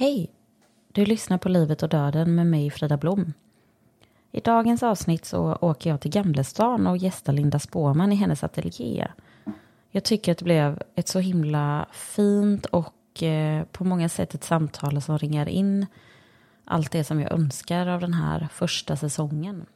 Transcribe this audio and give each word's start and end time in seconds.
Hej! 0.00 0.30
Du 0.92 1.04
lyssnar 1.04 1.38
på 1.38 1.48
Livet 1.48 1.82
och 1.82 1.88
döden 1.88 2.34
med 2.34 2.46
mig 2.46 2.70
Frida 2.70 2.96
Blom. 2.96 3.32
I 4.32 4.40
dagens 4.40 4.82
avsnitt 4.82 5.24
så 5.24 5.58
åker 5.60 5.90
jag 5.90 6.00
till 6.00 6.10
Gamlestan 6.10 6.86
och 6.86 6.96
gästar 6.96 7.32
Linda 7.32 7.58
Spåman 7.58 8.12
i 8.12 8.14
hennes 8.14 8.44
ateljé. 8.44 9.06
Jag 9.90 10.04
tycker 10.04 10.32
att 10.32 10.38
det 10.38 10.44
blev 10.44 10.82
ett 10.94 11.08
så 11.08 11.18
himla 11.18 11.86
fint 11.92 12.66
och 12.66 13.22
eh, 13.22 13.64
på 13.64 13.84
många 13.84 14.08
sätt 14.08 14.34
ett 14.34 14.44
samtal 14.44 15.02
som 15.02 15.18
ringar 15.18 15.48
in 15.48 15.86
allt 16.64 16.90
det 16.90 17.04
som 17.04 17.20
jag 17.20 17.32
önskar 17.32 17.86
av 17.86 18.00
den 18.00 18.14
här 18.14 18.48
första 18.52 18.96
säsongen. 18.96 19.66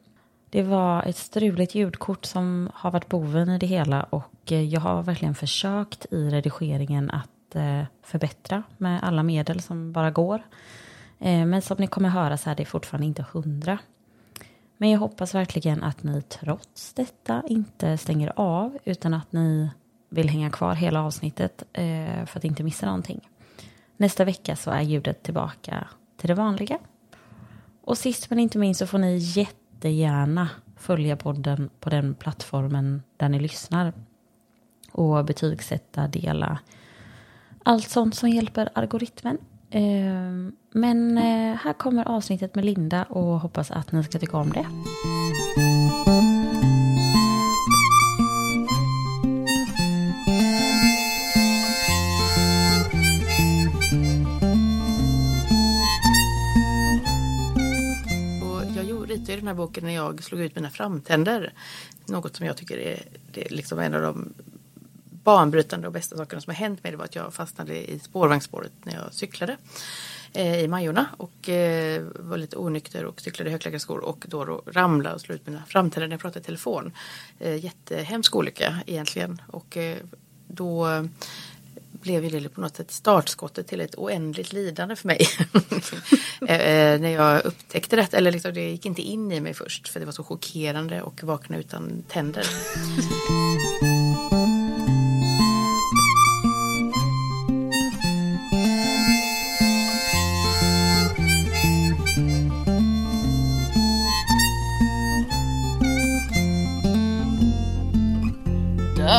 Det 0.49 0.63
var 0.63 1.03
ett 1.03 1.17
struligt 1.17 1.75
ljudkort 1.75 2.25
som 2.25 2.69
har 2.73 2.91
varit 2.91 3.09
boven 3.09 3.49
i 3.49 3.57
det 3.57 3.67
hela 3.67 4.03
och 4.03 4.51
eh, 4.51 4.63
jag 4.63 4.81
har 4.81 5.03
verkligen 5.03 5.35
försökt 5.35 6.05
i 6.11 6.29
redigeringen 6.29 7.11
att 7.11 7.29
att 7.49 7.55
eh, 7.55 7.83
förbättra 8.01 8.63
med 8.77 9.03
alla 9.03 9.23
medel 9.23 9.61
som 9.61 9.91
bara 9.91 10.11
går. 10.11 10.41
Eh, 11.19 11.45
men 11.45 11.61
som 11.61 11.77
ni 11.79 11.87
kommer 11.87 12.09
höra 12.09 12.37
så 12.37 12.49
är 12.49 12.55
det 12.55 12.65
fortfarande 12.65 13.07
inte 13.07 13.25
hundra. 13.31 13.77
Men 14.77 14.89
jag 14.89 14.99
hoppas 14.99 15.35
verkligen 15.35 15.83
att 15.83 16.03
ni 16.03 16.21
trots 16.21 16.93
detta 16.93 17.43
inte 17.47 17.97
stänger 17.97 18.33
av 18.35 18.77
utan 18.83 19.13
att 19.13 19.31
ni 19.31 19.69
vill 20.09 20.29
hänga 20.29 20.49
kvar 20.49 20.75
hela 20.75 21.01
avsnittet 21.03 21.63
eh, 21.73 22.25
för 22.25 22.37
att 22.39 22.43
inte 22.43 22.63
missa 22.63 22.85
någonting. 22.85 23.29
Nästa 23.97 24.25
vecka 24.25 24.55
så 24.55 24.71
är 24.71 24.81
ljudet 24.81 25.23
tillbaka 25.23 25.87
till 26.17 26.27
det 26.27 26.33
vanliga. 26.33 26.79
Och 27.81 27.97
sist 27.97 28.29
men 28.29 28.39
inte 28.39 28.57
minst 28.57 28.79
så 28.79 28.87
får 28.87 28.97
ni 28.97 29.17
jättegärna 29.17 30.49
följa 30.77 31.17
podden 31.17 31.69
på 31.79 31.89
den 31.89 32.15
plattformen 32.15 33.03
där 33.17 33.29
ni 33.29 33.39
lyssnar. 33.39 33.93
Och 34.91 35.25
betygsätta, 35.25 36.07
dela. 36.07 36.59
Allt 37.67 37.89
sånt 37.89 38.15
som 38.15 38.29
hjälper 38.29 38.69
algoritmen. 38.73 39.37
Ehm, 39.69 40.51
men 40.71 41.17
eh, 41.17 41.55
här 41.55 41.73
kommer 41.73 42.07
avsnittet 42.07 42.55
med 42.55 42.65
Linda 42.65 43.03
och 43.03 43.39
hoppas 43.39 43.71
att 43.71 43.91
ni 43.91 44.03
ska 44.03 44.19
tycka 44.19 44.37
om 44.37 44.49
det. 44.49 44.65
i 59.35 59.35
den 59.35 59.47
här 59.47 59.55
boken 59.55 59.83
när 59.83 59.95
jag 59.95 60.23
slog 60.23 60.41
ut 60.41 60.55
mina 60.55 60.69
framtänder. 60.69 61.53
Något 62.05 62.35
som 62.35 62.45
jag 62.45 62.57
tycker 62.57 62.77
är, 62.77 62.99
det 63.31 63.45
är 63.45 63.49
liksom 63.49 63.79
en 63.79 63.93
av 63.93 64.01
de 64.01 64.33
banbrytande 65.25 65.87
och 65.87 65.93
bästa 65.93 66.17
sakerna 66.17 66.41
som 66.41 66.51
har 66.51 66.55
hänt 66.55 66.83
mig. 66.83 66.91
Det 66.91 66.97
var 66.97 67.05
att 67.05 67.15
jag 67.15 67.33
fastnade 67.33 67.91
i 67.91 67.99
spårvagnsspåret 67.99 68.71
när 68.83 68.93
jag 68.93 69.13
cyklade 69.13 69.57
eh, 70.33 70.59
i 70.59 70.67
Majorna 70.67 71.05
och 71.17 71.49
eh, 71.49 72.03
var 72.15 72.37
lite 72.37 72.57
onykter 72.57 73.05
och 73.05 73.21
cyklade 73.21 73.49
i 73.49 73.51
högklackat 73.51 73.89
och 73.89 74.25
då, 74.27 74.45
då 74.45 74.61
ramlade 74.65 75.15
och 75.15 75.21
slog 75.21 75.35
ut 75.35 75.47
mina 75.47 75.63
framtänder 75.67 76.07
när 76.07 76.13
jag 76.13 76.21
pratade 76.21 76.39
i 76.39 76.45
telefon. 76.45 76.91
Eh, 77.39 77.65
jättehemsk 77.65 78.35
olycka 78.35 78.79
egentligen 78.85 79.41
och 79.47 79.77
eh, 79.77 79.97
då 80.47 80.87
blev 82.05 82.31
det 82.31 82.49
på 82.49 82.61
något 82.61 82.75
sätt 82.75 82.91
startskottet 82.91 83.67
till 83.67 83.81
ett 83.81 83.95
oändligt 83.95 84.53
lidande 84.53 84.95
för 84.95 85.07
mig. 85.07 85.27
Eh, 86.47 86.61
eh, 86.61 87.01
när 87.01 87.09
jag 87.09 87.45
upptäckte 87.45 87.95
det, 87.95 88.13
eller 88.13 88.31
liksom, 88.31 88.53
det 88.53 88.69
gick 88.69 88.85
inte 88.85 89.01
in 89.01 89.31
i 89.31 89.39
mig 89.39 89.53
först 89.53 89.87
för 89.87 89.99
det 89.99 90.05
var 90.05 90.13
så 90.13 90.23
chockerande 90.23 91.01
och 91.01 91.23
vakna 91.23 91.57
utan 91.57 92.03
tänder. 92.07 92.45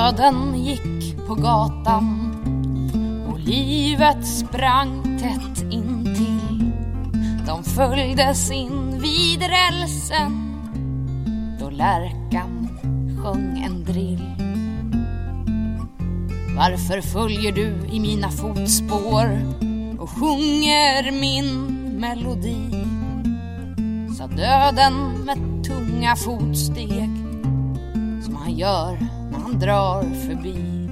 Döden 0.06 0.65
gick 0.65 1.17
på 1.27 1.34
gatan 1.34 2.33
och 3.28 3.39
Livet 3.39 4.27
sprang 4.27 5.19
tätt 5.19 5.72
intill. 5.72 6.72
De 7.47 7.65
följdes 7.65 8.50
in 8.50 9.00
vid 9.00 9.43
rälsen 9.43 10.59
då 11.61 11.71
lärkan 11.71 12.69
sjöng 13.22 13.62
en 13.66 13.84
drill. 13.84 14.33
Varför 16.56 17.00
följer 17.00 17.53
du 17.53 17.75
i 17.93 18.00
mina 18.00 18.31
fotspår 18.31 19.41
och 19.99 20.11
sjunger 20.11 21.21
min 21.21 21.65
melodi? 22.00 22.84
Sa 24.19 24.27
döden 24.27 25.25
med 25.25 25.65
tunga 25.65 26.16
fotsteg 26.16 27.11
som 28.22 28.37
han 28.37 28.53
gör 28.55 29.16
han 29.47 29.59
drar 29.59 30.03
förbi. 30.03 30.89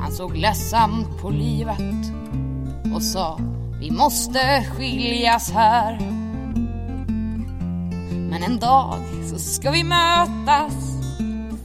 Han 0.00 0.12
såg 0.12 0.36
ledsamt 0.36 1.20
på 1.20 1.30
livet 1.30 2.12
och 2.94 3.02
sa 3.02 3.40
vi 3.80 3.90
måste 3.90 4.64
skiljas 4.64 5.52
här. 5.52 5.98
Men 8.30 8.42
en 8.42 8.58
dag 8.58 8.98
så 9.30 9.38
ska 9.38 9.70
vi 9.70 9.84
mötas. 9.84 10.74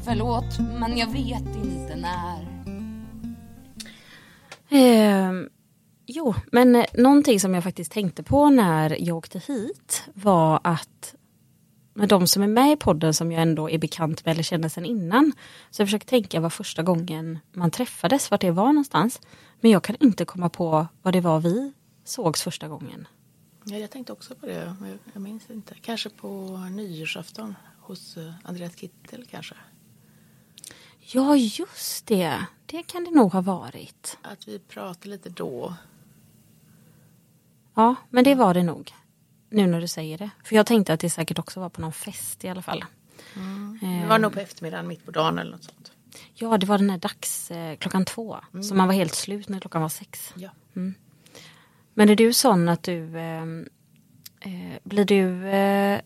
Förlåt, 0.05 0.59
men 0.79 0.97
jag 0.97 1.07
vet 1.07 1.55
inte 1.63 1.95
när. 1.95 2.47
Eh, 4.69 5.31
jo, 6.05 6.35
men 6.51 6.85
någonting 6.93 7.39
som 7.39 7.53
jag 7.53 7.63
faktiskt 7.63 7.91
tänkte 7.91 8.23
på 8.23 8.49
när 8.49 8.97
jag 9.07 9.17
åkte 9.17 9.39
hit 9.39 10.03
var 10.13 10.59
att 10.63 11.15
med 11.97 12.09
de 12.09 12.27
som 12.27 12.43
är 12.43 12.47
med 12.47 12.71
i 12.71 12.75
podden 12.75 13.13
som 13.13 13.31
jag 13.31 13.41
ändå 13.41 13.69
är 13.69 13.77
bekant 13.77 14.25
med 14.25 14.31
eller 14.31 14.43
känner 14.43 14.69
sedan 14.69 14.85
innan. 14.85 15.33
Så 15.71 15.81
jag 15.81 15.87
försöker 15.87 16.05
tänka 16.07 16.39
vad 16.39 16.53
första 16.53 16.83
gången 16.83 17.39
man 17.51 17.71
träffades, 17.71 18.31
vart 18.31 18.41
det 18.41 18.51
var 18.51 18.67
någonstans. 18.67 19.21
Men 19.61 19.71
jag 19.71 19.83
kan 19.83 19.95
inte 19.99 20.25
komma 20.25 20.49
på 20.49 20.87
vad 21.01 21.13
det 21.13 21.21
var 21.21 21.39
vi 21.39 21.73
sågs 22.03 22.43
första 22.43 22.67
gången. 22.67 23.07
Ja, 23.63 23.77
jag 23.77 23.91
tänkte 23.91 24.13
också 24.13 24.35
på 24.35 24.45
det, 24.45 24.75
jag 25.13 25.21
minns 25.21 25.49
inte. 25.49 25.75
Kanske 25.81 26.09
på 26.09 26.57
nyårsafton 26.71 27.55
hos 27.81 28.17
eh, 28.17 28.33
Andreas 28.43 28.75
Kittel 28.75 29.25
kanske. 29.31 29.55
Ja, 30.99 31.35
just 31.35 32.07
det. 32.07 32.45
Det 32.65 32.83
kan 32.83 33.03
det 33.03 33.11
nog 33.11 33.33
ha 33.33 33.41
varit. 33.41 34.17
Att 34.21 34.47
vi 34.47 34.59
pratade 34.59 35.09
lite 35.09 35.29
då. 35.29 35.73
Ja, 37.73 37.95
men 38.09 38.23
det 38.23 38.35
var 38.35 38.53
det 38.53 38.63
nog. 38.63 38.93
Nu 39.49 39.67
när 39.67 39.81
du 39.81 39.87
säger 39.87 40.17
det. 40.17 40.29
För 40.43 40.55
jag 40.55 40.65
tänkte 40.65 40.93
att 40.93 40.99
det 40.99 41.09
säkert 41.09 41.39
också 41.39 41.59
var 41.59 41.69
på 41.69 41.81
någon 41.81 41.93
fest 41.93 42.43
i 42.43 42.47
alla 42.47 42.61
fall. 42.61 42.85
Mm. 43.35 44.01
Det 44.01 44.07
var 44.07 44.19
nog 44.19 44.33
på 44.33 44.39
eftermiddagen, 44.39 44.87
mitt 44.87 45.05
på 45.05 45.11
dagen 45.11 45.39
eller 45.39 45.51
något 45.51 45.63
sånt. 45.63 45.91
Ja, 46.33 46.57
det 46.57 46.65
var 46.65 46.77
den 46.77 46.89
här 46.89 46.97
dags 46.97 47.51
eh, 47.51 47.77
klockan 47.77 48.05
två. 48.05 48.37
Mm. 48.53 48.63
Så 48.63 48.75
man 48.75 48.87
var 48.87 48.93
helt 48.93 49.15
slut 49.15 49.49
när 49.49 49.59
klockan 49.59 49.81
var 49.81 49.89
sex. 49.89 50.33
Ja. 50.35 50.49
Mm. 50.75 50.93
Men 51.93 52.09
är 52.09 52.15
du 52.15 52.33
sån 52.33 52.69
att 52.69 52.83
du 52.83 53.17
eh, 53.17 53.43
eh, 54.39 54.79
blir 54.83 55.05
du 55.05 55.47
eh, 55.47 56.01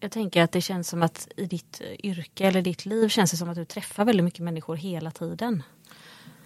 jag 0.00 0.12
tänker 0.12 0.42
att 0.42 0.52
det 0.52 0.60
känns 0.60 0.88
som 0.88 1.02
att 1.02 1.28
i 1.36 1.46
ditt 1.46 1.82
yrke 2.02 2.46
eller 2.46 2.62
ditt 2.62 2.86
liv 2.86 3.08
känns 3.08 3.30
det 3.30 3.36
som 3.36 3.48
att 3.48 3.56
du 3.56 3.64
träffar 3.64 4.04
väldigt 4.04 4.24
mycket 4.24 4.40
människor 4.40 4.76
hela 4.76 5.10
tiden. 5.10 5.62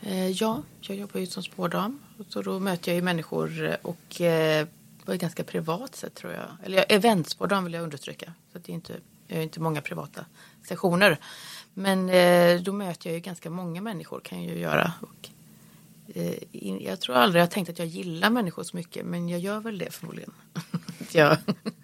Eh, 0.02 0.30
ja, 0.30 0.62
jag 0.80 0.96
jobbar 0.96 1.20
ju 1.20 1.26
som 1.26 1.42
spårdam. 1.42 1.98
Så 2.28 2.42
då 2.42 2.60
möter 2.60 2.90
jag 2.90 2.96
ju 2.96 3.02
människor 3.02 3.76
och 3.82 4.20
eh, 4.20 4.66
på 5.04 5.12
ett 5.12 5.20
ganska 5.20 5.44
privat 5.44 5.96
sätt 5.96 6.14
tror 6.14 6.32
jag. 6.32 6.48
Eller 6.64 7.46
dem 7.48 7.64
vill 7.64 7.72
jag 7.72 7.82
understryka. 7.82 8.32
Så 8.52 8.58
det 8.58 8.72
är 8.72 8.74
inte, 8.74 8.96
jag 9.26 9.36
har 9.36 9.42
inte 9.42 9.60
många 9.60 9.80
privata 9.80 10.24
sessioner. 10.68 11.18
Men 11.74 12.08
eh, 12.08 12.60
då 12.60 12.72
möter 12.72 13.10
jag 13.10 13.14
ju 13.14 13.20
ganska 13.20 13.50
många 13.50 13.80
människor 13.80 14.20
kan 14.20 14.44
jag 14.44 14.54
ju 14.54 14.60
göra. 14.60 14.92
Och, 15.00 15.28
eh, 16.14 16.34
jag 16.82 17.00
tror 17.00 17.16
aldrig 17.16 17.42
jag 17.42 17.50
tänkt 17.50 17.70
att 17.70 17.78
jag 17.78 17.88
gillar 17.88 18.30
människor 18.30 18.62
så 18.62 18.76
mycket 18.76 19.06
men 19.06 19.28
jag 19.28 19.40
gör 19.40 19.60
väl 19.60 19.78
det 19.78 19.90
förmodligen. 19.90 20.32
jag 21.12 21.36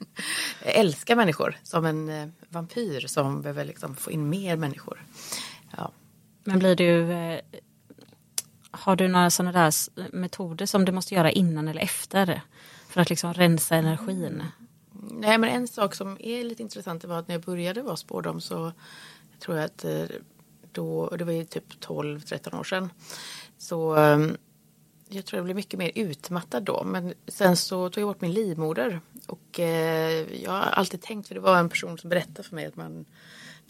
älskar 0.61 1.17
människor 1.17 1.57
som 1.63 1.85
en 1.85 2.09
eh, 2.09 2.29
vampyr 2.49 3.07
som 3.07 3.43
behöver 3.43 3.65
liksom 3.65 3.97
få 3.97 4.11
in 4.11 4.29
mer 4.29 4.57
människor. 4.57 5.05
Ja. 5.77 5.91
Men 6.45 6.59
blir 6.59 6.77
du 6.77 7.13
eh, 7.13 7.41
har 8.77 8.97
du 8.97 9.09
några 9.09 9.31
sådana 9.31 9.53
där 9.53 9.73
metoder 10.17 10.67
som 10.67 10.85
du 10.85 10.93
måste 10.93 11.15
göra 11.15 11.31
innan 11.31 11.69
eller 11.69 11.81
efter? 11.81 12.41
För 12.97 13.01
att 13.01 13.11
liksom 13.11 13.35
rensa 13.35 13.77
energin? 13.77 14.43
Nej 15.11 15.39
men 15.39 15.51
en 15.51 15.69
sak 15.69 15.95
som 15.95 16.17
är 16.21 16.45
lite 16.45 16.63
intressant 16.63 17.05
var 17.05 17.19
att 17.19 17.29
när 17.29 17.35
jag 17.35 17.43
började 17.43 17.83
vara 17.83 17.97
spårdom 17.97 18.41
så 18.41 18.73
tror 19.41 19.57
jag 19.57 19.65
att 19.65 19.85
eh, 19.85 20.05
då, 20.73 21.17
det 21.17 21.25
var 21.25 21.33
ju 21.33 21.45
typ 21.45 21.65
12-13 21.81 22.61
år 22.61 22.65
sedan. 22.65 22.91
Så 23.59 23.97
ehm, 23.97 24.37
jag 25.09 25.25
tror 25.25 25.39
jag 25.39 25.45
blev 25.45 25.57
mycket 25.57 25.79
mer 25.79 25.91
utmattad 25.95 26.63
då. 26.63 26.85
Men 26.85 27.15
sen 27.29 27.57
så 27.57 27.91
tog 27.91 28.03
jag 28.03 28.09
bort 28.09 28.21
min 28.21 28.33
livmoder. 28.33 29.01
Och 29.27 29.61
eh, 29.61 30.43
jag 30.43 30.51
har 30.51 30.61
alltid 30.61 31.03
tänkt, 31.03 31.29
för 31.29 31.35
det 31.35 31.41
var 31.41 31.59
en 31.59 31.69
person 31.69 31.99
som 31.99 32.11
berättade 32.11 32.43
för 32.43 32.55
mig 32.55 32.67
att 32.67 32.77
man 32.77 33.05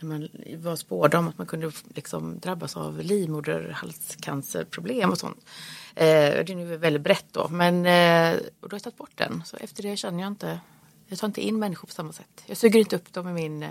när 0.00 0.08
man 0.08 0.28
var 0.62 0.76
spårdom 0.76 1.28
att 1.28 1.38
man 1.38 1.46
kunde 1.46 1.72
liksom 1.94 2.38
drabbas 2.38 2.76
av 2.76 3.02
livmoderhalscancerproblem 3.02 5.10
och 5.10 5.18
sånt. 5.18 5.46
Eh, 5.98 6.44
det 6.44 6.52
är 6.52 6.54
nu 6.54 6.76
väldigt 6.76 7.02
brett 7.02 7.26
då. 7.32 7.48
Men 7.48 7.86
eh, 7.86 8.38
och 8.60 8.68
då 8.68 8.74
har 8.74 8.76
jag 8.76 8.82
tagit 8.82 8.96
bort 8.96 9.12
den. 9.14 9.42
Så 9.46 9.56
efter 9.56 9.82
det 9.82 9.96
känner 9.96 10.22
jag 10.22 10.32
inte, 10.32 10.60
jag 11.06 11.18
tar 11.18 11.26
inte 11.26 11.40
in 11.40 11.58
människor 11.58 11.86
på 11.88 11.94
samma 11.94 12.12
sätt. 12.12 12.42
Jag 12.46 12.56
suger 12.56 12.80
inte 12.80 12.96
upp 12.96 13.12
dem 13.12 13.28
i 13.28 13.32
min, 13.32 13.62
eh, 13.62 13.70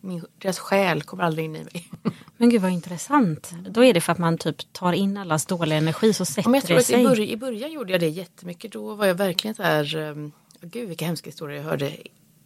min 0.00 0.24
deras 0.38 0.58
själ 0.58 1.02
kommer 1.02 1.24
aldrig 1.24 1.44
in 1.44 1.56
i 1.56 1.64
mig. 1.64 1.90
Men 2.36 2.50
gud 2.50 2.62
vad 2.62 2.70
intressant. 2.70 3.52
Då 3.70 3.84
är 3.84 3.94
det 3.94 4.00
för 4.00 4.12
att 4.12 4.18
man 4.18 4.38
typ 4.38 4.72
tar 4.72 4.92
in 4.92 5.16
allas 5.16 5.46
dåliga 5.46 5.78
energi 5.78 6.12
så 6.12 6.24
sätter 6.24 6.50
jag 6.54 6.64
tror 6.64 6.76
det 6.76 6.80
att 6.80 6.90
i, 6.90 6.92
sig. 6.92 7.04
början, 7.04 7.28
i 7.28 7.36
början 7.36 7.72
gjorde 7.72 7.92
jag 7.92 8.00
det 8.00 8.08
jättemycket. 8.08 8.72
Då 8.72 8.94
var 8.94 9.06
jag 9.06 9.14
verkligen 9.14 9.54
så 9.54 9.62
här, 9.62 9.96
um, 9.96 10.32
gud 10.60 10.88
vilka 10.88 11.04
hemska 11.04 11.30
historier 11.30 11.56
jag 11.56 11.64
hörde 11.64 11.96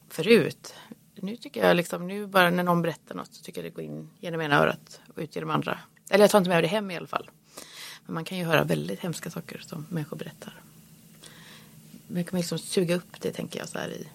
förut. 0.09 0.75
Nu 1.15 1.37
tycker 1.37 1.67
jag 1.67 1.77
liksom, 1.77 2.07
nu 2.07 2.27
bara 2.27 2.51
när 2.51 2.63
någon 2.63 2.83
berättar 2.83 3.15
något 3.15 3.35
så 3.35 3.43
tycker 3.43 3.63
jag 3.63 3.73
det 3.73 3.75
går 3.75 3.85
in 3.85 4.11
genom 4.21 4.41
ena 4.41 4.61
örat 4.61 5.01
och 5.15 5.19
ut 5.19 5.37
genom 5.37 5.51
andra. 5.51 5.79
Eller 6.11 6.25
jag 6.25 6.31
tar 6.31 6.39
inte 6.39 6.49
med 6.49 6.65
det 6.65 6.69
hem 6.69 6.91
i 6.91 6.97
alla 6.97 7.07
fall. 7.07 7.31
Men 8.07 8.15
man 8.15 8.25
kan 8.25 8.39
ju 8.39 8.45
höra 8.45 8.65
väldigt 8.65 9.01
hemska 9.01 9.31
saker 9.31 9.59
som 9.67 9.87
människor 9.89 10.17
berättar. 10.17 10.61
Men 12.07 12.25
kan 12.25 12.31
man 12.33 12.41
liksom 12.41 12.59
suga 12.59 12.95
upp 12.95 13.21
det 13.21 13.33
tänker 13.33 13.59
jag 13.59 13.69
så 13.69 13.79
här 13.79 13.89
i. 13.89 14.09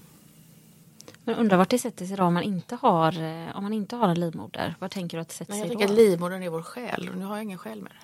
Men 1.24 1.36
undrar 1.36 1.58
vart 1.58 1.70
det 1.70 1.80
sätter 1.80 2.06
sig 2.06 2.18
då 2.18 2.24
om 2.24 2.34
man 2.34 2.44
inte 2.44 2.76
har, 2.76 3.22
eh, 3.22 3.58
om 3.58 3.64
man 3.64 3.74
inte 3.74 3.96
har 3.96 4.10
en 4.10 4.20
livmoder? 4.20 4.76
Vad 4.80 4.92
tänker 4.92 5.18
du 5.18 5.22
att 5.22 5.28
det 5.28 5.34
sätter 5.34 5.52
Men 5.52 5.60
jag 5.60 5.68
sig 5.68 5.78
tänker 5.78 5.88
då? 5.88 5.94
att 5.94 6.00
livmodern 6.00 6.44
är 6.44 6.50
vår 6.50 6.62
själ 6.62 7.10
och 7.10 7.18
nu 7.18 7.26
har 7.26 7.36
jag 7.36 7.44
ingen 7.44 7.58
själ 7.58 7.82
mer. 7.82 8.00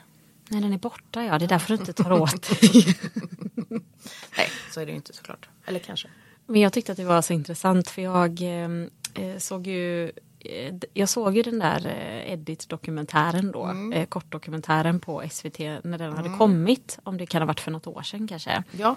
Nej 0.50 0.62
den 0.62 0.74
är 0.74 0.78
borta 0.78 1.24
ja, 1.24 1.40
det 1.40 1.46
är 1.46 1.50
därför 1.50 1.68
du 1.68 1.80
inte 1.80 1.94
tar 1.94 2.12
åt. 2.12 2.50
Nej, 4.38 4.50
så 4.72 4.82
är 4.82 4.86
det 4.86 4.92
ju 4.92 4.96
inte 4.96 5.14
såklart. 5.14 5.50
Eller 5.66 5.80
kanske. 5.80 6.08
Men 6.46 6.62
jag 6.62 6.74
tyckte 6.74 6.92
att 6.92 6.98
det 6.98 7.06
var 7.06 7.22
så 7.22 7.34
intressant 7.34 7.90
för 7.90 8.02
jag 8.02 8.42
eh, 8.42 8.70
eh, 9.14 9.38
såg 9.38 9.68
ju 9.68 10.12
jag 10.94 11.10
såg 11.10 11.36
ju 11.38 11.42
den 11.44 11.60
där 11.60 11.86
eh, 11.88 12.34
Edit-dokumentären 12.34 13.52
då, 13.52 13.64
Mm. 13.64 13.94
eh, 13.94 14.06
kortdokumentären 14.06 15.00
på 15.00 15.24
SVT 15.32 15.60
när 15.84 15.98
den 15.98 16.14
hade 16.14 16.38
kommit, 16.38 17.00
om 17.04 17.18
det 17.18 17.26
kan 17.26 17.42
ha 17.42 17.46
varit 17.48 17.60
för 17.60 17.72
något 17.72 17.88
år 17.88 18.02
sedan 18.02 18.28
kanske. 18.28 18.64
Ja, 18.72 18.96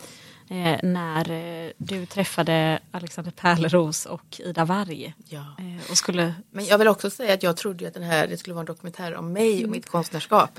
Eh, 0.49 0.79
när 0.83 1.31
eh, 1.31 1.71
du 1.79 2.07
träffade 2.07 2.79
Alexander 2.91 3.31
Pärleros 3.33 4.07
och 4.07 4.41
Ida 4.41 4.65
Warg. 4.65 5.15
ja. 5.29 5.57
Eh, 5.59 5.91
och 5.91 5.97
skulle... 5.99 6.35
Men 6.51 6.65
jag 6.67 6.79
vill 6.79 6.89
också 6.89 7.11
säga 7.11 7.35
att 7.35 7.43
jag 7.43 7.57
trodde 7.57 7.89
att 7.89 7.95
den 7.95 8.03
här, 8.03 8.27
det 8.27 8.37
skulle 8.37 8.55
vara 8.55 8.61
en 8.61 8.67
dokumentär 8.67 9.15
om 9.15 9.33
mig 9.33 9.65
och 9.65 9.71
mitt 9.71 9.87
konstnärskap. 9.89 10.59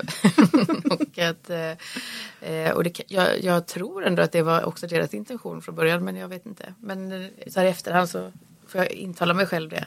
och 0.90 1.18
att, 1.18 1.50
eh, 1.50 2.50
eh, 2.52 2.70
och 2.72 2.84
det, 2.84 3.00
jag, 3.06 3.42
jag 3.44 3.66
tror 3.66 4.04
ändå 4.06 4.22
att 4.22 4.32
det 4.32 4.42
var 4.42 4.64
också 4.64 4.86
deras 4.86 5.14
intention 5.14 5.62
från 5.62 5.74
början 5.74 6.04
men 6.04 6.16
jag 6.16 6.28
vet 6.28 6.46
inte. 6.46 6.74
Men 6.80 7.12
eh, 7.12 7.28
så 7.46 7.60
här 7.60 7.66
i 7.66 7.70
efterhand 7.70 8.08
så 8.08 8.32
får 8.66 8.80
jag 8.80 8.90
intala 8.90 9.34
mig 9.34 9.46
själv 9.46 9.70
det. 9.70 9.86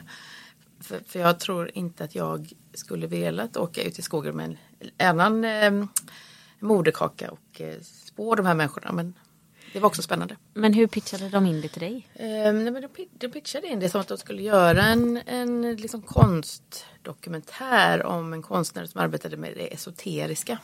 För, 0.82 1.00
för 1.06 1.18
jag 1.18 1.40
tror 1.40 1.70
inte 1.74 2.04
att 2.04 2.14
jag 2.14 2.52
skulle 2.74 3.06
velat 3.06 3.56
åka 3.56 3.82
ut 3.82 3.98
i 3.98 4.02
skogen 4.02 4.36
med 4.36 4.56
en 4.98 5.20
annan 5.20 5.44
eh, 5.44 5.84
moderkaka 6.58 7.30
och 7.30 7.60
eh, 7.60 7.80
spå 7.80 8.34
de 8.34 8.46
här 8.46 8.54
människorna. 8.54 8.92
Men 8.92 9.14
det 9.72 9.80
var 9.80 9.86
också 9.86 10.02
spännande. 10.02 10.36
Men 10.54 10.74
hur 10.74 10.86
pitchade 10.86 11.28
de 11.28 11.46
in 11.46 11.60
det 11.60 11.68
till 11.68 11.80
dig? 11.80 12.08
Eh, 12.14 12.26
nej, 12.26 12.70
men 12.70 12.74
de, 12.74 12.88
de 13.12 13.28
pitchade 13.28 13.66
in 13.66 13.80
det 13.80 13.88
som 13.88 14.00
att 14.00 14.08
de 14.08 14.18
skulle 14.18 14.42
göra 14.42 14.82
en, 14.82 15.20
en 15.26 15.76
liksom 15.76 16.02
konstdokumentär 16.02 18.02
om 18.02 18.32
en 18.32 18.42
konstnär 18.42 18.86
som 18.86 19.00
arbetade 19.00 19.36
med 19.36 19.52
det 19.56 19.74
esoteriska. 19.74 20.58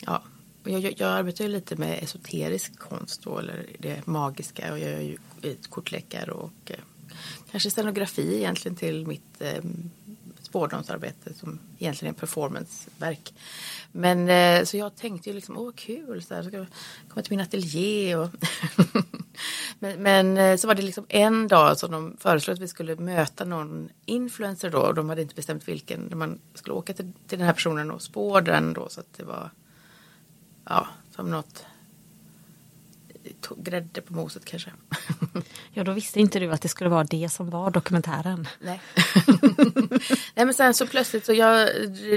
Ja, 0.00 0.22
jag, 0.64 0.80
jag, 0.80 0.94
jag 0.96 1.10
arbetar 1.10 1.44
ju 1.44 1.50
lite 1.50 1.76
med 1.76 2.02
esoterisk 2.02 2.78
konst 2.78 3.22
då, 3.22 3.38
eller 3.38 3.66
det 3.78 4.06
magiska 4.06 4.72
och 4.72 4.78
jag 4.78 4.90
gör 4.90 5.00
ju 5.00 5.16
ett 5.42 5.70
kortlekar 5.70 6.30
och 6.30 6.70
eh, 6.70 6.76
kanske 7.52 7.70
scenografi 7.70 8.36
egentligen 8.36 8.76
till 8.76 9.06
mitt 9.06 9.40
eh, 9.40 9.64
spårdomsarbete 10.40 11.34
som 11.34 11.58
egentligen 11.78 12.14
är 12.14 12.18
performanceverk. 12.18 13.34
Men 13.92 14.28
eh, 14.28 14.64
så 14.64 14.76
jag 14.76 14.96
tänkte 14.96 15.28
ju 15.28 15.34
liksom, 15.34 15.58
åh 15.58 15.72
kul, 15.74 16.22
så 16.22 16.34
här, 16.34 16.42
ska 16.42 16.56
jag 16.56 16.66
komma 17.08 17.22
till 17.22 17.32
min 17.32 17.40
ateljé 17.40 18.16
och 18.16 18.28
men, 19.78 20.02
men 20.02 20.36
eh, 20.36 20.56
så 20.56 20.66
var 20.66 20.74
det 20.74 20.82
liksom 20.82 21.06
en 21.08 21.48
dag 21.48 21.78
som 21.78 21.90
de 21.90 22.16
föreslog 22.20 22.54
att 22.54 22.60
vi 22.62 22.68
skulle 22.68 22.96
möta 22.96 23.44
någon 23.44 23.88
influencer 24.04 24.70
då 24.70 24.78
och 24.78 24.94
de 24.94 25.08
hade 25.08 25.22
inte 25.22 25.34
bestämt 25.34 25.68
vilken. 25.68 26.08
Där 26.08 26.16
man 26.16 26.38
skulle 26.54 26.74
åka 26.74 26.92
till, 26.92 27.12
till 27.26 27.38
den 27.38 27.46
här 27.46 27.54
personen 27.54 27.90
och 27.90 28.02
spå 28.02 28.40
den 28.40 28.72
då 28.72 28.88
så 28.88 29.00
att 29.00 29.12
det 29.16 29.24
var 29.24 29.50
ja, 30.64 30.88
som 31.10 31.30
något 31.30 31.64
grädde 33.56 34.00
på 34.00 34.14
moset 34.14 34.44
kanske. 34.44 34.70
Ja, 35.74 35.84
då 35.84 35.92
visste 35.92 36.20
inte 36.20 36.38
du 36.38 36.50
att 36.52 36.62
det 36.62 36.68
skulle 36.68 36.90
vara 36.90 37.04
det 37.04 37.28
som 37.28 37.50
var 37.50 37.70
dokumentären. 37.70 38.48
Nej. 38.60 38.80
Nej 40.34 40.44
men 40.44 40.54
sen 40.54 40.74
så 40.74 40.86
plötsligt 40.86 41.26
så 41.26 41.32
jag, 41.32 41.68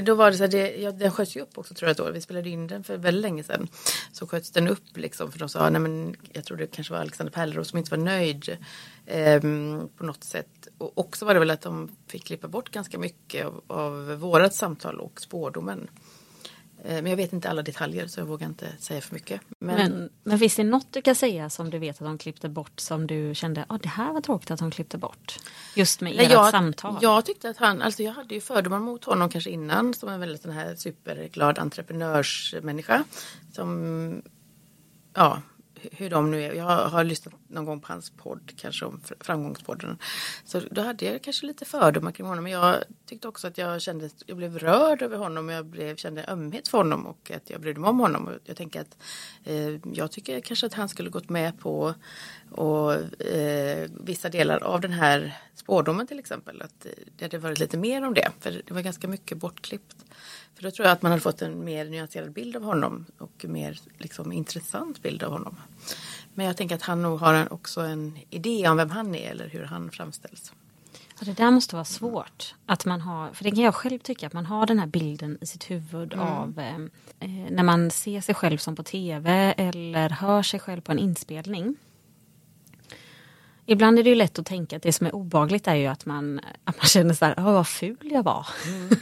då 0.04 0.16
var 0.16 0.32
det 0.32 0.38
så 0.38 0.44
här, 0.44 0.52
det, 0.52 0.76
jag, 0.76 0.98
den 0.98 1.12
sköts 1.12 1.38
ju 1.38 1.42
upp 1.42 1.58
också 1.58 1.74
tror 1.74 1.90
jag 1.90 1.98
då. 1.98 2.12
Vi 2.12 2.22
spelade 2.22 2.50
in 2.50 2.68
den 2.68 2.84
för 2.84 2.98
väldigt 2.98 3.22
länge 3.22 3.44
sedan. 3.44 3.68
Så 4.12 4.28
sköts 4.28 4.52
den 4.52 4.68
upp 4.68 4.98
liksom 4.98 5.32
för 5.32 5.40
de 5.40 5.50
sa, 5.50 5.70
nej 5.70 5.82
men 5.82 6.16
jag 6.34 6.46
tror 6.46 6.58
det 6.58 6.68
kanske 6.68 6.94
var 6.94 7.00
Alexander 7.00 7.34
Pärleros 7.34 7.68
som 7.70 7.80
inte 7.80 7.92
var 7.92 8.04
nöjd 8.04 8.58
ehm, 9.06 9.90
på 9.98 10.06
något 10.06 10.24
sätt. 10.24 10.68
Och 10.78 10.98
också 10.98 11.26
var 11.26 11.34
det 11.34 11.40
väl 11.40 11.52
att 11.52 11.62
de 11.62 11.96
fick 12.08 12.26
klippa 12.26 12.48
bort 12.48 12.70
ganska 12.70 12.98
mycket 12.98 13.46
av, 13.46 13.64
av 13.68 14.16
vårat 14.16 14.56
samtal 14.56 15.00
och 15.00 15.22
spårdomen. 15.22 15.88
Eh, 16.88 17.02
Men 17.02 17.06
jag 17.06 17.18
vet 17.18 17.34
inte 17.34 17.50
alla 17.50 17.62
detaljer 17.62 18.08
så 18.08 18.20
jag 18.20 18.26
vågar 18.26 18.48
inte 18.48 18.68
säga 18.80 19.02
för 19.02 19.14
mycket. 19.14 19.42
Men, 19.60 19.76
Men, 19.76 20.10
men 20.24 20.40
finns 20.40 20.56
det 20.56 20.64
något 20.64 20.88
du 20.94 21.02
kan 21.02 21.16
säga 21.16 21.50
som 21.50 21.70
du 21.70 21.80
vet 21.80 22.02
att 22.02 22.08
de 22.08 22.18
klippte 22.18 22.50
bort 22.50 22.80
som 22.80 23.08
du 23.08 23.36
kände, 23.36 23.66
ja 23.70 23.80
det 23.84 23.90
här 23.90 24.14
var 24.14 24.22
tråkigt 24.22 24.52
att 24.52 24.60
de 24.60 24.72
klippte 24.72 24.98
bort? 24.98 25.40
Just 25.76 26.02
med 26.02 26.20
ert 26.20 26.32
jag, 26.32 26.52
samtal. 26.52 26.98
Jag 27.02 27.26
tyckte 27.26 27.50
att 27.50 27.58
han, 27.58 27.82
alltså 27.82 28.04
jag 28.04 28.12
hade 28.12 28.36
ju 28.36 28.42
fördomar 28.42 28.80
mot 28.80 29.04
honom 29.04 29.30
kanske 29.30 29.50
innan 29.50 29.94
som 29.94 30.10
en 30.10 30.20
väldigt 30.20 30.42
sån 30.42 30.52
här 30.52 30.76
superglad 30.76 31.60
entreprenörsmänniska. 31.60 33.04
Som, 33.54 34.22
ja, 35.14 35.42
hur 35.92 36.10
de 36.10 36.32
nu 36.32 36.44
är. 36.44 36.54
Jag 36.54 36.66
har 36.66 37.04
lyssnat 37.04 37.34
någon 37.48 37.66
gång 37.66 37.80
på 37.80 37.94
hans 37.94 38.10
podd, 38.10 38.52
kanske 38.56 38.86
om 38.86 39.02
Framgångspodden. 39.20 39.98
Så 40.46 40.62
då 40.72 40.82
hade 40.82 41.06
jag 41.06 41.22
kanske 41.22 41.46
lite 41.46 41.66
fördomar 41.66 42.12
kring 42.12 42.28
honom. 42.28 42.44
Men 42.44 42.54
jag 42.54 42.76
tyckte 43.06 43.28
också 43.28 43.48
att 43.48 43.58
jag 43.58 43.82
kände, 43.82 44.10
jag 44.26 44.38
blev 44.38 44.60
rörd 44.60 45.02
över 45.02 45.18
honom. 45.18 45.50
Jag 45.50 45.66
blev, 45.66 45.96
kände 45.96 46.26
ömhet 46.28 46.68
för 46.68 46.78
honom 46.78 47.06
och 47.06 47.32
att 47.36 47.50
jag 47.50 47.62
brydde 47.62 47.80
mig 47.80 47.90
om 47.90 48.00
honom. 48.00 48.28
Och 48.28 48.34
jag 48.44 48.58
tänker 48.58 48.82
att 48.82 48.98
eh, 49.44 49.94
jag 49.94 50.12
tycker 50.12 50.40
kanske 50.40 50.66
att 50.66 50.74
han 50.74 50.90
skulle 50.90 51.10
gått 51.10 51.30
med 51.30 51.60
på 51.60 51.94
och, 52.52 52.94
eh, 53.22 53.90
vissa 54.04 54.30
delar 54.30 54.64
av 54.64 54.82
den 54.82 54.92
här 54.92 55.38
spårdomen 55.56 56.08
till 56.08 56.20
exempel. 56.20 56.62
Att 56.62 56.86
eh, 56.86 56.92
det 57.18 57.26
hade 57.26 57.38
varit 57.38 57.60
lite 57.60 57.78
mer 57.78 58.06
om 58.06 58.14
det. 58.14 58.32
För 58.40 58.62
det 58.66 58.74
var 58.74 58.82
ganska 58.82 59.08
mycket 59.08 59.38
bortklippt. 59.38 60.05
För 60.56 60.64
då 60.64 60.72
tror 60.72 60.86
jag 60.88 60.94
att 60.94 61.02
man 61.02 61.12
hade 61.12 61.22
fått 61.22 61.42
en 61.42 61.64
mer 61.64 61.86
nyanserad 61.86 62.32
bild 62.32 62.56
av 62.56 62.64
honom 62.64 63.06
och 63.18 63.46
mer 63.48 63.80
liksom, 63.98 64.32
intressant 64.32 65.02
bild 65.02 65.24
av 65.24 65.32
honom. 65.32 65.58
Men 66.34 66.46
jag 66.46 66.58
tänker 66.58 66.76
att 66.76 66.82
han 66.82 67.02
nog 67.02 67.20
har 67.20 67.34
en, 67.34 67.48
också 67.48 67.82
en 67.82 68.18
idé 68.30 68.68
om 68.68 68.78
vem 68.78 68.90
han 68.90 69.16
är 69.16 69.32
eller 69.32 69.50
hur 69.50 69.64
han 69.64 69.92
framställs. 69.92 70.54
Ja, 71.20 71.26
det 71.26 71.34
där 71.34 71.52
måste 71.52 71.76
vara 71.76 71.86
svårt. 71.86 72.56
Att 72.66 72.86
man 72.86 73.02
har, 73.02 73.32
för 73.34 73.44
det 73.44 73.52
kan 73.52 73.64
jag 73.64 73.76
själv 73.76 74.00
tycka, 74.00 74.28
att 74.28 74.34
man 74.34 74.46
har 74.46 74.66
den 74.66 74.80
här 74.80 74.88
bilden 74.88 75.38
i 75.42 75.46
sitt 75.46 75.72
huvud 75.72 76.14
Mm. 76.14 76.28
av 76.28 76.60
eh, 76.60 76.76
eh, 77.20 77.52
när 77.52 77.64
man 77.64 77.92
ser 77.92 78.22
sig 78.22 78.36
själv 78.36 78.58
som 78.58 78.76
på 78.76 78.84
tv 78.84 79.54
eller 79.58 80.10
hör 80.10 80.44
sig 80.44 80.60
själv 80.60 80.82
på 80.82 80.92
en 80.92 81.00
inspelning. 81.00 81.76
Ibland 83.66 84.00
är 84.00 84.04
det 84.04 84.10
ju 84.10 84.16
lätt 84.16 84.40
att 84.40 84.46
tänka 84.46 84.76
att 84.76 84.84
det 84.84 84.94
som 84.94 85.08
är 85.08 85.16
obagligt 85.16 85.68
är 85.68 85.76
ju 85.76 85.86
att 85.88 86.06
man, 86.06 86.40
att 86.64 86.78
man 86.78 86.86
känner 86.86 87.14
så 87.14 87.26
här, 87.26 87.36
"Åh, 87.38 87.44
vad 87.54 87.68
ful 87.68 87.98
jag 88.12 88.24
var. 88.24 88.48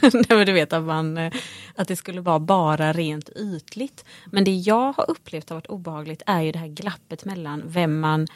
Nej, 0.12 0.24
men 0.28 0.46
du 0.46 0.52
vet 0.52 0.72
att, 0.72 0.82
man, 0.82 1.18
eh, 1.18 1.32
att 1.76 1.88
det 1.88 1.96
skulle 1.96 2.20
vara 2.20 2.38
bara 2.38 2.92
rent 2.92 3.28
ytligt. 3.28 4.04
Men 4.26 4.44
det 4.44 4.54
jag 4.54 4.92
har 4.92 5.10
upplevt 5.10 5.48
har 5.48 5.56
varit 5.56 5.66
obehagligt 5.66 6.22
är 6.26 6.40
ju 6.42 6.52
det 6.52 6.58
här 6.58 6.68
glappet 6.68 7.24
mellan 7.24 7.62
vem 7.66 8.00
man, 8.00 8.26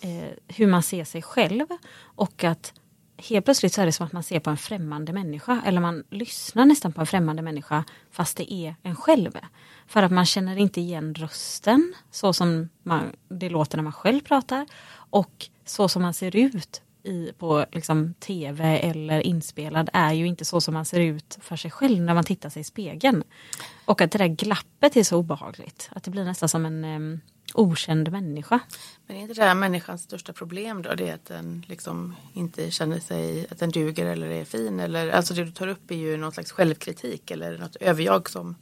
eh, 0.00 0.28
hur 0.48 0.66
man 0.66 0.82
ser 0.82 1.04
sig 1.04 1.22
själv 1.22 1.66
och 2.00 2.44
att 2.44 2.72
helt 3.16 3.44
plötsligt 3.44 3.72
så 3.72 3.80
är 3.82 3.86
det 3.86 3.92
som 3.92 4.06
att 4.06 4.12
man 4.12 4.22
ser 4.22 4.40
på 4.40 4.50
en 4.50 4.56
främmande 4.56 5.12
människa 5.12 5.62
eller 5.66 5.80
man 5.80 6.04
lyssnar 6.10 6.64
nästan 6.64 6.92
på 6.92 7.00
en 7.00 7.06
främmande 7.06 7.42
människa 7.42 7.84
fast 8.10 8.36
det 8.36 8.52
är 8.52 8.74
en 8.82 8.96
själv. 8.96 9.38
För 9.86 10.02
att 10.02 10.12
man 10.12 10.26
känner 10.26 10.56
inte 10.56 10.80
igen 10.80 11.14
rösten 11.14 11.94
så 12.10 12.32
som 12.32 12.68
man, 12.82 13.12
det 13.28 13.48
låter 13.48 13.76
när 13.76 13.84
man 13.84 13.92
själv 13.92 14.20
pratar 14.20 14.66
och 15.10 15.48
så 15.64 15.88
som 15.88 16.02
man 16.02 16.14
ser 16.14 16.36
ut 16.36 16.82
i, 17.04 17.32
på 17.38 17.66
liksom, 17.72 18.14
tv 18.14 18.78
eller 18.78 19.20
inspelad 19.20 19.90
är 19.92 20.12
ju 20.12 20.26
inte 20.26 20.44
så 20.44 20.60
som 20.60 20.74
man 20.74 20.84
ser 20.84 21.00
ut 21.00 21.38
för 21.40 21.56
sig 21.56 21.70
själv 21.70 22.02
när 22.02 22.14
man 22.14 22.24
tittar 22.24 22.48
sig 22.50 22.60
i 22.60 22.64
spegeln. 22.64 23.22
Och 23.84 24.00
att 24.00 24.10
det 24.10 24.18
där 24.18 24.28
glappet 24.28 24.96
är 24.96 25.02
så 25.02 25.16
obehagligt. 25.16 25.90
Att 25.92 26.04
det 26.04 26.10
blir 26.10 26.24
nästan 26.24 26.48
som 26.48 26.66
en 26.66 26.84
um, 26.84 27.20
okänd 27.54 28.12
människa. 28.12 28.60
Men 29.06 29.16
är 29.16 29.20
inte 29.20 29.34
det 29.34 29.42
här 29.42 29.54
människans 29.54 30.02
största 30.02 30.32
problem 30.32 30.82
då? 30.82 30.94
Det 30.94 31.08
är 31.08 31.14
att 31.14 31.24
den 31.24 31.64
liksom 31.68 32.16
inte 32.32 32.70
känner 32.70 33.00
sig 33.00 33.46
att 33.50 33.58
den 33.58 33.70
duger 33.70 34.06
eller 34.06 34.28
är 34.28 34.44
fin. 34.44 34.80
Eller, 34.80 35.10
alltså 35.10 35.34
det 35.34 35.44
du 35.44 35.52
tar 35.52 35.68
upp 35.68 35.90
är 35.90 35.96
ju 35.96 36.16
någon 36.16 36.32
slags 36.32 36.52
självkritik 36.52 37.30
eller 37.30 37.58
något 37.58 37.76
överjag 37.76 38.30
som 38.30 38.56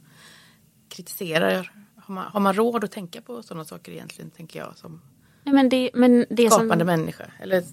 kritiserar. 0.89 1.71
Har 1.95 2.13
man, 2.15 2.31
har 2.31 2.39
man 2.39 2.53
råd 2.53 2.83
att 2.83 2.91
tänka 2.91 3.21
på 3.21 3.43
sådana 3.43 3.65
saker 3.65 3.91
egentligen, 3.91 4.31
tänker 4.31 4.59
jag, 4.59 4.77
som 4.77 5.01
Nej, 5.43 5.55
men 5.55 5.69
det, 5.69 5.89
men 5.93 6.25
det 6.29 6.49
som, 6.49 6.59
skapande 6.59 6.85
människa? 6.85 7.25
Eller, 7.39 7.63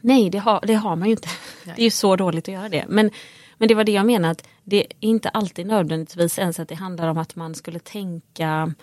Nej, 0.00 0.30
det 0.30 0.38
har, 0.38 0.60
det 0.66 0.74
har 0.74 0.96
man 0.96 1.08
ju 1.08 1.12
inte. 1.12 1.28
Nej. 1.64 1.74
Det 1.76 1.82
är 1.82 1.84
ju 1.84 1.90
så 1.90 2.16
dåligt 2.16 2.48
att 2.48 2.54
göra 2.54 2.68
det. 2.68 2.84
Men, 2.88 3.10
Men 3.58 3.68
det 3.68 3.74
var 3.74 3.84
det 3.84 3.92
jag 3.92 4.06
menade, 4.06 4.30
att 4.30 4.46
det 4.64 4.76
är 4.76 4.86
inte 5.00 5.28
alltid 5.28 5.66
nödvändigtvis 5.66 6.38
ens 6.38 6.60
att 6.60 6.68
det 6.68 6.74
handlar 6.74 7.08
om 7.08 7.18
att 7.18 7.36
man 7.36 7.54
skulle 7.54 7.78
tänka 7.78 8.74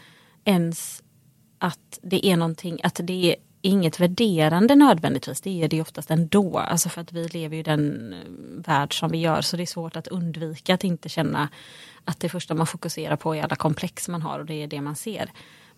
ens 0.45 1.03
att 1.57 1.99
det 2.01 2.25
är 2.25 2.37
någonting, 2.37 2.79
att 2.83 2.99
det 3.03 3.31
är 3.31 3.35
inget 3.61 3.99
värderande 3.99 4.75
nödvändigtvis, 4.75 5.41
det 5.41 5.63
är 5.63 5.67
det 5.67 5.81
oftast 5.81 6.11
ändå. 6.11 6.57
Alltså 6.57 6.89
för 6.89 7.01
att 7.01 7.13
vi 7.13 7.27
lever 7.27 7.57
i 7.57 7.63
den 7.63 8.13
eh, 8.13 8.19
värld 8.67 8.99
som 8.99 9.11
vi 9.11 9.17
gör 9.17 9.41
så 9.41 9.57
det 9.57 9.63
är 9.63 9.67
svårt 9.67 9.95
att 9.95 10.07
undvika 10.07 10.73
att 10.73 10.83
inte 10.83 11.09
känna 11.09 11.49
att 12.05 12.19
det 12.19 12.29
första 12.29 12.53
man 12.53 12.67
fokuserar 12.67 13.15
på 13.15 13.35
är 13.35 13.43
alla 13.43 13.55
komplex 13.55 14.09
man 14.09 14.21
har 14.21 14.39
och 14.39 14.45
det 14.45 14.63
är 14.63 14.67
det 14.67 14.81
man 14.81 14.95
ser. 14.95 15.31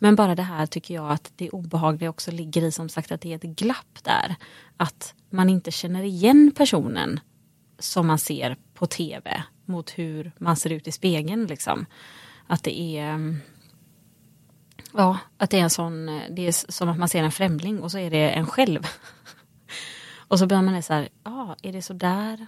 Men 0.04 0.16
bara 0.16 0.36
det 0.36 0.44
här 0.44 0.66
tycker 0.66 0.94
jag 0.94 1.12
att 1.12 1.32
det 1.36 1.50
obehagliga 1.50 2.10
också 2.10 2.32
ligger 2.32 2.62
i 2.62 2.72
som 2.72 2.90
sagt 2.90 3.12
att 3.12 3.22
det 3.22 3.32
är 3.32 3.36
ett 3.36 3.44
glapp 3.44 4.04
där. 4.04 4.36
Att 4.78 5.14
man 5.30 5.50
inte 5.50 5.72
känner 5.72 6.04
igen 6.04 6.52
personen 6.56 7.20
som 7.80 8.08
man 8.08 8.20
ser 8.20 8.58
på 8.74 8.86
tv 8.86 9.44
mot 9.66 9.90
hur 9.90 10.32
man 10.38 10.56
ser 10.56 10.70
ut 10.70 10.88
i 10.88 10.92
spegeln. 10.92 11.46
Liksom. 11.46 11.86
Att 12.48 12.64
det 12.64 12.80
är 12.80 13.10
mm, 13.10 13.38
Ja, 14.94 15.18
att 15.38 15.50
det 15.50 15.60
är 15.60 15.64
en 15.64 15.70
sån, 15.70 16.06
det 16.30 16.48
är 16.48 16.72
som 16.72 16.90
att 16.90 16.98
man 16.98 17.10
ser 17.10 17.24
en 17.24 17.32
främling 17.32 17.80
och 17.82 17.92
så 17.92 17.98
är 17.98 18.12
det 18.12 18.30
en 18.30 18.48
själv. 18.48 18.88
och 20.28 20.40
så 20.40 20.48
börjar 20.48 20.64
man 20.64 20.84
så 20.84 20.94
här, 20.94 21.10
ja, 21.24 21.32
ah, 21.32 21.56
är 21.62 21.74
det 21.74 21.82
så 21.82 21.94
där? 21.94 22.46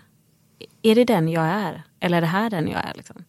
Är 0.82 0.96
det 0.96 1.06
den 1.06 1.30
jag 1.30 1.46
är? 1.46 1.84
Eller 2.00 2.18
är 2.18 2.22
det 2.22 2.28
här 2.28 2.50
den 2.50 2.68
jag 2.68 2.84
är? 2.90 2.94
Liksom? 2.96 3.26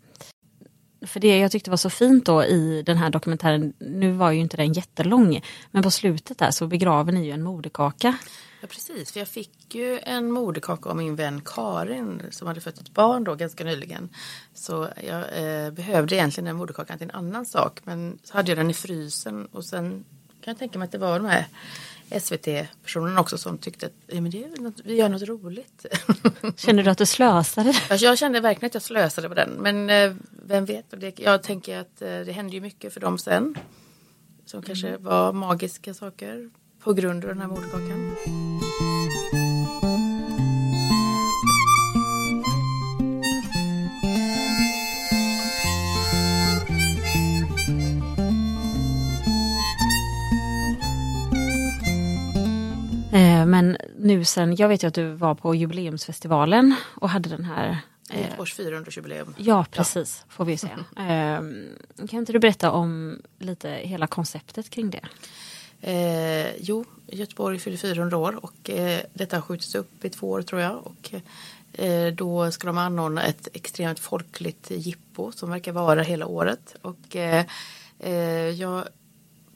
För 1.07 1.21
det 1.21 1.39
jag 1.39 1.51
tyckte 1.53 1.71
var 1.71 1.77
så 1.77 1.91
fint 1.91 2.27
då 2.27 2.45
i 2.45 2.83
den 2.87 2.97
här 2.97 3.11
dokumentären, 3.11 3.73
nu 3.79 4.13
var 4.13 4.31
ju 4.31 4.41
inte 4.41 4.57
den 4.57 4.73
jättelång, 4.73 5.41
men 5.71 5.83
på 5.83 5.91
slutet 5.91 6.39
där 6.39 6.51
så 6.51 6.67
begraver 6.67 7.13
ni 7.13 7.27
ju 7.27 7.33
en 7.33 7.43
moderkaka. 7.43 8.19
Ja 8.61 8.69
precis, 8.69 9.13
för 9.13 9.21
jag 9.21 9.29
fick 9.29 9.75
ju 9.75 10.01
en 10.03 10.31
moderkaka 10.31 10.91
av 10.91 10.97
min 10.97 11.17
vän 11.17 11.41
Karin 11.45 12.23
som 12.31 12.49
hade 12.49 12.61
fött 12.61 12.79
ett 12.79 12.95
barn 12.95 13.25
då 13.25 13.35
ganska 13.35 13.65
nyligen. 13.65 14.09
Så 14.55 14.89
jag 15.07 15.21
eh, 15.21 15.71
behövde 15.71 16.15
egentligen 16.15 16.45
den 16.45 16.57
moderkakan 16.57 16.99
till 16.99 17.11
en 17.11 17.17
annan 17.17 17.47
sak 17.47 17.81
men 17.85 18.19
så 18.25 18.35
hade 18.35 18.51
jag 18.51 18.59
den 18.59 18.71
i 18.71 18.75
frysen 18.75 19.47
och 19.47 19.65
sen 19.65 20.05
kan 20.41 20.53
jag 20.53 20.59
tänka 20.59 20.79
mig 20.79 20.87
att 20.87 20.93
det 20.93 20.99
var 20.99 21.19
de 21.19 21.27
här 21.27 21.47
SVT-personerna 22.11 23.21
också 23.21 23.39
som 23.39 23.59
tyckte 23.59 23.87
att 23.87 23.93
ja, 24.07 24.21
men 24.21 24.31
det 24.31 24.45
är 24.45 24.63
något, 24.63 24.81
vi 24.85 24.95
gör 24.95 25.09
något 25.09 25.23
roligt. 25.23 25.87
Känner 26.57 26.83
du 26.83 26.91
att 26.91 26.99
du 26.99 27.07
slösade? 27.07 27.75
Jag 27.91 28.19
kände 28.19 28.41
verkligen 28.41 28.67
att 28.67 28.75
jag 28.75 28.83
slösade 28.83 29.29
på 29.29 29.35
den 29.35 29.51
men 29.51 29.91
eh, 29.91 30.15
vem 30.47 30.65
vet, 30.65 30.95
jag 31.17 31.43
tänker 31.43 31.79
att 31.79 32.03
eh, 32.03 32.09
det 32.09 32.33
hände 32.33 32.55
ju 32.55 32.61
mycket 32.61 32.93
för 32.93 33.01
dem 33.01 33.19
sen. 33.19 33.59
Som 34.47 34.63
kanske 34.63 34.89
mm. 34.89 35.03
var 35.03 35.33
magiska 35.33 35.95
saker 35.95 36.51
på 36.81 36.93
grund 36.93 37.25
av 37.25 37.29
den 37.29 37.41
här 37.41 37.49
moderkakan. 37.49 38.17
Eh, 53.17 53.47
men 53.47 53.77
nu 53.99 54.25
sen, 54.25 54.57
jag 54.57 54.69
vet 54.69 54.83
ju 54.83 54.89
att 54.89 54.95
du 54.95 55.11
var 55.11 55.35
på 55.35 55.55
jubileumsfestivalen 55.55 56.75
och 56.95 57.11
hade 57.11 57.29
den 57.29 57.45
här 57.45 57.79
ett 58.11 58.41
års 58.41 58.59
400-årsjubileum. 58.59 59.35
Ja, 59.37 59.67
precis, 59.71 60.25
ja. 60.27 60.33
får 60.33 60.45
vi 60.45 60.59
se. 60.59 60.69
Eh, 60.97 61.41
kan 62.09 62.19
inte 62.19 62.33
du 62.33 62.39
berätta 62.39 62.71
om 62.71 63.21
lite 63.39 63.69
hela 63.71 64.07
konceptet 64.07 64.71
kring 64.71 64.91
det? 64.91 65.09
Eh, 65.81 66.57
jo, 66.61 66.85
Göteborg 67.07 67.59
fyller 67.59 67.77
400 67.77 68.17
år 68.17 68.45
och 68.45 68.71
eh, 68.71 69.01
detta 69.13 69.37
har 69.37 69.43
skjutits 69.43 69.75
upp 69.75 70.05
i 70.05 70.09
två 70.09 70.31
år 70.31 70.43
tror 70.43 70.61
jag. 70.61 70.87
Och, 70.87 71.15
eh, 71.81 72.13
då 72.13 72.51
ska 72.51 72.67
de 72.67 72.79
anordna 72.79 73.23
ett 73.23 73.49
extremt 73.53 73.99
folkligt 73.99 74.71
jippo 74.71 75.33
som 75.33 75.51
verkar 75.51 75.73
vara 75.73 76.03
hela 76.03 76.27
året. 76.27 76.77
Och, 76.83 77.17
eh, 77.17 77.45
eh, 77.99 78.51
jag 78.51 78.85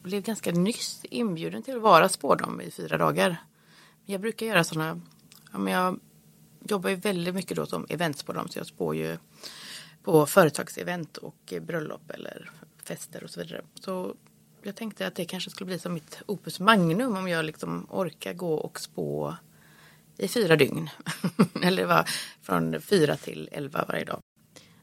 blev 0.03 0.23
ganska 0.23 0.53
nyss 0.53 1.01
inbjuden 1.03 1.63
till 1.63 1.77
att 1.77 1.83
vara 1.83 2.09
spårdom 2.09 2.61
i 2.61 2.71
fyra 2.71 2.99
dagar. 2.99 3.37
Jag 4.11 4.21
brukar 4.21 4.47
göra 4.47 4.65
sådana, 4.65 5.01
ja, 5.53 5.59
men 5.59 5.73
jag 5.73 6.01
jobbar 6.69 6.91
ju 6.91 6.97
väldigt 6.97 7.35
mycket 7.35 7.57
då 7.57 7.67
som 7.67 7.87
dem 8.33 8.49
så 8.49 8.59
jag 8.59 8.67
spår 8.67 8.97
ju 8.97 9.19
på 10.03 10.27
företagsevent 10.27 11.17
och 11.17 11.55
bröllop 11.61 12.11
eller 12.11 12.51
fester 12.85 13.25
och 13.25 13.31
så 13.31 13.41
vidare. 13.41 13.63
Så 13.75 14.15
jag 14.63 14.77
tänkte 14.77 15.07
att 15.07 15.15
det 15.15 15.25
kanske 15.25 15.51
skulle 15.51 15.67
bli 15.67 15.79
som 15.79 15.95
mitt 15.95 16.23
opus 16.27 16.61
magnum 16.61 17.17
om 17.17 17.29
jag 17.29 17.45
liksom 17.45 17.87
orkar 17.91 18.35
gå 18.35 18.55
och 18.55 18.81
spå 18.81 19.35
i 20.17 20.29
fyra 20.29 20.57
dygn. 20.57 20.91
Eller 21.63 21.87
va, 21.87 22.05
från 22.43 22.81
fyra 22.81 23.17
till 23.17 23.49
elva 23.53 23.85
varje 23.89 24.05
dag. 24.05 24.21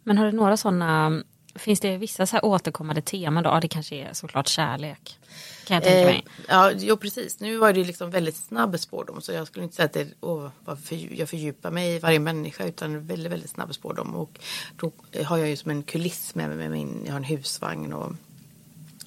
Men 0.03 0.17
har 0.17 0.25
du 0.25 0.31
några 0.31 0.57
sådana, 0.57 1.24
finns 1.58 1.80
det 1.80 1.98
vissa 1.98 2.26
så 2.26 2.36
här 2.36 2.46
återkommande 2.46 3.02
teman 3.02 3.44
då? 3.44 3.50
Ja, 3.50 3.60
det 3.60 3.68
kanske 3.68 3.96
är 3.96 4.14
såklart 4.14 4.48
kärlek. 4.48 5.20
Kan 5.66 5.76
jag 5.76 5.84
tänka 5.84 6.06
mig. 6.06 6.26
Eh, 6.26 6.44
ja, 6.48 6.72
jo 6.72 6.98
precis. 6.98 7.40
Nu 7.40 7.58
var 7.58 7.74
det 7.74 7.84
liksom 7.84 8.12
väldigt 8.12 8.36
snabb 8.36 8.80
spårdom 8.80 9.22
så 9.22 9.32
jag 9.32 9.48
skulle 9.48 9.64
inte 9.64 9.76
säga 9.76 9.86
att 9.86 9.94
det, 9.94 10.08
åh, 10.22 10.50
för, 10.84 11.20
jag 11.20 11.30
fördjupar 11.30 11.72
mig 11.72 11.96
i 11.96 12.00
varje 12.00 12.20
människa 12.20 12.66
utan 12.66 13.08
väldigt, 13.08 13.32
väldigt 13.32 13.50
snabb 13.50 13.76
spårdom. 13.76 14.16
Och 14.16 14.40
då 14.76 14.92
har 15.26 15.38
jag 15.38 15.50
ju 15.50 15.58
som 15.58 15.72
en 15.72 15.84
kuliss 15.84 16.36
med 16.36 16.50
mig, 16.50 16.58
med 16.58 16.72
min, 16.72 17.02
jag 17.06 17.12
har 17.12 17.18
en 17.18 17.24
husvagn 17.24 17.94
och 17.94 18.14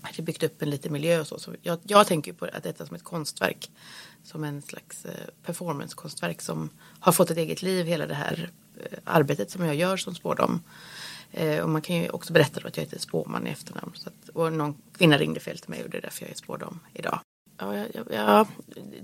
hade 0.03 0.23
byggt 0.23 0.43
upp 0.43 0.63
en 0.63 0.71
liten 0.71 0.93
miljö 0.93 1.21
och 1.21 1.27
så. 1.27 1.39
så 1.39 1.55
jag, 1.63 1.79
jag 1.83 2.07
tänker 2.07 2.33
på 2.33 2.45
att 2.45 2.63
detta 2.63 2.87
som 2.87 2.97
ett 2.97 3.05
konstverk. 3.05 3.71
Som 4.25 4.45
en 4.45 4.63
slags 4.63 5.05
eh, 5.05 5.13
performancekonstverk 5.45 6.41
som 6.43 6.71
har 7.01 7.13
fått 7.13 7.31
ett 7.31 7.39
eget 7.39 7.63
liv 7.63 7.87
hela 7.87 8.07
det 8.07 8.15
här 8.15 8.51
eh, 8.77 8.99
arbetet 9.05 9.51
som 9.51 9.65
jag 9.65 9.75
gör 9.75 9.97
som 9.97 10.15
spårdom. 10.15 10.63
Eh, 11.33 11.63
och 11.63 11.69
man 11.69 11.83
kan 11.83 11.97
ju 11.97 12.09
också 12.09 12.33
berätta 12.33 12.61
då 12.61 12.69
att 12.69 12.77
jag 12.77 12.85
heter 12.85 12.99
Spåman 12.99 13.47
i 13.47 13.51
efternamn. 13.51 13.93
Så 13.95 14.09
att, 14.09 14.29
och 14.29 14.53
någon 14.53 14.75
kvinna 14.99 15.19
ringde 15.19 15.41
fel 15.41 15.59
till 15.59 15.71
mig 15.71 15.85
och 15.85 15.91
det 15.91 15.99
är 15.99 16.03
därför 16.03 16.23
jag 16.23 16.31
är 16.31 16.37
Spådam 16.37 16.79
idag. 16.95 17.21
Ja, 17.61 17.87
ja, 17.95 18.05
ja, 18.11 18.47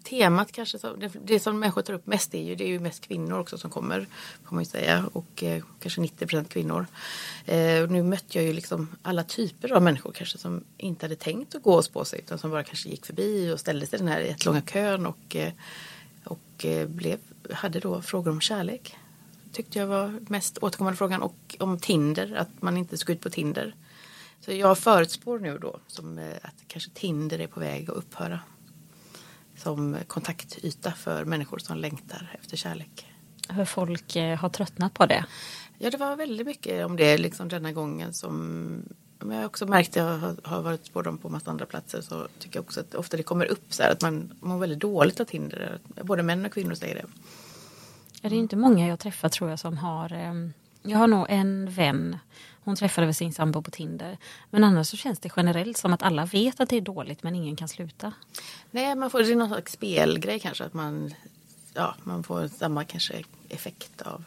temat 0.04 0.52
kanske, 0.52 0.78
så, 0.78 0.96
det, 0.96 1.12
det, 1.24 1.40
som 1.40 1.58
människor 1.58 1.82
tar 1.82 1.94
upp 1.94 2.06
mest 2.06 2.34
är 2.34 2.42
ju, 2.42 2.54
det 2.54 2.64
är 2.64 2.68
ju 2.68 2.80
mest 2.80 3.00
kvinnor 3.06 3.38
också 3.38 3.58
som 3.58 3.70
kommer. 3.70 4.06
Får 4.44 4.54
man 4.54 4.64
ju 4.64 4.70
säga 4.70 5.10
och 5.12 5.42
eh, 5.42 5.62
kanske 5.80 6.00
90% 6.00 6.44
kvinnor. 6.44 6.86
Eh, 7.44 7.82
och 7.82 7.90
nu 7.90 8.02
mötte 8.02 8.38
jag 8.38 8.44
ju 8.44 8.52
liksom 8.52 8.96
alla 9.02 9.24
typer 9.24 9.72
av 9.72 9.82
människor 9.82 10.12
kanske 10.12 10.38
som 10.38 10.64
inte 10.76 11.06
hade 11.06 11.16
tänkt 11.16 11.54
att 11.54 11.62
gå 11.62 11.74
och 11.74 11.84
spå 11.84 12.04
sig 12.04 12.18
utan 12.18 12.38
som 12.38 12.50
bara 12.50 12.64
kanske 12.64 12.88
gick 12.88 13.06
förbi 13.06 13.50
och 13.52 13.60
ställde 13.60 13.86
sig 13.86 13.96
i 13.96 14.02
den 14.02 14.08
här 14.08 14.20
jättelånga 14.20 14.60
kön 14.60 15.06
och, 15.06 15.36
eh, 15.36 15.52
och 16.24 16.64
eh, 16.64 16.88
blev, 16.88 17.18
hade 17.52 17.80
då 17.80 18.02
frågor 18.02 18.30
om 18.30 18.40
kärlek. 18.40 18.96
Tyckte 19.56 19.78
jag 19.78 19.86
var 19.86 20.20
mest 20.28 20.58
återkommande 20.58 20.96
frågan 20.96 21.22
och 21.22 21.56
om 21.60 21.78
Tinder, 21.78 22.34
att 22.34 22.62
man 22.62 22.76
inte 22.76 22.98
ska 22.98 23.12
ut 23.12 23.20
på 23.20 23.30
Tinder. 23.30 23.74
Så 24.40 24.52
jag 24.52 24.78
förutspår 24.78 25.38
nu 25.38 25.58
då 25.58 25.80
som 25.86 26.18
eh, 26.18 26.36
att 26.42 26.54
kanske 26.66 26.90
Tinder 26.90 27.38
är 27.38 27.46
på 27.46 27.60
väg 27.60 27.90
att 27.90 27.96
upphöra. 27.96 28.40
Som 29.56 29.96
kontaktyta 30.06 30.92
för 30.92 31.24
människor 31.24 31.58
som 31.58 31.76
längtar 31.76 32.36
efter 32.40 32.56
kärlek. 32.56 33.06
Hur 33.48 33.64
folk 33.64 34.16
eh, 34.16 34.38
har 34.38 34.48
tröttnat 34.48 34.94
på 34.94 35.06
det? 35.06 35.24
Ja, 35.78 35.90
det 35.90 35.96
var 35.96 36.16
väldigt 36.16 36.46
mycket 36.46 36.86
om 36.86 36.96
det 36.96 37.18
liksom 37.18 37.48
denna 37.48 37.72
gången 37.72 38.14
som 38.14 38.82
men 39.18 39.30
jag 39.30 39.42
har 39.42 39.46
också 39.46 39.66
märkt, 39.66 39.96
jag 39.96 40.34
har, 40.44 40.62
varit 40.62 40.86
spårdom 40.86 41.18
på 41.18 41.28
massa 41.28 41.50
andra 41.50 41.66
platser, 41.66 42.00
så 42.00 42.28
tycker 42.38 42.56
jag 42.56 42.64
också 42.64 42.80
att 42.80 42.94
ofta 42.94 43.16
det 43.16 43.22
kommer 43.22 43.46
upp 43.46 43.72
så 43.72 43.82
här 43.82 43.92
att 43.92 44.02
man 44.02 44.32
mår 44.40 44.58
väldigt 44.58 44.80
dåligt 44.80 45.20
av 45.20 45.24
Tinder. 45.24 45.78
Både 46.02 46.22
män 46.22 46.46
och 46.46 46.52
kvinnor 46.52 46.74
säger 46.74 46.94
det. 46.94 47.06
Ja, 48.22 48.28
det 48.28 48.36
är 48.36 48.38
inte 48.38 48.56
många 48.56 48.88
jag 48.88 48.98
träffar 48.98 49.28
tror 49.28 49.50
jag 49.50 49.58
som 49.58 49.78
har 49.78 50.12
ehm, 50.12 50.52
jag 50.82 50.98
har 50.98 51.06
nog 51.06 51.26
en 51.28 51.70
vän 51.70 52.18
hon 52.66 52.76
träffade 52.76 53.06
väl 53.06 53.14
sin 53.14 53.32
sambo 53.32 53.62
på 53.62 53.70
Tinder. 53.70 54.18
Men 54.50 54.64
annars 54.64 54.86
så 54.88 54.96
känns 54.96 55.18
det 55.18 55.30
generellt 55.36 55.76
som 55.76 55.92
att 55.92 56.02
alla 56.02 56.24
vet 56.24 56.60
att 56.60 56.68
det 56.68 56.76
är 56.76 56.80
dåligt 56.80 57.22
men 57.22 57.34
ingen 57.34 57.56
kan 57.56 57.68
sluta. 57.68 58.12
Nej, 58.70 58.94
man 58.94 59.10
får, 59.10 59.18
det 59.18 59.32
är 59.32 59.36
någon 59.36 59.48
slags 59.48 59.72
spelgrej 59.72 60.40
kanske. 60.40 60.64
Att 60.64 60.74
man, 60.74 61.14
ja, 61.74 61.94
man 62.02 62.22
får 62.22 62.48
samma 62.48 62.84
kanske 62.84 63.22
effekt 63.48 64.02
av 64.02 64.24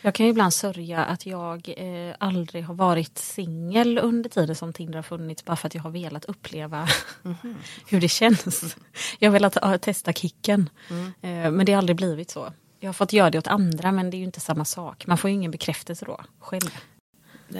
jag 0.00 0.14
kan 0.14 0.26
ju 0.26 0.30
ibland 0.30 0.54
sörja 0.54 1.04
att 1.04 1.26
jag 1.26 1.74
eh, 1.76 2.14
aldrig 2.18 2.64
har 2.64 2.74
varit 2.74 3.18
singel 3.18 3.98
under 3.98 4.30
tiden 4.30 4.56
som 4.56 4.72
Tinder 4.72 4.98
har 4.98 5.02
funnits 5.02 5.44
bara 5.44 5.56
för 5.56 5.66
att 5.66 5.74
jag 5.74 5.82
har 5.82 5.90
velat 5.90 6.24
uppleva 6.24 6.88
mm 7.24 7.36
-hmm. 7.42 7.54
hur 7.88 8.00
det 8.00 8.08
känns. 8.08 8.76
Jag 9.18 9.28
har 9.28 9.32
velat 9.32 9.64
uh, 9.64 9.76
testa 9.76 10.12
kicken. 10.12 10.68
Mm. 10.90 11.06
Eh, 11.06 11.50
men 11.50 11.66
det 11.66 11.72
har 11.72 11.78
aldrig 11.78 11.96
blivit 11.96 12.30
så. 12.30 12.52
Jag 12.84 12.88
har 12.88 12.92
fått 12.92 13.12
göra 13.12 13.30
det 13.30 13.38
åt 13.38 13.46
andra 13.46 13.92
men 13.92 14.10
det 14.10 14.16
är 14.16 14.18
ju 14.18 14.24
inte 14.24 14.40
samma 14.40 14.64
sak. 14.64 15.06
Man 15.06 15.18
får 15.18 15.30
ju 15.30 15.36
ingen 15.36 15.50
bekräftelse 15.50 16.04
då 16.04 16.20
själv. 16.38 16.70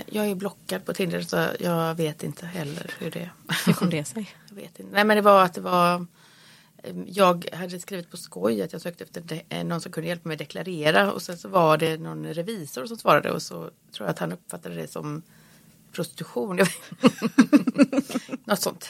Jag 0.06 0.26
är 0.26 0.34
blockad 0.34 0.84
på 0.84 0.92
Tinder 0.92 1.20
så 1.20 1.48
jag 1.60 1.94
vet 1.94 2.22
inte 2.22 2.46
heller 2.46 2.90
hur 2.98 3.10
det 3.10 3.20
är. 3.20 3.32
Hur 3.66 3.72
kom 3.72 3.90
det 3.90 4.04
sig? 4.04 4.30
Jag 4.48 4.56
vet 4.56 4.80
inte. 4.80 4.92
Nej 4.92 5.04
men 5.04 5.16
det 5.16 5.22
var 5.22 5.44
att 5.44 5.54
det 5.54 5.60
var 5.60 6.06
ehm, 6.82 7.04
jag 7.08 7.48
hade 7.52 7.80
skrivit 7.80 8.10
på 8.10 8.16
skoj 8.16 8.62
att 8.62 8.72
jag 8.72 8.82
sökte 8.82 9.04
efter 9.04 9.42
eh, 9.48 9.64
någon 9.64 9.80
som 9.80 9.92
kunde 9.92 10.08
hjälpa 10.08 10.28
mig 10.28 10.36
deklarera 10.36 11.12
och 11.12 11.22
sen 11.22 11.38
så 11.38 11.48
var 11.48 11.78
det 11.78 11.96
någon 11.96 12.26
revisor 12.34 12.86
som 12.86 12.96
svarade 12.96 13.30
och 13.30 13.42
så 13.42 13.70
tror 13.92 14.06
jag 14.06 14.08
att 14.08 14.18
han 14.18 14.32
uppfattade 14.32 14.74
det 14.74 14.92
som 14.92 15.22
prostitution. 15.94 16.56
Något 18.44 18.60
sånt. 18.60 18.88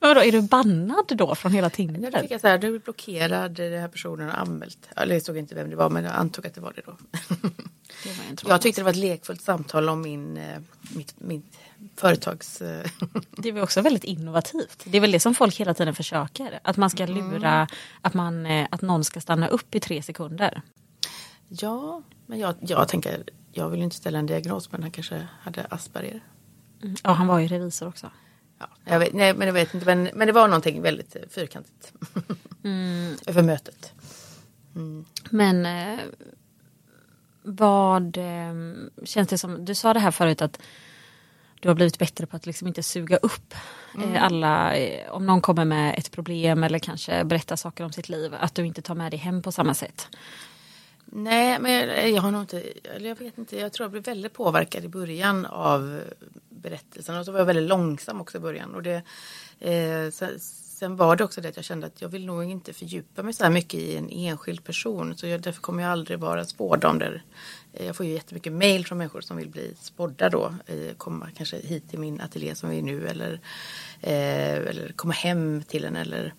Vadå, 0.00 0.20
är 0.20 0.32
du 0.32 0.42
bannad 0.42 1.04
då 1.08 1.34
från 1.34 1.52
hela 1.52 1.64
Jag 1.64 1.72
Tinder? 1.72 2.22
fick 2.22 2.30
jag 2.30 2.40
så 2.40 2.48
här, 2.48 2.58
du 2.58 2.74
är 2.74 2.78
blockerad, 2.78 3.52
den 3.52 3.80
här 3.80 3.88
personen 3.88 4.28
har 4.28 4.36
anmält. 4.36 4.88
Eller 4.96 5.14
jag 5.14 5.22
såg 5.22 5.36
inte 5.36 5.54
vem 5.54 5.70
det 5.70 5.76
var 5.76 5.90
men 5.90 6.04
jag 6.04 6.14
antog 6.14 6.46
att 6.46 6.54
det 6.54 6.60
var 6.60 6.72
det 6.76 6.82
då. 6.86 6.96
Det 8.04 8.44
var. 8.44 8.50
Jag 8.50 8.62
tyckte 8.62 8.80
det 8.80 8.84
var 8.84 8.90
ett 8.90 8.96
lekfullt 8.96 9.42
samtal 9.42 9.88
om 9.88 10.00
min, 10.02 10.36
eh, 10.36 10.58
mitt, 10.94 11.14
mitt 11.20 11.58
företags... 11.96 12.62
eh, 12.62 12.90
Det 13.30 13.52
var 13.52 13.62
också 13.62 13.80
väldigt 13.80 14.04
innovativt. 14.04 14.82
Det 14.84 14.96
är 14.96 15.00
väl 15.00 15.12
det 15.12 15.20
som 15.20 15.34
folk 15.34 15.56
hela 15.56 15.74
tiden 15.74 15.94
försöker. 15.94 16.60
Att 16.62 16.76
man 16.76 16.90
ska 16.90 17.06
lura, 17.06 17.68
att, 18.00 18.14
man, 18.14 18.46
eh, 18.46 18.66
att 18.70 18.82
någon 18.82 19.04
ska 19.04 19.20
stanna 19.20 19.48
upp 19.48 19.74
i 19.74 19.80
tre 19.80 20.02
sekunder. 20.02 20.62
Ja, 21.48 22.02
men 22.26 22.38
jag, 22.38 22.54
jag 22.60 22.88
tänker, 22.88 23.24
jag 23.52 23.68
vill 23.68 23.82
inte 23.82 23.96
ställa 23.96 24.18
en 24.18 24.26
diagnos 24.26 24.72
men 24.72 24.82
han 24.82 24.90
kanske 24.90 25.28
hade 25.40 25.66
Asperger. 25.70 26.20
Ja, 27.02 27.12
han 27.12 27.26
var 27.26 27.38
ju 27.38 27.46
revisor 27.46 27.88
också. 27.88 28.10
Ja, 28.58 28.66
jag 28.84 28.98
vet, 28.98 29.12
nej, 29.12 29.34
men 29.34 29.46
jag 29.46 29.54
vet 29.54 29.74
inte, 29.74 29.86
men, 29.86 30.10
men 30.14 30.26
det 30.26 30.32
var 30.32 30.48
någonting 30.48 30.82
väldigt 30.82 31.16
eh, 31.16 31.22
fyrkantigt. 31.30 31.92
Över 33.26 33.42
mötet. 33.42 33.92
Men 35.30 35.66
eh, 35.66 36.00
vad 37.42 38.16
eh, 38.16 38.54
känns 39.04 39.28
det 39.28 39.38
som, 39.38 39.64
du 39.64 39.74
sa 39.74 39.94
det 39.94 40.00
här 40.00 40.10
förut 40.10 40.42
att 40.42 40.60
du 41.60 41.68
har 41.68 41.74
blivit 41.74 41.98
bättre 41.98 42.26
på 42.26 42.36
att 42.36 42.46
liksom 42.46 42.68
inte 42.68 42.82
suga 42.82 43.16
upp 43.16 43.54
eh, 44.04 44.24
alla, 44.24 44.74
om 45.10 45.26
någon 45.26 45.40
kommer 45.40 45.64
med 45.64 45.94
ett 45.98 46.10
problem 46.10 46.64
eller 46.64 46.78
kanske 46.78 47.24
berättar 47.24 47.56
saker 47.56 47.84
om 47.84 47.92
sitt 47.92 48.08
liv, 48.08 48.34
att 48.40 48.54
du 48.54 48.66
inte 48.66 48.82
tar 48.82 48.94
med 48.94 49.12
dig 49.12 49.18
hem 49.18 49.42
på 49.42 49.52
samma 49.52 49.74
sätt. 49.74 50.08
Nej, 51.12 51.58
men 51.60 51.72
jag, 51.72 51.98
eh, 51.98 52.06
jag 52.06 52.22
har 52.22 52.30
nog 52.30 52.42
inte, 52.42 52.62
eller 52.84 53.08
jag 53.08 53.18
vet 53.18 53.38
inte, 53.38 53.56
jag 53.56 53.72
tror 53.72 53.84
jag 53.84 53.90
blev 53.90 54.04
väldigt 54.04 54.32
påverkad 54.32 54.84
i 54.84 54.88
början 54.88 55.46
av 55.46 56.00
berättelsen 56.48 57.16
och 57.18 57.24
så 57.24 57.32
var 57.32 57.38
jag 57.38 57.46
väldigt 57.46 57.68
långsam 57.68 58.20
också 58.20 58.38
i 58.38 58.40
början. 58.40 58.74
Och 58.74 58.82
det, 58.82 59.02
eh, 59.60 60.10
så, 60.10 60.26
sen 60.80 60.96
var 60.96 61.16
det 61.16 61.24
också 61.24 61.40
det 61.40 61.48
att 61.48 61.56
jag 61.56 61.64
kände 61.64 61.86
att 61.86 62.02
jag 62.02 62.08
vill 62.08 62.26
nog 62.26 62.44
inte 62.44 62.72
fördjupa 62.72 63.22
mig 63.22 63.32
så 63.32 63.44
här 63.44 63.50
mycket 63.50 63.80
i 63.80 63.96
en 63.96 64.10
enskild 64.10 64.64
person. 64.64 65.16
Så 65.16 65.26
jag, 65.26 65.40
därför 65.40 65.60
kommer 65.60 65.82
jag 65.82 65.92
aldrig 65.92 66.18
vara 66.18 66.44
spådd 66.44 66.84
om 66.84 66.98
det. 66.98 67.20
Eh, 67.72 67.86
jag 67.86 67.96
får 67.96 68.06
ju 68.06 68.12
jättemycket 68.12 68.52
mail 68.52 68.86
från 68.86 68.98
människor 68.98 69.20
som 69.20 69.36
vill 69.36 69.48
bli 69.48 69.74
spådda 69.80 70.28
då. 70.28 70.54
Eh, 70.66 70.94
komma 70.96 71.28
kanske 71.36 71.56
hit 71.56 71.90
till 71.90 71.98
min 71.98 72.20
ateljé 72.20 72.54
som 72.54 72.70
vi 72.70 72.78
är 72.78 72.82
nu 72.82 73.08
eller, 73.08 73.32
eh, 74.00 74.68
eller 74.70 74.92
komma 74.96 75.14
hem 75.14 75.62
till 75.62 75.84
en. 75.84 75.96
Eller, 75.96 76.34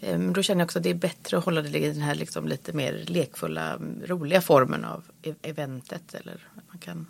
eh, 0.00 0.18
men 0.18 0.32
då 0.32 0.42
känner 0.42 0.60
jag 0.60 0.66
också 0.66 0.78
att 0.78 0.82
det 0.82 0.90
är 0.90 0.94
bättre 0.94 1.38
att 1.38 1.44
hålla 1.44 1.62
det 1.62 1.78
i 1.78 1.88
den 1.88 2.02
här 2.02 2.14
liksom 2.14 2.48
lite 2.48 2.72
mer 2.72 3.04
lekfulla, 3.06 3.74
mm, 3.74 4.02
roliga 4.06 4.40
formen 4.40 4.84
av 4.84 5.04
e-, 5.22 5.34
eventet. 5.42 6.14
Eller 6.14 6.48
att 6.56 6.68
man 6.68 6.78
kan 6.78 7.06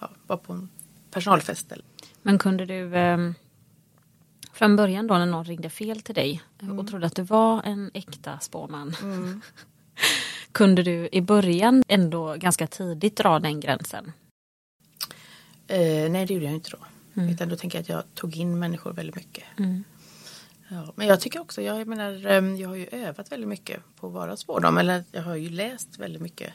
ja, 0.00 0.10
vara 0.26 0.38
på 0.38 0.52
en 0.52 0.68
personalfest. 1.10 1.72
Eller. 1.72 1.84
Men 2.22 2.38
kunde 2.38 2.66
du 2.66 2.96
eh, 2.96 3.18
från 4.56 4.76
början 4.76 5.06
då 5.06 5.18
när 5.18 5.26
någon 5.26 5.44
ringde 5.44 5.70
fel 5.70 6.00
till 6.00 6.14
dig 6.14 6.42
och 6.78 6.88
trodde 6.88 7.06
att 7.06 7.16
du 7.16 7.22
var 7.22 7.62
en 7.62 7.90
äkta 7.94 8.38
spåman. 8.38 8.96
kunde 10.52 10.82
du 10.82 11.08
i 11.12 11.20
början 11.20 11.82
ändå 11.88 12.36
ganska 12.36 12.66
tidigt 12.66 13.16
dra 13.16 13.38
den 13.38 13.60
gränsen? 13.60 14.12
Eh, 15.66 16.10
nej, 16.10 16.26
det 16.26 16.34
gjorde 16.34 16.46
jag 16.46 16.54
inte 16.54 16.70
då. 16.70 16.78
Mm. 17.20 17.34
Utan 17.34 17.48
då 17.48 17.56
tänker 17.56 17.78
jag 17.78 17.82
att 17.82 17.88
jag 17.88 18.02
tog 18.14 18.36
in 18.36 18.58
människor 18.58 18.92
väldigt 18.92 19.16
mycket. 19.16 19.44
Ja, 20.68 20.92
men 20.94 21.06
jag 21.06 21.20
tycker 21.20 21.40
också, 21.40 21.62
jag, 21.62 21.86
menar, 21.86 22.26
eh, 22.26 22.60
jag 22.60 22.68
har 22.68 22.76
ju 22.76 22.86
övat 22.86 23.32
väldigt 23.32 23.48
mycket 23.48 23.80
på 24.00 24.06
att 24.06 24.12
vara 24.12 24.36
spårdam. 24.36 24.78
Eller 24.78 25.04
jag 25.12 25.22
har 25.22 25.34
ju 25.34 25.48
läst 25.48 25.98
väldigt 25.98 26.22
mycket 26.22 26.52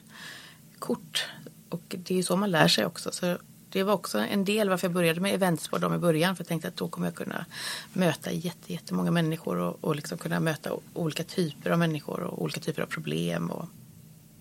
kort. 0.79 1.25
Och 1.69 1.83
det 1.87 2.13
är 2.13 2.17
ju 2.17 2.23
så 2.23 2.35
man 2.35 2.51
lär 2.51 2.67
sig 2.67 2.85
också. 2.85 3.11
Så 3.11 3.37
det 3.71 3.83
var 3.83 3.93
också 3.93 4.19
en 4.19 4.45
del 4.45 4.69
varför 4.69 4.87
jag 4.87 4.93
började 4.93 5.19
med 5.21 5.33
eventspårdam 5.33 5.93
i 5.93 5.97
början. 5.97 6.35
För 6.35 6.43
jag 6.43 6.47
tänkte 6.47 6.67
att 6.67 6.75
då 6.77 6.87
kommer 6.87 7.07
jag 7.07 7.15
kunna 7.15 7.45
möta 7.93 8.31
jätte, 8.31 8.73
jättemånga 8.73 9.11
människor. 9.11 9.57
Och, 9.57 9.77
och 9.83 9.95
liksom 9.95 10.17
kunna 10.17 10.39
möta 10.39 10.71
olika 10.93 11.23
typer 11.23 11.69
av 11.71 11.79
människor 11.79 12.19
och 12.21 12.41
olika 12.41 12.59
typer 12.59 12.81
av 12.81 12.85
problem. 12.85 13.51
Och, 13.51 13.65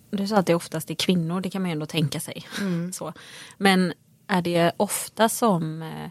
Du 0.09 0.27
sa 0.27 0.37
att 0.37 0.45
det 0.45 0.55
oftast 0.55 0.89
är 0.89 0.95
kvinnor, 0.95 1.41
det 1.41 1.49
kan 1.49 1.61
man 1.61 1.69
ju 1.69 1.73
ändå 1.73 1.85
tänka 1.85 2.19
sig. 2.19 2.47
Så. 2.93 3.13
Men 3.57 3.93
är 4.27 4.41
det 4.41 4.71
ofta 4.77 5.29
som 5.29 5.81
eh, 5.81 6.05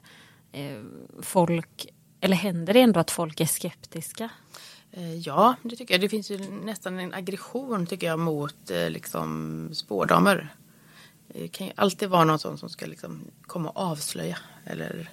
eh, 0.61 0.83
folk, 1.23 1.87
eller 2.21 2.37
händer 2.37 2.75
det 2.75 2.81
ändå 2.81 3.01
att 3.01 3.11
folk 3.11 3.41
är 3.41 3.47
skeptiska? 3.47 4.31
Eh, 4.93 5.15
Ja, 5.15 5.55
det 5.63 5.77
tycker 5.77 5.95
jag. 5.95 6.01
Det 6.01 6.09
finns 6.09 6.31
ju 6.31 6.39
nästan 6.51 6.99
en 6.99 7.15
aggression 7.15 7.87
tycker 7.87 8.07
jag 8.07 8.19
mot 8.19 8.71
eh, 8.71 8.91
liksom, 8.91 9.71
spårdamer. 9.75 10.49
Det 11.33 11.49
kan 11.49 11.67
ju 11.67 11.73
alltid 11.77 12.09
vara 12.09 12.25
någon 12.25 12.39
sån 12.39 12.59
som 12.59 12.69
ska 12.69 12.87
liksom, 12.87 13.25
komma 13.47 13.71
och 13.71 13.77
avslöja. 13.83 14.39
Eller, 14.65 15.11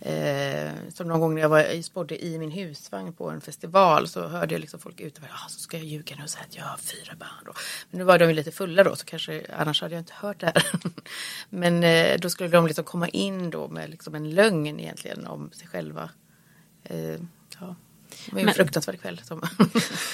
eh, 0.00 0.70
som 0.94 1.08
någon 1.08 1.20
gång 1.20 1.34
när 1.34 1.42
jag 1.42 1.48
var 1.48 1.64
i 1.64 1.82
spådde 1.82 2.24
i 2.24 2.38
min 2.38 2.50
husvagn 2.50 3.12
på 3.12 3.30
en 3.30 3.40
festival 3.40 4.08
så 4.08 4.28
hörde 4.28 4.54
jag 4.54 4.60
liksom 4.60 4.80
folk 4.80 5.00
utanför. 5.00 5.32
Ah, 5.34 5.48
så 5.48 5.60
ska 5.60 5.76
jag 5.76 5.86
ljuga 5.86 6.16
nu 6.16 6.22
och 6.22 6.30
säga 6.30 6.44
att 6.48 6.56
jag 6.56 6.64
har 6.64 6.76
fyra 6.76 7.14
barn. 7.18 7.44
Då. 7.46 7.52
Men 7.90 7.98
nu 7.98 8.04
var 8.04 8.18
de 8.18 8.28
ju 8.28 8.34
lite 8.34 8.52
fulla 8.52 8.84
då 8.84 8.96
så 8.96 9.04
kanske 9.04 9.46
annars 9.58 9.82
hade 9.82 9.94
jag 9.94 10.00
inte 10.00 10.14
hört 10.16 10.40
det 10.40 10.46
här. 10.46 10.64
Men 11.50 11.82
eh, 11.84 12.18
då 12.20 12.30
skulle 12.30 12.48
de 12.48 12.66
liksom 12.66 12.84
komma 12.84 13.08
in 13.08 13.50
då 13.50 13.68
med 13.68 13.90
liksom 13.90 14.14
en 14.14 14.30
lögn 14.30 14.80
egentligen 14.80 15.26
om 15.26 15.50
sig 15.52 15.68
själva. 15.68 16.10
Eh, 16.84 16.98
ja. 17.60 17.76
Det 18.26 18.32
var 18.32 18.38
ju 18.38 18.40
en 18.40 18.46
Men- 18.46 18.54
fruktansvärd 18.54 19.00
kväll. 19.00 19.20
Som 19.24 19.40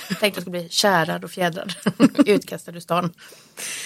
tänkte 0.09 0.17
att 0.17 0.23
jag 0.23 0.35
skulle 0.35 0.51
bli 0.61 0.69
kärad 0.69 1.25
och 1.25 1.31
fjädrad. 1.31 1.75
Utkastad 2.27 2.73
ur 2.73 2.81
stan. 2.81 3.13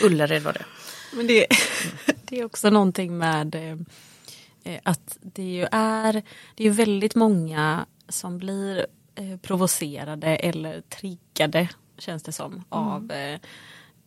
Ullared 0.02 0.42
var 0.42 0.52
det. 0.52 0.64
Men 1.12 1.26
det, 1.26 1.46
det 2.24 2.40
är 2.40 2.44
också 2.44 2.70
någonting 2.70 3.18
med 3.18 3.54
eh, 3.54 3.78
eh, 4.64 4.80
att 4.82 5.18
det 5.20 5.42
ju 5.42 5.66
är, 5.72 6.22
det 6.54 6.66
är 6.66 6.70
väldigt 6.70 7.14
många 7.14 7.86
som 8.08 8.38
blir 8.38 8.86
eh, 9.14 9.36
provocerade 9.36 10.36
eller 10.36 10.80
triggade 10.80 11.68
känns 11.98 12.22
det 12.22 12.32
som 12.32 12.64
av 12.68 13.12
eh, 13.12 13.40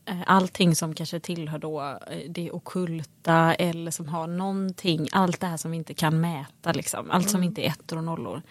eh, 0.06 0.22
allting 0.26 0.76
som 0.76 0.96
kanske 0.96 1.20
tillhör 1.20 1.60
då 1.60 2.00
det 2.30 2.52
okulta 2.52 3.54
eller 3.54 3.92
som 3.92 4.10
har 4.10 4.28
någonting, 4.28 5.08
allt 5.12 5.40
det 5.40 5.48
här 5.48 5.58
som 5.58 5.72
vi 5.72 5.78
inte 5.78 5.94
kan 5.94 6.22
mäta 6.22 6.72
liksom, 6.72 7.12
allt 7.12 7.30
som 7.30 7.44
inte 7.44 7.62
är 7.62 7.70
ettor 7.70 7.98
och 7.98 8.04
nollor. 8.04 8.42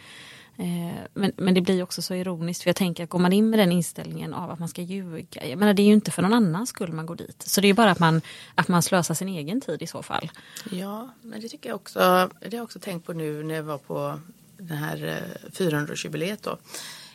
Eh, 0.60 1.00
men, 1.14 1.32
men 1.36 1.54
det 1.54 1.60
blir 1.60 1.82
också 1.82 2.02
så 2.02 2.14
ironiskt 2.14 2.62
för 2.62 2.68
jag 2.68 2.76
tänker 2.76 3.04
att 3.04 3.10
går 3.10 3.18
man 3.18 3.32
in 3.32 3.50
med 3.50 3.58
den 3.58 3.72
inställningen 3.72 4.34
av 4.34 4.50
att 4.50 4.58
man 4.58 4.68
ska 4.68 4.82
ljuga, 4.82 5.46
jag 5.46 5.58
menar 5.58 5.74
det 5.74 5.82
är 5.82 5.86
ju 5.86 5.92
inte 5.92 6.10
för 6.10 6.22
någon 6.22 6.32
annan 6.32 6.66
skull 6.66 6.92
man 6.92 7.06
går 7.06 7.16
dit. 7.16 7.42
Så 7.46 7.60
det 7.60 7.66
är 7.66 7.68
ju 7.68 7.74
bara 7.74 7.90
att 7.90 7.98
man, 7.98 8.20
att 8.54 8.68
man 8.68 8.82
slösar 8.82 9.14
sin 9.14 9.28
egen 9.28 9.60
tid 9.60 9.82
i 9.82 9.86
så 9.86 10.02
fall. 10.02 10.30
Ja, 10.70 11.08
men 11.22 11.40
det 11.40 11.48
tycker 11.48 11.68
jag 11.68 11.76
också. 11.76 11.98
Det 12.40 12.46
har 12.46 12.56
jag 12.56 12.64
också 12.64 12.78
tänkt 12.78 13.06
på 13.06 13.12
nu 13.12 13.42
när 13.42 13.54
jag 13.54 13.62
var 13.62 13.78
på 13.78 14.20
den 14.56 14.76
här 14.76 15.06
eh, 15.06 15.50
400-årsjubileet 15.50 16.38
då. 16.42 16.58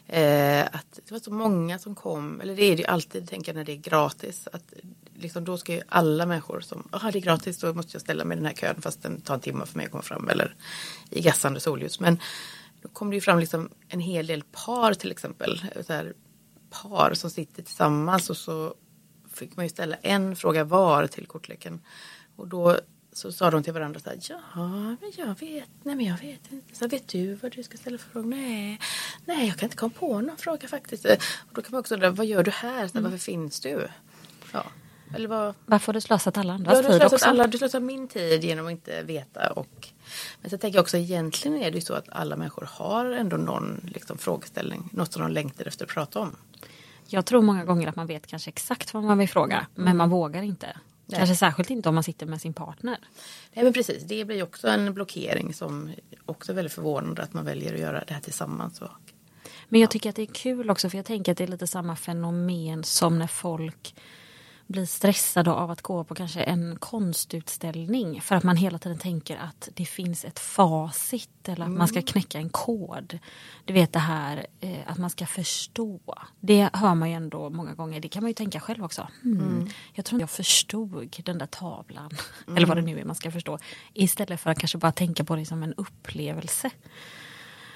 Eh, 0.07 0.65
att 0.65 0.99
det 1.05 1.11
var 1.11 1.19
så 1.19 1.31
många 1.31 1.79
som 1.79 1.95
kom, 1.95 2.41
eller 2.41 2.55
det 2.55 2.63
är 2.63 2.75
det 2.75 2.81
ju 2.81 2.87
alltid, 2.87 3.29
tänker 3.29 3.51
jag, 3.51 3.57
när 3.57 3.65
det 3.65 3.71
är 3.71 3.77
gratis. 3.77 4.47
Att 4.53 4.73
liksom, 5.15 5.45
då 5.45 5.57
ska 5.57 5.73
ju 5.73 5.81
alla 5.89 6.25
människor 6.25 6.61
som, 6.61 6.87
jaha 6.91 7.11
det 7.11 7.19
är 7.19 7.21
gratis, 7.21 7.59
då 7.59 7.73
måste 7.73 7.95
jag 7.95 8.01
ställa 8.01 8.25
mig 8.25 8.35
i 8.35 8.39
den 8.39 8.45
här 8.45 8.53
kön 8.53 8.81
fast 8.81 9.03
den 9.03 9.21
tar 9.21 9.33
en 9.33 9.39
timme 9.39 9.65
för 9.65 9.77
mig 9.77 9.85
att 9.85 9.91
komma 9.91 10.03
fram. 10.03 10.29
Eller 10.29 10.55
i 11.09 11.21
gassande 11.21 11.59
solljus. 11.59 11.99
Men 11.99 12.19
då 12.83 12.89
kom 12.89 13.09
det 13.09 13.15
ju 13.15 13.21
fram 13.21 13.39
liksom 13.39 13.69
en 13.89 13.99
hel 13.99 14.27
del 14.27 14.43
par 14.43 14.93
till 14.93 15.11
exempel. 15.11 15.61
Här, 15.87 16.13
par 16.69 17.13
som 17.13 17.29
sitter 17.29 17.63
tillsammans 17.63 18.29
och 18.29 18.37
så 18.37 18.75
fick 19.33 19.55
man 19.55 19.65
ju 19.65 19.69
ställa 19.69 19.95
en 19.95 20.35
fråga 20.35 20.63
var 20.63 21.07
till 21.07 21.27
kortleken. 21.27 21.81
Och 22.35 22.47
då 22.47 22.77
så 23.11 23.31
sa 23.31 23.51
de 23.51 23.63
till 23.63 23.73
varandra 23.73 23.99
så 23.99 24.09
här, 24.09 24.19
ja, 24.29 24.37
men 25.01 25.11
jag 25.17 25.39
vet, 25.39 25.69
nej 25.83 25.95
men 25.95 26.05
jag 26.05 26.17
vet 26.17 26.51
inte. 26.51 26.75
Så 26.75 26.87
vet 26.87 27.07
du 27.07 27.33
vad 27.33 27.51
du 27.51 27.63
ska 27.63 27.77
ställa 27.77 27.97
för 27.97 28.09
fråga? 28.09 28.27
Nej, 28.27 28.79
nej 29.25 29.47
jag 29.47 29.57
kan 29.57 29.67
inte 29.67 29.77
komma 29.77 29.93
på 29.99 30.21
någon 30.21 30.37
fråga 30.37 30.67
faktiskt. 30.67 31.05
Och 31.05 31.53
då 31.53 31.61
kan 31.61 31.71
man 31.71 31.79
också 31.79 31.93
undra, 31.93 32.09
vad 32.09 32.25
gör 32.25 32.43
du 32.43 32.51
här? 32.51 32.87
Så, 32.87 32.93
här, 32.93 33.03
Varför 33.03 33.17
finns 33.17 33.59
du? 33.59 33.87
Ja. 34.53 34.65
Eller 35.15 35.27
vad, 35.27 35.55
Varför 35.65 35.87
har 35.87 35.93
du 35.93 36.01
slösat 36.01 36.37
alla 36.37 36.53
andras 36.53 36.79
Ja, 36.83 36.91
tid 36.91 37.03
också? 37.03 37.25
alla, 37.25 37.47
du 37.47 37.57
slösar 37.57 37.79
min 37.79 38.07
tid 38.07 38.43
genom 38.43 38.65
att 38.65 38.71
inte 38.71 39.03
veta. 39.03 39.51
Och, 39.51 39.92
men 40.41 40.49
så 40.49 40.57
tänker 40.57 40.77
jag 40.77 40.83
också 40.83 40.97
egentligen 40.97 41.57
är 41.57 41.71
det 41.71 41.75
ju 41.75 41.81
så 41.81 41.93
att 41.93 42.09
alla 42.09 42.35
människor 42.35 42.67
har 42.71 43.05
ändå 43.05 43.37
någon 43.37 43.81
liksom, 43.93 44.17
frågeställning. 44.17 44.89
Något 44.91 45.13
som 45.13 45.21
de 45.21 45.31
längtar 45.31 45.67
efter 45.67 45.85
att 45.85 45.91
prata 45.91 46.19
om. 46.19 46.35
Jag 47.07 47.25
tror 47.25 47.41
många 47.41 47.65
gånger 47.65 47.87
att 47.87 47.95
man 47.95 48.07
vet 48.07 48.27
kanske 48.27 48.49
exakt 48.49 48.93
vad 48.93 49.03
man 49.03 49.17
vill 49.17 49.29
fråga 49.29 49.67
men 49.75 49.97
man 49.97 50.09
vågar 50.09 50.41
inte. 50.41 50.77
Nej. 51.05 51.17
Kanske 51.17 51.35
särskilt 51.35 51.69
inte 51.69 51.89
om 51.89 51.95
man 51.95 52.03
sitter 52.03 52.25
med 52.25 52.41
sin 52.41 52.53
partner. 52.53 52.97
Nej 53.53 53.63
men 53.63 53.73
precis, 53.73 54.03
det 54.03 54.25
blir 54.25 54.43
också 54.43 54.67
en 54.67 54.93
blockering 54.93 55.53
som 55.53 55.91
också 56.25 56.51
är 56.51 56.55
väldigt 56.55 56.73
förvånande 56.73 57.21
att 57.21 57.33
man 57.33 57.45
väljer 57.45 57.73
att 57.73 57.79
göra 57.79 58.03
det 58.07 58.13
här 58.13 58.21
tillsammans. 58.21 58.81
Och, 58.81 58.89
Men 59.69 59.81
jag 59.81 59.89
tycker 59.89 60.09
att 60.09 60.15
det 60.15 60.21
är 60.21 60.33
kul 60.33 60.69
också 60.69 60.89
för 60.89 60.97
jag 60.97 61.05
tänker 61.05 61.31
att 61.31 61.37
det 61.37 61.43
är 61.43 61.47
lite 61.47 61.67
samma 61.67 61.95
fenomen 61.95 62.83
som 62.83 63.19
när 63.19 63.27
folk 63.27 63.95
bli 64.67 64.87
stressade 64.87 65.51
av 65.51 65.71
att 65.71 65.81
gå 65.81 66.03
på 66.03 66.15
kanske 66.15 66.41
en 66.43 66.75
konstutställning 66.79 68.21
för 68.21 68.35
att 68.35 68.43
man 68.43 68.57
hela 68.57 68.79
tiden 68.79 68.97
tänker 68.97 69.37
att 69.37 69.69
det 69.73 69.85
finns 69.85 70.25
ett 70.25 70.39
facit 70.39 71.29
eller 71.49 71.65
att 71.65 71.71
man 71.71 71.87
ska 71.87 72.01
knäcka 72.01 72.37
en 72.37 72.49
kod. 72.49 73.19
Du 73.65 73.73
vet 73.73 73.93
det 73.93 73.99
här 73.99 74.45
eh, 74.59 74.77
att 74.85 74.97
man 74.97 75.09
ska 75.09 75.25
förstå. 75.25 75.99
Det 76.39 76.69
hör 76.73 76.95
man 76.95 77.09
ju 77.09 77.15
ändå 77.15 77.49
många 77.49 77.73
gånger, 77.73 77.99
det 77.99 78.07
kan 78.07 78.23
man 78.23 78.29
ju 78.29 78.33
tänka 78.33 78.59
själv 78.59 78.83
också. 78.83 79.07
Hmm, 79.21 79.69
Jag 79.93 80.05
tror 80.05 80.21
jag 80.21 80.29
förstod 80.29 81.21
den 81.25 81.37
där 81.37 81.45
tavlan, 81.45 82.09
eller 82.47 82.65
vad 82.67 82.77
det 82.77 82.81
nu 82.81 82.99
är 82.99 83.05
man 83.05 83.15
ska 83.15 83.31
förstå. 83.31 83.59
Istället 83.93 84.39
för 84.41 84.49
att 84.49 84.59
kanske 84.59 84.77
bara 84.77 84.91
tänka 84.91 85.23
på 85.23 85.35
det 85.35 85.45
som 85.45 85.63
en 85.63 85.73
upplevelse. 85.73 86.69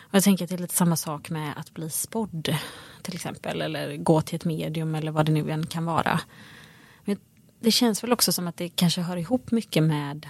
Och 0.10 0.16
jag 0.16 0.24
tänker 0.24 0.44
att 0.46 0.50
det 0.50 0.56
är 0.56 0.60
lite 0.60 0.76
samma 0.76 0.96
sak 0.96 1.30
med 1.30 1.54
att 1.58 1.74
bli 1.74 1.90
spådd 1.90 2.56
till 3.02 3.16
exempel. 3.16 3.62
Eller 3.62 3.98
gå 3.98 4.22
till 4.22 4.36
ett 4.36 4.46
medium 4.46 4.96
eller 4.96 5.12
vad 5.12 5.26
det 5.26 5.32
nu 5.32 5.52
än 5.52 5.66
kan 5.66 5.86
vara. 5.86 6.20
Det 7.60 7.72
känns 7.72 8.04
väl 8.04 8.14
också 8.14 8.32
som 8.32 8.48
att 8.48 8.58
det 8.58 8.70
kanske 8.70 9.02
hör 9.02 9.18
ihop 9.18 9.52
mycket 9.52 9.84
med 9.84 10.28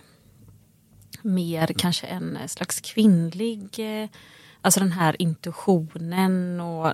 mer 1.22 1.68
kanske 1.78 2.08
en 2.08 2.38
slags 2.48 2.82
kvinnlig 2.82 3.70
eh, 3.80 4.10
Alltså 4.62 4.80
den 4.80 4.92
här 4.92 5.22
intuitionen 5.22 6.62
och 6.62 6.94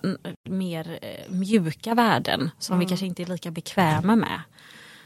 mer 0.50 1.00
eh, 1.02 1.32
mjuka 1.32 1.94
värden 1.96 2.50
som 2.60 2.80
vi 2.80 2.86
kanske 2.86 3.06
inte 3.06 3.24
är 3.24 3.26
lika 3.26 3.52
bekväma 3.52 4.16
med. 4.16 4.42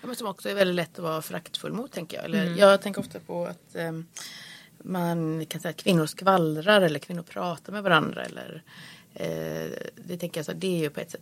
Ja, 0.01 0.07
men 0.07 0.15
som 0.15 0.27
också 0.27 0.49
är 0.49 0.55
väldigt 0.55 0.75
lätt 0.75 0.99
att 0.99 1.03
vara 1.03 1.21
föraktfull 1.21 1.73
mot 1.73 1.91
tänker 1.91 2.17
jag. 2.17 2.25
Eller, 2.25 2.55
Jag 2.55 2.81
tänker 2.81 3.01
ofta 3.01 3.19
på 3.19 3.45
att 3.45 3.75
ehm, 3.75 4.05
man 4.83 5.45
kan 5.45 5.61
säga 5.61 5.69
att 5.69 5.83
kvinnor 5.83 6.05
skvallrar 6.05 6.81
eller 6.81 6.99
kvinnor 6.99 7.23
pratar 7.23 7.73
med 7.73 7.83
varandra. 7.83 8.25
Eller, 8.25 8.63
eh, 9.13 9.71
det 9.95 10.17
tänker 10.17 10.39
jag 10.39 10.45
så, 10.45 10.53
det 10.53 10.67
är 10.67 10.79
ju 10.79 10.89
på 10.89 10.99
ett 10.99 11.11
sätt 11.11 11.21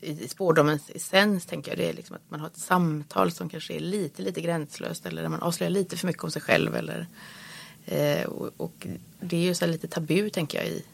i, 0.00 0.28
spårdomens 0.28 0.90
essens 0.94 1.46
tänker 1.46 1.70
jag. 1.70 1.78
Det 1.78 1.88
är 1.88 1.92
liksom 1.92 2.16
att 2.16 2.30
man 2.30 2.40
har 2.40 2.46
ett 2.46 2.56
samtal 2.56 3.30
som 3.30 3.48
kanske 3.48 3.74
är 3.74 3.80
lite, 3.80 4.22
lite 4.22 4.40
gränslöst. 4.40 5.06
Eller 5.06 5.22
där 5.22 5.28
man 5.28 5.42
avslöjar 5.42 5.70
lite 5.70 5.96
för 5.96 6.06
mycket 6.06 6.24
om 6.24 6.30
sig 6.30 6.42
själv. 6.42 6.76
Eller, 6.76 7.06
eh, 7.84 8.24
och, 8.26 8.50
och 8.56 8.86
det 9.20 9.36
är 9.36 9.40
ju 9.40 9.54
så 9.54 9.64
här 9.64 9.72
lite 9.72 9.88
tabu 9.88 10.30
tänker 10.30 10.58
jag 10.58 10.66
i 10.66 10.84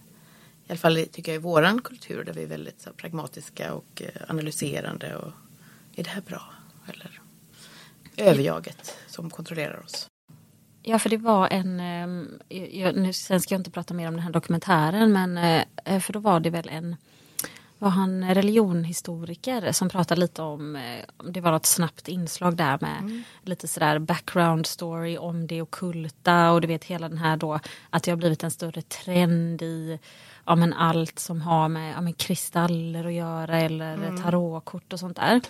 i 0.66 0.72
alla 0.72 0.78
fall 0.78 1.06
tycker 1.12 1.32
jag 1.32 1.40
i 1.40 1.42
våran 1.42 1.80
kultur 1.82 2.24
där 2.24 2.32
vi 2.32 2.42
är 2.42 2.46
väldigt 2.46 2.80
så 2.80 2.88
här, 2.88 2.94
pragmatiska 2.94 3.74
och 3.74 4.02
eh, 4.02 4.22
analyserande. 4.28 5.16
Och, 5.16 5.32
är 5.96 6.04
det 6.04 6.10
här 6.10 6.20
bra? 6.20 6.42
Eller 6.86 7.20
överjaget 8.16 8.96
som 9.06 9.30
kontrollerar 9.30 9.80
oss. 9.84 10.08
Ja, 10.82 10.98
för 10.98 11.10
det 11.10 11.16
var 11.16 11.48
en... 11.48 11.80
Eh, 12.48 12.78
jag, 12.80 12.96
nu, 12.96 13.12
sen 13.12 13.40
ska 13.40 13.54
jag 13.54 13.60
inte 13.60 13.70
prata 13.70 13.94
mer 13.94 14.08
om 14.08 14.14
den 14.14 14.22
här 14.22 14.32
dokumentären, 14.32 15.12
men 15.12 15.38
eh, 15.84 16.00
för 16.00 16.12
då 16.12 16.18
var 16.18 16.40
det 16.40 16.50
väl 16.50 16.68
en 16.68 16.96
var 17.82 17.90
han 17.90 18.34
religionhistoriker 18.34 19.72
som 19.72 19.88
pratade 19.88 20.20
lite 20.20 20.42
om, 20.42 20.76
eh, 20.76 21.04
det 21.24 21.40
var 21.40 21.52
något 21.52 21.66
snabbt 21.66 22.08
inslag 22.08 22.56
där 22.56 22.78
med 22.80 23.22
lite 23.42 23.68
sådär 23.68 23.98
background 23.98 24.66
story 24.66 25.18
om 25.18 25.46
det 25.46 25.62
okulta 25.62 26.52
och 26.52 26.60
du 26.60 26.66
vet 26.66 26.84
hela 26.84 27.08
den 27.08 27.18
här 27.18 27.36
då 27.36 27.60
att 27.90 28.02
det 28.02 28.10
har 28.10 28.16
blivit 28.16 28.44
en 28.44 28.50
större 28.50 28.82
trend 28.82 29.62
i 29.62 29.98
ja, 30.46 30.56
men 30.56 30.72
allt 30.72 31.18
som 31.18 31.40
har 31.40 31.68
med, 31.68 31.94
ja, 31.96 32.00
med 32.00 32.16
kristaller 32.16 33.04
att 33.04 33.12
göra 33.12 33.60
eller 33.60 34.22
tarotkort 34.22 34.92
och 34.92 35.00
sånt 35.00 35.16
där. 35.16 35.40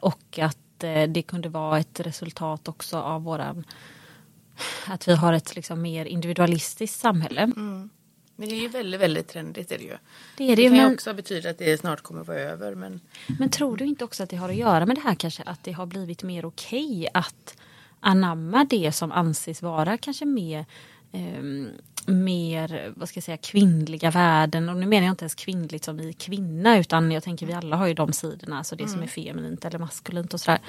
Och 0.00 0.38
att 0.38 0.84
eh, 0.84 1.02
det 1.08 1.22
kunde 1.22 1.48
vara 1.48 1.78
ett 1.78 2.00
resultat 2.00 2.68
också 2.68 2.98
av 2.98 3.22
våran 3.22 3.64
att 4.86 5.08
vi 5.08 5.14
har 5.14 5.32
ett 5.32 5.56
liksom 5.56 5.82
mer 5.82 6.04
individualistiskt 6.04 7.00
samhälle. 7.00 7.50
Men 8.40 8.48
det 8.48 8.54
är 8.54 8.60
ju 8.60 8.68
väldigt, 8.68 9.00
väldigt 9.00 9.28
trendigt. 9.28 9.72
Är 9.72 9.78
det, 9.78 9.84
ju. 9.84 9.96
Det 10.36 10.44
är 10.44 10.48
det 10.48 10.54
det 10.54 10.62
ju, 10.62 10.68
kan 10.68 10.76
ju 10.76 10.82
men- 10.82 10.94
också 10.94 11.14
betyda 11.14 11.50
att 11.50 11.58
det 11.58 11.80
snart 11.80 12.00
kommer 12.00 12.20
att 12.20 12.28
vara 12.28 12.38
över. 12.38 12.74
Men 12.74 13.00
Men 13.38 13.48
tror 13.48 13.76
du 13.76 13.84
inte 13.84 14.04
också 14.04 14.22
att 14.22 14.30
det 14.30 14.36
har 14.36 14.48
att 14.48 14.56
göra 14.56 14.86
med 14.86 14.96
det 14.96 15.00
här 15.00 15.14
kanske 15.14 15.42
att 15.42 15.64
det 15.64 15.72
har 15.72 15.86
blivit 15.86 16.22
mer 16.22 16.44
okej 16.44 17.08
att 17.14 17.56
anamma 18.00 18.64
det 18.70 18.92
som 18.92 19.12
anses 19.12 19.62
vara 19.62 19.96
kanske 19.98 20.24
mer 20.24 20.66
ehm, 21.12 21.68
mer, 22.06 22.92
vad 22.96 23.08
ska 23.08 23.16
jag 23.18 23.24
säga, 23.24 23.36
kvinnliga 23.36 24.10
värden. 24.10 24.68
Och 24.68 24.76
nu 24.76 24.86
menar 24.86 25.06
jag 25.06 25.12
inte 25.12 25.22
ens 25.24 25.34
kvinnligt 25.34 25.84
som 25.84 26.00
i 26.00 26.12
kvinna 26.12 26.78
utan 26.78 27.12
jag 27.12 27.22
tänker 27.22 27.46
vi 27.46 27.52
alla 27.52 27.76
har 27.76 27.86
ju 27.86 27.94
de 27.94 28.12
sidorna, 28.12 28.58
alltså 28.58 28.76
det 28.76 28.88
som 28.88 29.02
är 29.02 29.06
feminint 29.06 29.64
eller 29.64 29.78
maskulint 29.78 30.34
och 30.34 30.40
sådär. 30.40 30.60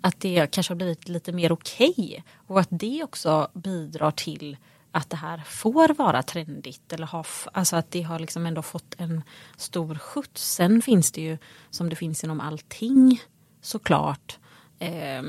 Att 0.00 0.20
det 0.20 0.46
kanske 0.50 0.70
har 0.70 0.76
blivit 0.76 1.08
lite 1.08 1.32
mer 1.32 1.52
okej 1.52 2.24
och 2.46 2.60
att 2.60 2.68
det 2.70 3.02
också 3.04 3.48
bidrar 3.54 4.10
till 4.10 4.56
att 4.96 5.10
det 5.10 5.16
här 5.16 5.42
får 5.46 5.88
vara 5.88 6.22
trendigt 6.22 6.92
eller 6.92 7.06
ha, 7.06 7.24
alltså 7.52 7.76
att 7.76 7.90
det 7.90 8.02
har 8.02 8.18
liksom 8.18 8.46
ändå 8.46 8.62
fått 8.62 8.94
en 8.98 9.22
stor 9.56 9.94
skjuts. 9.94 10.52
Sen 10.54 10.82
finns 10.82 11.12
det 11.12 11.20
ju 11.20 11.38
som 11.70 11.88
det 11.88 11.96
finns 11.96 12.24
inom 12.24 12.40
allting 12.40 13.22
såklart 13.60 14.38
eh, 14.78 15.22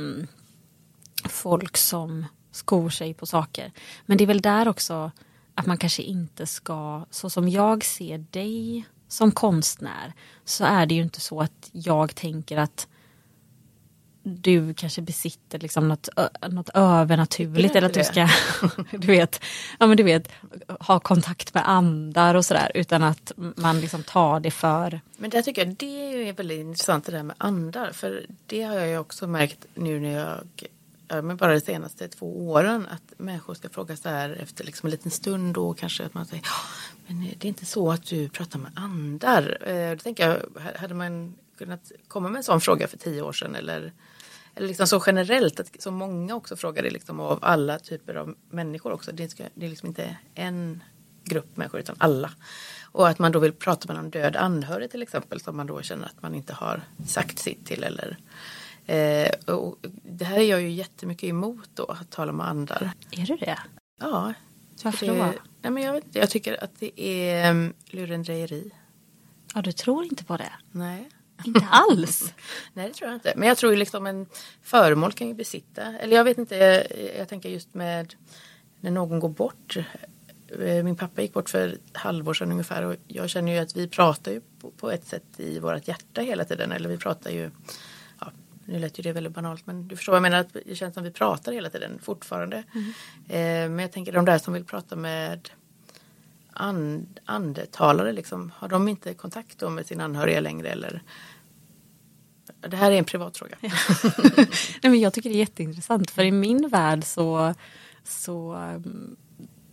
folk 1.29 1.77
som 1.77 2.25
skor 2.51 2.89
sig 2.89 3.13
på 3.13 3.25
saker. 3.25 3.71
Men 4.05 4.17
det 4.17 4.23
är 4.23 4.27
väl 4.27 4.41
där 4.41 4.67
också 4.67 5.11
att 5.55 5.65
man 5.65 5.77
kanske 5.77 6.01
inte 6.01 6.45
ska, 6.45 7.05
så 7.09 7.29
som 7.29 7.49
jag 7.49 7.85
ser 7.85 8.17
dig 8.17 8.85
som 9.07 9.31
konstnär, 9.31 10.13
så 10.45 10.65
är 10.65 10.85
det 10.85 10.95
ju 10.95 11.01
inte 11.01 11.21
så 11.21 11.41
att 11.41 11.69
jag 11.71 12.15
tänker 12.15 12.57
att 12.57 12.87
du 14.35 14.73
kanske 14.73 15.01
besitter 15.01 15.59
liksom 15.59 15.87
något, 15.87 16.09
något 16.49 16.69
övernaturligt 16.73 17.75
eller 17.75 17.87
att 17.87 17.93
du 17.93 18.03
ska 18.03 18.29
du 18.97 19.07
vet, 19.07 19.41
ja, 19.79 19.87
men 19.87 19.97
du 19.97 20.03
vet, 20.03 20.29
ha 20.79 20.99
kontakt 20.99 21.53
med 21.53 21.69
andar 21.69 22.35
och 22.35 22.45
sådär 22.45 22.71
utan 22.75 23.03
att 23.03 23.31
man 23.37 23.79
liksom 23.81 24.03
tar 24.03 24.39
det 24.39 24.51
för 24.51 25.01
Men 25.17 25.29
där 25.29 25.41
tycker 25.41 25.65
jag 25.65 25.75
det 25.75 26.29
är 26.29 26.33
väldigt 26.33 26.59
intressant 26.59 27.05
det 27.05 27.11
där 27.11 27.23
med 27.23 27.35
andar. 27.39 27.91
För 27.91 28.25
det 28.45 28.61
har 28.63 28.75
jag 28.75 28.87
ju 28.87 28.97
också 28.97 29.27
märkt 29.27 29.65
nu 29.73 29.99
när 29.99 30.11
jag, 30.19 30.39
ja, 31.07 31.21
men 31.21 31.37
bara 31.37 31.53
de 31.53 31.61
senaste 31.61 32.07
två 32.07 32.49
åren, 32.49 32.87
att 32.91 33.19
människor 33.19 33.53
ska 33.53 33.69
fråga 33.69 33.97
så 33.97 34.09
här 34.09 34.29
efter 34.43 34.63
liksom 34.63 34.87
en 34.87 34.91
liten 34.91 35.11
stund 35.11 35.53
då 35.53 35.73
kanske 35.73 36.05
att 36.05 36.13
man 36.13 36.25
säger, 36.25 36.43
"Ja, 36.45 36.51
men 37.07 37.21
det 37.37 37.45
är 37.47 37.49
inte 37.49 37.65
så 37.65 37.91
att 37.91 38.05
du 38.05 38.29
pratar 38.29 38.59
med 38.59 38.71
andar. 38.75 39.57
Eh, 39.69 39.91
Då 39.91 39.97
tänker 39.97 40.27
jag, 40.29 40.61
hade 40.79 40.93
man 40.93 41.35
kunnat 41.57 41.91
komma 42.07 42.29
med 42.29 42.37
en 42.37 42.43
sån 42.43 42.61
fråga 42.61 42.87
för 42.87 42.97
tio 42.97 43.21
år 43.21 43.33
sedan 43.33 43.55
eller 43.55 43.93
eller 44.57 44.67
liksom 44.67 44.87
så 44.87 45.03
generellt, 45.05 45.59
att 45.59 45.81
så 45.81 45.91
många 45.91 46.35
också 46.35 46.55
frågar 46.55 46.83
det 46.83 46.89
liksom 46.89 47.19
av 47.19 47.39
alla 47.41 47.79
typer 47.79 48.15
av 48.15 48.35
människor 48.49 48.91
också. 48.91 49.11
Det, 49.11 49.29
ska, 49.29 49.43
det 49.53 49.65
är 49.65 49.69
liksom 49.69 49.87
inte 49.87 50.17
en 50.35 50.83
grupp 51.23 51.57
människor 51.57 51.79
utan 51.79 51.95
alla. 51.99 52.31
Och 52.91 53.07
att 53.07 53.19
man 53.19 53.31
då 53.31 53.39
vill 53.39 53.53
prata 53.53 53.87
med 53.87 54.03
någon 54.03 54.09
död 54.11 54.35
anhörig 54.35 54.91
till 54.91 55.01
exempel 55.01 55.39
som 55.39 55.57
man 55.57 55.67
då 55.67 55.81
känner 55.81 56.05
att 56.05 56.21
man 56.21 56.35
inte 56.35 56.53
har 56.53 56.81
sagt 57.07 57.39
sitt 57.39 57.65
till. 57.65 57.83
Eller, 57.83 58.17
eh, 58.85 59.55
och 59.55 59.77
det 60.03 60.25
här 60.25 60.37
är 60.37 60.49
jag 60.49 60.61
ju 60.61 60.69
jättemycket 60.69 61.29
emot 61.29 61.69
då, 61.73 61.85
att 61.85 62.11
tala 62.11 62.31
med 62.31 62.47
andar. 62.47 62.91
Är 63.11 63.25
du 63.25 63.35
det? 63.35 63.59
Ja. 63.99 64.33
Varför 64.83 65.05
det, 65.05 65.13
då? 65.13 65.33
Nej, 65.61 65.71
men 65.71 65.83
jag, 65.83 66.03
jag 66.11 66.29
tycker 66.29 66.63
att 66.63 66.79
det 66.79 67.01
är 67.01 67.51
um, 67.51 67.73
lurendrejeri. 67.85 68.71
Ja, 69.53 69.61
du 69.61 69.71
tror 69.71 70.03
inte 70.03 70.23
på 70.23 70.37
det? 70.37 70.51
Nej. 70.71 71.09
Inte 71.45 71.65
alls? 71.69 72.33
Nej 72.73 72.87
det 72.87 72.93
tror 72.93 73.09
jag 73.09 73.15
inte. 73.15 73.33
Men 73.35 73.47
jag 73.47 73.57
tror 73.57 73.71
ju 73.71 73.77
liksom 73.79 74.07
en 74.07 74.25
föremål 74.63 75.13
kan 75.13 75.27
ju 75.27 75.33
besitta. 75.33 75.81
Eller 75.81 76.15
jag 76.15 76.23
vet 76.23 76.37
inte, 76.37 76.55
jag, 76.55 76.85
jag 77.17 77.27
tänker 77.27 77.49
just 77.49 77.73
med 77.73 78.15
när 78.81 78.91
någon 78.91 79.19
går 79.19 79.29
bort. 79.29 79.77
Eh, 80.61 80.83
Min 80.83 80.95
pappa 80.95 81.21
gick 81.21 81.33
bort 81.33 81.49
för 81.49 81.67
ett 81.67 81.97
halvår 81.97 82.33
sedan 82.33 82.51
ungefär 82.51 82.83
och 82.83 82.95
jag 83.07 83.29
känner 83.29 83.51
ju 83.51 83.57
att 83.57 83.75
vi 83.77 83.87
pratar 83.87 84.31
ju 84.31 84.41
på, 84.61 84.71
på 84.71 84.91
ett 84.91 85.05
sätt 85.07 85.23
i 85.37 85.59
vårt 85.59 85.87
hjärta 85.87 86.21
hela 86.21 86.45
tiden. 86.45 86.71
Eller 86.71 86.89
vi 86.89 86.97
pratar 86.97 87.31
ju, 87.31 87.51
ja, 88.19 88.31
nu 88.65 88.79
lät 88.79 88.99
ju 88.99 89.03
det 89.03 89.11
väldigt 89.13 89.33
banalt 89.33 89.65
men 89.67 89.87
du 89.87 89.95
förstår 89.95 90.11
vad 90.13 90.17
jag 90.17 90.21
menar. 90.21 90.39
Att 90.39 90.53
det 90.65 90.75
känns 90.75 90.93
som 90.93 91.03
vi 91.03 91.11
pratar 91.11 91.51
hela 91.51 91.69
tiden 91.69 91.99
fortfarande. 92.03 92.57
Eh, 93.29 93.69
men 93.69 93.79
jag 93.79 93.91
tänker 93.91 94.11
de 94.11 94.25
där 94.25 94.37
som 94.37 94.53
vill 94.53 94.65
prata 94.65 94.95
med 94.95 95.49
and, 96.57 97.19
andetalare 97.25 98.11
liksom. 98.11 98.51
Har 98.55 98.69
de 98.69 98.87
inte 98.87 99.13
kontakt 99.13 99.59
då 99.59 99.69
med 99.69 99.85
sin 99.85 100.01
anhöriga 100.01 100.39
längre 100.39 100.69
eller? 100.69 101.03
Det 102.61 102.77
här 102.77 102.91
är 102.91 102.95
en 102.95 103.05
privat 103.05 103.37
fråga. 103.37 103.57
Nej, 103.61 104.47
men 104.81 104.99
jag 104.99 105.13
tycker 105.13 105.29
det 105.29 105.35
är 105.35 105.39
jätteintressant 105.39 106.11
för 106.11 106.23
i 106.23 106.31
min 106.31 106.69
värld 106.69 107.03
så, 107.03 107.53
så 108.03 108.53
um, 108.55 109.15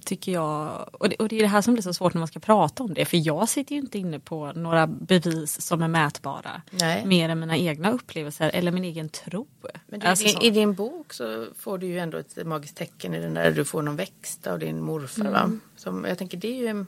tycker 0.05 0.33
jag, 0.33 0.89
och 0.93 1.09
det, 1.09 1.17
och 1.17 1.29
det 1.29 1.37
är 1.37 1.43
det 1.43 1.49
här 1.49 1.63
som 1.63 1.75
blir 1.75 1.83
så 1.83 1.95
svårt 1.95 2.15
när 2.15 2.19
man 2.19 2.29
ska 2.29 2.41
prata 2.41 2.83
om 2.83 2.95
det, 2.95 3.05
för 3.05 3.27
jag 3.27 3.49
sitter 3.49 3.75
ju 3.75 3.81
inte 3.81 3.99
inne 3.99 4.21
på 4.21 4.53
några 4.53 4.87
bevis 4.87 5.61
som 5.61 5.83
är 5.83 5.89
mätbara. 5.89 6.63
Nej. 6.71 7.07
Mer 7.07 7.29
än 7.29 7.41
mina 7.41 7.57
egna 7.57 7.91
upplevelser 7.91 8.51
eller 8.55 8.73
min 8.73 8.85
egen 8.85 9.09
tro. 9.09 9.47
Men 9.87 10.01
du, 10.01 10.07
Alltså 10.07 10.25
i, 10.25 10.29
så. 10.29 10.43
i 10.43 10.51
din 10.51 10.75
bok 10.75 11.13
så 11.13 11.47
får 11.59 11.79
du 11.79 11.87
ju 11.87 11.99
ändå 11.99 12.19
ett 12.19 12.47
magiskt 12.47 12.77
tecken 12.77 13.15
i 13.15 13.21
den 13.21 13.35
där 13.35 13.51
du 13.51 13.65
får 13.65 13.83
någon 13.83 13.97
växt 13.97 14.47
av 14.47 14.59
din 14.59 14.81
morfar 14.83 15.31
va? 15.31 15.51
Som, 15.77 16.05
jag 16.05 16.19
tänker 16.19 16.39
det 16.39 16.49
är 16.49 16.75
ju 16.75 16.85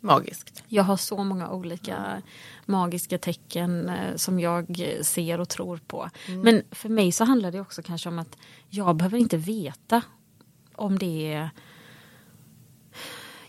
magiskt. 0.00 0.62
Jag 0.68 0.82
har 0.82 0.96
så 0.96 1.24
många 1.24 1.50
olika 1.50 2.22
magiska 2.66 3.18
tecken 3.18 3.88
eh, 3.88 4.16
som 4.16 4.40
jag 4.40 4.82
ser 5.02 5.40
och 5.40 5.48
tror 5.48 5.80
på. 5.86 6.10
Men 6.28 6.62
för 6.70 6.88
mig 6.88 7.12
så 7.12 7.24
handlar 7.24 7.52
det 7.52 7.60
också 7.60 7.82
kanske 7.82 8.08
om 8.08 8.18
att 8.18 8.36
jag 8.68 8.96
behöver 8.96 9.18
inte 9.18 9.36
veta 9.36 10.02
om 10.74 10.98
det 10.98 11.32
är 11.32 11.50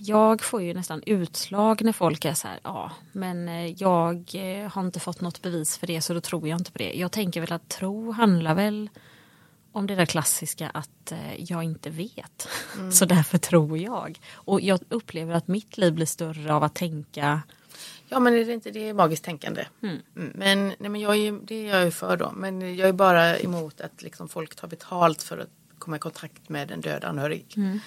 jag 0.04 0.42
får 0.42 0.62
ju 0.62 0.74
nästan 0.74 1.04
utslag 1.06 1.82
när 1.84 1.92
folk 1.92 2.26
är 2.26 2.34
så 2.34 2.48
här, 2.48 2.60
ja, 2.64 2.92
men 3.12 3.50
eh, 3.50 3.66
jag 3.66 4.32
eh, 4.34 4.72
har 4.72 4.82
inte 4.82 5.00
fått 5.00 5.22
något 5.22 5.42
bevis 5.42 5.78
för 5.78 5.88
det 5.88 6.02
så 6.02 6.14
då 6.14 6.22
tror 6.22 6.48
jag 6.48 6.60
inte 6.60 6.72
på 6.72 6.78
det. 6.78 6.94
Jag 6.94 7.12
tänker 7.12 7.42
väl 7.42 7.54
att 7.54 7.70
tro 7.70 8.12
handlar 8.12 8.56
väl 8.56 8.90
om 9.72 9.88
det 9.88 9.96
där 9.96 10.06
klassiska 10.06 10.70
att 10.70 11.12
eh, 11.12 11.44
jag 11.44 11.64
inte 11.64 11.90
vet. 11.90 12.48
Mm. 12.76 12.92
så 12.92 13.06
därför 13.06 13.38
tror 13.38 13.78
jag. 13.78 14.20
Och 14.34 14.62
jag 14.62 14.80
upplever 14.90 15.34
att 15.34 15.48
mitt 15.48 15.78
liv 15.78 15.94
blir 15.94 16.06
större 16.06 16.54
av 16.54 16.64
att 16.64 16.76
tänka 16.76 17.42
Ja 18.10 18.20
men 18.20 18.34
är 18.34 18.46
det 18.46 18.54
inte 18.54 18.72
det 18.72 18.90
är 18.90 18.94
magiskt 18.94 19.24
tänkande. 19.24 19.66
Mm. 19.84 19.98
mm. 20.16 20.32
Men, 20.36 20.68
nej, 20.68 20.90
men 20.90 21.02
jag 21.02 21.16
är, 21.16 21.32
det 21.32 21.56
är 21.56 21.76
jag 21.76 21.86
ju 21.86 21.92
för 21.92 22.18
då. 22.18 22.32
Men 22.32 22.76
jag 22.76 22.90
är 22.90 22.94
bara 22.94 23.40
emot 23.40 23.82
att 23.82 24.02
liksom 24.02 24.30
folk 24.30 24.56
tar 24.56 24.68
betalt 24.68 25.24
för 25.24 25.38
att 25.38 25.50
komma 25.80 25.96
i 25.96 26.00
kontakt 26.00 26.50
med 26.50 26.72
en 26.72 26.82
död 26.82 27.04
anhörig. 27.04 27.54
Mm. 27.58 27.80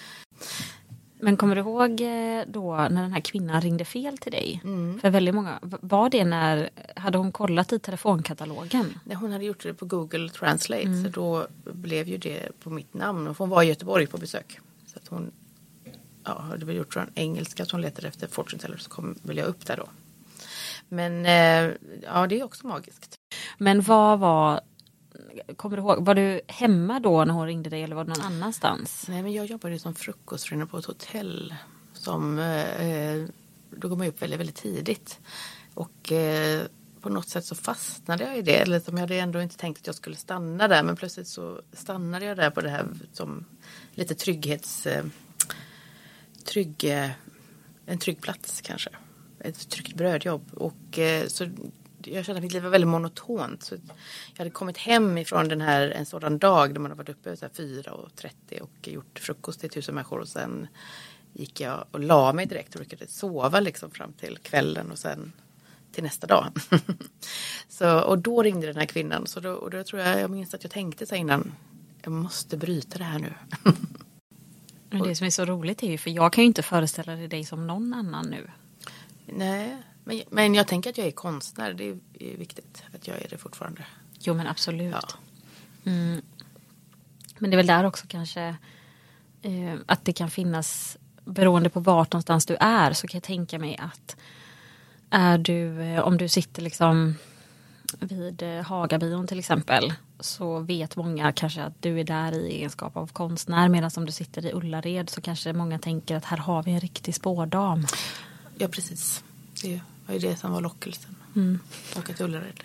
Men 1.25 1.37
kommer 1.37 1.55
du 1.55 1.61
ihåg 1.61 2.01
eh, 2.01 2.43
då 2.47 2.75
när 2.75 3.01
den 3.01 3.13
här 3.13 3.21
kvinnan 3.21 3.61
ringde 3.61 3.85
fel 3.85 4.17
till 4.17 4.31
dig? 4.31 4.61
Mm. 4.63 4.99
För 4.99 5.09
väldigt 5.09 5.35
många, 5.35 5.59
var 5.61 6.09
det 6.09 6.25
när, 6.25 6.69
hade 6.95 7.17
hon 7.17 7.31
kollat 7.31 7.73
i 7.73 7.79
telefonkatalogen? 7.79 8.99
Nej, 9.03 9.17
hon 9.17 9.31
hade 9.31 9.45
gjort 9.45 9.63
det 9.63 9.73
på 9.73 9.85
Google 9.85 10.29
Translate 10.29 10.81
mm. 10.81 11.03
så 11.03 11.09
då 11.09 11.47
blev 11.73 12.07
ju 12.07 12.17
det 12.17 12.51
på 12.63 12.69
mitt 12.69 12.93
namn. 12.93 13.35
Hon 13.37 13.49
var 13.49 13.63
i 13.63 13.65
Göteborg 13.65 14.07
på 14.07 14.17
besök. 14.17 14.59
Så 14.85 14.99
att 14.99 15.07
hon 15.07 15.31
ja, 16.23 16.39
hade 16.39 16.65
väl 16.65 16.75
gjort 16.75 16.93
från 16.93 17.09
engelska 17.15 17.65
som 17.65 17.77
hon 17.77 17.81
letade 17.81 18.07
efter 18.07 18.27
fortune 18.27 18.61
teller 18.61 18.77
så 18.77 18.89
kom 18.89 19.15
väl 19.23 19.37
jag 19.37 19.47
upp 19.47 19.65
där 19.65 19.77
då. 19.77 19.87
Men 20.89 21.25
eh, 21.25 21.75
ja, 22.03 22.27
det 22.27 22.39
är 22.39 22.43
också 22.43 22.67
magiskt. 22.67 23.15
Men 23.57 23.81
vad 23.81 24.19
var 24.19 24.61
Kommer 25.55 25.77
du 25.77 25.83
ihåg, 25.83 26.05
var 26.05 26.15
du 26.15 26.41
hemma 26.47 26.99
då 26.99 27.25
när 27.25 27.33
hon 27.33 27.47
ringde 27.47 27.69
dig 27.69 27.83
eller 27.83 27.95
var 27.95 28.03
du 28.03 28.09
någon 28.09 28.21
annanstans? 28.21 29.05
Nej 29.09 29.23
men 29.23 29.33
jag 29.33 29.45
jobbade 29.45 29.79
som 29.79 29.95
frukosttränare 29.95 30.67
på 30.67 30.77
ett 30.77 30.85
hotell. 30.85 31.55
Som, 31.93 32.39
eh, 32.39 32.85
eh 32.85 33.25
då 33.71 33.87
går 33.87 33.95
man 33.95 34.07
upp 34.07 34.21
väldigt, 34.21 34.39
väldigt 34.39 34.55
tidigt. 34.55 35.19
Och 35.73 36.11
eh, 36.11 36.61
på 37.01 37.09
något 37.09 37.29
sätt 37.29 37.45
så 37.45 37.55
fastnade 37.55 38.23
jag 38.23 38.37
i 38.37 38.41
det. 38.41 38.55
Eller 38.55 38.79
som 38.79 38.97
jag 38.97 39.01
hade 39.01 39.15
ändå 39.15 39.41
inte 39.41 39.57
tänkt 39.57 39.79
att 39.79 39.87
jag 39.87 39.95
skulle 39.95 40.15
stanna 40.15 40.67
där. 40.67 40.83
Men 40.83 40.95
plötsligt 40.95 41.27
så 41.27 41.61
stannade 41.73 42.25
jag 42.25 42.37
där 42.37 42.49
på 42.49 42.61
det 42.61 42.69
här 42.69 42.87
som 43.13 43.45
lite 43.91 44.15
trygghets... 44.15 44.85
Eh, 44.85 45.05
trygg, 46.45 46.83
eh, 46.83 47.09
en 47.85 47.97
trygg 47.97 48.21
plats 48.21 48.61
kanske. 48.61 48.89
Ett 49.39 49.69
tryggt 49.69 49.93
brödjobb. 49.93 50.53
Och 50.53 50.99
eh, 50.99 51.27
så 51.27 51.49
jag 52.07 52.25
kände 52.25 52.37
att 52.39 52.43
mitt 52.43 52.53
liv 52.53 52.63
var 52.63 52.69
väldigt 52.69 52.87
monotont. 52.87 53.63
Så 53.63 53.75
jag 54.33 54.37
hade 54.37 54.49
kommit 54.49 54.77
hem 54.77 55.17
ifrån 55.17 55.47
den 55.47 55.61
här, 55.61 55.89
en 55.89 56.05
sådan 56.05 56.37
dag 56.37 56.73
där 56.73 56.79
man 56.79 56.91
har 56.91 56.97
varit 56.97 57.09
uppe 57.09 57.37
så 57.37 57.45
här 57.45 57.53
4.30 57.53 58.59
och 58.59 58.87
gjort 58.87 59.19
frukost 59.19 59.59
till 59.59 59.69
tusen 59.69 59.95
människor 59.95 60.19
och 60.19 60.27
sen 60.27 60.67
gick 61.33 61.61
jag 61.61 61.85
och 61.91 61.99
la 61.99 62.33
mig 62.33 62.45
direkt 62.45 62.75
och 62.75 62.79
brukade 62.79 63.07
sova 63.07 63.59
liksom 63.59 63.91
fram 63.91 64.13
till 64.13 64.37
kvällen 64.37 64.91
och 64.91 64.97
sen 64.97 65.33
till 65.91 66.03
nästa 66.03 66.27
dag. 66.27 66.51
så, 67.69 67.99
och 67.99 68.19
då 68.19 68.43
ringde 68.43 68.67
den 68.67 68.77
här 68.77 68.85
kvinnan 68.85 69.27
så 69.27 69.39
då, 69.39 69.51
och 69.51 69.71
då 69.71 69.83
tror 69.83 70.01
jag, 70.01 70.19
jag 70.21 70.31
minns 70.31 70.53
att 70.53 70.63
jag 70.63 70.71
tänkte 70.71 71.05
så 71.05 71.15
innan, 71.15 71.53
jag 72.01 72.11
måste 72.11 72.57
bryta 72.57 72.97
det 72.97 73.03
här 73.03 73.19
nu. 73.19 73.33
Men 74.89 75.03
det 75.03 75.15
som 75.15 75.27
är 75.27 75.31
så 75.31 75.45
roligt 75.45 75.83
är 75.83 75.87
ju, 75.87 75.97
för 75.97 76.09
jag 76.09 76.33
kan 76.33 76.43
ju 76.43 76.47
inte 76.47 76.63
föreställa 76.63 77.15
dig 77.15 77.43
som 77.43 77.67
någon 77.67 77.93
annan 77.93 78.25
nu. 78.25 78.51
Nej, 79.25 79.77
men, 80.05 80.21
men 80.29 80.55
jag 80.55 80.67
tänker 80.67 80.89
att 80.89 80.97
jag 80.97 81.07
är 81.07 81.11
konstnär. 81.11 81.73
Det 81.73 81.89
är, 81.89 81.97
är 82.19 82.37
viktigt 82.37 82.83
att 82.93 83.07
jag 83.07 83.21
är 83.21 83.27
det 83.29 83.37
fortfarande. 83.37 83.85
Jo 84.19 84.33
men 84.33 84.47
absolut. 84.47 84.95
Ja. 85.01 85.07
Mm. 85.91 86.21
Men 87.39 87.51
det 87.51 87.55
är 87.55 87.57
väl 87.57 87.67
där 87.67 87.83
också 87.83 88.05
kanske 88.07 88.55
eh, 89.41 89.75
att 89.85 90.05
det 90.05 90.13
kan 90.13 90.29
finnas 90.29 90.97
beroende 91.25 91.69
på 91.69 91.79
vart 91.79 92.13
någonstans 92.13 92.45
du 92.45 92.57
är 92.59 92.93
så 92.93 93.07
kan 93.07 93.17
jag 93.17 93.23
tänka 93.23 93.59
mig 93.59 93.77
att 93.79 94.15
är 95.09 95.37
du, 95.37 95.81
eh, 95.81 95.99
om 95.99 96.17
du 96.17 96.27
sitter 96.27 96.61
liksom 96.61 97.15
vid 97.99 98.41
eh, 98.41 98.61
Hagabion 98.61 99.27
till 99.27 99.39
exempel 99.39 99.93
så 100.19 100.59
vet 100.59 100.95
många 100.95 101.31
kanske 101.31 101.63
att 101.63 101.81
du 101.81 101.99
är 101.99 102.03
där 102.03 102.31
i 102.31 102.51
egenskap 102.51 102.97
av 102.97 103.07
konstnär 103.07 103.69
medan 103.69 103.91
om 103.97 104.05
du 104.05 104.11
sitter 104.11 104.45
i 104.45 104.53
Ullared 104.53 105.09
så 105.09 105.21
kanske 105.21 105.53
många 105.53 105.79
tänker 105.79 106.15
att 106.15 106.25
här 106.25 106.37
har 106.37 106.63
vi 106.63 106.71
en 106.71 106.79
riktig 106.79 107.15
spårdam. 107.15 107.85
Ja 108.57 108.67
precis. 108.67 109.23
Det 109.61 109.81
var 110.05 110.13
ju 110.13 110.19
det 110.19 110.35
som 110.35 110.51
var 110.51 110.61
lockelsen. 110.61 111.15
Mm. 111.35 111.59
Åka 111.97 112.13
till 112.13 112.25
Ullared. 112.25 112.63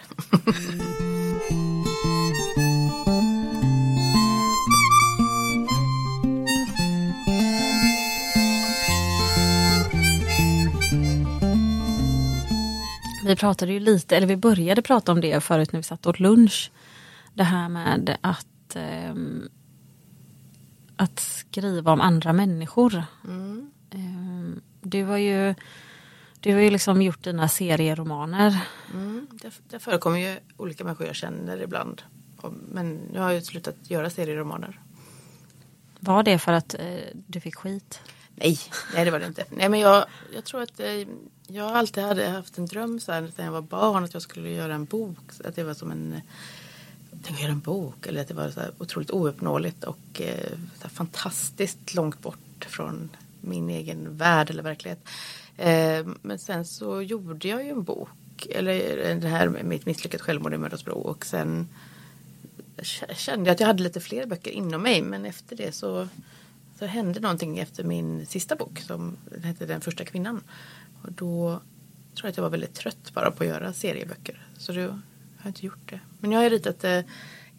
Vi 13.24 13.36
pratade 13.36 13.72
ju 13.72 13.80
lite, 13.80 14.16
eller 14.16 14.26
vi 14.26 14.36
började 14.36 14.82
prata 14.82 15.12
om 15.12 15.20
det 15.20 15.44
förut 15.44 15.72
när 15.72 15.80
vi 15.80 15.84
satt 15.84 16.06
åt 16.06 16.20
lunch. 16.20 16.70
Det 17.34 17.44
här 17.44 17.68
med 17.68 18.16
att, 18.20 18.76
eh, 18.76 19.14
att 20.96 21.20
skriva 21.20 21.92
om 21.92 22.00
andra 22.00 22.32
människor. 22.32 23.04
Mm. 23.24 23.70
Eh, 23.90 24.62
du 24.82 25.02
var 25.02 25.16
ju 25.16 25.54
du 26.40 26.54
har 26.54 26.60
ju 26.60 26.70
liksom 26.70 27.02
gjort 27.02 27.24
dina 27.24 27.48
serieromaner. 27.48 28.60
Mm, 28.92 29.26
det, 29.30 29.52
det 29.68 29.78
förekommer 29.78 30.18
ju 30.18 30.36
olika 30.56 30.84
människor 30.84 31.06
jag 31.06 31.16
känner 31.16 31.62
ibland. 31.62 32.02
Men 32.68 32.94
nu 32.94 33.18
har 33.18 33.30
jag 33.30 33.44
slutat 33.44 33.74
göra 33.82 34.10
serieromaner. 34.10 34.80
Var 36.00 36.22
det 36.22 36.38
för 36.38 36.52
att 36.52 36.74
eh, 36.74 36.84
du 37.26 37.40
fick 37.40 37.54
skit? 37.54 38.00
Nej, 38.34 38.58
nej 38.94 39.04
det 39.04 39.10
var 39.10 39.18
det 39.18 39.26
inte. 39.26 39.44
Nej 39.50 39.68
men 39.68 39.80
jag, 39.80 40.04
jag 40.34 40.44
tror 40.44 40.62
att 40.62 40.80
eh, 40.80 41.06
jag 41.46 41.72
alltid 41.72 42.04
hade 42.04 42.28
haft 42.28 42.58
en 42.58 42.66
dröm 42.66 43.00
så 43.00 43.12
här, 43.12 43.32
när 43.36 43.44
jag 43.44 43.52
var 43.52 43.62
barn 43.62 44.04
att 44.04 44.14
jag 44.14 44.22
skulle 44.22 44.50
göra 44.50 44.74
en 44.74 44.84
bok. 44.84 45.18
Att 45.44 45.56
det 45.56 45.64
var 45.64 45.74
som 45.74 45.90
en 45.90 46.20
tänk 47.22 47.40
göra 47.40 47.52
en 47.52 47.60
bok 47.60 48.06
eller 48.06 48.20
att 48.20 48.28
det 48.28 48.34
var 48.34 48.50
så 48.50 48.60
här 48.60 48.72
otroligt 48.78 49.10
ouppnåeligt 49.10 49.84
och 49.84 50.20
eh, 50.20 50.58
fantastiskt 50.88 51.94
långt 51.94 52.20
bort 52.20 52.66
från 52.68 53.10
min 53.40 53.70
egen 53.70 54.16
värld 54.16 54.50
eller 54.50 54.62
verklighet. 54.62 55.08
Eh, 55.60 56.06
men 56.22 56.38
sen 56.38 56.64
så 56.64 57.02
gjorde 57.02 57.48
jag 57.48 57.64
ju 57.64 57.70
en 57.70 57.82
bok, 57.82 58.46
eller 58.50 59.10
eh, 59.10 59.16
det 59.16 59.28
här 59.28 59.48
med 59.48 59.64
mitt 59.64 59.86
misslyckade 59.86 60.22
självmord 60.22 60.54
i 60.54 60.58
Mölndalsbro 60.58 60.92
och 60.94 61.26
sen 61.26 61.68
kände 63.14 63.48
jag 63.48 63.54
att 63.54 63.60
jag 63.60 63.66
hade 63.66 63.82
lite 63.82 64.00
fler 64.00 64.26
böcker 64.26 64.50
inom 64.50 64.82
mig 64.82 65.02
men 65.02 65.24
efter 65.24 65.56
det 65.56 65.72
så, 65.72 66.08
så 66.78 66.86
hände 66.86 67.20
någonting 67.20 67.58
efter 67.58 67.84
min 67.84 68.26
sista 68.26 68.56
bok 68.56 68.78
som 68.78 69.16
hette 69.42 69.66
Den 69.66 69.80
första 69.80 70.04
kvinnan. 70.04 70.40
Och 71.02 71.12
då 71.12 71.60
tror 72.14 72.26
jag 72.26 72.30
att 72.30 72.36
jag 72.36 72.42
var 72.42 72.50
väldigt 72.50 72.74
trött 72.74 73.14
bara 73.14 73.30
på 73.30 73.42
att 73.42 73.48
göra 73.48 73.72
serieböcker. 73.72 74.46
Så 74.58 74.72
då 74.72 74.80
har 74.80 75.00
jag 75.42 75.46
inte 75.46 75.66
gjort 75.66 75.90
det. 75.90 76.00
Men 76.20 76.32
jag 76.32 76.40
har 76.40 76.50
ritat 76.50 76.84
eh, 76.84 77.00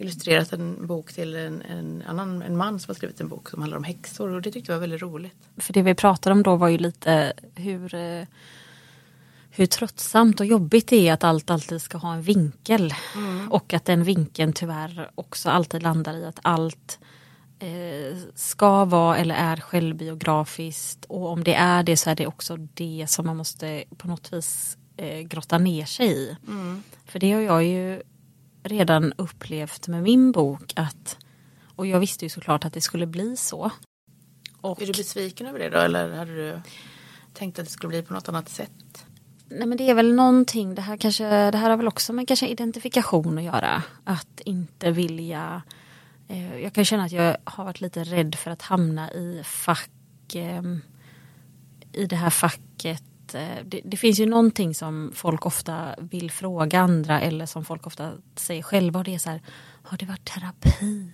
illustrerat 0.02 0.54
en 0.54 0.88
bok 0.88 1.14
till 1.14 1.36
en, 1.36 1.62
en, 1.62 2.04
annan 2.08 2.42
en 2.42 2.58
man 2.58 2.80
som 2.80 2.90
har 2.90 2.96
skrivit 2.96 3.22
en 3.22 3.28
bok 3.28 3.50
som 3.50 3.62
handlar 3.62 3.78
om 3.78 3.84
häxor 3.84 4.30
och 4.30 4.42
det 4.42 4.52
tyckte 4.52 4.72
jag 4.72 4.78
var 4.78 4.82
väldigt 4.82 5.02
roligt. 5.02 5.50
För 5.58 5.74
det 5.74 5.82
vi 5.82 5.96
pratade 5.96 6.34
om 6.34 6.44
då 6.44 6.56
var 6.56 6.68
ju 6.68 6.78
lite 6.78 7.34
hur 7.56 7.96
eh, 7.96 8.26
hur 9.54 9.66
tröttsamt 9.66 10.40
och 10.40 10.46
jobbigt 10.46 10.88
det 10.88 11.08
är 11.08 11.14
att 11.14 11.24
allt 11.24 11.50
alltid 11.50 11.82
ska 11.82 11.98
ha 11.98 12.14
en 12.14 12.22
vinkel. 12.22 12.94
Mm. 13.16 13.52
Och 13.52 13.74
att 13.74 13.86
den 13.86 14.04
vinkeln 14.04 14.54
tyvärr 14.54 15.12
också 15.16 15.50
alltid 15.50 15.84
landar 15.84 16.18
i 16.18 16.26
att 16.26 16.40
allt 16.42 17.00
eh, 17.60 18.18
ska 18.36 18.86
vara 18.86 19.18
eller 19.18 19.36
är 19.36 19.58
självbiografiskt. 19.58 21.06
Och 21.06 21.28
om 21.28 21.44
det 21.44 21.54
är 21.54 21.84
det 21.84 21.98
så 21.98 22.10
är 22.10 22.16
det 22.16 22.28
också 22.28 22.58
det 22.58 23.06
som 23.10 23.26
man 23.26 23.38
måste 23.38 23.84
på 23.98 24.08
något 24.08 24.34
vis 24.34 24.78
eh, 24.98 25.20
grotta 25.20 25.58
ner 25.58 25.86
sig 25.86 26.08
i. 26.08 26.38
Mm. 26.48 26.84
För 27.06 27.20
det 27.20 27.32
har 27.32 27.42
jag 27.42 27.64
ju 27.64 28.02
redan 28.64 29.14
upplevt 29.18 29.88
med 29.88 30.04
min 30.04 30.32
bok 30.32 30.74
att, 30.76 31.18
och 31.76 31.88
jag 31.88 32.00
visste 32.00 32.26
ju 32.26 32.30
såklart 32.30 32.66
att 32.66 32.74
det 32.74 32.82
skulle 32.82 33.06
bli 33.06 33.38
så. 33.38 33.72
Och, 34.62 34.82
är 34.82 34.86
du 34.86 34.94
besviken 34.94 35.48
över 35.48 35.60
det 35.60 35.70
då 35.70 35.78
eller 35.78 36.16
hade 36.16 36.36
du 36.36 36.62
tänkt 37.34 37.60
att 37.60 37.66
det 37.66 37.72
skulle 37.72 37.90
bli 37.90 38.02
på 38.02 38.14
något 38.14 38.30
annat 38.30 38.50
sätt? 38.50 39.06
Nej 39.50 39.68
men 39.68 39.78
det 39.78 39.90
är 39.90 39.94
väl 39.94 40.14
någonting, 40.14 40.76
det 40.76 40.82
här, 40.82 40.98
kanske, 40.98 41.52
det 41.52 41.58
här 41.58 41.70
har 41.70 41.78
väl 41.78 41.88
också 41.88 42.14
med 42.14 42.28
kanske 42.28 42.48
identifikation 42.48 43.38
att 43.38 43.44
göra. 43.44 43.84
Att 44.04 44.40
inte 44.46 44.92
vilja 44.92 45.62
eh, 46.28 46.58
Jag 46.58 46.74
kan 46.74 46.86
känna 46.86 47.04
att 47.04 47.12
jag 47.12 47.38
har 47.44 47.64
varit 47.64 47.82
lite 47.82 48.04
rädd 48.04 48.36
för 48.36 48.52
att 48.52 48.62
hamna 48.62 49.12
i 49.12 49.42
fack 49.46 50.36
eh, 50.36 50.62
i 51.94 52.06
det 52.06 52.16
här 52.16 52.30
facket 52.30 53.04
Eh, 53.36 53.64
det, 53.66 53.82
det, 53.84 53.98
finns 53.98 54.20
ju 54.20 54.26
någonting 54.26 54.76
som 54.76 55.12
folk 55.16 55.46
ofta 55.46 55.96
vill 56.00 56.32
fråga 56.32 56.80
andra 56.80 57.22
eller 57.22 57.46
som 57.46 57.66
folk 57.66 57.88
ofta 57.88 58.12
säger 58.36 58.62
själva 58.62 59.00
och 59.00 59.06
det 59.06 59.16
är 59.16 59.20
så 59.20 59.30
här, 59.30 59.42
har 59.84 59.98
det 59.98 60.06
varit 60.06 60.26
terapi? 60.26 61.12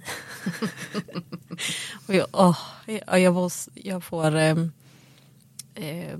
och 2.07 2.15
jag, 2.15 2.27
åh, 2.31 2.57
jag, 2.85 3.19
jag, 3.19 3.33
får, 3.33 3.51
jag 3.73 4.03
får 4.03 4.35
eh, 4.35 4.55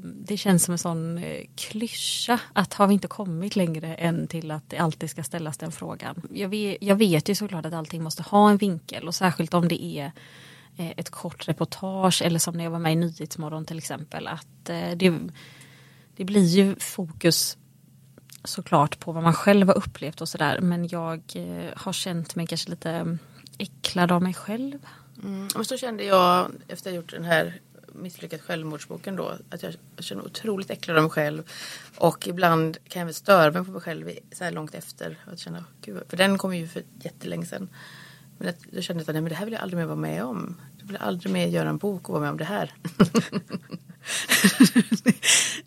det 0.03 0.38
känns 0.38 0.63
som 0.63 0.71
en 0.71 0.77
sån 0.77 1.17
eh, 1.17 1.45
klyscha 1.55 2.39
att 2.53 2.73
har 2.73 2.88
vi 2.88 2.93
inte 2.93 3.07
kommit 3.07 3.55
längre 3.55 3.95
än 3.95 4.27
till 4.27 4.51
att 4.51 4.69
det 4.69 4.77
alltid 4.77 5.10
ska 5.10 5.23
ställas 5.23 5.57
den 5.57 5.71
frågan. 5.71 6.21
Jag 6.33 6.49
vet, 6.49 6.77
jag 6.81 6.95
vet 6.95 7.29
ju 7.29 7.36
såklart 7.36 7.65
att 7.65 7.73
allting 7.73 8.03
måste 8.03 8.23
ha 8.23 8.49
en 8.49 8.57
vinkel 8.57 9.07
och 9.07 9.15
särskilt 9.15 9.53
om 9.53 9.67
det 9.67 9.83
är 9.83 10.12
eh, 10.77 10.91
ett 10.97 11.10
kort 11.10 11.47
reportage 11.47 12.21
eller 12.21 12.39
som 12.39 12.57
när 12.57 12.63
jag 12.63 12.71
var 12.71 12.79
med 12.79 12.93
i 12.93 12.95
Nyhetsmorgon 12.95 13.65
till 13.65 13.77
exempel. 13.77 14.27
Att 14.27 14.69
eh, 14.69 14.91
det, 14.95 15.19
det 16.17 16.25
blir 16.25 16.45
ju 16.45 16.75
fokus 16.75 17.58
såklart 18.43 18.99
på 18.99 19.12
vad 19.12 19.23
man 19.23 19.34
själv 19.34 19.67
har 19.67 19.77
upplevt 19.77 20.21
och 20.21 20.30
sådär. 20.30 20.62
Men 20.62 20.88
jag 20.88 21.21
eh, 21.36 21.71
har 21.75 21.93
känt 21.93 22.36
mig 22.36 22.47
kanske 22.47 22.69
lite 22.69 23.17
äcklad 23.58 24.12
av 24.12 24.21
mig 24.21 24.34
själv. 24.34 24.80
Mm. 25.23 25.47
Men 25.56 25.65
så 25.65 25.77
kände 25.77 26.03
jag 26.03 26.51
efter 26.67 26.89
att 26.89 26.93
jag 26.93 26.95
gjort 26.95 27.12
den 27.12 27.23
här 27.23 27.60
misslyckat 27.93 28.41
självmordsboken 28.41 29.15
då. 29.15 29.34
Att 29.49 29.63
jag 29.63 29.73
känner 29.99 30.25
otroligt 30.25 30.69
äcklad 30.69 30.97
av 30.97 31.03
mig 31.03 31.12
själv. 31.12 31.43
Och 31.97 32.27
ibland 32.27 32.77
kan 32.88 32.99
jag 32.99 33.06
väl 33.06 33.13
störa 33.13 33.51
mig 33.51 33.65
på 33.65 33.71
mig 33.71 33.82
själv 33.82 34.12
så 34.32 34.43
här 34.43 34.51
långt 34.51 34.75
efter. 34.75 35.17
Att 35.25 35.39
känna, 35.39 35.65
Gud, 35.82 36.03
för 36.10 36.17
den 36.17 36.38
kom 36.38 36.56
ju 36.56 36.67
för 36.67 36.84
jättelänge 36.99 37.45
sedan. 37.45 37.69
Men 38.38 38.53
jag 38.71 38.84
kände 38.84 39.03
jag 39.03 39.10
att 39.10 39.13
nej, 39.13 39.21
men 39.21 39.30
det 39.30 39.36
här 39.36 39.45
vill 39.45 39.53
jag 39.53 39.62
aldrig 39.62 39.77
mer 39.77 39.86
vara 39.86 39.95
med 39.95 40.23
om. 40.23 40.62
Jag 40.88 40.93
vill 40.93 41.02
aldrig 41.02 41.34
mer 41.34 41.47
göra 41.47 41.69
en 41.69 41.78
bok 41.78 42.10
och 42.10 42.13
vara 42.13 42.21
med 42.21 42.32
om 42.32 42.38
det 42.38 42.45
här. 42.45 42.73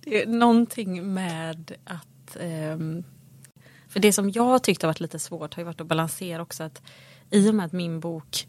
det 0.01 0.23
är 0.23 0.27
någonting 0.27 1.15
med 1.15 1.73
att 1.85 2.37
um, 2.41 3.05
för 3.89 4.01
det 4.01 4.13
som 4.13 4.31
jag 4.31 4.63
tyckte 4.63 4.87
varit 4.87 5.01
lite 5.01 5.19
svårt 5.19 5.55
har 5.55 5.61
ju 5.61 5.65
varit 5.65 5.81
att 5.81 5.87
balansera 5.87 6.43
också 6.43 6.63
att 6.63 6.83
i 7.31 7.51
och 7.51 7.55
med 7.55 7.67
att 7.67 7.73
min 7.73 8.01
bok 8.01 8.47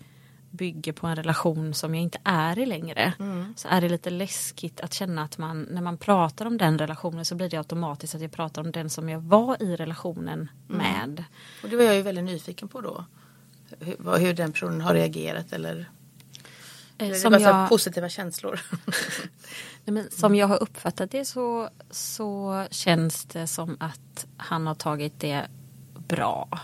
bygger 0.50 0.94
på 0.94 1.08
en 1.08 1.16
relation 1.16 1.74
som 1.74 1.96
jag 1.96 2.04
inte 2.04 2.20
är 2.24 2.60
i 2.60 2.66
längre. 2.66 3.14
Mm. 3.20 3.54
Så 3.58 3.68
är 3.68 3.82
det 3.82 3.90
lite 3.90 4.10
läskigt 4.10 4.82
att 4.82 4.94
känna 4.94 5.24
att 5.24 5.38
man 5.38 5.62
när 5.62 5.82
man 5.82 5.98
pratar 5.98 6.46
om 6.46 6.58
den 6.58 6.78
relationen 6.78 7.26
så 7.26 7.36
blir 7.36 7.50
det 7.50 7.58
automatiskt 7.58 8.16
att 8.16 8.22
jag 8.22 8.32
pratar 8.32 8.62
om 8.62 8.72
den 8.72 8.90
som 8.90 9.10
jag 9.10 9.20
var 9.20 9.64
i 9.64 9.76
relationen 9.76 10.50
mm. 10.70 10.78
med. 10.78 11.24
Och 11.64 11.70
det 11.70 11.76
var 11.76 11.84
jag 11.84 11.96
ju 11.96 12.02
väldigt 12.02 12.24
nyfiken 12.24 12.68
på 12.68 12.82
då. 12.82 13.06
Hur, 13.80 14.18
hur 14.18 14.34
den 14.34 14.52
personen 14.52 14.82
har 14.82 14.94
reagerat 14.94 15.54
eller 15.54 15.90
eh, 17.02 17.14
som 17.14 17.34
jag, 17.34 17.70
positiva 17.70 18.10
känslor. 18.10 18.60
Nej, 19.86 19.94
men 19.94 20.12
som 20.12 20.36
jag 20.36 20.48
har 20.48 20.64
uppfattat 20.64 21.12
det 21.12 21.26
så, 21.26 21.70
så 21.92 22.66
känns 22.72 23.26
det 23.26 23.48
som 23.48 23.78
att 23.80 24.26
han 24.38 24.68
har 24.68 24.76
tagit 24.76 25.20
det 25.20 25.48
bra. 26.08 26.60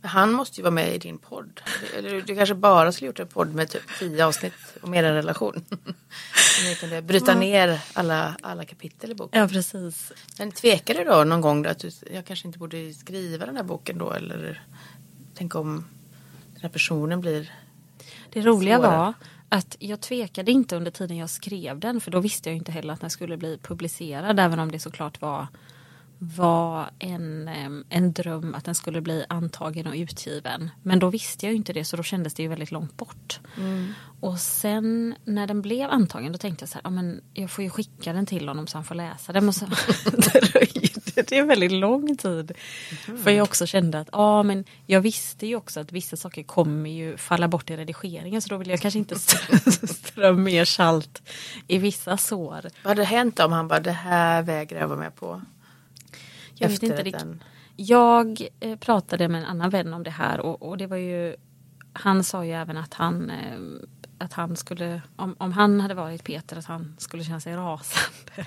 Men 0.00 0.10
han 0.10 0.32
måste 0.32 0.60
ju 0.60 0.62
vara 0.62 0.70
med 0.70 0.94
i 0.94 0.98
din 0.98 1.18
podd. 1.18 1.60
Eller 1.96 2.20
du 2.20 2.36
kanske 2.36 2.54
bara 2.54 2.92
skulle 2.92 3.06
gjort 3.06 3.20
en 3.20 3.26
podd 3.28 3.54
med 3.54 3.70
typ 3.70 3.82
tio 3.98 4.26
avsnitt 4.26 4.52
om 4.80 4.94
er 4.94 5.02
relation. 5.02 5.64
Ni 6.64 6.74
kunde 6.74 7.02
bryta 7.02 7.34
ner 7.34 7.80
alla, 7.92 8.36
alla 8.42 8.64
kapitel 8.64 9.10
i 9.10 9.14
boken. 9.14 9.40
Ja, 9.40 9.48
precis. 9.48 10.12
Men 10.38 10.52
tvekar 10.52 10.94
du 10.94 11.04
då 11.04 11.24
någon 11.24 11.40
gång 11.40 11.62
då 11.62 11.70
att 11.70 11.78
du, 11.78 11.90
jag 12.12 12.24
kanske 12.24 12.46
inte 12.46 12.58
borde 12.58 12.94
skriva 12.94 13.46
den 13.46 13.56
här 13.56 13.62
boken 13.62 13.98
då? 13.98 14.12
Eller 14.12 14.66
tänk 15.34 15.54
om 15.54 15.84
den 16.52 16.62
här 16.62 16.68
personen 16.68 17.20
blir 17.20 17.52
Det 18.30 18.40
roliga 18.40 18.76
svårare. 18.76 18.96
var 18.98 19.14
att 19.52 19.76
jag 19.78 20.00
tvekade 20.00 20.52
inte 20.52 20.76
under 20.76 20.90
tiden 20.90 21.16
jag 21.16 21.30
skrev 21.30 21.80
den 21.80 22.00
för 22.00 22.10
då 22.10 22.20
visste 22.20 22.48
jag 22.48 22.56
inte 22.56 22.72
heller 22.72 22.94
att 22.94 23.00
den 23.00 23.10
skulle 23.10 23.36
bli 23.36 23.58
publicerad 23.62 24.40
även 24.40 24.58
om 24.58 24.70
det 24.72 24.78
såklart 24.78 25.20
var 25.20 25.46
var 26.22 26.90
en, 26.98 27.50
en 27.88 28.12
dröm 28.12 28.54
att 28.54 28.64
den 28.64 28.74
skulle 28.74 29.00
bli 29.00 29.24
antagen 29.28 29.86
och 29.86 29.94
utgiven. 29.94 30.70
Men 30.82 30.98
då 30.98 31.10
visste 31.10 31.46
jag 31.46 31.54
inte 31.54 31.72
det 31.72 31.84
så 31.84 31.96
då 31.96 32.02
kändes 32.02 32.34
det 32.34 32.42
ju 32.42 32.48
väldigt 32.48 32.70
långt 32.70 32.96
bort. 32.96 33.40
Mm. 33.56 33.92
Och 34.20 34.38
sen 34.38 35.14
när 35.24 35.46
den 35.46 35.62
blev 35.62 35.90
antagen 35.90 36.32
då 36.32 36.38
tänkte 36.38 36.62
jag 36.62 36.68
så 36.68 36.74
här, 36.74 36.82
ja, 36.84 36.90
men 36.90 37.20
jag 37.34 37.50
får 37.50 37.64
ju 37.64 37.70
skicka 37.70 38.12
den 38.12 38.26
till 38.26 38.48
honom 38.48 38.66
så 38.66 38.78
han 38.78 38.84
får 38.84 38.94
läsa 38.94 39.32
den. 39.32 39.48
Och 39.48 39.54
så 39.54 39.66
dröjde 40.42 41.22
det 41.28 41.42
väldigt 41.42 41.72
lång 41.72 42.16
tid. 42.16 42.52
Mm. 43.08 43.22
För 43.22 43.30
jag 43.30 43.44
också 43.44 43.66
kände 43.66 44.00
att, 44.00 44.08
ja 44.12 44.42
men 44.42 44.64
jag 44.86 45.00
visste 45.00 45.46
ju 45.46 45.56
också 45.56 45.80
att 45.80 45.92
vissa 45.92 46.16
saker 46.16 46.42
kommer 46.42 46.90
ju 46.90 47.16
falla 47.16 47.48
bort 47.48 47.70
i 47.70 47.76
redigeringen 47.76 48.42
så 48.42 48.48
då 48.48 48.56
vill 48.56 48.70
jag 48.70 48.80
kanske 48.80 48.98
inte 48.98 49.18
strö 49.88 50.32
mer 50.36 50.64
salt 50.64 51.22
i 51.66 51.78
vissa 51.78 52.16
sår. 52.16 52.70
Vad 52.82 52.90
hade 52.90 53.04
hänt 53.04 53.40
om 53.40 53.52
han 53.52 53.68
bara, 53.68 53.80
det 53.80 53.92
här 53.92 54.42
vägrar 54.42 54.80
jag 54.80 54.88
vara 54.88 54.98
med 54.98 55.14
på? 55.14 55.42
Jag 56.60 56.68
vet 56.68 56.82
inte 56.82 57.02
riktigt. 57.02 57.28
Jag 57.76 58.48
eh, 58.60 58.76
pratade 58.78 59.28
med 59.28 59.40
en 59.40 59.46
annan 59.46 59.70
vän 59.70 59.94
om 59.94 60.02
det 60.02 60.10
här 60.10 60.40
och, 60.40 60.62
och, 60.62 60.78
det 60.78 60.86
var 60.86 60.96
ju 60.96 61.36
Han 61.92 62.24
sa 62.24 62.44
ju 62.44 62.52
även 62.52 62.76
att 62.76 62.94
han 62.94 63.30
eh, 63.30 63.58
att 64.18 64.32
han 64.32 64.56
skulle, 64.56 65.02
om, 65.16 65.36
om 65.38 65.52
han 65.52 65.80
hade 65.80 65.94
varit 65.94 66.24
Peter, 66.24 66.56
att 66.56 66.64
han 66.64 66.94
skulle 66.98 67.24
känna 67.24 67.40
sig 67.40 67.54
rasande. 67.54 68.46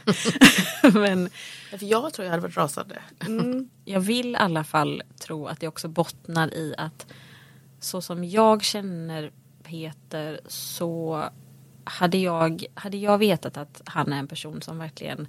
Men, 1.00 1.30
För 1.70 1.86
jag 1.86 2.14
tror 2.14 2.26
jag 2.26 2.32
hade 2.32 2.42
varit 2.42 2.58
rasande. 2.58 3.02
mm, 3.20 3.70
jag 3.86 4.00
vill 4.00 4.32
i 4.32 4.36
alla 4.36 4.64
fall 4.64 5.04
tro 5.20 5.48
att 5.48 5.60
det 5.60 5.68
också 5.68 5.88
bottnar 5.88 6.54
i 6.54 6.76
att 6.78 7.08
så 7.80 8.02
som 8.02 8.24
jag 8.24 8.64
känner 8.64 9.32
Peter 9.64 10.40
så 10.48 11.24
hade 11.84 12.18
jag, 12.18 12.66
hade 12.74 12.98
jag 12.98 13.18
vetat 13.18 13.58
att 13.58 13.82
han 13.86 14.14
är 14.14 14.20
en 14.20 14.28
person 14.28 14.62
som 14.62 14.78
verkligen 14.78 15.28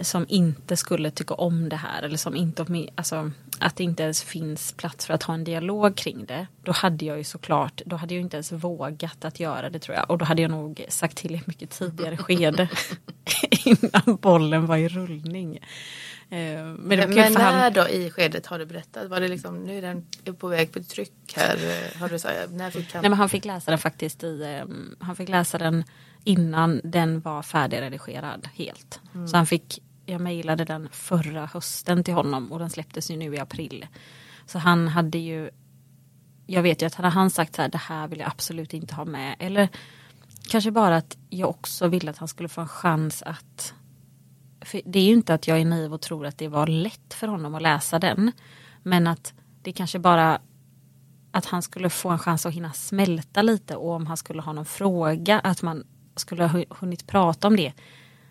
som 0.00 0.26
inte 0.28 0.76
skulle 0.76 1.10
tycka 1.10 1.34
om 1.34 1.68
det 1.68 1.76
här 1.76 2.02
eller 2.02 2.16
som 2.16 2.36
inte, 2.36 2.66
alltså, 2.94 3.30
att 3.58 3.76
det 3.76 3.84
inte 3.84 4.02
ens 4.02 4.22
finns 4.22 4.72
plats 4.72 5.06
för 5.06 5.14
att 5.14 5.22
ha 5.22 5.34
en 5.34 5.44
dialog 5.44 5.96
kring 5.96 6.24
det. 6.24 6.46
Då 6.62 6.72
hade 6.72 7.04
jag 7.04 7.18
ju 7.18 7.24
såklart, 7.24 7.82
då 7.86 7.96
hade 7.96 8.14
jag 8.14 8.20
inte 8.20 8.36
ens 8.36 8.52
vågat 8.52 9.24
att 9.24 9.40
göra 9.40 9.70
det 9.70 9.78
tror 9.78 9.96
jag. 9.96 10.10
Och 10.10 10.18
då 10.18 10.24
hade 10.24 10.42
jag 10.42 10.50
nog 10.50 10.84
sagt 10.88 11.16
till 11.16 11.34
i 11.34 11.38
ett 11.38 11.46
mycket 11.46 11.70
tidigare 11.70 12.16
skede 12.16 12.68
innan 13.64 14.16
bollen 14.16 14.66
var 14.66 14.76
i 14.76 14.88
rullning. 14.88 15.56
Eh, 16.30 16.64
men, 16.64 16.78
men, 16.78 17.32
när 17.32 17.62
han... 17.62 17.72
då 17.72 17.88
i 17.88 18.10
skedet 18.10 18.46
har 18.46 18.58
du 18.58 18.66
berättat? 18.66 19.08
Var 19.08 19.20
det 19.20 19.28
liksom, 19.28 19.64
nu 19.64 19.78
är 19.78 19.82
den 19.82 20.06
på 20.34 20.48
väg 20.48 20.72
på 20.72 20.82
tryck 20.82 21.32
här. 21.36 21.56
Eh, 21.56 22.00
har 22.00 22.08
du 22.08 22.18
sagt, 22.18 22.50
när 22.50 22.70
fick 22.70 22.92
han... 22.92 23.02
Nej 23.02 23.10
men 23.10 23.18
han 23.18 23.28
fick 23.28 23.44
läsa 23.44 23.70
den 23.70 23.78
faktiskt 23.78 24.24
i, 24.24 24.60
um, 24.62 24.96
han 25.00 25.16
fick 25.16 25.28
läsa 25.28 25.58
den 25.58 25.84
innan 26.24 26.80
den 26.84 27.20
var 27.20 27.42
färdigredigerad 27.42 28.48
helt. 28.54 29.00
Mm. 29.14 29.28
Så 29.28 29.36
han 29.36 29.46
fick 29.46 29.82
jag 30.08 30.20
mejlade 30.20 30.64
den 30.64 30.88
förra 30.92 31.46
hösten 31.46 32.04
till 32.04 32.14
honom 32.14 32.52
och 32.52 32.58
den 32.58 32.70
släpptes 32.70 33.10
ju 33.10 33.16
nu 33.16 33.34
i 33.34 33.38
april. 33.38 33.86
Så 34.46 34.58
han 34.58 34.88
hade 34.88 35.18
ju 35.18 35.50
Jag 36.46 36.62
vet 36.62 36.82
ju 36.82 36.86
att 36.86 36.94
hade 36.94 37.08
han 37.08 37.30
sagt 37.30 37.56
så 37.56 37.62
här, 37.62 37.68
det 37.68 37.78
här 37.78 38.08
vill 38.08 38.18
jag 38.18 38.28
absolut 38.28 38.74
inte 38.74 38.94
ha 38.94 39.04
med. 39.04 39.36
Eller 39.38 39.68
kanske 40.48 40.70
bara 40.70 40.96
att 40.96 41.16
jag 41.30 41.50
också 41.50 41.88
ville 41.88 42.10
att 42.10 42.18
han 42.18 42.28
skulle 42.28 42.48
få 42.48 42.60
en 42.60 42.68
chans 42.68 43.22
att 43.22 43.74
för 44.60 44.80
Det 44.84 44.98
är 44.98 45.04
ju 45.04 45.12
inte 45.12 45.34
att 45.34 45.48
jag 45.48 45.60
är 45.60 45.64
naiv 45.64 45.94
och 45.94 46.00
tror 46.00 46.26
att 46.26 46.38
det 46.38 46.48
var 46.48 46.66
lätt 46.66 47.14
för 47.14 47.28
honom 47.28 47.54
att 47.54 47.62
läsa 47.62 47.98
den. 47.98 48.32
Men 48.82 49.06
att 49.06 49.34
det 49.62 49.72
kanske 49.72 49.98
bara 49.98 50.40
att 51.30 51.46
han 51.46 51.62
skulle 51.62 51.90
få 51.90 52.08
en 52.08 52.18
chans 52.18 52.46
att 52.46 52.54
hinna 52.54 52.72
smälta 52.72 53.42
lite 53.42 53.76
och 53.76 53.90
om 53.90 54.06
han 54.06 54.16
skulle 54.16 54.42
ha 54.42 54.52
någon 54.52 54.64
fråga 54.64 55.40
att 55.40 55.62
man 55.62 55.84
skulle 56.16 56.44
ha 56.44 56.64
hunnit 56.70 57.06
prata 57.06 57.48
om 57.48 57.56
det. 57.56 57.72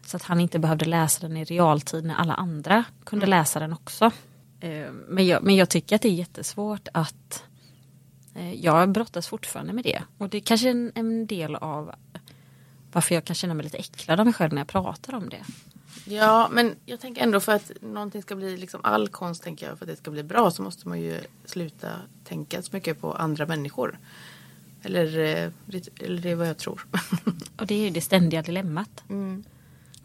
Så 0.08 0.18
att 0.18 0.24
han 0.24 0.40
inte 0.40 0.60
behövde 0.60 0.86
läsa 0.86 1.28
den 1.28 1.38
i 1.38 1.44
realtid 1.44 2.06
när 2.06 2.16
alla 2.16 2.34
andra 2.34 2.84
kunde 3.04 3.26
mm. 3.26 3.40
läsa 3.40 3.60
den 3.60 3.74
också. 3.74 4.12
Eh, 4.60 4.92
men 5.08 5.26
jag, 5.26 5.44
men 5.44 5.56
jag 5.56 5.70
tycker 5.70 5.96
att 5.96 6.02
det 6.02 6.08
är 6.08 6.14
jättesvårt 6.14 6.88
att 6.94 7.44
eh, 8.36 8.54
jag 8.54 8.90
brottas 8.90 9.28
fortfarande 9.28 9.74
med 9.74 9.84
det. 9.84 10.04
Och 10.18 10.30
det 10.30 10.38
är 10.38 10.42
kanske 10.42 10.70
en, 10.70 10.92
en 10.96 11.28
del 11.28 11.56
av 11.56 11.96
varför 12.92 13.16
jag 13.16 13.26
kan 13.26 13.36
känna 13.36 13.54
mig 13.54 13.64
lite 13.64 13.78
äcklad 13.78 14.20
av 14.20 14.26
mig 14.26 14.34
själv 14.34 14.54
när 14.54 14.62
jag 14.62 14.68
pratar 14.68 15.16
om 15.16 15.30
det. 15.30 15.44
Ja, 16.06 16.50
men 16.52 16.76
jag 16.86 17.00
tänker 17.00 17.24
ändå 17.24 17.40
för 17.40 17.52
att 17.52 17.72
någonting 17.82 18.22
ska 18.22 18.36
bli, 18.36 18.58
liksom 18.58 18.82
all 18.84 19.08
konst 19.08 19.44
tänker 19.44 19.68
jag, 19.68 19.78
för 19.78 19.86
att 19.86 19.90
det 19.90 19.96
ska 19.96 20.12
bli 20.12 20.24
bra 20.24 20.52
så 20.52 20.62
måste 20.62 20.88
man 20.88 21.02
ju 21.02 21.20
sluta 21.46 21.92
tänka 22.24 22.62
så 22.62 22.70
mycket 22.72 23.02
på 23.02 23.14
andra 23.14 23.46
människor. 23.46 24.00
Eller, 24.82 25.20
eh, 25.20 25.52
eller 26.00 26.22
det 26.22 26.30
är 26.30 26.36
vad 26.36 26.48
jag 26.48 26.58
tror. 26.58 26.88
Och 27.58 27.68
det 27.68 27.76
är 27.76 27.80
ju 27.80 27.90
det 27.90 28.02
ständiga 28.02 28.42
dilemmat. 28.42 29.04
Mm 29.10 29.44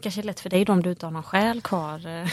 kanske 0.03 0.21
är 0.21 0.23
lätt 0.23 0.39
för 0.39 0.49
dig 0.49 0.65
då 0.65 0.73
om 0.73 0.81
du 0.81 0.89
inte 0.89 1.05
har 1.05 1.11
någon 1.11 1.23
själ 1.23 1.61
kvar. 1.61 2.07
Eh. 2.07 2.27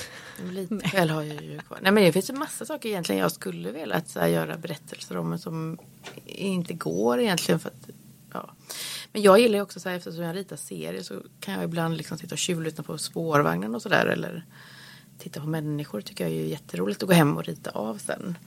Lite 0.51 0.89
själ 0.89 1.11
har 1.11 1.23
jag 1.23 1.43
ju 1.43 1.59
kvar. 1.59 1.79
Nej 1.83 1.93
men 1.93 2.05
det 2.05 2.13
finns 2.13 2.31
en 2.31 2.39
massa 2.39 2.65
saker 2.65 2.89
egentligen 2.89 3.21
jag 3.21 3.33
skulle 3.33 3.71
vilja 3.71 4.03
här, 4.15 4.27
göra 4.27 4.57
berättelser 4.57 5.17
om 5.17 5.31
men 5.31 5.39
som 5.39 5.79
inte 6.27 6.75
går 6.75 7.21
egentligen. 7.21 7.61
För 7.61 7.69
att, 7.69 7.89
ja. 8.33 8.51
Men 9.13 9.23
jag 9.23 9.41
gillar 9.41 9.55
ju 9.55 9.63
också 9.63 9.81
så 9.81 9.89
här, 9.89 9.97
eftersom 9.97 10.25
jag 10.25 10.37
ritar 10.37 10.57
serier 10.57 11.03
så 11.03 11.23
kan 11.41 11.55
jag 11.55 11.65
ibland 11.65 11.97
liksom 11.97 12.19
sitta 12.19 12.35
och 12.35 12.39
tjuvlyssna 12.39 12.85
på 12.85 12.99
spårvagnen 12.99 13.75
och 13.75 13.83
sådär 13.83 14.07
eller 14.07 14.45
titta 15.19 15.41
på 15.41 15.47
människor 15.47 16.01
tycker 16.01 16.25
jag 16.25 16.33
är 16.33 16.47
jätteroligt 16.47 17.03
att 17.03 17.09
gå 17.09 17.15
hem 17.15 17.37
och 17.37 17.45
rita 17.45 17.71
av 17.71 17.99
sen. 17.99 18.39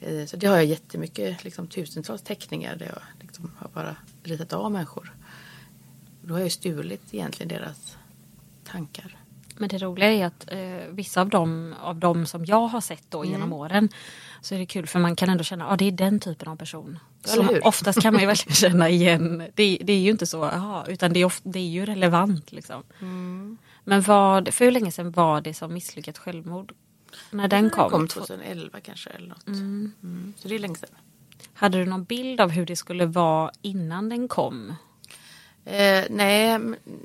Eh, 0.00 0.26
så 0.26 0.36
det 0.36 0.46
har 0.46 0.56
jag 0.56 0.64
jättemycket, 0.64 1.44
liksom 1.44 1.66
tusentals 1.66 2.22
teckningar 2.22 2.76
där 2.76 2.86
jag 2.86 3.02
liksom 3.20 3.50
har 3.58 3.68
bara 3.68 3.96
ritat 4.22 4.52
av 4.52 4.72
människor. 4.72 5.12
Då 6.22 6.34
har 6.34 6.38
jag 6.38 6.46
ju 6.46 6.50
stulit 6.50 7.14
egentligen 7.14 7.48
deras 7.48 7.96
tankar. 8.72 9.16
Men 9.56 9.68
det 9.68 9.78
roliga 9.78 10.12
är 10.12 10.26
att 10.26 10.52
eh, 10.52 10.90
vissa 10.90 11.20
av 11.20 11.28
dem, 11.28 11.74
av 11.80 11.96
dem 11.96 12.26
som 12.26 12.44
jag 12.44 12.66
har 12.66 12.80
sett 12.80 13.04
då 13.08 13.18
mm. 13.18 13.32
genom 13.32 13.52
åren 13.52 13.88
så 14.40 14.54
är 14.54 14.58
det 14.58 14.66
kul 14.66 14.86
för 14.86 14.98
man 14.98 15.16
kan 15.16 15.28
ändå 15.28 15.44
känna 15.44 15.64
att 15.64 15.72
ah, 15.72 15.76
det 15.76 15.84
är 15.84 15.92
den 15.92 16.20
typen 16.20 16.48
av 16.48 16.56
person. 16.56 16.98
Så 17.24 17.58
oftast 17.62 18.02
kan 18.02 18.14
man 18.14 18.20
ju 18.20 18.26
verkligen 18.26 18.54
känna 18.70 18.88
igen, 18.88 19.38
det, 19.54 19.78
det 19.80 19.92
är 19.92 19.98
ju 19.98 20.10
inte 20.10 20.26
så, 20.26 20.44
aha, 20.44 20.84
utan 20.88 21.12
det 21.12 21.20
är, 21.20 21.24
ofta, 21.24 21.48
det 21.48 21.58
är 21.58 21.68
ju 21.68 21.86
relevant. 21.86 22.52
Liksom. 22.52 22.82
Mm. 23.00 23.58
Men 23.84 24.02
vad, 24.02 24.54
för 24.54 24.64
hur 24.64 24.72
länge 24.72 24.92
sedan 24.92 25.10
var 25.10 25.40
det 25.40 25.54
som 25.54 25.74
misslyckat 25.74 26.18
självmord? 26.18 26.72
När 27.30 27.48
den 27.48 27.70
kom? 27.70 27.90
Den 27.90 27.90
kom 27.90 28.08
2011 28.08 28.80
kanske 28.80 29.10
eller 29.10 29.28
något. 29.28 29.46
Mm. 29.46 29.92
Mm. 30.02 30.34
Så 30.36 30.48
det 30.48 30.54
är 30.54 30.58
länge 30.58 30.76
sedan. 30.76 30.96
Hade 31.54 31.78
du 31.78 31.86
någon 31.86 32.04
bild 32.04 32.40
av 32.40 32.50
hur 32.50 32.66
det 32.66 32.76
skulle 32.76 33.06
vara 33.06 33.50
innan 33.62 34.08
den 34.08 34.28
kom? 34.28 34.74
Eh, 35.64 36.04
nej, 36.10 36.58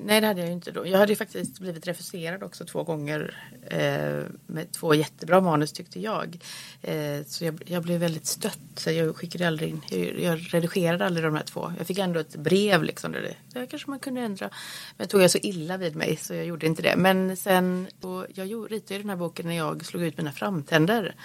nej, 0.06 0.22
det 0.22 0.28
hade 0.28 0.42
jag 0.42 0.52
inte 0.52 0.72
då. 0.72 0.88
Jag 0.88 0.98
hade 0.98 1.12
ju 1.12 1.16
faktiskt 1.16 1.60
blivit 1.60 1.88
refuserad 1.88 2.44
också 2.44 2.66
två 2.66 2.84
gånger 2.84 3.50
eh, 3.70 4.24
med 4.46 4.72
två 4.72 4.94
jättebra 4.94 5.42
manus 5.42 5.72
tyckte 5.72 6.00
jag. 6.00 6.38
Eh, 6.82 7.24
så 7.26 7.46
jag, 7.46 7.64
jag, 7.66 7.84
blev 7.84 8.00
väldigt 8.00 8.26
stött. 8.26 8.60
Så 8.76 8.92
jag 8.92 9.16
skickade 9.16 9.48
aldrig 9.48 9.70
in, 9.70 9.82
jag, 9.90 10.20
jag, 10.20 10.54
redigerade 10.54 11.06
aldrig 11.06 11.26
de 11.26 11.36
här 11.36 11.44
två. 11.44 11.74
Jag 11.78 11.88
fick 11.88 11.98
ändå 11.98 12.20
ett 12.20 12.36
brev 12.36 12.84
liksom. 12.84 13.12
Där 13.12 13.22
det, 13.22 13.60
där 13.60 13.66
kanske 13.66 13.90
man 13.90 14.00
kunde 14.00 14.22
ändra. 14.22 14.50
Men 14.98 15.08
tog 15.08 15.22
jag 15.22 15.32
så 15.32 15.40
illa 15.42 15.78
vid 15.78 15.96
mig 15.96 16.18
så 16.22 16.34
jag 16.34 16.46
gjorde 16.46 16.66
inte 16.66 16.82
det. 16.82 16.96
Men 16.98 17.38
sen, 17.38 17.88
jag 18.34 18.72
ritade 18.72 19.00
den 19.00 19.10
här 19.10 19.18
boken 19.18 19.48
när 19.48 19.58
jag 19.58 19.86
slog 19.86 20.04
ut 20.04 20.18
mina 20.18 20.32
framtänder. 20.32 21.16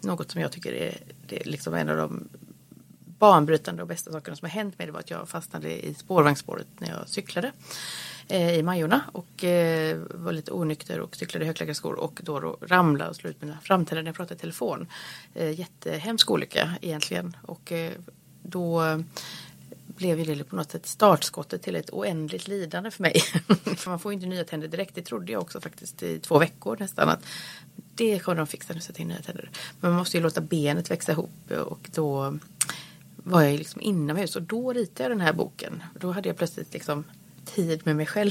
Något 0.00 0.30
som 0.30 0.40
jag 0.40 0.52
tycker 0.52 0.72
är, 0.72 0.96
det 1.26 1.40
är 1.40 1.44
liksom 1.44 1.74
en 1.74 1.88
av 1.88 1.96
de 1.96 2.28
banbrytande 3.20 3.82
och 3.82 3.88
bästa 3.88 4.12
sakerna 4.12 4.36
som 4.36 4.46
har 4.46 4.50
hänt 4.50 4.78
mig 4.78 4.86
det 4.86 4.92
var 4.92 5.00
att 5.00 5.10
jag 5.10 5.28
fastnade 5.28 5.86
i 5.86 5.94
spårvagnsspåret 5.94 6.66
när 6.78 6.88
jag 6.88 7.08
cyklade 7.08 7.52
eh, 8.28 8.54
i 8.54 8.62
Majorna 8.62 9.00
och 9.12 9.44
eh, 9.44 9.98
var 10.10 10.32
lite 10.32 10.52
onykter 10.52 11.00
och 11.00 11.16
cyklade 11.16 11.44
i 11.44 11.46
högklackat 11.46 11.84
och 11.84 12.20
då, 12.22 12.40
då 12.40 12.56
ramlade 12.60 13.10
och 13.10 13.16
slog 13.16 13.30
ut 13.30 13.42
mina 13.42 13.58
framtänder 13.62 14.02
när 14.02 14.08
jag 14.08 14.16
pratade 14.16 14.34
i 14.34 14.40
telefon. 14.40 14.86
Eh, 15.34 15.60
jättehemsk 15.60 16.30
olycka 16.30 16.74
egentligen 16.80 17.36
och 17.42 17.72
eh, 17.72 17.92
då 18.42 18.82
blev 19.86 20.18
ju 20.18 20.34
det 20.34 20.44
på 20.44 20.56
något 20.56 20.70
sätt 20.70 20.86
startskottet 20.86 21.62
till 21.62 21.76
ett 21.76 21.90
oändligt 21.90 22.48
lidande 22.48 22.90
för 22.90 23.02
mig. 23.02 23.20
för 23.76 23.90
man 23.90 23.98
får 23.98 24.12
ju 24.12 24.14
inte 24.14 24.26
nya 24.26 24.44
tänder 24.44 24.68
direkt. 24.68 24.94
Det 24.94 25.02
trodde 25.02 25.32
jag 25.32 25.42
också 25.42 25.60
faktiskt 25.60 26.02
i 26.02 26.18
två 26.18 26.38
veckor 26.38 26.76
nästan. 26.80 27.08
att 27.08 27.24
Det 27.94 28.18
kommer 28.18 28.36
de 28.36 28.46
fixa 28.46 28.74
nu, 28.74 28.80
sätta 28.80 29.02
in 29.02 29.08
nya 29.08 29.22
tänder. 29.22 29.50
Men 29.80 29.90
man 29.90 29.98
måste 29.98 30.16
ju 30.16 30.22
låta 30.22 30.40
benet 30.40 30.90
växa 30.90 31.12
ihop 31.12 31.50
och 31.50 31.90
då 31.94 32.38
var 33.24 33.42
jag 33.42 33.58
liksom 33.58 33.80
inomhus 33.80 34.36
och 34.36 34.42
då 34.42 34.72
ritade 34.72 35.04
jag 35.04 35.10
den 35.10 35.20
här 35.20 35.32
boken. 35.32 35.82
Då 36.00 36.12
hade 36.12 36.28
jag 36.28 36.36
plötsligt 36.36 36.72
liksom 36.72 37.04
tid 37.44 37.80
med 37.84 37.96
mig 37.96 38.06
själv. 38.06 38.30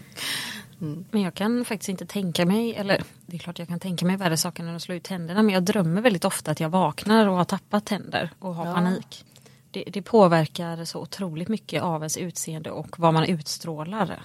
mm. 0.80 1.04
Men 1.10 1.22
jag 1.22 1.34
kan 1.34 1.64
faktiskt 1.64 1.88
inte 1.88 2.06
tänka 2.06 2.46
mig, 2.46 2.74
eller 2.74 3.02
det 3.26 3.36
är 3.36 3.38
klart 3.38 3.58
jag 3.58 3.68
kan 3.68 3.80
tänka 3.80 4.06
mig 4.06 4.16
värre 4.16 4.36
saker 4.36 4.62
än 4.62 4.76
att 4.76 4.82
slå 4.82 4.94
ut 4.94 5.02
tänderna. 5.02 5.42
Men 5.42 5.54
jag 5.54 5.62
drömmer 5.62 6.02
väldigt 6.02 6.24
ofta 6.24 6.50
att 6.50 6.60
jag 6.60 6.68
vaknar 6.68 7.26
och 7.26 7.36
har 7.36 7.44
tappat 7.44 7.84
tänder 7.84 8.30
och 8.38 8.54
har 8.54 8.66
ja. 8.66 8.74
panik. 8.74 9.24
Det, 9.70 9.84
det, 9.92 10.02
påverkar 10.02 10.84
så 10.84 11.00
otroligt 11.00 11.48
mycket 11.48 11.82
av 11.82 12.00
ens 12.00 12.16
utseende 12.16 12.70
och 12.70 12.98
vad 12.98 13.14
man 13.14 13.24
utstrålar. 13.24 14.22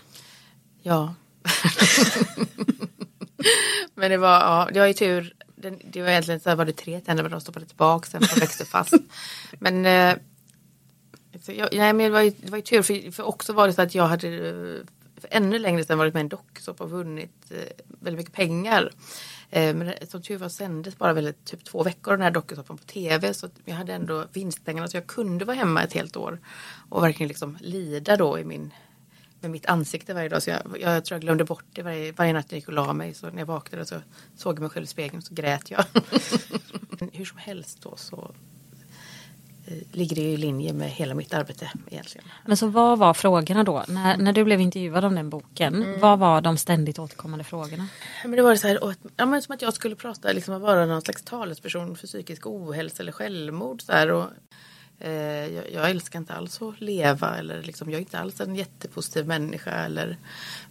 Ja. 0.82 1.14
men 3.96 4.12
det 4.12 4.18
var, 4.18 4.40
ja, 4.40 4.70
det 4.74 4.80
var 4.80 4.88
ju 4.88 4.94
tur 4.94 5.34
den, 5.56 5.80
det 5.84 6.02
var 6.02 6.10
egentligen 6.10 6.40
så 6.40 6.50
här, 6.50 6.56
var 6.56 6.66
det 6.66 6.74
tre 6.74 7.00
tänder 7.00 7.24
men 7.24 7.32
de 7.32 7.42
stoppade 7.42 7.66
tillbaka 7.66 8.10
sen 8.10 8.22
för 8.22 8.40
växte 8.40 8.66
fast. 8.66 8.94
men, 9.60 9.86
eh, 9.86 10.18
jag, 11.48 11.70
nej, 11.74 11.94
men 11.94 11.98
det, 11.98 12.10
var 12.10 12.22
ju, 12.22 12.30
det 12.30 12.52
var 12.52 12.58
ju 12.58 12.62
tur 12.62 12.82
för, 12.82 13.12
för 13.12 13.24
också 13.24 13.54
var 13.54 13.68
det 13.68 13.74
så 13.74 13.82
att 13.82 13.96
jag 13.96 14.08
hade 14.08 14.28
för 15.18 15.38
ännu 15.38 15.60
längre 15.60 15.84
sedan 15.84 15.98
varit 15.98 16.14
med 16.14 16.22
i 16.22 16.24
en 16.24 16.30
dokusåpa 16.30 16.84
och 16.84 16.90
vunnit 16.90 17.52
eh, 17.52 17.58
väldigt 17.88 18.20
mycket 18.20 18.34
pengar. 18.34 18.92
Eh, 19.50 19.76
men 19.76 19.94
som 20.08 20.22
tur 20.22 20.38
var 20.38 20.50
sändes 20.50 20.98
bara 20.98 21.14
väl 21.14 21.34
typ 21.44 21.64
två 21.64 21.84
veckor 21.84 22.12
den 22.12 22.22
här 22.22 22.32
dokusåpan 22.32 22.78
på 22.78 22.84
tv 22.84 23.34
så 23.34 23.50
jag 23.66 23.76
hade 23.76 23.94
ändå 23.94 24.26
vinstpengarna 24.34 24.88
så 24.88 24.98
jag 24.98 25.08
kunde 25.08 25.46
vara 25.46 25.58
hemma 25.58 25.84
ett 25.84 25.94
helt 25.94 26.18
år 26.18 26.40
och 26.90 27.04
verkligen 27.04 27.28
liksom 27.28 27.58
lida 27.62 28.18
då 28.18 28.40
i 28.40 28.44
min 28.44 28.72
med 29.42 29.52
mitt 29.52 29.66
ansikte 29.66 30.14
varje 30.14 30.30
dag. 30.30 30.44
Så 30.44 30.50
jag, 30.50 30.62
jag 30.80 31.06
tror 31.06 31.16
jag 31.16 31.22
glömde 31.22 31.44
bort 31.44 31.66
det 31.74 31.82
varje, 31.82 32.12
varje 32.12 32.34
natt 32.34 32.46
jag 32.50 32.58
gick 32.58 32.68
och 32.68 32.74
la 32.74 32.94
mig. 32.94 33.14
Så 33.14 33.30
när 33.30 33.40
jag 33.40 33.46
vaknade 33.46 33.86
så 33.86 33.96
såg 34.36 34.56
jag 34.56 34.62
mig 34.62 34.70
själv 34.70 34.84
i 34.84 34.88
spegeln 34.88 35.22
så 35.22 35.34
grät 35.34 35.72
jag. 35.72 35.86
Hur 37.12 37.26
som 37.26 37.38
helst 37.38 37.82
då 37.82 37.94
så 37.98 38.32
eh, 39.68 39.74
ligger 39.92 40.16
det 40.16 40.22
i 40.22 40.38
linje 40.38 40.74
med 40.74 40.90
hela 40.90 41.16
mitt 41.16 41.34
arbete 41.34 41.72
egentligen. 41.88 42.28
Men 42.46 42.58
så 42.58 42.68
vad 42.68 43.00
var 43.00 43.14
frågorna 43.14 43.64
då? 43.64 43.86
När, 43.88 44.18
när 44.18 44.34
du 44.34 44.44
blev 44.44 44.62
intervjuad 44.62 45.06
om 45.06 45.16
den 45.16 45.30
boken, 45.30 45.76
mm. 45.76 46.00
vad 46.00 46.20
var 46.20 46.42
de 46.42 46.58
ständigt 46.58 47.00
återkommande 47.00 47.44
frågorna? 47.44 47.88
Men 48.24 48.32
det 48.32 48.42
var 48.42 48.56
så 48.56 48.68
här, 48.68 48.80
ja, 49.16 49.26
men 49.26 49.42
som 49.42 49.56
att 49.56 49.62
jag 49.62 49.74
skulle 49.74 49.96
prata, 49.96 50.32
liksom 50.32 50.62
vara 50.62 50.86
någon 50.86 51.02
slags 51.02 51.24
talesperson 51.24 51.96
för 51.96 52.08
psykisk 52.08 52.48
ohälsa 52.48 53.04
eller 53.04 53.12
självmord. 53.12 53.82
Så 53.82 53.92
här, 53.92 54.12
och 54.12 54.26
jag, 55.00 55.72
jag, 55.72 55.90
älskar 55.90 56.20
inte 56.20 56.34
alls 56.34 56.62
att 56.62 56.82
leva 56.82 57.38
eller 57.38 57.64
liksom, 57.64 57.90
jag 57.90 57.98
är 57.98 58.02
inte 58.02 58.20
alls 58.20 58.42
en 58.42 58.56
jättepositiv 58.56 59.28
människa. 59.28 59.72
Eller, 59.72 60.18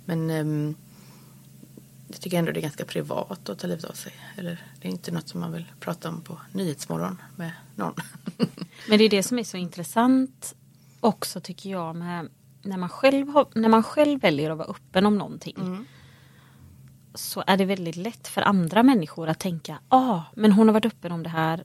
men 0.05 0.31
um, 0.31 0.75
jag 2.09 2.21
tycker 2.21 2.39
ändå 2.39 2.53
det 2.53 2.61
är 2.61 2.63
ganska 2.63 2.85
privat 2.85 3.51
att 3.51 3.59
ta 3.59 3.67
livet 3.67 3.85
av 3.85 3.93
sig. 3.93 4.13
Eller, 4.37 4.65
det 4.81 4.89
är 4.89 4.93
inte 4.93 5.13
något 5.13 5.29
som 5.29 5.41
man 5.41 5.53
vill 5.53 5.67
prata 5.81 6.09
om 6.09 6.21
på 6.21 6.41
Nyhetsmorgon 6.53 7.23
med 7.37 7.53
någon. 7.77 7.95
men 8.89 8.99
det 8.99 9.05
är 9.05 9.09
det 9.09 9.23
som 9.23 9.39
är 9.39 9.45
så 9.45 9.57
intressant 9.57 10.55
också 11.01 11.41
tycker 11.41 11.71
jag 11.71 11.97
med 11.97 12.29
när 12.63 12.77
man 12.77 12.89
själv, 12.89 13.29
har, 13.29 13.47
när 13.55 13.69
man 13.69 13.83
själv 13.83 14.21
väljer 14.21 14.51
att 14.51 14.59
vara 14.59 14.69
öppen 14.69 15.07
om 15.07 15.19
någonting. 15.19 15.57
Mm. 15.57 15.85
Så 17.15 17.45
är 17.47 17.57
det 17.57 17.65
väldigt 17.65 17.97
lätt 17.97 18.29
för 18.29 18.43
andra 18.43 18.83
människor 18.83 19.29
att 19.29 19.39
tänka, 19.39 19.79
ja 19.91 19.97
ah, 19.97 20.23
men 20.35 20.53
hon 20.53 20.69
har 20.69 20.73
varit 20.73 20.87
öppen 20.87 21.13
om 21.13 21.23
det 21.23 21.29
här 21.29 21.65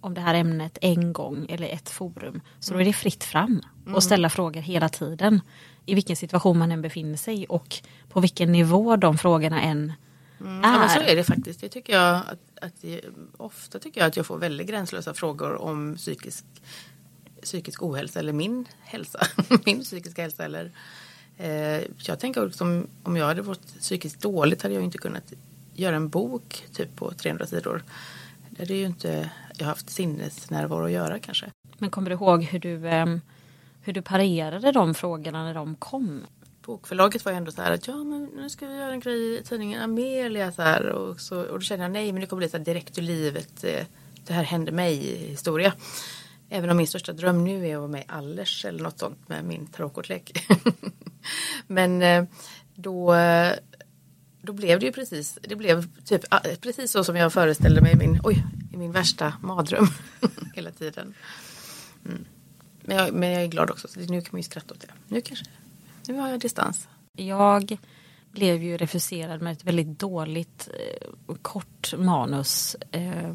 om 0.00 0.14
det 0.14 0.20
här 0.20 0.34
ämnet 0.34 0.78
en 0.80 1.12
gång 1.12 1.46
eller 1.48 1.68
ett 1.68 1.88
forum. 1.90 2.40
Så 2.60 2.74
då 2.74 2.80
är 2.80 2.84
det 2.84 2.92
fritt 2.92 3.24
fram 3.24 3.62
mm. 3.82 3.94
och 3.94 4.02
ställa 4.02 4.30
frågor 4.30 4.60
hela 4.60 4.88
tiden. 4.88 5.40
I 5.86 5.94
vilken 5.94 6.16
situation 6.16 6.58
man 6.58 6.72
än 6.72 6.82
befinner 6.82 7.16
sig 7.16 7.46
och 7.46 7.76
på 8.08 8.20
vilken 8.20 8.52
nivå 8.52 8.96
de 8.96 9.18
frågorna 9.18 9.62
än 9.62 9.92
mm. 10.40 10.64
är. 10.64 10.72
Ja, 10.72 10.78
men 10.78 10.88
så 10.88 11.00
är 11.00 11.16
det 11.16 11.24
faktiskt. 11.24 11.60
Det 11.60 11.68
tycker 11.68 11.92
jag 11.92 12.16
att, 12.16 12.64
att 12.64 12.84
jag, 12.84 13.00
ofta 13.36 13.78
tycker 13.78 14.00
jag 14.00 14.08
att 14.08 14.16
jag 14.16 14.26
får 14.26 14.38
väldigt 14.38 14.66
gränslösa 14.68 15.14
frågor 15.14 15.54
om 15.54 15.96
psykisk, 15.96 16.44
psykisk 17.42 17.82
ohälsa 17.82 18.18
eller 18.18 18.32
min 18.32 18.68
hälsa. 18.80 19.26
min 19.64 19.80
psykiska 19.80 20.22
hälsa. 20.22 20.44
Eller, 20.44 20.72
eh, 21.36 21.82
jag 21.96 22.20
tänker 22.20 22.46
också 22.46 22.84
om 23.02 23.16
jag 23.16 23.26
hade 23.26 23.42
varit 23.42 23.80
psykiskt 23.80 24.20
dåligt 24.20 24.62
hade 24.62 24.74
jag 24.74 24.84
inte 24.84 24.98
kunnat 24.98 25.32
göra 25.74 25.96
en 25.96 26.08
bok 26.08 26.64
typ 26.72 26.96
på 26.96 27.12
300 27.12 27.46
sidor. 27.46 27.82
Det 28.66 28.74
är 28.74 28.78
ju 28.78 28.86
inte 28.86 29.30
jag 29.58 29.64
har 29.66 29.70
haft 29.70 29.90
sinnesnärvaro 29.90 30.84
att 30.84 30.90
göra 30.90 31.18
kanske. 31.18 31.50
Men 31.78 31.90
kommer 31.90 32.10
du 32.10 32.16
ihåg 32.16 32.42
hur 32.42 32.58
du, 32.58 32.88
ehm, 32.88 33.20
hur 33.82 33.92
du 33.92 34.02
parerade 34.02 34.72
de 34.72 34.94
frågorna 34.94 35.44
när 35.44 35.54
de 35.54 35.76
kom? 35.76 36.26
Bokförlaget 36.62 37.24
var 37.24 37.32
ju 37.32 37.38
ändå 37.38 37.52
så 37.52 37.62
här 37.62 37.72
att 37.72 37.88
ja 37.88 37.96
men 37.96 38.24
nu 38.24 38.50
ska 38.50 38.66
vi 38.66 38.76
göra 38.76 38.92
en 38.92 39.00
grej 39.00 39.38
i 39.38 39.42
tidningen 39.42 39.82
Amelia 39.82 40.52
så 40.52 40.62
här 40.62 40.86
och, 40.86 41.20
så, 41.20 41.40
och 41.40 41.58
då 41.58 41.60
kände 41.60 41.84
jag 41.84 41.92
nej 41.92 42.12
men 42.12 42.20
det 42.20 42.26
kommer 42.26 42.40
bli 42.40 42.48
så 42.48 42.56
här 42.56 42.64
direkt 42.64 42.98
ur 42.98 43.02
livet. 43.02 43.64
Eh, 43.64 43.86
det 44.26 44.32
här 44.32 44.44
hände 44.44 44.72
mig 44.72 44.96
historia. 45.16 45.72
Även 46.48 46.70
om 46.70 46.76
min 46.76 46.86
största 46.86 47.12
dröm 47.12 47.44
nu 47.44 47.68
är 47.68 47.74
att 47.74 47.80
vara 47.80 47.90
med 47.90 48.00
i 48.00 48.04
Allers 48.08 48.64
eller 48.64 48.82
något 48.82 48.98
sånt 48.98 49.28
med 49.28 49.44
min 49.44 49.66
tarotkortlek. 49.66 50.48
men 51.66 52.02
eh, 52.02 52.24
då 52.74 53.14
då 54.48 54.52
blev 54.52 54.80
det 54.80 54.86
ju 54.86 54.92
precis, 54.92 55.38
det 55.42 55.56
blev 55.56 55.86
typ 56.04 56.24
ah, 56.30 56.40
precis 56.60 56.90
så 56.90 57.04
som 57.04 57.16
jag 57.16 57.32
föreställde 57.32 57.80
mig 57.80 57.92
i 57.92 57.96
min, 57.96 58.20
oj, 58.24 58.44
i 58.72 58.76
min 58.76 58.92
värsta 58.92 59.32
mardröm 59.42 59.86
hela 60.54 60.70
tiden. 60.70 61.14
Mm. 62.06 62.24
Men, 62.80 62.96
jag, 62.96 63.14
men 63.14 63.30
jag 63.30 63.42
är 63.42 63.46
glad 63.46 63.70
också, 63.70 63.88
så 63.88 64.00
nu 64.00 64.20
kan 64.20 64.28
man 64.32 64.38
ju 64.38 64.42
skratta 64.42 64.74
åt 64.74 64.80
det. 64.80 64.86
Nu 65.08 65.20
kanske, 65.20 65.44
nu 66.06 66.14
har 66.14 66.28
jag 66.28 66.40
distans. 66.40 66.88
Jag 67.12 67.78
blev 68.30 68.62
ju 68.62 68.76
refuserad 68.76 69.42
med 69.42 69.52
ett 69.52 69.64
väldigt 69.64 69.98
dåligt 69.98 70.68
eh, 70.74 71.34
kort 71.42 71.94
manus. 71.98 72.76
Eh, 72.90 73.34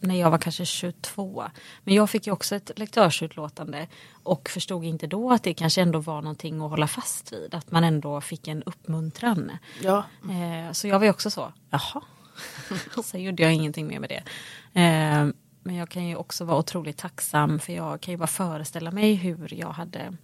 när 0.00 0.14
jag 0.14 0.30
var 0.30 0.38
kanske 0.38 0.64
22. 0.64 1.44
Men 1.84 1.94
jag 1.94 2.10
fick 2.10 2.26
ju 2.26 2.32
också 2.32 2.56
ett 2.56 2.78
lektörsutlåtande 2.78 3.86
och 4.22 4.48
förstod 4.48 4.84
inte 4.84 5.06
då 5.06 5.32
att 5.32 5.42
det 5.42 5.54
kanske 5.54 5.82
ändå 5.82 5.98
var 5.98 6.22
någonting 6.22 6.60
att 6.60 6.70
hålla 6.70 6.86
fast 6.86 7.32
vid. 7.32 7.54
Att 7.54 7.70
man 7.70 7.84
ändå 7.84 8.20
fick 8.20 8.48
en 8.48 8.62
uppmuntran. 8.62 9.52
Ja. 9.82 10.04
Eh, 10.22 10.72
så 10.72 10.88
jag 10.88 10.98
var 10.98 11.04
ju 11.04 11.10
också 11.10 11.30
så, 11.30 11.52
jaha. 11.70 12.02
sen 13.04 13.22
gjorde 13.22 13.42
jag 13.42 13.54
ingenting 13.54 13.86
mer 13.86 13.98
med 14.00 14.08
det. 14.08 14.22
Eh, 14.80 15.28
men 15.62 15.76
jag 15.76 15.88
kan 15.88 16.06
ju 16.06 16.16
också 16.16 16.44
vara 16.44 16.58
otroligt 16.58 16.98
tacksam 16.98 17.58
för 17.58 17.72
jag 17.72 18.00
kan 18.00 18.12
ju 18.12 18.18
bara 18.18 18.26
föreställa 18.26 18.90
mig 18.90 19.14
hur 19.14 19.54
jag 19.54 19.70
hade 19.70 20.16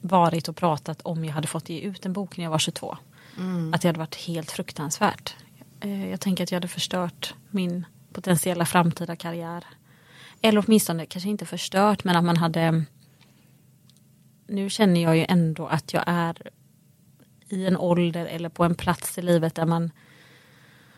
varit 0.00 0.48
och 0.48 0.56
pratat 0.56 1.02
om 1.02 1.24
jag 1.24 1.32
hade 1.32 1.48
fått 1.48 1.68
ge 1.68 1.80
ut 1.80 2.06
en 2.06 2.12
bok 2.12 2.36
när 2.36 2.44
jag 2.44 2.50
var 2.50 2.58
22. 2.58 2.96
Mm. 3.36 3.74
Att 3.74 3.82
det 3.82 3.88
hade 3.88 3.98
varit 3.98 4.16
helt 4.16 4.50
fruktansvärt. 4.50 5.36
Eh, 5.80 6.10
jag 6.10 6.20
tänker 6.20 6.44
att 6.44 6.50
jag 6.50 6.56
hade 6.56 6.68
förstört 6.68 7.34
min 7.50 7.86
potentiella 8.12 8.66
framtida 8.66 9.16
karriär. 9.16 9.64
Eller 10.42 10.64
åtminstone 10.66 11.06
kanske 11.06 11.30
inte 11.30 11.46
förstört 11.46 12.04
men 12.04 12.16
att 12.16 12.24
man 12.24 12.36
hade 12.36 12.84
Nu 14.46 14.70
känner 14.70 15.02
jag 15.02 15.16
ju 15.16 15.26
ändå 15.28 15.66
att 15.66 15.92
jag 15.92 16.04
är 16.06 16.50
i 17.48 17.66
en 17.66 17.76
ålder 17.76 18.26
eller 18.26 18.48
på 18.48 18.64
en 18.64 18.74
plats 18.74 19.18
i 19.18 19.22
livet 19.22 19.54
där 19.54 19.66
man 19.66 19.90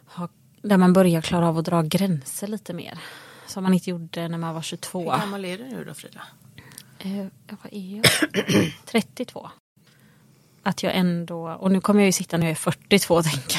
har, 0.06 0.28
där 0.62 0.76
man 0.76 0.92
börjar 0.92 1.20
klara 1.20 1.48
av 1.48 1.58
att 1.58 1.64
dra 1.64 1.82
gränser 1.82 2.46
lite 2.46 2.72
mer. 2.72 2.98
Som 3.46 3.62
man 3.62 3.74
inte 3.74 3.90
gjorde 3.90 4.28
när 4.28 4.38
man 4.38 4.54
var 4.54 4.62
22. 4.62 5.12
Hur 5.12 5.18
gammal 5.18 5.44
är 5.44 5.58
du 5.58 5.64
nu 5.64 5.84
då 5.84 5.94
Frida? 5.94 6.22
Eh, 6.98 7.26
vad 7.62 7.72
är 7.72 7.96
jag? 7.96 8.04
32. 8.84 9.50
Att 10.62 10.82
jag 10.82 10.94
ändå, 10.94 11.50
och 11.50 11.70
nu 11.70 11.80
kommer 11.80 12.00
jag 12.00 12.06
ju 12.06 12.12
sitta 12.12 12.36
när 12.36 12.46
jag 12.46 12.50
är 12.50 12.54
42 12.54 13.14
och 13.14 13.24
tänka 13.24 13.58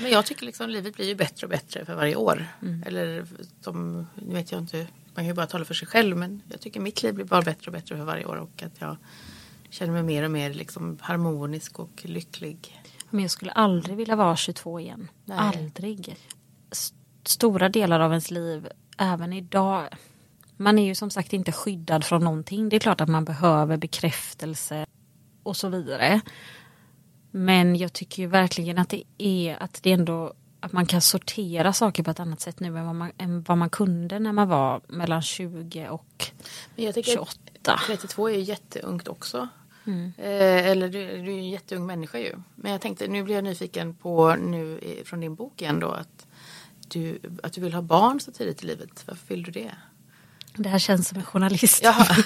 men 0.00 0.10
jag 0.10 0.26
tycker 0.26 0.46
liksom 0.46 0.70
livet 0.70 0.94
blir 0.96 1.06
ju 1.06 1.14
bättre 1.14 1.46
och 1.46 1.50
bättre 1.50 1.84
för 1.84 1.94
varje 1.94 2.16
år. 2.16 2.46
Mm. 2.62 2.82
Eller 2.86 3.26
som, 3.60 4.06
nu 4.14 4.34
vet 4.34 4.52
jag 4.52 4.60
inte 4.60 4.86
man 5.18 5.24
kan 5.24 5.26
ju 5.26 5.34
bara 5.34 5.46
tala 5.46 5.64
för 5.64 5.74
sig 5.74 5.88
själv 5.88 6.16
men 6.16 6.42
jag 6.50 6.60
tycker 6.60 6.80
mitt 6.80 7.02
liv 7.02 7.14
blir 7.14 7.24
bara 7.24 7.42
bättre 7.42 7.66
och 7.66 7.72
bättre 7.72 7.96
för 7.96 8.04
varje 8.04 8.24
år 8.24 8.36
och 8.36 8.62
att 8.62 8.80
jag 8.80 8.96
känner 9.70 9.92
mig 9.92 10.02
mer 10.02 10.22
och 10.22 10.30
mer 10.30 10.54
liksom 10.54 10.98
harmonisk 11.00 11.78
och 11.78 12.02
lycklig. 12.04 12.82
Men 13.10 13.22
jag 13.22 13.30
skulle 13.30 13.52
aldrig 13.52 13.96
vilja 13.96 14.16
vara 14.16 14.36
22 14.36 14.80
igen. 14.80 15.08
Nej. 15.24 15.38
Aldrig. 15.38 16.16
S- 16.70 16.92
Stora 17.24 17.68
delar 17.68 18.00
av 18.00 18.10
ens 18.10 18.30
liv, 18.30 18.68
även 18.98 19.32
idag. 19.32 19.88
Man 20.56 20.78
är 20.78 20.86
ju 20.86 20.94
som 20.94 21.10
sagt 21.10 21.32
inte 21.32 21.52
skyddad 21.52 22.04
från 22.04 22.24
någonting. 22.24 22.68
Det 22.68 22.76
är 22.76 22.80
klart 22.80 23.00
att 23.00 23.08
man 23.08 23.24
behöver 23.24 23.76
bekräftelse 23.76 24.86
och 25.42 25.56
så 25.56 25.68
vidare. 25.68 26.20
Men 27.30 27.76
jag 27.76 27.92
tycker 27.92 28.22
ju 28.22 28.28
verkligen 28.28 28.78
att 28.78 28.88
det 28.88 29.02
är 29.18 29.62
att 29.62 29.82
det 29.82 29.92
ändå 29.92 30.32
att 30.60 30.72
man 30.72 30.86
kan 30.86 31.00
sortera 31.00 31.72
saker 31.72 32.02
på 32.02 32.10
ett 32.10 32.20
annat 32.20 32.40
sätt 32.40 32.60
nu 32.60 32.78
än 32.78 32.86
vad 32.86 32.94
man, 32.94 33.12
än 33.18 33.42
vad 33.42 33.58
man 33.58 33.70
kunde 33.70 34.18
när 34.18 34.32
man 34.32 34.48
var 34.48 34.80
mellan 34.88 35.22
20 35.22 35.88
och 35.88 36.30
Men 36.76 36.84
jag 36.84 36.94
tycker 36.94 37.12
28. 37.12 37.80
32 37.86 38.28
är 38.28 38.32
ju 38.32 38.40
jätteungt 38.40 39.08
också. 39.08 39.48
Mm. 39.86 40.12
Eh, 40.16 40.66
eller 40.66 40.88
du, 40.88 40.98
du 40.98 41.32
är 41.32 41.38
en 41.38 41.50
jätteung 41.50 41.86
människa 41.86 42.18
ju. 42.18 42.34
Men 42.54 42.72
jag 42.72 42.80
tänkte, 42.80 43.08
nu 43.08 43.22
blir 43.22 43.34
jag 43.34 43.44
nyfiken 43.44 43.94
på 43.94 44.34
nu 44.34 44.80
från 45.04 45.20
din 45.20 45.34
bok 45.34 45.62
igen 45.62 45.80
då 45.80 45.90
att 45.90 46.26
du, 46.88 47.20
att 47.42 47.52
du 47.52 47.60
vill 47.60 47.74
ha 47.74 47.82
barn 47.82 48.20
så 48.20 48.32
tidigt 48.32 48.62
i 48.62 48.66
livet. 48.66 49.04
Varför 49.06 49.26
vill 49.28 49.42
du 49.42 49.50
det? 49.50 49.70
Det 50.54 50.68
här 50.68 50.78
känns 50.78 51.08
som 51.08 51.18
en 51.18 51.24
journalist. 51.24 51.82
Jaha. 51.82 52.06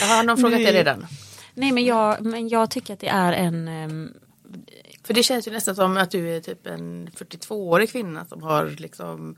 Jaha, 0.00 0.16
har 0.16 0.24
någon 0.24 0.38
frågat 0.38 0.58
det 0.58 0.72
redan? 0.72 1.06
Nej 1.54 1.72
men 1.72 1.84
jag, 1.84 2.24
men 2.24 2.48
jag 2.48 2.70
tycker 2.70 2.94
att 2.94 3.00
det 3.00 3.08
är 3.08 3.32
en 3.32 3.68
ehm, 3.68 4.12
För 5.02 5.14
det 5.14 5.22
känns 5.22 5.48
ju 5.48 5.52
nästan 5.52 5.74
som 5.76 5.96
att 5.96 6.10
du 6.10 6.36
är 6.36 6.40
typ 6.40 6.66
en 6.66 7.08
42-årig 7.08 7.90
kvinna 7.90 8.24
som 8.24 8.42
har 8.42 8.66
liksom 8.78 9.36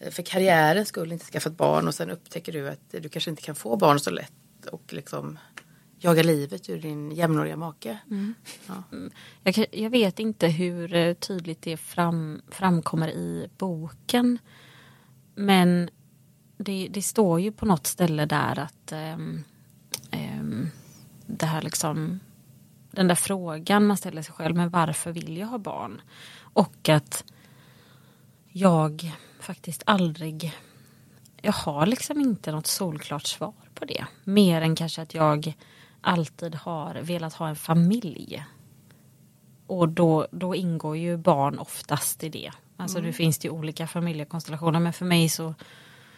eh, 0.00 0.10
för 0.10 0.22
karriärens 0.22 0.88
skull 0.88 1.12
inte 1.12 1.24
skaffat 1.24 1.56
barn 1.56 1.88
och 1.88 1.94
sen 1.94 2.10
upptäcker 2.10 2.52
du 2.52 2.68
att 2.68 2.80
du 3.02 3.08
kanske 3.08 3.30
inte 3.30 3.42
kan 3.42 3.54
få 3.54 3.76
barn 3.76 4.00
så 4.00 4.10
lätt 4.10 4.66
och 4.72 4.92
liksom 4.92 5.38
jaga 5.98 6.22
livet 6.22 6.68
ur 6.68 6.78
din 6.80 7.10
jämnåriga 7.12 7.56
make. 7.56 7.98
Ja. 8.66 8.82
Jag, 9.42 9.54
kan- 9.54 9.66
jag 9.72 9.90
vet 9.90 10.18
inte 10.18 10.46
hur 10.48 10.94
eh, 10.94 11.14
tydligt 11.14 11.62
det 11.62 11.76
fram, 11.76 12.42
framkommer 12.50 13.08
i 13.08 13.48
boken. 13.58 14.38
Men 15.34 15.90
det, 16.58 16.88
det 16.90 17.02
står 17.02 17.40
ju 17.40 17.52
på 17.52 17.66
något 17.66 17.86
ställe 17.86 18.26
där 18.26 18.58
att 18.58 18.92
ehm, 18.92 19.44
det 21.26 21.46
här 21.46 21.62
liksom 21.62 22.20
den 22.90 23.08
där 23.08 23.14
frågan 23.14 23.86
man 23.86 23.96
ställer 23.96 24.22
sig 24.22 24.34
själv, 24.34 24.56
men 24.56 24.70
varför 24.70 25.12
vill 25.12 25.36
jag 25.36 25.46
ha 25.46 25.58
barn? 25.58 26.00
Och 26.40 26.88
att 26.88 27.24
jag 28.48 29.12
faktiskt 29.40 29.82
aldrig 29.86 30.54
jag 31.46 31.52
har 31.52 31.86
liksom 31.86 32.20
inte 32.20 32.52
något 32.52 32.66
solklart 32.66 33.26
svar 33.26 33.54
på 33.74 33.84
det. 33.84 34.06
Mer 34.24 34.62
än 34.62 34.76
kanske 34.76 35.02
att 35.02 35.14
jag 35.14 35.54
alltid 36.00 36.54
har 36.54 36.94
velat 36.94 37.34
ha 37.34 37.48
en 37.48 37.56
familj. 37.56 38.44
Och 39.66 39.88
då, 39.88 40.26
då 40.30 40.54
ingår 40.54 40.96
ju 40.96 41.16
barn 41.16 41.58
oftast 41.58 42.24
i 42.24 42.28
det. 42.28 42.50
Alltså 42.76 42.98
nu 42.98 43.12
finns 43.12 43.38
det 43.38 43.48
ju 43.48 43.52
olika 43.52 43.86
familjekonstellationer 43.86 44.80
men 44.80 44.92
för 44.92 45.04
mig 45.04 45.28
så, 45.28 45.54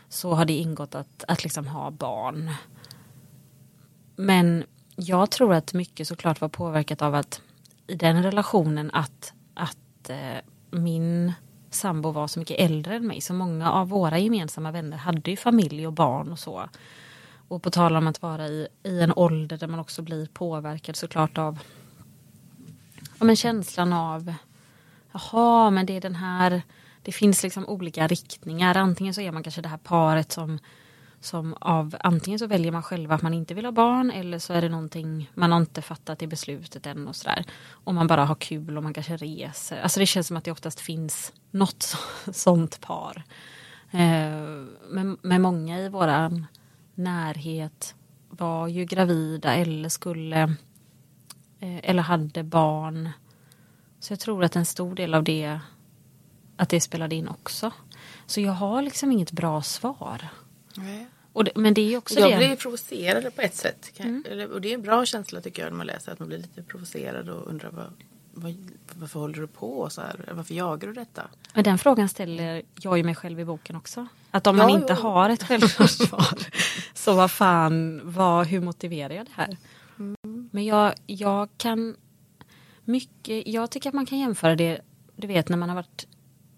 så 0.09 0.35
har 0.35 0.45
det 0.45 0.53
ingått 0.53 0.95
att, 0.95 1.25
att 1.29 1.45
liksom 1.45 1.67
ha 1.67 1.91
barn. 1.91 2.51
Men 4.17 4.65
jag 5.01 5.31
tror 5.31 5.55
att 5.55 5.75
mycket 5.75 6.09
såklart 6.09 6.41
var 6.41 6.49
påverkat 6.49 7.03
av 7.03 7.15
att 7.15 7.41
i 7.87 7.95
den 7.95 8.23
relationen 8.23 8.91
att, 8.91 9.33
att 9.55 10.11
eh, 10.11 10.39
min 10.71 11.33
sambo 11.71 12.11
var 12.11 12.29
så 12.29 12.39
mycket 12.39 12.61
äldre 12.61 12.97
än 12.97 13.07
mig. 13.07 13.21
Så 13.21 13.35
många 13.35 13.73
av 13.73 13.89
våra 13.89 14.19
gemensamma 14.19 14.71
vänner 14.71 14.97
hade 14.97 15.31
ju 15.31 15.37
familj 15.37 15.87
och 15.87 15.93
barn 15.93 16.33
och 16.33 16.39
så. 16.39 16.69
Och 17.49 17.63
på 17.63 17.71
tal 17.71 17.97
om 17.97 18.07
att 18.07 18.23
vara 18.23 18.49
i, 18.49 18.69
i 18.83 19.01
en 19.01 19.13
ålder 19.17 19.57
där 19.57 19.67
man 19.67 19.81
också 19.81 20.03
blir 20.03 20.27
påverkad 20.27 20.97
såklart 20.97 21.39
av 21.39 21.59
ja, 23.19 23.25
men 23.25 23.37
känslan 23.37 23.93
av 23.93 24.35
jaha, 25.13 25.71
men 25.71 25.87
det 25.87 25.97
är 25.97 26.01
den 26.01 26.15
här 26.15 26.63
det 27.03 27.13
finns 27.13 27.43
liksom 27.43 27.69
olika 27.69 28.07
riktningar. 28.07 28.77
Antingen 28.77 29.15
så 29.15 29.21
är 29.21 29.33
man 29.33 29.43
kanske 29.43 29.63
det 29.63 29.69
här 29.69 29.79
paret 29.79 30.33
som 30.33 30.59
som 31.21 31.55
av 31.61 31.97
antingen 32.01 32.39
så 32.39 32.47
väljer 32.47 32.73
man 32.73 32.83
själva 32.83 33.15
att 33.15 33.23
man 33.23 33.35
inte 33.35 33.55
vill 33.55 33.65
ha 33.65 33.73
barn 33.73 34.11
eller 34.11 34.39
så 34.39 34.53
är 34.53 34.63
det 34.63 34.69
någonting 34.69 35.31
man 35.35 35.53
har 35.53 35.61
inte 35.61 35.83
fattat 35.83 36.23
i 36.23 36.27
beslutet 36.27 36.87
än 36.87 37.09
och 37.09 37.17
sådär. 37.17 37.45
Och 37.71 37.95
man 37.95 38.07
bara 38.07 38.25
har 38.25 38.35
kul 38.35 38.77
och 38.77 38.83
man 38.83 38.95
kanske 38.95 39.17
reser. 39.17 39.81
Alltså 39.81 40.01
det 40.01 40.07
känns 40.07 40.27
som 40.27 40.37
att 40.37 40.45
det 40.45 40.53
oftast 40.53 40.81
finns 40.81 41.33
något 41.51 41.97
sånt 42.33 42.81
par. 42.81 43.25
Eh, 43.91 44.65
men, 44.89 45.19
men 45.23 45.43
många 45.43 45.79
i 45.79 45.89
våran 45.89 46.47
närhet 46.95 47.95
var 48.29 48.69
ju 48.69 48.85
gravida 48.85 49.55
eller 49.55 49.89
skulle 49.89 50.43
eh, 51.61 51.79
eller 51.83 52.03
hade 52.03 52.43
barn. 52.43 53.11
Så 54.01 54.13
jag 54.13 54.21
tror 54.21 54.45
att 54.45 54.57
en 54.57 54.67
stor 54.67 54.95
del 54.95 55.15
av 55.15 55.25
det 55.25 55.61
att 56.57 56.69
det 56.69 56.81
spelade 56.81 57.15
in 57.15 57.29
också. 57.29 57.71
Så 58.27 58.41
jag 58.41 58.53
har 58.53 58.83
liksom 58.83 59.13
inget 59.13 59.33
bra 59.33 59.63
svar. 59.63 60.29
Och 61.33 61.45
det, 61.45 61.51
men 61.55 61.75
det 61.75 61.81
är 61.81 61.87
ju 61.91 61.97
också 61.97 62.21
Jag 62.21 62.31
det. 62.33 62.37
blir 62.37 62.57
provocerad 62.57 63.35
på 63.37 63.43
ett 63.43 63.55
sätt. 63.55 63.93
Eller- 64.31 64.53
Och 64.53 64.61
det 64.61 64.71
är 64.71 64.75
en 64.75 64.83
bra 64.83 65.05
känsla 65.05 65.41
tycker 65.41 65.63
jag 65.63 65.71
när 65.73 65.77
man 65.77 65.87
läser 65.87 66.13
att 66.13 66.19
man 66.19 66.29
blir 66.29 66.39
lite 66.39 66.63
provocerad 66.63 67.29
och 67.29 67.47
undrar 67.49 67.71
vad, 67.71 67.93
vad, 68.35 68.71
varför 68.95 69.21
håller 69.21 69.41
du 69.41 69.47
på 69.47 69.91
så 69.91 70.01
här? 70.01 70.33
Varför 70.33 70.55
jagar 70.55 70.89
du 70.89 70.95
detta? 70.95 71.23
Men 71.55 71.65
den 71.65 71.79
frågan 71.79 72.09
ställer 72.09 72.63
jag 72.81 72.99
ju 72.99 73.05
mig 73.05 73.15
själv 73.15 73.41
i 73.41 73.45
boken 73.45 73.77
också. 73.77 74.07
Att 74.31 74.47
om 74.47 74.57
man 74.57 74.69
Ja, 74.71 74.75
inte 74.77 74.93
jo. 74.97 75.03
har 75.03 75.31
ett 75.31 75.43
självklart 75.43 75.91
svar 75.91 76.39
så 76.95 77.13
vad 77.15 77.31
fan, 77.31 78.01
vad, 78.05 78.47
hur 78.47 78.61
motiverar 78.61 79.15
jag 79.15 79.27
det 79.27 79.33
här? 79.35 79.57
Men 80.51 80.65
jag, 80.65 80.95
jag 81.07 81.49
kan 81.57 81.97
mycket, 82.85 83.47
jag 83.47 83.71
tycker 83.71 83.89
att 83.91 83.95
man 83.95 84.07
kan 84.07 84.19
jämföra 84.19 84.57
det, 84.57 84.81
du 85.17 85.27
vet 85.27 85.49
när 85.49 85.57
man 85.57 85.69
har 85.69 85.77
varit 85.77 86.07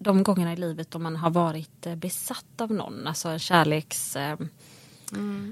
de 0.03 0.23
gångerna 0.23 0.53
i 0.53 0.55
livet 0.55 0.91
då 0.91 0.99
man 0.99 1.15
har 1.15 1.29
varit 1.29 1.85
eh, 1.85 1.95
besatt 1.95 2.61
av 2.61 2.71
någon, 2.71 3.07
alltså 3.07 3.29
en 3.29 3.39
kärleks, 3.39 4.15
eh, 4.15 4.37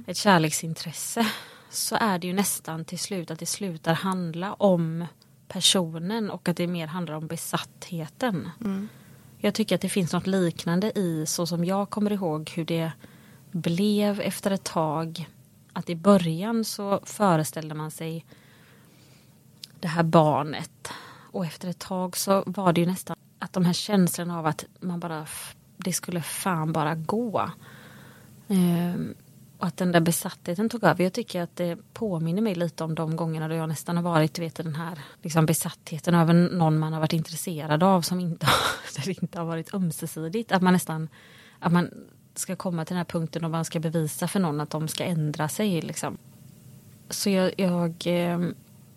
ett 0.05 0.17
kärleksintresse. 0.17 1.27
Så 1.69 1.95
är 1.95 2.19
det 2.19 2.27
ju 2.27 2.33
nästan 2.33 2.85
till 2.85 2.99
slut 2.99 3.31
att 3.31 3.39
det 3.39 3.45
slutar 3.45 3.93
handla 3.93 4.53
om 4.53 5.05
personen 5.47 6.29
och 6.29 6.49
att 6.49 6.57
det 6.57 6.67
mer 6.67 6.87
handlar 6.87 7.15
om 7.15 7.27
besattheten. 7.27 8.49
Jag 9.37 9.53
tycker 9.53 9.75
att 9.75 9.81
det 9.81 9.89
finns 9.89 10.13
något 10.13 10.27
liknande 10.27 10.99
i 10.99 11.25
så 11.25 11.45
som 11.45 11.65
jag 11.65 11.89
kommer 11.89 12.11
ihåg 12.11 12.49
hur 12.55 12.65
det 12.65 12.91
blev 13.51 14.21
efter 14.21 14.51
ett 14.51 14.63
tag. 14.63 15.29
Att 15.73 15.89
i 15.89 15.95
början 15.95 16.65
så 16.65 16.99
föreställde 17.03 17.75
man 17.75 17.91
sig 17.91 18.25
det 19.79 19.87
här 19.87 20.03
barnet. 20.03 20.91
Och 21.31 21.45
efter 21.45 21.67
ett 21.67 21.79
tag 21.79 22.17
så 22.17 22.43
var 22.45 22.73
det 22.73 22.81
ju 22.81 22.87
nästan 22.87 23.15
att 23.39 23.53
de 23.53 23.65
här 23.65 23.73
känslorna 23.73 24.39
av 24.39 24.45
att 24.45 24.65
man 24.79 24.99
bara, 24.99 25.25
det 25.77 25.93
skulle 25.93 26.21
fan 26.21 26.73
bara 26.73 26.95
gå. 26.95 27.49
Ehm, 28.47 29.15
och 29.57 29.67
att 29.67 29.77
den 29.77 29.91
där 29.91 29.99
besattheten 29.99 30.69
tog 30.69 30.83
över. 30.83 31.03
Jag 31.03 31.13
tycker 31.13 31.41
att 31.41 31.55
det 31.55 31.77
påminner 31.93 32.41
mig 32.41 32.55
lite 32.55 32.83
om 32.83 32.95
de 32.95 33.15
gångerna 33.15 33.47
då 33.47 33.55
jag 33.55 33.69
nästan 33.69 33.97
har 33.97 34.03
varit, 34.03 34.33
du 34.33 34.41
vet 34.41 34.55
den 34.55 34.75
här 34.75 34.99
liksom 35.21 35.45
besattheten 35.45 36.15
över 36.15 36.33
någon 36.33 36.79
man 36.79 36.93
har 36.93 36.99
varit 36.99 37.13
intresserad 37.13 37.83
av 37.83 38.01
som 38.01 38.19
inte, 38.19 38.45
har, 38.45 39.05
det 39.05 39.21
inte 39.21 39.39
har 39.39 39.45
varit 39.45 39.73
ömsesidigt. 39.73 40.51
Att 40.51 40.61
man 40.61 40.73
nästan, 40.73 41.09
att 41.59 41.71
man 41.71 41.89
ska 42.35 42.55
komma 42.55 42.85
till 42.85 42.93
den 42.93 42.97
här 42.97 43.05
punkten 43.05 43.45
och 43.45 43.51
man 43.51 43.65
ska 43.65 43.79
bevisa 43.79 44.27
för 44.27 44.39
någon 44.39 44.61
att 44.61 44.69
de 44.69 44.87
ska 44.87 45.03
ändra 45.03 45.49
sig 45.49 45.81
liksom. 45.81 46.17
Så 47.09 47.29
jag, 47.29 47.53
jag 47.57 47.93
eh, 48.05 48.39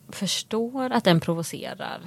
förstår 0.09 0.91
att 0.91 1.05
den 1.05 1.21
provocerar. 1.21 2.01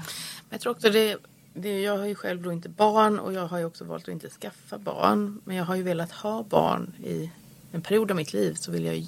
Jag 0.50 0.62
tror 0.62 0.72
också 0.72 0.90
det, 0.90 1.18
det, 1.56 1.82
jag 1.82 1.97
har 1.97 2.06
ju 2.06 2.16
själv 2.16 2.41
då 2.41 2.51
inte 2.51 2.70
barn 2.70 3.20
och 3.20 3.34
jag 3.34 3.47
har 3.47 3.60
ju 3.60 3.66
också 3.66 3.84
valt 3.84 4.03
att 4.03 4.10
inte 4.10 4.30
skaffa 4.30 4.78
barn. 4.78 5.41
Men 5.43 5.56
jag 5.56 5.66
har 5.66 5.76
ju 5.76 5.84
velat 5.84 6.12
ha 6.12 6.43
barn 6.43 6.93
i 7.03 7.32
en 7.72 7.82
period 7.82 8.12
av 8.12 8.18
mitt 8.18 8.34
liv 8.34 8.53
så 8.53 8.72
vill 8.72 8.86
jag 8.86 9.06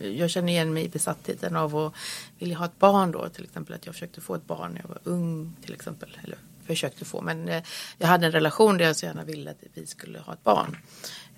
jag 0.00 0.30
känner 0.30 0.52
igen 0.52 0.74
mig 0.74 0.84
i 0.84 0.88
besattheten 0.88 1.56
av 1.56 1.76
att 1.76 1.94
vilja 2.38 2.58
ha 2.58 2.64
ett 2.64 2.78
barn 2.78 3.12
då. 3.12 3.28
Till 3.28 3.44
exempel 3.44 3.74
att 3.74 3.86
jag 3.86 3.94
försökte 3.94 4.20
få 4.20 4.34
ett 4.34 4.46
barn 4.46 4.72
när 4.72 4.80
jag 4.80 4.88
var 4.88 4.98
ung 5.04 5.56
till 5.62 5.74
exempel. 5.74 6.18
Eller 6.24 6.38
försökte 6.66 7.04
få 7.04 7.20
men 7.20 7.48
eh, 7.48 7.62
jag 7.98 8.08
hade 8.08 8.26
en 8.26 8.32
relation 8.32 8.78
där 8.78 8.84
jag 8.84 8.96
så 8.96 9.06
gärna 9.06 9.24
ville 9.24 9.50
att 9.50 9.64
vi 9.74 9.86
skulle 9.86 10.18
ha 10.18 10.32
ett 10.32 10.44
barn. 10.44 10.76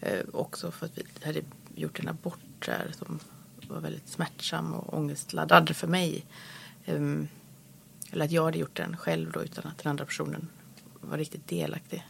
Eh, 0.00 0.20
också 0.32 0.70
för 0.70 0.86
att 0.86 0.98
vi 0.98 1.04
hade 1.26 1.40
gjort 1.74 1.98
en 1.98 2.08
abort 2.08 2.66
där 2.66 2.92
som 2.98 3.20
var 3.68 3.80
väldigt 3.80 4.08
smärtsam 4.08 4.74
och 4.74 4.98
ångestladdad 4.98 5.76
för 5.76 5.86
mig. 5.86 6.24
Ehm, 6.84 7.28
eller 8.16 8.24
att 8.24 8.32
jag 8.32 8.44
hade 8.44 8.58
gjort 8.58 8.76
den 8.76 8.96
själv 8.96 9.32
då 9.32 9.42
utan 9.42 9.66
att 9.66 9.78
den 9.78 9.90
andra 9.90 10.04
personen 10.04 10.48
var 11.00 11.18
riktigt 11.18 11.48
delaktig. 11.48 12.06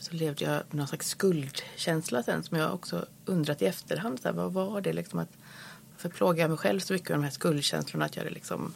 Så 0.00 0.14
levde 0.14 0.44
jag 0.44 0.52
med 0.52 0.74
någon 0.74 0.88
slags 0.88 1.08
skuldkänsla 1.08 2.22
sen 2.22 2.42
som 2.42 2.58
jag 2.58 2.74
också 2.74 3.06
undrat 3.24 3.62
i 3.62 3.66
efterhand. 3.66 4.20
Så 4.20 4.28
här, 4.28 4.34
vad 4.34 4.52
var 4.52 4.80
det 4.80 4.92
liksom 4.92 5.18
att 5.18 5.28
varför 5.92 6.08
plågade 6.08 6.40
jag 6.40 6.50
mig 6.50 6.58
själv 6.58 6.80
så 6.80 6.92
mycket 6.92 7.08
med 7.08 7.18
de 7.18 7.24
här 7.24 7.30
skuldkänslorna 7.30 8.04
att 8.04 8.16
jag 8.16 8.22
hade 8.22 8.34
liksom 8.34 8.74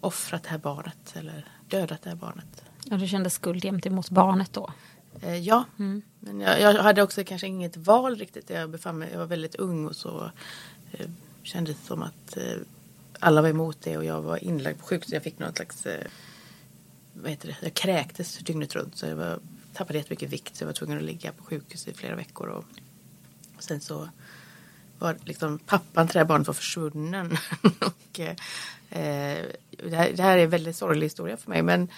offrat 0.00 0.42
det 0.42 0.48
här 0.48 0.58
barnet 0.58 1.14
eller 1.14 1.46
dödat 1.68 2.02
det 2.02 2.10
här 2.10 2.16
barnet. 2.16 2.64
Ja, 2.84 2.96
du 2.96 3.06
kände 3.06 3.30
skuld 3.30 3.62
gentemot 3.62 4.10
barnet 4.10 4.52
då? 4.52 4.72
Eh, 5.20 5.38
ja, 5.38 5.64
men 5.76 6.40
jag, 6.40 6.60
jag 6.60 6.82
hade 6.82 7.02
också 7.02 7.24
kanske 7.24 7.46
inget 7.46 7.76
val 7.76 8.16
riktigt. 8.16 8.50
Jag 8.50 8.70
befann 8.70 8.98
mig, 8.98 9.08
jag 9.12 9.18
var 9.18 9.26
väldigt 9.26 9.54
ung 9.54 9.86
och 9.86 9.96
så 9.96 10.30
eh, 10.92 11.10
kändes 11.42 11.76
det 11.76 11.86
som 11.86 12.02
att 12.02 12.36
eh, 12.36 12.56
alla 13.22 13.42
var 13.42 13.48
emot 13.48 13.78
det 13.80 13.96
och 13.96 14.04
jag 14.04 14.22
var 14.22 14.44
inlagd 14.44 14.78
på 14.78 14.84
sjukhus. 14.84 15.12
Jag 15.12 15.22
fick 15.22 15.38
någon 15.38 15.54
slags, 15.54 15.86
eh, 15.86 16.06
vad 17.12 17.30
heter 17.30 17.48
det, 17.48 17.56
jag 17.62 17.74
kräktes 17.74 18.38
dygnet 18.38 18.74
runt 18.74 18.96
så 18.96 19.06
jag 19.06 19.16
var, 19.16 19.38
tappade 19.72 19.98
jättemycket 19.98 20.30
vikt 20.30 20.56
så 20.56 20.62
jag 20.62 20.66
var 20.66 20.72
tvungen 20.74 20.98
att 20.98 21.04
ligga 21.04 21.32
på 21.32 21.44
sjukhus 21.44 21.88
i 21.88 21.94
flera 21.94 22.16
veckor. 22.16 22.48
Och, 22.48 22.64
och 23.56 23.62
sen 23.62 23.80
så 23.80 24.08
var 24.98 25.16
liksom 25.24 25.58
pappan 25.58 26.08
till 26.08 26.12
det 26.12 26.18
här 26.18 26.26
barnet 26.26 26.46
var 26.46 26.54
försvunnen. 26.54 27.36
och, 27.80 28.20
eh, 28.20 28.30
eh, 28.90 29.44
det, 29.70 29.96
här, 29.96 30.12
det 30.12 30.22
här 30.22 30.38
är 30.38 30.44
en 30.44 30.50
väldigt 30.50 30.76
sorglig 30.76 31.06
historia 31.06 31.36
för 31.36 31.50
mig 31.50 31.62
men 31.62 31.88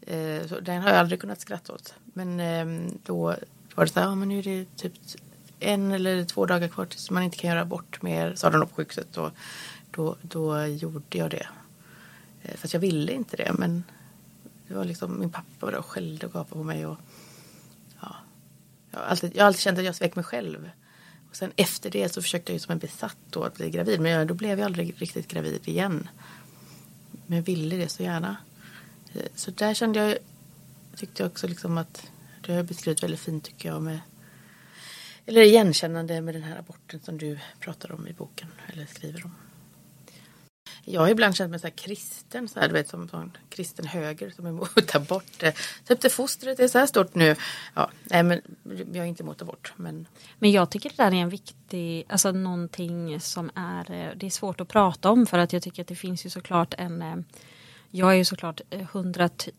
eh, 0.00 0.46
så 0.46 0.60
den 0.60 0.82
har 0.82 0.90
jag 0.90 0.98
aldrig 0.98 1.20
kunnat 1.20 1.40
skratta 1.40 1.72
åt. 1.72 1.94
Men 2.04 2.40
eh, 2.40 2.92
då 3.04 3.36
var 3.74 3.84
det 3.84 3.90
så 3.90 4.00
här, 4.00 4.06
ja 4.06 4.14
men 4.14 4.28
nu 4.28 4.38
är 4.38 4.42
det 4.42 4.76
typ 4.76 4.92
en 5.60 5.92
eller 5.92 6.24
två 6.24 6.46
dagar 6.46 6.68
kvar 6.68 6.86
tills 6.86 7.10
man 7.10 7.22
inte 7.22 7.36
kan 7.36 7.50
göra 7.50 7.60
abort 7.60 8.02
mer, 8.02 8.34
sa 8.34 8.50
de 8.50 8.68
på 8.68 8.74
sjukhuset. 8.74 9.16
Och 9.16 9.30
då, 9.90 10.16
då 10.22 10.66
gjorde 10.66 11.18
jag 11.18 11.30
det. 11.30 11.46
Eh, 12.42 12.56
fast 12.56 12.74
jag 12.74 12.80
ville 12.80 13.12
inte 13.12 13.36
det 13.36 13.52
men 13.58 13.84
det 14.68 14.74
var 14.74 14.84
liksom, 14.84 15.20
min 15.20 15.30
pappa 15.30 15.66
var 15.66 15.72
där 15.72 15.78
och 15.78 15.86
skällde 15.86 16.26
och 16.26 16.32
gapade 16.32 16.54
på 16.54 16.64
mig. 16.64 16.86
Och, 16.86 16.98
ja, 18.00 18.16
jag, 18.90 18.98
har 18.98 19.06
alltid, 19.06 19.36
jag 19.36 19.42
har 19.42 19.46
alltid 19.46 19.60
känt 19.60 19.78
att 19.78 19.84
jag 19.84 19.94
svek 19.94 20.16
mig 20.16 20.24
själv. 20.24 20.70
Och 21.30 21.36
sen 21.36 21.52
efter 21.56 21.90
det 21.90 22.08
så 22.08 22.22
försökte 22.22 22.52
jag 22.52 22.54
ju 22.54 22.60
som 22.60 22.72
en 22.72 22.78
besatt 22.78 23.16
då 23.30 23.44
att 23.44 23.56
bli 23.56 23.70
gravid. 23.70 24.00
Men 24.00 24.12
jag, 24.12 24.26
då 24.26 24.34
blev 24.34 24.58
jag 24.58 24.66
aldrig 24.66 25.02
riktigt 25.02 25.28
gravid 25.28 25.68
igen. 25.68 26.08
Men 27.26 27.36
jag 27.36 27.44
ville 27.44 27.76
det 27.76 27.88
så 27.88 28.02
gärna. 28.02 28.36
Eh, 29.12 29.26
så 29.34 29.50
där 29.50 29.74
kände 29.74 29.98
jag, 29.98 30.18
tyckte 30.96 31.22
jag 31.22 31.30
också 31.30 31.46
liksom 31.46 31.78
att, 31.78 32.10
det 32.40 32.52
har 32.52 32.56
jag 32.56 32.66
beskrivit 32.66 33.02
väldigt 33.02 33.20
fint 33.20 33.44
tycker 33.44 33.68
jag 33.68 33.82
med 33.82 34.00
eller 35.26 35.42
igenkännande 35.42 36.20
med 36.20 36.34
den 36.34 36.42
här 36.42 36.58
aborten 36.58 37.00
som 37.00 37.18
du 37.18 37.38
pratar 37.60 37.92
om 37.92 38.08
i 38.08 38.12
boken 38.12 38.48
eller 38.66 38.86
skriver 38.86 39.24
om. 39.24 39.34
Jag 40.84 41.00
har 41.00 41.08
ibland 41.08 41.36
känt 41.36 41.50
mig 41.50 41.60
så 41.60 41.70
kristen, 41.70 42.48
så 42.48 42.60
här, 42.60 42.68
du 42.68 42.72
vet 42.72 42.88
som 42.88 43.08
sån 43.08 43.36
kristen 43.48 43.86
höger 43.86 44.30
som 44.30 44.46
är 44.46 44.50
emot 44.50 44.94
abort. 44.94 45.42
Eh, 45.42 45.54
Typ 45.86 46.00
det 46.00 46.10
fostret 46.10 46.60
är 46.60 46.68
så 46.68 46.78
här 46.78 46.86
stort 46.86 47.14
nu. 47.14 47.36
Ja, 47.74 47.90
nej 48.04 48.22
men 48.22 48.40
jag 48.64 48.96
är 48.96 49.04
inte 49.04 49.22
emot 49.22 49.42
abort 49.42 49.72
men 49.76 50.06
Men 50.38 50.50
jag 50.50 50.70
tycker 50.70 50.90
det 50.90 50.96
där 50.96 51.06
är 51.06 51.14
en 51.14 51.28
viktig, 51.28 52.04
alltså 52.08 52.32
någonting 52.32 53.20
som 53.20 53.50
är, 53.54 53.90
eh, 53.90 54.10
det 54.16 54.26
är 54.26 54.30
svårt 54.30 54.60
att 54.60 54.68
prata 54.68 55.10
om 55.10 55.26
för 55.26 55.38
att 55.38 55.52
jag 55.52 55.62
tycker 55.62 55.82
att 55.82 55.88
det 55.88 55.94
finns 55.96 56.26
ju 56.26 56.30
såklart 56.30 56.74
en 56.78 57.02
eh, 57.02 57.16
jag 57.90 58.10
är 58.10 58.14
ju 58.16 58.24
såklart 58.24 58.60
eh, 58.70 58.80
110 58.80 59.52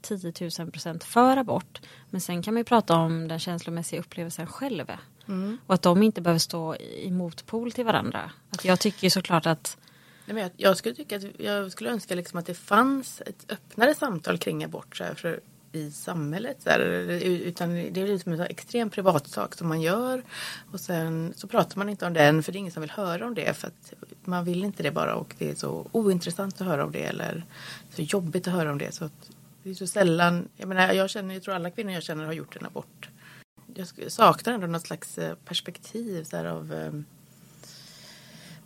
000 0.60 0.72
procent 0.72 1.04
för 1.04 1.38
abort. 1.38 1.82
Men 2.10 2.22
sen 2.22 2.44
kan 2.44 2.54
man 2.54 2.60
ju 2.60 2.66
prata 2.66 2.96
om 2.96 3.28
den 3.28 3.40
känslomässiga 3.40 4.00
upplevelsen 4.00 4.48
själv. 4.48 4.92
Och 5.68 5.74
att 5.74 5.82
de 5.82 6.04
inte 6.04 6.22
behöver 6.22 6.40
stå 6.40 6.76
i 6.76 7.12
motpol 7.12 7.72
till 7.72 7.86
varandra. 7.86 8.32
Att 8.50 8.66
jag 8.66 8.80
tycker 8.80 9.04
ju 9.04 9.10
såklart 9.10 9.46
att 9.46 9.78
Nej, 10.26 10.36
men 10.36 10.44
jag, 10.44 10.52
jag 10.58 10.78
skulle 10.78 10.96
tycka 10.96 11.16
att 11.16 11.24
jag 11.38 11.72
skulle 11.72 11.90
önska 11.90 12.16
liksom 12.16 12.40
att 12.40 12.46
det 12.46 12.54
fanns 12.54 13.22
ett 13.26 13.52
öppnare 13.52 13.96
samtal 13.96 14.38
kring 14.38 14.64
abort 14.64 14.98
så 14.98 15.04
här, 15.04 15.14
för, 15.14 15.40
i 15.72 15.92
samhället. 15.92 16.62
Så 16.62 16.70
här, 16.70 16.80
utan 17.24 17.74
det 17.74 18.02
är 18.02 18.08
liksom 18.08 18.34
en 18.34 18.42
extrem 18.42 18.90
privatsak 18.90 19.56
som 19.56 19.68
man 19.68 19.82
gör 19.82 20.24
och 20.72 20.80
sen 20.80 21.34
så 21.36 21.48
pratar 21.48 21.78
man 21.78 21.90
inte 21.90 22.06
om 22.06 22.14
den 22.14 22.44
för 22.44 22.52
det 22.52 22.58
är 22.58 22.60
ingen 22.60 22.72
som 22.72 22.82
vill 22.82 22.92
höra 22.92 23.28
om 23.28 23.34
det 23.34 23.58
för 23.58 23.68
att 23.68 23.94
man 24.24 24.46
vill 24.46 24.64
inte 24.64 24.84
det 24.84 24.92
bara 24.92 25.16
och 25.16 25.36
det 25.38 25.50
är 25.50 25.56
så 25.56 25.88
ointressant 25.92 26.62
att 26.62 26.68
höra 26.68 26.86
om 26.86 26.92
det 26.92 27.04
eller 27.04 27.44
så 27.90 28.02
jobbigt 28.02 28.48
att 28.48 28.54
höra 28.54 28.72
om 28.72 28.78
det. 28.78 28.92
Så 28.92 29.06
att 29.06 29.30
det 29.64 29.70
är 29.70 29.74
så 29.74 29.88
sällan, 29.88 30.48
jag 30.58 30.68
menar 30.68 30.94
jag 30.94 31.10
känner, 31.10 31.34
jag 31.34 31.44
tror 31.44 31.56
alla 31.56 31.72
kvinnor 31.72 31.94
jag 31.94 32.04
känner 32.04 32.26
har 32.26 32.34
gjort 32.34 32.56
en 32.56 32.66
abort. 32.66 33.10
Jag 33.76 34.12
saknar 34.12 34.54
ändå 34.54 34.68
något 34.68 34.88
slags 34.88 35.18
eh, 35.18 35.36
perspektiv 35.46 36.24
så 36.24 36.38
här, 36.38 36.46
av 36.46 36.74
eh, 36.74 36.92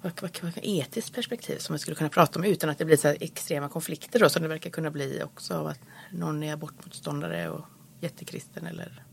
vad, 0.05 0.21
vad, 0.21 0.53
vad, 0.55 0.63
etiskt 0.63 1.13
perspektiv 1.15 1.57
som 1.57 1.73
man 1.73 1.79
skulle 1.79 1.95
kunna 1.95 2.09
prata 2.09 2.39
om 2.39 2.45
utan 2.45 2.69
att 2.69 2.77
det 2.77 2.85
blir 2.85 2.97
så 2.97 3.07
extrema 3.07 3.69
konflikter 3.69 4.19
då 4.19 4.29
som 4.29 4.41
det 4.41 4.47
verkar 4.47 4.69
kunna 4.69 4.91
bli 4.91 5.21
också 5.23 5.53
av 5.53 5.67
att 5.67 5.79
någon 6.11 6.43
är 6.43 6.53
abortmotståndare 6.53 7.49
och 7.49 7.65
jättekristen 7.99 8.65
eller 8.65 9.03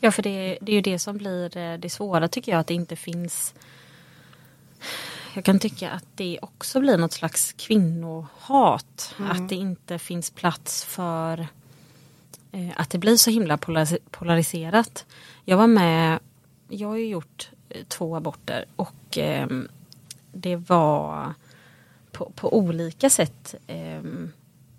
Ja, 0.00 0.10
för 0.10 0.22
det, 0.22 0.58
det 0.60 0.72
är 0.72 0.76
ju 0.76 0.80
det 0.80 0.98
som 0.98 1.16
blir 1.18 1.56
eh, 1.56 1.78
det 1.78 1.90
svåra 1.90 2.28
tycker 2.28 2.52
jag, 2.52 2.58
att 2.58 2.66
det 2.66 2.74
inte 2.74 2.96
finns 2.96 3.54
jag 5.34 5.44
kan 5.44 5.58
tycka 5.58 5.90
att 5.90 6.06
det 6.14 6.38
också 6.42 6.80
blir 6.80 6.98
något 6.98 7.12
slags 7.12 7.52
kvinnohat. 7.52 9.14
Att 9.18 9.48
det 9.48 9.54
inte 9.54 9.98
finns 9.98 10.30
plats 10.30 10.84
för 10.84 11.46
eh, 12.52 12.70
att 12.76 12.90
det 12.90 12.98
blir 12.98 13.16
så 13.16 13.30
himla 13.30 13.56
polaris- 13.56 13.98
polariserat. 14.10 15.06
Jag 15.44 15.56
var 15.56 15.66
med, 15.66 16.18
jag 16.68 16.88
har 16.88 16.96
ju 16.96 17.06
gjort 17.06 17.50
eh, 17.68 17.84
två 17.88 18.16
aborter 18.16 18.64
och 18.76 19.18
ehm, 19.18 19.68
det 20.32 20.56
var 20.56 21.34
på, 22.12 22.32
på 22.34 22.56
olika 22.56 23.10
sätt 23.10 23.54
eh, 23.66 24.02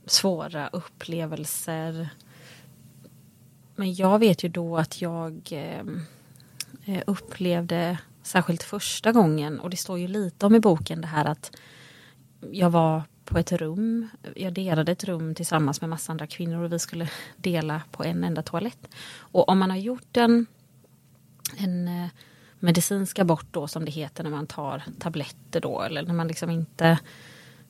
svåra 0.06 0.68
upplevelser. 0.68 2.10
Men 3.76 3.94
jag 3.94 4.20
vet 4.20 4.44
ju 4.44 4.50
då 4.50 4.78
att 4.78 5.02
jag 5.02 5.50
ehm, 5.52 6.02
eh, 6.86 7.04
upplevde, 7.08 7.98
särskilt 8.24 8.64
första 8.64 9.12
gången, 9.12 9.60
och 9.60 9.70
det 9.70 9.78
står 9.78 10.00
ju 10.00 10.08
lite 10.08 10.46
om 10.46 10.56
i 10.56 10.60
boken 10.60 11.02
det 11.02 11.08
här 11.08 11.26
att 11.26 11.56
jag 12.52 12.70
var 12.70 13.04
på 13.26 13.38
ett 13.38 13.52
rum, 13.52 14.08
jag 14.36 14.54
delade 14.54 14.92
ett 14.92 15.04
rum 15.04 15.36
tillsammans 15.36 15.82
med 15.82 15.90
massa 15.90 16.12
andra 16.12 16.28
kvinnor 16.28 16.64
och 16.64 16.74
vi 16.74 16.80
skulle 16.80 17.10
dela 17.38 17.82
på 17.92 18.04
en 18.04 18.24
enda 18.24 18.44
toalett. 18.44 18.88
Och 19.18 19.50
om 19.50 19.60
man 19.60 19.70
har 19.70 19.78
gjort 19.78 20.18
en, 20.18 20.46
en 21.58 21.88
eh, 21.88 22.10
medicinsk 22.62 23.20
abort 23.20 23.46
då 23.52 23.68
som 23.68 23.86
det 23.86 23.92
heter 23.92 24.24
när 24.24 24.32
man 24.32 24.48
tar 24.48 24.84
tabletter 25.00 25.62
då 25.62 25.82
eller 25.82 26.04
när 26.04 26.14
man 26.14 26.28
liksom 26.28 26.50
inte 26.50 27.00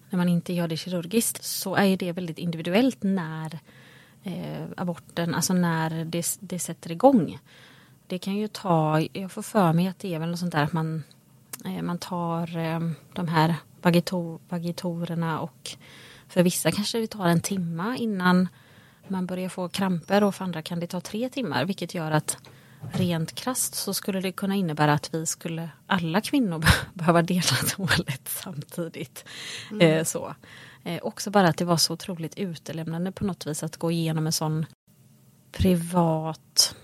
när 0.10 0.18
man 0.18 0.30
inte 0.30 0.54
gör 0.54 0.68
det 0.68 0.78
kirurgiskt 0.78 1.44
så 1.44 1.76
är 1.76 1.86
ju 1.86 1.96
det 1.96 2.12
väldigt 2.12 2.38
individuellt 2.38 2.98
när 3.04 3.60
eh, 4.24 4.64
aborten, 4.78 5.36
alltså 5.36 5.54
när 5.54 6.06
det, 6.06 6.38
det 6.40 6.60
sätter 6.60 6.92
igång. 6.92 7.40
Det 8.08 8.20
kan 8.20 8.36
ju 8.36 8.48
ta, 8.48 9.02
jag 9.14 9.32
får 9.32 9.42
för 9.42 9.74
mig 9.74 9.88
att 9.88 10.00
det 10.00 10.14
är 10.14 10.20
väl 10.20 10.30
något 10.30 10.40
sånt 10.40 10.52
där 10.52 10.64
att 10.64 10.74
man, 10.74 11.04
eh, 11.66 11.82
man 11.82 11.98
tar 11.98 12.58
eh, 12.58 12.80
de 13.14 13.28
här 13.28 13.56
vagitor, 13.82 14.40
vagitorerna 14.50 15.40
och 15.40 15.72
för 16.28 16.44
vissa 16.44 16.72
kanske 16.72 17.00
det 17.00 17.08
tar 17.08 17.28
en 17.28 17.42
timma 17.42 17.98
innan 17.98 18.48
man 19.08 19.26
börjar 19.26 19.50
få 19.50 19.70
kramper 19.70 20.24
och 20.24 20.36
för 20.36 20.46
andra 20.46 20.62
kan 20.62 20.80
det 20.80 20.88
ta 20.88 21.02
tre 21.02 21.30
timmar 21.30 21.66
vilket 21.66 21.94
gör 21.94 22.12
att 22.12 22.38
rent 22.92 23.36
krast 23.36 23.76
så 23.76 23.94
skulle 23.94 24.22
det 24.22 24.32
kunna 24.32 24.56
innebära 24.56 24.94
att 24.94 25.14
vi 25.14 25.26
skulle 25.26 25.70
alla 25.88 26.22
kvinnor 26.22 26.60
be- 26.60 26.68
behöva 26.94 27.22
dela 27.22 27.42
toalett 27.76 28.28
samtidigt. 28.28 29.26
Eh, 29.82 30.04
så. 30.04 30.36
Eh, 30.84 31.00
också 31.04 31.32
bara 31.32 31.48
att 31.48 31.58
det 31.58 31.66
var 31.66 31.78
så 31.78 31.94
otroligt 31.94 32.38
utelämnande 32.38 33.12
på 33.12 33.26
något 33.26 33.48
vis 33.48 33.64
att 33.64 33.78
gå 33.78 33.92
igenom 33.92 34.26
en 34.26 34.34
sån 34.34 34.66
privat 35.52 36.76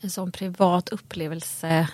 en 0.00 0.10
sån 0.10 0.32
privat 0.32 0.88
upplevelse 0.88 1.88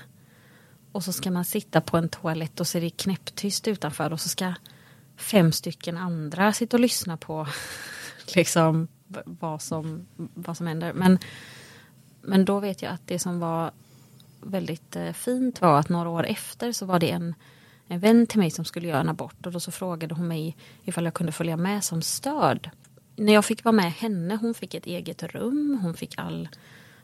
och 0.93 1.05
så 1.05 1.13
ska 1.13 1.31
man 1.31 1.45
sitta 1.45 1.81
på 1.81 1.97
en 1.97 2.09
toalett 2.09 2.61
och 2.61 2.67
så 2.67 2.79
är 2.79 2.83
det 2.83 2.91
knäpptyst 2.91 3.69
utanför 3.69 4.13
och 4.13 4.21
så 4.21 4.29
ska 4.29 4.55
fem 5.17 5.53
stycken 5.53 5.97
andra 5.97 6.53
sitta 6.53 6.77
och 6.77 6.81
lyssna 6.81 7.17
på 7.17 7.47
liksom 8.35 8.89
vad 9.25 9.63
som, 9.63 10.07
vad 10.17 10.57
som 10.57 10.67
händer. 10.67 10.93
Men, 10.93 11.19
men 12.29 12.45
då 12.45 12.61
vet 12.61 12.83
jag 12.83 12.93
att 12.93 13.07
det 13.07 13.19
som 13.19 13.41
var 13.41 13.71
väldigt 14.41 14.97
eh, 14.97 15.13
fint 15.13 15.61
var 15.61 15.79
att 15.79 15.89
några 15.89 16.09
år 16.09 16.27
efter 16.27 16.73
så 16.73 16.87
var 16.87 16.99
det 16.99 17.11
en, 17.11 17.35
en 17.87 18.01
vän 18.01 18.27
till 18.27 18.39
mig 18.39 18.51
som 18.51 18.65
skulle 18.65 18.89
göra 18.89 19.01
en 19.01 19.09
abort 19.09 19.47
och 19.47 19.53
då 19.53 19.61
så 19.61 19.71
frågade 19.71 20.15
hon 20.15 20.29
mig 20.29 20.57
ifall 20.85 21.05
jag 21.05 21.15
kunde 21.15 21.33
följa 21.33 21.57
med 21.57 21.85
som 21.85 22.03
stöd. 22.03 22.71
När 23.17 23.33
jag 23.33 23.45
fick 23.45 23.65
vara 23.65 23.73
med 23.73 23.93
henne, 23.93 24.39
hon 24.41 24.55
fick 24.55 24.75
ett 24.75 24.87
eget 24.87 25.23
rum, 25.23 25.79
hon 25.83 25.95
fick 25.95 26.19
all 26.19 26.49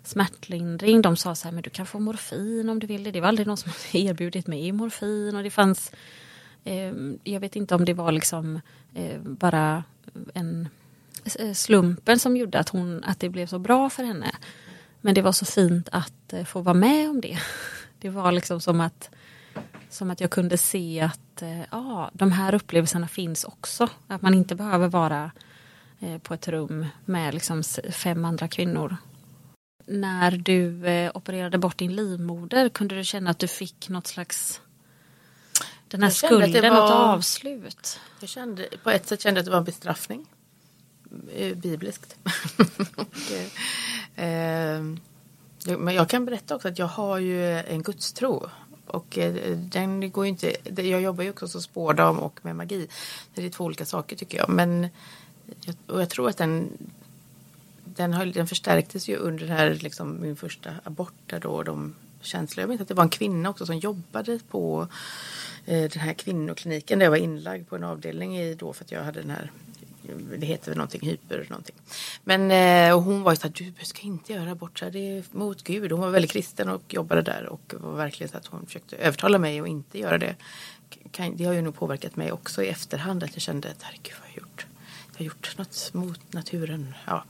smärtlindring. 0.03 1.03
De 1.03 1.17
sa 1.17 1.35
så 1.35 1.45
här, 1.45 1.53
men 1.53 1.63
du 1.63 1.71
kan 1.71 1.87
få 1.87 1.99
morfin 1.99 2.69
om 2.69 2.79
du 2.79 2.87
vill 2.87 3.05
det. 3.05 3.11
Det 3.11 3.21
var 3.21 3.29
aldrig 3.29 3.47
någon 3.47 3.57
som 3.57 3.73
erbjudit 3.93 4.47
mig 4.47 4.73
morfin 4.73 5.37
och 5.37 5.43
det 5.43 5.51
fanns 5.51 5.93
eh, 6.65 6.93
jag 7.25 7.41
vet 7.41 7.57
inte 7.57 7.75
om 7.75 7.85
det 7.85 7.95
var 7.95 8.13
liksom 8.13 8.61
eh, 8.95 9.21
bara 9.21 9.85
en 10.35 10.69
eh, 11.39 11.53
slumpen 11.53 12.19
som 12.19 12.37
gjorde 12.37 12.59
att, 12.59 12.69
hon, 12.69 13.05
att 13.05 13.21
det 13.21 13.29
blev 13.29 13.47
så 13.47 13.59
bra 13.59 13.91
för 13.91 14.05
henne. 14.05 14.31
Men 15.05 15.15
det 15.15 15.23
var 15.23 15.33
så 15.33 15.45
fint 15.45 15.89
att 15.93 16.33
eh, 16.33 16.45
få 16.45 16.61
vara 16.61 16.75
med 16.75 17.11
om 17.11 17.21
det. 17.21 17.39
Det 17.99 18.11
var 18.11 18.33
liksom 18.33 18.61
som 18.61 18.81
att, 18.81 19.11
som 19.91 20.11
att 20.11 20.21
jag 20.21 20.31
kunde 20.31 20.57
se 20.59 21.01
att 21.01 21.43
eh, 21.43 21.61
ja, 21.71 22.11
de 22.13 22.33
här 22.33 22.55
upplevelserna 22.55 23.09
finns 23.09 23.45
också. 23.45 23.89
Att 24.07 24.23
man 24.23 24.35
inte 24.35 24.55
behöver 24.55 24.89
vara 24.89 25.31
eh, 26.01 26.19
på 26.19 26.35
ett 26.35 26.49
rum 26.49 26.87
med 27.05 27.35
liksom 27.35 27.63
fem 27.91 28.25
andra 28.25 28.49
kvinnor. 28.49 28.97
När 29.87 30.31
du 30.31 30.81
opererade 31.15 31.59
bort 31.59 31.79
din 31.79 31.97
livmoder, 31.97 32.69
kunde 32.69 32.95
du 32.95 33.05
känna 33.05 33.31
att 33.31 33.39
du 33.39 33.49
fick 33.49 33.89
något 33.89 34.07
slags 34.07 34.61
den 35.89 36.03
här 36.03 36.11
skulden, 36.11 36.65
något 36.65 36.91
var- 36.91 37.15
avslut? 37.15 38.01
Jag 38.21 38.29
kände, 38.29 38.69
på 38.83 38.91
ett 38.91 39.07
sätt 39.07 39.23
kände 39.23 39.39
jag 39.39 39.43
att 39.43 39.47
det 39.47 39.51
var 39.51 39.59
en 39.59 39.65
bestraffning. 39.65 40.27
Bibliskt. 41.55 42.17
och, 42.97 43.17
Ehm, 44.17 45.01
men 45.67 45.95
jag 45.95 46.09
kan 46.09 46.25
berätta 46.25 46.57
också 46.57 46.69
att 46.69 46.79
jag 46.79 46.87
har 46.87 47.19
ju 47.19 47.59
en 47.59 47.83
gudstro. 47.83 48.51
Och 48.87 49.19
eh, 49.19 49.57
den 49.57 50.11
går 50.11 50.25
ju 50.25 50.29
inte, 50.29 50.57
jag 50.83 51.01
jobbar 51.01 51.25
ju 51.25 51.31
också 51.31 51.49
som 51.49 51.63
spårdam 51.63 52.19
och 52.19 52.41
med 52.43 52.57
magi. 52.57 52.89
Det 53.35 53.47
är 53.47 53.51
två 53.51 53.65
olika 53.65 53.85
saker 53.85 54.17
tycker 54.17 54.39
jag. 54.39 54.49
Men 54.49 54.89
jag, 55.61 55.75
och 55.87 56.01
jag 56.01 56.11
tror 56.11 56.29
att 56.29 56.37
den, 56.37 56.69
den, 57.85 58.13
har, 58.13 58.27
den 58.27 58.47
förstärktes 58.47 59.09
ju 59.09 59.17
under 59.17 59.47
här, 59.47 59.75
liksom, 59.75 60.21
min 60.21 60.37
första 60.37 60.71
abort. 60.85 61.15
Där 61.27 61.41
då 61.41 61.63
de 61.63 61.95
känslor. 62.21 62.63
Jag 62.63 62.69
vet 62.69 62.81
att 62.81 62.89
det 62.89 62.95
var 62.95 63.03
en 63.03 63.09
kvinna 63.09 63.51
också 63.51 63.67
som 63.67 63.79
jobbade 63.79 64.39
på 64.51 64.89
eh, 65.67 65.91
den 65.91 66.01
här 66.01 66.13
kvinnokliniken 66.13 66.99
där 66.99 67.07
jag 67.07 67.11
var 67.11 67.19
inlagd 67.19 67.69
på 67.69 67.77
en 67.77 67.85
avdelning 67.85 68.39
i 68.39 68.55
då 68.55 68.73
för 68.73 68.85
att 68.85 68.93
jag 68.93 69.05
hade 69.05 69.21
den 69.21 69.31
här 69.31 69.51
det 70.39 70.47
heter 70.47 70.71
väl 70.71 70.79
någonting 70.79 71.09
hyper 71.09 71.47
någonting. 71.51 71.77
Men 72.25 72.51
eh, 72.51 72.97
och 72.97 73.03
hon 73.03 73.23
var 73.23 73.33
ju 73.33 73.37
så 73.37 73.43
här, 73.43 73.55
du 73.79 73.85
ska 73.85 74.03
inte 74.03 74.33
göra 74.33 74.51
abort, 74.51 74.79
så 74.79 74.91
det 74.91 74.99
är 75.19 75.25
mot 75.33 75.63
Gud. 75.65 75.93
Hon 75.93 76.01
var 76.01 76.11
väldigt 76.11 76.31
kristen 76.33 76.69
och 76.69 76.95
jobbade 76.95 77.23
där 77.23 77.47
och 77.47 77.75
var 77.79 77.93
verkligen 77.97 78.31
så 78.31 78.37
att 78.37 78.47
hon 78.47 78.67
försökte 78.67 78.97
övertala 78.97 79.39
mig 79.39 79.61
att 79.61 79.69
inte 79.69 79.99
göra 79.99 80.19
det. 80.19 80.37
Det 81.35 81.45
har 81.45 81.53
ju 81.53 81.63
nog 81.63 81.75
påverkat 81.75 82.17
mig 82.17 82.33
också 82.33 82.63
i 82.63 82.69
efterhand 82.69 83.25
att 83.25 83.31
jag 83.33 83.43
kände 83.43 83.71
att 83.71 83.83
herregud 83.83 84.13
vad 84.21 84.29
har 84.29 84.29
jag 84.35 84.43
gjort? 84.43 84.67
Jag 85.13 85.19
har 85.19 85.25
gjort 85.25 85.55
något 85.59 85.91
mot 85.95 86.33
naturen. 86.33 86.95
Ja, 87.07 87.25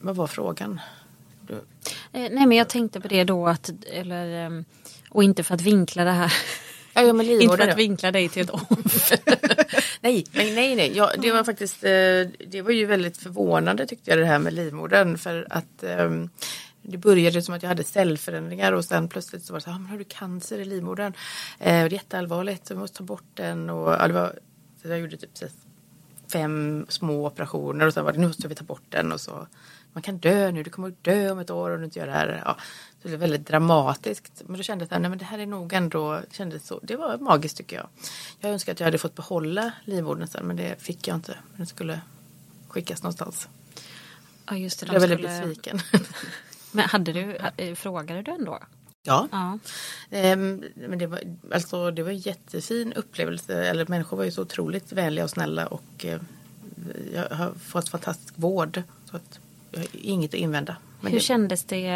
vad 0.00 0.16
var 0.16 0.26
frågan? 0.26 0.80
Du- 1.46 1.54
eh, 2.12 2.30
nej, 2.32 2.46
men 2.46 2.52
jag 2.52 2.68
tänkte 2.68 3.00
på 3.00 3.08
det 3.08 3.24
då 3.24 3.48
att, 3.48 3.70
eller, 3.92 4.46
ehm, 4.46 4.64
och 5.08 5.24
inte 5.24 5.42
för 5.44 5.54
att 5.54 5.60
vinkla 5.60 6.04
det 6.04 6.10
här. 6.10 6.32
Ja, 6.94 7.02
ja 7.02 7.22
inte 7.22 7.56
för 7.56 7.68
att 7.68 7.78
vinkla 7.78 8.12
dig 8.12 8.28
till 8.28 8.42
ett 8.42 8.50
offer. 8.70 9.18
nej, 10.00 10.24
nej, 10.32 10.54
nej, 10.54 10.76
nej. 10.76 10.92
Ja, 10.96 11.10
det 11.18 11.32
var 11.32 11.44
faktiskt, 11.44 11.84
eh, 11.84 11.90
det 12.48 12.62
var 12.62 12.70
ju 12.70 12.86
väldigt 12.86 13.16
förvånande 13.16 13.86
tyckte 13.86 14.10
jag 14.10 14.18
det 14.18 14.24
här 14.24 14.38
med 14.38 14.52
livmodern. 14.52 15.18
För 15.18 15.46
att 15.50 15.82
ehm, 15.82 16.30
det 16.82 16.98
började 16.98 17.42
som 17.42 17.54
att 17.54 17.62
jag 17.62 17.68
hade 17.68 17.84
cellförändringar 17.84 18.72
och 18.72 18.84
sen 18.84 19.08
plötsligt 19.08 19.44
så 19.44 19.52
var 19.52 19.60
det 19.60 19.64
så 19.64 19.70
här, 19.70 19.76
ah, 19.76 19.78
men 19.78 19.90
har 19.90 19.98
du 19.98 20.04
cancer 20.04 20.58
i 20.58 20.64
livmodern? 20.64 21.12
Eh, 21.58 21.66
det 21.66 21.70
är 21.70 21.92
jätteallvarligt, 21.92 22.68
du 22.68 22.74
måste 22.74 22.98
ta 22.98 23.04
bort 23.04 23.30
den. 23.34 23.70
Och, 23.70 23.92
ja, 23.92 24.08
det 24.08 24.14
var, 24.14 24.38
så 24.82 24.88
jag 24.88 25.00
gjorde 25.00 25.16
typ 25.16 25.30
så 25.38 25.46
fem 26.32 26.86
små 26.88 27.26
operationer 27.26 27.86
och 27.86 27.94
sen 27.94 28.04
var 28.04 28.12
det, 28.12 28.18
nu 28.18 28.26
måste 28.26 28.48
vi 28.48 28.54
ta 28.54 28.64
bort 28.64 28.82
den 28.88 29.12
och 29.12 29.20
så. 29.20 29.46
Man 29.92 30.02
kan 30.02 30.18
dö 30.18 30.50
nu, 30.50 30.62
du 30.62 30.70
kommer 30.70 30.88
att 30.88 31.04
dö 31.04 31.30
om 31.30 31.38
ett 31.38 31.50
år 31.50 31.70
om 31.70 31.78
du 31.78 31.84
inte 31.84 31.98
gör 31.98 32.06
det 32.06 32.12
här. 32.12 32.42
Ja, 32.44 32.56
så 33.02 33.08
det 33.08 33.14
är 33.14 33.18
väldigt 33.18 33.46
dramatiskt. 33.46 34.42
Men 34.46 34.56
då 34.56 34.62
kände 34.62 34.86
jag 34.90 35.06
att 35.12 35.18
det 35.18 35.24
här 35.24 35.38
är 35.38 35.46
nog 35.46 35.72
ändå, 35.72 36.20
kändes 36.30 36.66
så, 36.66 36.80
det 36.82 36.96
var 36.96 37.18
magiskt 37.18 37.56
tycker 37.56 37.76
jag. 37.76 37.86
Jag 38.40 38.50
önskar 38.52 38.72
att 38.72 38.80
jag 38.80 38.84
hade 38.86 38.98
fått 38.98 39.14
behålla 39.14 39.72
livmodern 39.84 40.26
sen 40.28 40.46
men 40.46 40.56
det 40.56 40.82
fick 40.82 41.08
jag 41.08 41.16
inte. 41.16 41.36
Den 41.56 41.66
skulle 41.66 42.00
skickas 42.68 43.02
någonstans. 43.02 43.48
Ja, 44.46 44.56
just 44.56 44.80
det. 44.80 44.86
Jag 44.86 45.00
blev 45.00 45.08
väldigt 45.10 45.30
skulle- 45.30 45.48
besviken. 45.48 45.80
Men 46.74 46.88
hade 46.88 47.12
du, 47.12 47.36
eh, 47.56 47.74
frågade 47.74 48.22
du 48.22 48.30
ändå? 48.32 48.58
Ja. 49.02 49.28
Ja. 49.32 49.58
Ehm, 50.10 50.64
Men 50.74 50.98
det 50.98 51.06
var, 51.06 51.20
alltså, 51.52 51.90
det 51.90 52.02
var 52.02 52.10
en 52.10 52.18
jättefin 52.18 52.92
upplevelse. 52.92 53.64
Eller 53.64 53.86
människor 53.86 54.16
var 54.16 54.24
ju 54.24 54.30
så 54.30 54.42
otroligt 54.42 54.92
vänliga 54.92 55.24
och 55.24 55.30
snälla 55.30 55.66
och 55.66 56.04
eh, 56.04 56.20
jag 57.14 57.28
har 57.36 57.52
fått 57.54 57.88
fantastisk 57.88 58.34
vård. 58.36 58.82
Så 59.10 59.16
att 59.16 59.38
jag 59.70 59.78
har 59.80 59.86
inget 59.92 60.30
att 60.30 60.40
invända. 60.40 60.76
Men 61.02 61.12
Hur 61.12 61.18
det, 61.18 61.24
kändes 61.24 61.64
det 61.64 61.86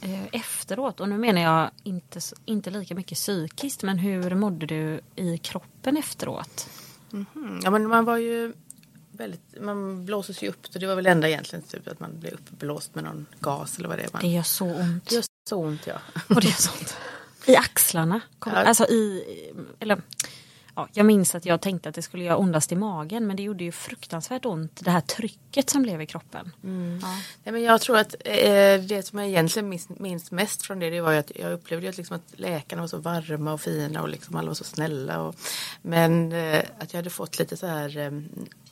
eh, 0.00 0.24
efteråt? 0.32 1.00
Och 1.00 1.08
nu 1.08 1.18
menar 1.18 1.40
jag 1.42 1.70
inte, 1.82 2.20
inte 2.44 2.70
lika 2.70 2.94
mycket 2.94 3.18
psykiskt, 3.18 3.82
men 3.82 3.98
hur 3.98 4.34
mådde 4.34 4.66
du 4.66 5.00
i 5.16 5.38
kroppen 5.38 5.96
efteråt? 5.96 6.68
Mhm. 7.10 7.60
ja, 7.64 7.70
men 7.70 7.88
man 7.88 8.04
var 8.04 8.16
ju 8.16 8.52
väldigt, 9.12 9.60
man 9.60 10.04
blåses 10.06 10.42
ju 10.42 10.48
upp. 10.48 10.66
Så 10.70 10.78
det 10.78 10.86
var 10.86 10.94
väl 10.94 11.06
enda 11.06 11.28
egentligen 11.28 11.62
typ 11.62 11.88
att 11.88 12.00
man 12.00 12.20
blev 12.20 12.34
uppblåst 12.34 12.94
med 12.94 13.04
någon 13.04 13.26
gas 13.40 13.78
eller 13.78 13.88
vad 13.88 13.98
det 13.98 14.02
är. 14.02 14.08
Man, 14.12 14.22
Det 14.22 14.28
gör 14.28 14.42
så 14.42 14.64
ont. 14.66 15.06
det 15.08 15.14
gör 15.14 15.24
så 15.48 15.56
ont 15.56 15.86
ja. 15.86 15.98
Och 16.28 16.40
det 16.40 16.48
är 16.48 16.62
sånt. 16.62 16.96
I 17.46 17.56
axlarna. 17.56 18.20
Kom, 18.38 18.52
Ja. 18.52 18.58
Alltså 18.58 18.84
i, 18.84 19.24
eller, 19.80 20.02
ja, 20.74 20.88
jag 20.92 21.06
minns 21.06 21.34
att 21.34 21.46
jag 21.46 21.60
tänkte 21.60 21.88
att 21.88 21.94
det 21.94 22.02
skulle 22.02 22.24
göra 22.24 22.36
ondast 22.36 22.72
i 22.72 22.76
magen 22.76 23.26
men 23.26 23.36
det 23.36 23.42
gjorde 23.42 23.64
ju 23.64 23.72
fruktansvärt 23.72 24.44
ont 24.44 24.84
det 24.84 24.90
här 24.90 25.00
trycket 25.00 25.70
som 25.70 25.82
blev 25.82 26.02
i 26.02 26.06
kroppen. 26.06 26.52
Ja. 26.62 27.08
Nej, 27.44 27.52
men 27.52 27.62
jag 27.62 27.80
tror 27.80 27.98
att 27.98 28.14
eh, 28.24 28.80
det 28.80 29.06
som 29.06 29.18
jag 29.18 29.28
egentligen 29.28 29.68
minns, 29.68 29.88
minns 29.88 30.30
mest 30.30 30.62
från 30.62 30.78
det, 30.78 30.90
det 30.90 31.00
var 31.00 31.12
ju 31.12 31.18
att 31.18 31.32
jag 31.34 31.52
upplevde 31.52 31.88
att, 31.88 31.96
liksom 31.96 32.16
att 32.16 32.40
läkarna 32.40 32.82
var 32.82 32.88
så 32.88 32.98
varma 32.98 33.52
och 33.52 33.60
fina 33.60 34.02
och 34.02 34.08
liksom 34.08 34.36
alla 34.36 34.48
var 34.48 34.54
så 34.54 34.64
snälla. 34.64 35.20
Och, 35.20 35.34
men 35.82 36.32
eh, 36.32 36.62
att 36.78 36.92
jag 36.92 36.98
hade 36.98 37.10
fått 37.10 37.38
lite 37.38 37.56
så 37.56 37.66
här, 37.66 37.98
eh, 37.98 38.12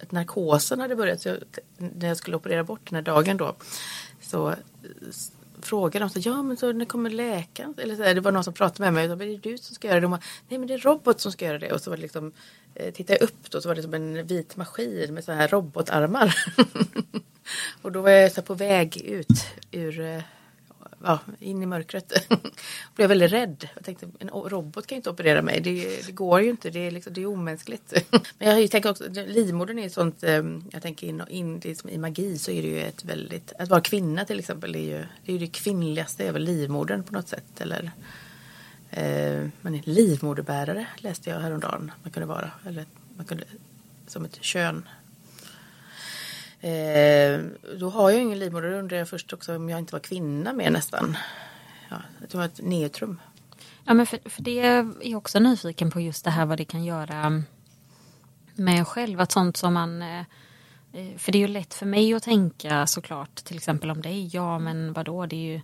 att 0.03 0.13
narkosen 0.13 0.81
hade 0.81 0.97
börjat. 0.97 1.25
Jag, 1.25 1.37
när 1.77 2.09
jag 2.09 2.17
skulle 2.17 2.37
operera 2.37 2.65
bort 2.65 2.81
den 2.85 2.95
här 2.95 3.03
dagen 3.03 3.37
då 3.37 3.55
så 4.21 4.55
frågade 5.63 6.05
dem, 6.05 6.11
ja 6.15 6.43
men 6.43 6.57
så 6.57 6.73
när 6.73 6.85
kommer 6.85 7.11
läkaren? 7.11 7.75
Eller 7.79 7.97
så 7.97 8.03
det 8.03 8.21
var 8.21 8.33
någon 8.33 8.45
som 8.45 8.53
pratade 8.55 8.83
med 8.83 8.93
mig. 8.95 9.05
Och 9.05 9.11
så, 9.11 9.17
"Men 9.17 9.29
det 9.29 9.35
är 9.35 9.53
du 9.53 9.59
som 9.59 9.75
ska 9.75 9.89
göra 9.89 9.95
det. 10.01 10.05
De 10.05 10.11
bara, 10.11 10.21
Nej 10.49 10.59
men 10.59 10.69
det 10.69 10.75
är 10.75 10.79
robot 10.79 11.21
som 11.21 11.33
ska 11.33 11.45
göra 11.45 11.59
det. 11.59 11.73
Och 11.73 11.81
så 11.81 11.91
var 11.91 11.97
det 11.97 12.03
liksom, 12.03 12.33
eh, 12.75 12.93
tittade 12.95 13.19
jag 13.19 13.23
upp 13.29 13.51
då 13.51 13.61
så 13.61 13.69
var 13.69 13.75
det 13.75 13.83
som 13.83 13.95
en 13.95 14.27
vit 14.27 14.57
maskin 14.57 15.15
med 15.15 15.25
så 15.25 15.33
här 15.33 15.49
robotarmar. 15.49 16.35
och 17.83 17.93
då 17.93 18.01
var 18.01 18.11
jag 18.11 18.33
så 18.33 18.41
här 18.41 18.47
på 18.47 18.55
väg 18.55 18.97
ut 18.97 19.47
ur 19.71 20.01
eh, 20.01 20.23
Ja, 21.05 21.19
in 21.39 21.63
i 21.63 21.67
mörkret. 21.67 22.13
Jag 22.29 22.39
blev 22.95 23.09
väldigt 23.09 23.33
rädd. 23.33 23.69
Jag 23.75 23.85
tänkte 23.85 24.07
en 24.19 24.29
robot 24.29 24.87
kan 24.87 24.97
ju 24.97 24.99
inte 24.99 25.11
operera 25.11 25.43
mig. 25.43 25.61
Det, 25.61 26.07
det 26.07 26.13
går 26.13 26.41
ju 26.41 26.51
inte. 26.51 26.71
Det 26.71 26.87
är, 26.87 26.91
liksom, 26.91 27.13
det 27.13 27.23
är 27.23 27.27
omänskligt. 27.27 27.93
Men 28.39 28.61
jag 28.61 28.71
tänker 28.71 28.91
också, 28.91 29.05
livmodern 29.09 29.79
är 29.79 29.87
ett 29.87 29.93
sånt, 29.93 30.23
eh, 30.23 30.43
jag 30.71 30.83
tänker 30.83 31.07
in, 31.07 31.23
in 31.29 31.61
liksom, 31.65 31.91
i 31.91 31.99
magi 31.99 32.39
så 32.39 32.51
är 32.51 32.63
det 32.63 32.69
ju 32.69 32.81
ett 32.81 33.05
väldigt, 33.05 33.53
att 33.59 33.69
vara 33.69 33.81
kvinna 33.81 34.25
till 34.25 34.39
exempel, 34.39 34.75
är 34.75 34.79
ju 34.79 35.05
det, 35.25 35.33
är 35.33 35.33
ju 35.33 35.39
det 35.39 35.47
kvinnligaste, 35.47 36.25
över 36.25 36.41
livmodern 36.41 37.03
på 37.03 37.13
något 37.13 37.29
sätt. 37.29 37.61
Eller, 37.61 37.91
eh, 38.91 39.49
man 39.61 39.75
är 39.75 39.83
livmoderbärare 39.85 40.87
läste 40.97 41.31
jag 41.31 41.41
häromdagen. 41.41 41.93
Man 42.03 42.13
kunde 42.13 42.27
vara, 42.27 42.51
eller 42.67 42.87
man 43.17 43.27
kunde, 43.27 43.45
som 44.07 44.25
ett 44.25 44.43
kön. 44.43 44.89
Eh, 46.61 47.41
då 47.79 47.91
har 47.91 48.11
jag 48.11 48.21
ingen 48.21 48.39
livmoder. 48.39 48.71
Då 48.71 48.77
undrar 48.77 48.97
jag 48.97 49.09
först 49.09 49.33
också 49.33 49.57
om 49.57 49.69
jag 49.69 49.79
inte 49.79 49.95
var 49.95 50.01
kvinna 50.01 50.53
mer 50.53 50.71
nästan. 50.71 51.17
Ja, 51.89 51.97
att 52.23 52.31
det 52.31 52.39
var 52.39 52.45
ett 52.45 52.61
neutrum. 52.63 53.21
Ja, 53.85 53.95
men 53.95 54.07
för, 54.07 54.19
för 54.25 54.43
det 54.43 54.61
är 54.61 54.93
jag 55.03 55.19
också 55.19 55.39
nyfiken 55.39 55.91
på 55.91 56.01
just 56.01 56.25
det 56.25 56.31
här 56.31 56.47
vad 56.47 56.59
det 56.59 56.65
kan 56.65 56.85
göra 56.85 57.43
med 58.55 58.79
en 58.79 58.85
själv. 58.85 59.21
Att 59.21 59.33
sånt 59.33 59.57
som 59.57 59.75
man... 59.75 60.03
eh, 60.03 60.21
eh 60.93 61.17
För 61.17 61.33
det 61.33 61.39
är 61.39 61.41
ju 61.41 61.49
lätt 61.49 61.75
för 61.75 61.87
mig 61.87 62.15
att 62.15 62.23
tänka 62.23 62.87
såklart 62.87 63.35
till 63.35 63.57
exempel 63.57 63.91
om 63.91 64.03
dig. 64.03 64.31
Ja 64.33 64.59
men 64.59 64.93
vadå 64.93 65.27
det 65.27 65.37
är 65.37 65.53
ju... 65.53 65.61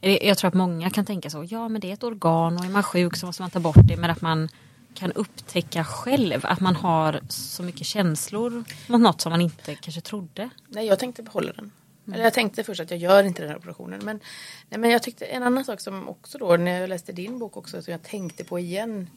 Eh, 0.00 0.28
jag 0.28 0.38
tror 0.38 0.48
att 0.48 0.54
många 0.54 0.90
kan 0.90 1.04
tänka 1.04 1.30
så. 1.30 1.46
Ja 1.50 1.68
men 1.68 1.80
det 1.80 1.90
är 1.90 1.94
ett 1.94 2.04
organ 2.04 2.58
och 2.58 2.64
är 2.64 2.68
man 2.68 2.82
sjuk 2.82 3.16
så 3.16 3.26
måste 3.26 3.42
man 3.42 3.50
ta 3.50 3.60
bort 3.60 3.76
det. 3.88 3.96
Men 3.96 4.10
att 4.10 4.20
man 4.20 4.48
kan 4.96 5.12
upptäcka 5.12 5.84
själv 5.84 6.40
att 6.42 6.60
man 6.60 6.76
har 6.76 7.20
så 7.28 7.62
mycket 7.62 7.86
känslor 7.86 8.64
mot 8.86 9.00
något 9.00 9.20
som 9.20 9.30
man 9.30 9.40
inte 9.40 9.74
kanske 9.74 10.00
trodde. 10.00 10.50
Nej, 10.68 10.86
jag 10.86 10.98
tänkte 10.98 11.22
behålla 11.22 11.52
den. 11.52 11.72
Eller 12.12 12.24
jag 12.24 12.34
tänkte 12.34 12.64
först 12.64 12.80
att 12.80 12.90
jag 12.90 13.00
gör 13.00 13.24
inte 13.24 13.42
den 13.42 13.50
här 13.50 13.58
operationen. 13.58 14.00
Men, 14.04 14.20
nej, 14.68 14.80
men 14.80 14.90
jag 14.90 15.02
tyckte 15.02 15.24
en 15.24 15.42
annan 15.42 15.64
sak 15.64 15.80
som 15.80 16.08
också 16.08 16.38
då 16.38 16.56
när 16.56 16.80
jag 16.80 16.88
läste 16.88 17.12
din 17.12 17.38
bok 17.38 17.56
också 17.56 17.82
som 17.82 17.92
jag 17.92 18.02
tänkte 18.02 18.44
på 18.44 18.58
igen 18.58 19.10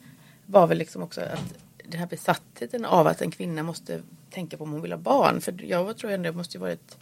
var 0.46 0.66
väl 0.66 0.78
liksom 0.78 1.02
också 1.02 1.20
att 1.20 1.54
den 1.84 2.00
här 2.00 2.06
besattheten 2.06 2.84
av 2.84 3.06
att 3.06 3.22
en 3.22 3.30
kvinna 3.30 3.62
måste 3.62 4.02
tänka 4.30 4.56
på 4.56 4.64
om 4.64 4.72
hon 4.72 4.82
vill 4.82 4.92
ha 4.92 4.98
barn. 4.98 5.40
För 5.40 5.64
jag 5.64 5.96
tror 5.96 6.10
ändå 6.10 6.30
det 6.30 6.36
måste 6.36 6.56
ju 6.56 6.60
varit 6.60 6.98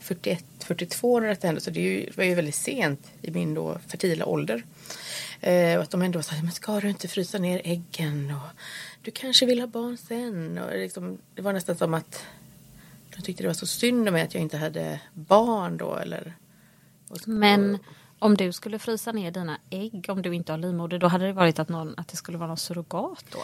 41, 0.00 0.44
42 0.64 1.20
när 1.20 1.28
detta 1.28 1.46
hände. 1.46 1.60
Så 1.60 1.70
det 1.70 1.80
är 1.80 1.84
ju- 1.84 2.04
det 2.06 2.16
var 2.16 2.24
ju 2.24 2.34
väldigt 2.34 2.54
sent 2.54 3.12
i 3.22 3.30
min 3.30 3.54
då 3.54 3.78
fertila 3.88 4.24
ålder. 4.26 4.64
Eh, 5.40 5.76
och 5.76 5.82
att 5.82 5.90
de 5.90 6.02
ändå 6.02 6.22
sa, 6.22 6.34
men 6.42 6.52
ska 6.52 6.80
du 6.80 6.88
inte 6.88 7.08
frysa 7.08 7.38
ner 7.38 7.60
äggen? 7.64 8.34
Och 8.36 8.56
du 9.02 9.10
kanske 9.10 9.46
vill 9.46 9.60
ha 9.60 9.66
barn 9.66 9.96
sen? 9.96 10.58
Och 10.58 10.76
liksom, 10.78 11.18
det 11.34 11.42
var 11.42 11.52
nästan 11.52 11.76
som 11.76 11.94
att 11.94 12.24
de 13.16 13.22
tyckte 13.22 13.42
det 13.42 13.46
var 13.46 13.54
så 13.54 13.66
synd 13.66 14.08
om 14.08 14.12
mig 14.14 14.22
att 14.22 14.34
jag 14.34 14.42
inte 14.42 14.56
hade 14.56 15.00
barn 15.14 15.76
då. 15.76 15.96
Eller, 15.96 16.34
och, 17.08 17.28
Men 17.28 17.78
om 18.18 18.36
du 18.36 18.52
skulle 18.52 18.78
frysa 18.78 19.12
ner 19.12 19.30
dina 19.30 19.58
ägg 19.70 20.06
om 20.08 20.22
du 20.22 20.34
inte 20.34 20.52
har 20.52 20.58
livmoder 20.58 20.98
då 20.98 21.06
hade 21.06 21.26
det 21.26 21.32
varit 21.32 21.58
att, 21.58 21.68
någon, 21.68 21.94
att 21.96 22.08
det 22.08 22.16
skulle 22.16 22.38
vara 22.38 22.48
någon 22.48 22.56
surrogat 22.56 23.24
då? 23.32 23.42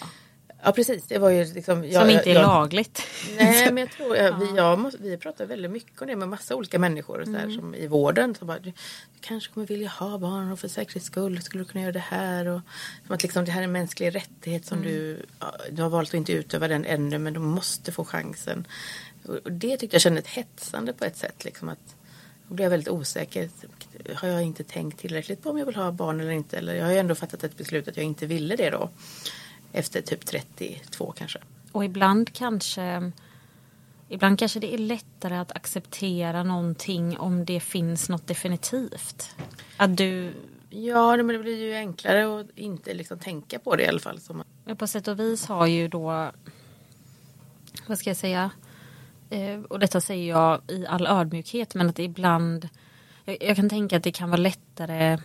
Ja 0.66 0.72
precis, 0.72 1.04
det 1.08 1.18
var 1.18 1.30
ju 1.30 1.44
liksom. 1.44 1.84
jag- 1.84 2.02
som 2.02 2.10
inte 2.10 2.30
är 2.30 2.34
jag, 2.34 2.42
lagligt. 2.42 3.02
Nej 3.36 3.72
men 3.72 3.76
jag 3.76 3.90
tror, 3.96 4.16
jag, 4.16 4.38
vi, 4.38 4.56
jag 4.56 4.78
måste, 4.78 5.02
vi 5.02 5.16
pratar 5.16 5.46
väldigt 5.46 5.70
mycket 5.70 6.02
om 6.02 6.08
det 6.08 6.16
med 6.16 6.28
massa 6.28 6.54
olika 6.54 6.78
människor 6.78 7.24
så 7.24 7.32
här, 7.32 7.50
som 7.50 7.74
i 7.74 7.86
vården. 7.86 8.34
Så 8.34 8.44
bara, 8.44 8.58
du, 8.58 8.70
du 8.70 9.20
kanske 9.20 9.52
kommer 9.52 9.66
vilja 9.66 9.88
ha 9.88 10.18
barn 10.18 10.52
och 10.52 10.58
för 10.58 10.68
säkerhets 10.68 11.06
skull 11.06 11.42
skulle 11.42 11.64
du 11.64 11.68
kunna 11.68 11.82
göra 11.82 11.92
det 11.92 11.98
här. 11.98 12.46
Och, 12.46 12.60
som 13.06 13.14
att 13.14 13.22
liksom, 13.22 13.44
det 13.44 13.50
här 13.50 13.60
är 13.60 13.64
en 13.64 13.72
mänsklig 13.72 14.14
rättighet 14.14 14.66
som 14.66 14.82
du, 14.82 15.22
ja, 15.40 15.54
du 15.70 15.82
har 15.82 15.88
valt 15.88 16.08
att 16.10 16.14
inte 16.14 16.32
utöva 16.32 16.68
den 16.68 16.84
ännu 16.84 17.18
men 17.18 17.32
du 17.32 17.40
måste 17.40 17.92
få 17.92 18.04
chansen. 18.04 18.66
Och, 19.24 19.34
och 19.34 19.52
det 19.52 19.76
tyckte 19.76 19.94
jag 19.94 20.02
kändes 20.02 20.26
hetsande 20.26 20.92
på 20.92 21.04
ett 21.04 21.16
sätt. 21.16 21.44
Liksom, 21.44 21.68
att, 21.68 21.96
då 22.48 22.54
blev 22.54 22.64
jag 22.64 22.70
väldigt 22.70 22.88
osäker. 22.88 23.48
Har 24.14 24.28
jag 24.28 24.42
inte 24.42 24.64
tänkt 24.64 24.98
tillräckligt 25.00 25.42
på 25.42 25.50
om 25.50 25.58
jag 25.58 25.66
vill 25.66 25.76
ha 25.76 25.92
barn 25.92 26.20
eller 26.20 26.30
inte? 26.30 26.58
Eller 26.58 26.74
jag 26.74 26.84
har 26.84 26.92
ju 26.92 26.98
ändå 26.98 27.14
fattat 27.14 27.44
ett 27.44 27.56
beslut 27.56 27.88
att 27.88 27.96
jag 27.96 28.06
inte 28.06 28.26
ville 28.26 28.56
det 28.56 28.70
då. 28.70 28.90
Efter 29.72 30.02
typ 30.02 30.26
32 30.26 31.12
kanske. 31.16 31.38
Och 31.72 31.84
ibland 31.84 32.32
kanske 32.32 33.12
ibland 34.08 34.38
kanske 34.38 34.60
det 34.60 34.74
är 34.74 34.78
lättare 34.78 35.36
att 35.36 35.52
acceptera 35.56 36.42
någonting 36.42 37.18
om 37.18 37.44
det 37.44 37.60
finns 37.60 38.08
något 38.08 38.26
definitivt. 38.26 39.36
Att 39.76 39.96
du 39.96 40.32
Ja, 40.70 41.16
men 41.16 41.26
det 41.26 41.38
blir 41.38 41.62
ju 41.62 41.74
enklare 41.74 42.40
att 42.40 42.46
inte 42.54 42.94
liksom 42.94 43.18
tänka 43.18 43.58
på 43.58 43.76
det 43.76 43.84
i 43.84 43.88
alla 43.88 43.98
fall. 43.98 44.20
Som... 44.20 44.44
på 44.78 44.86
sätt 44.86 45.08
och 45.08 45.20
vis 45.20 45.46
har 45.46 45.66
ju 45.66 45.88
då, 45.88 46.30
vad 47.86 47.98
ska 47.98 48.10
jag 48.10 48.16
säga, 48.16 48.50
eh, 49.30 49.60
och 49.60 49.78
detta 49.78 50.00
säger 50.00 50.28
jag 50.28 50.60
i 50.68 50.86
all 50.86 51.06
ödmjukhet, 51.06 51.74
men 51.74 51.88
att 51.88 51.98
ibland, 51.98 52.68
jag, 53.24 53.42
jag 53.42 53.56
kan 53.56 53.68
tänka 53.68 53.96
att 53.96 54.02
det 54.02 54.12
kan 54.12 54.30
vara 54.30 54.40
lättare, 54.40 55.18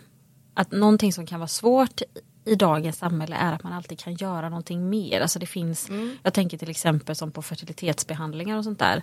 att 0.54 0.72
någonting 0.72 1.12
som 1.12 1.26
kan 1.26 1.40
vara 1.40 1.48
svårt 1.48 2.02
i 2.44 2.54
dagens 2.54 2.98
samhälle 2.98 3.36
är 3.36 3.52
att 3.52 3.62
man 3.62 3.72
alltid 3.72 3.98
kan 3.98 4.14
göra 4.14 4.48
någonting 4.48 4.90
mer. 4.90 5.20
Alltså 5.20 5.38
det 5.38 5.46
finns, 5.46 5.88
Mm. 5.88 6.16
jag 6.22 6.34
tänker 6.34 6.58
till 6.58 6.70
exempel 6.70 7.16
som 7.16 7.32
på 7.32 7.42
fertilitetsbehandlingar 7.42 8.58
och 8.58 8.64
sånt 8.64 8.78
där. 8.78 9.02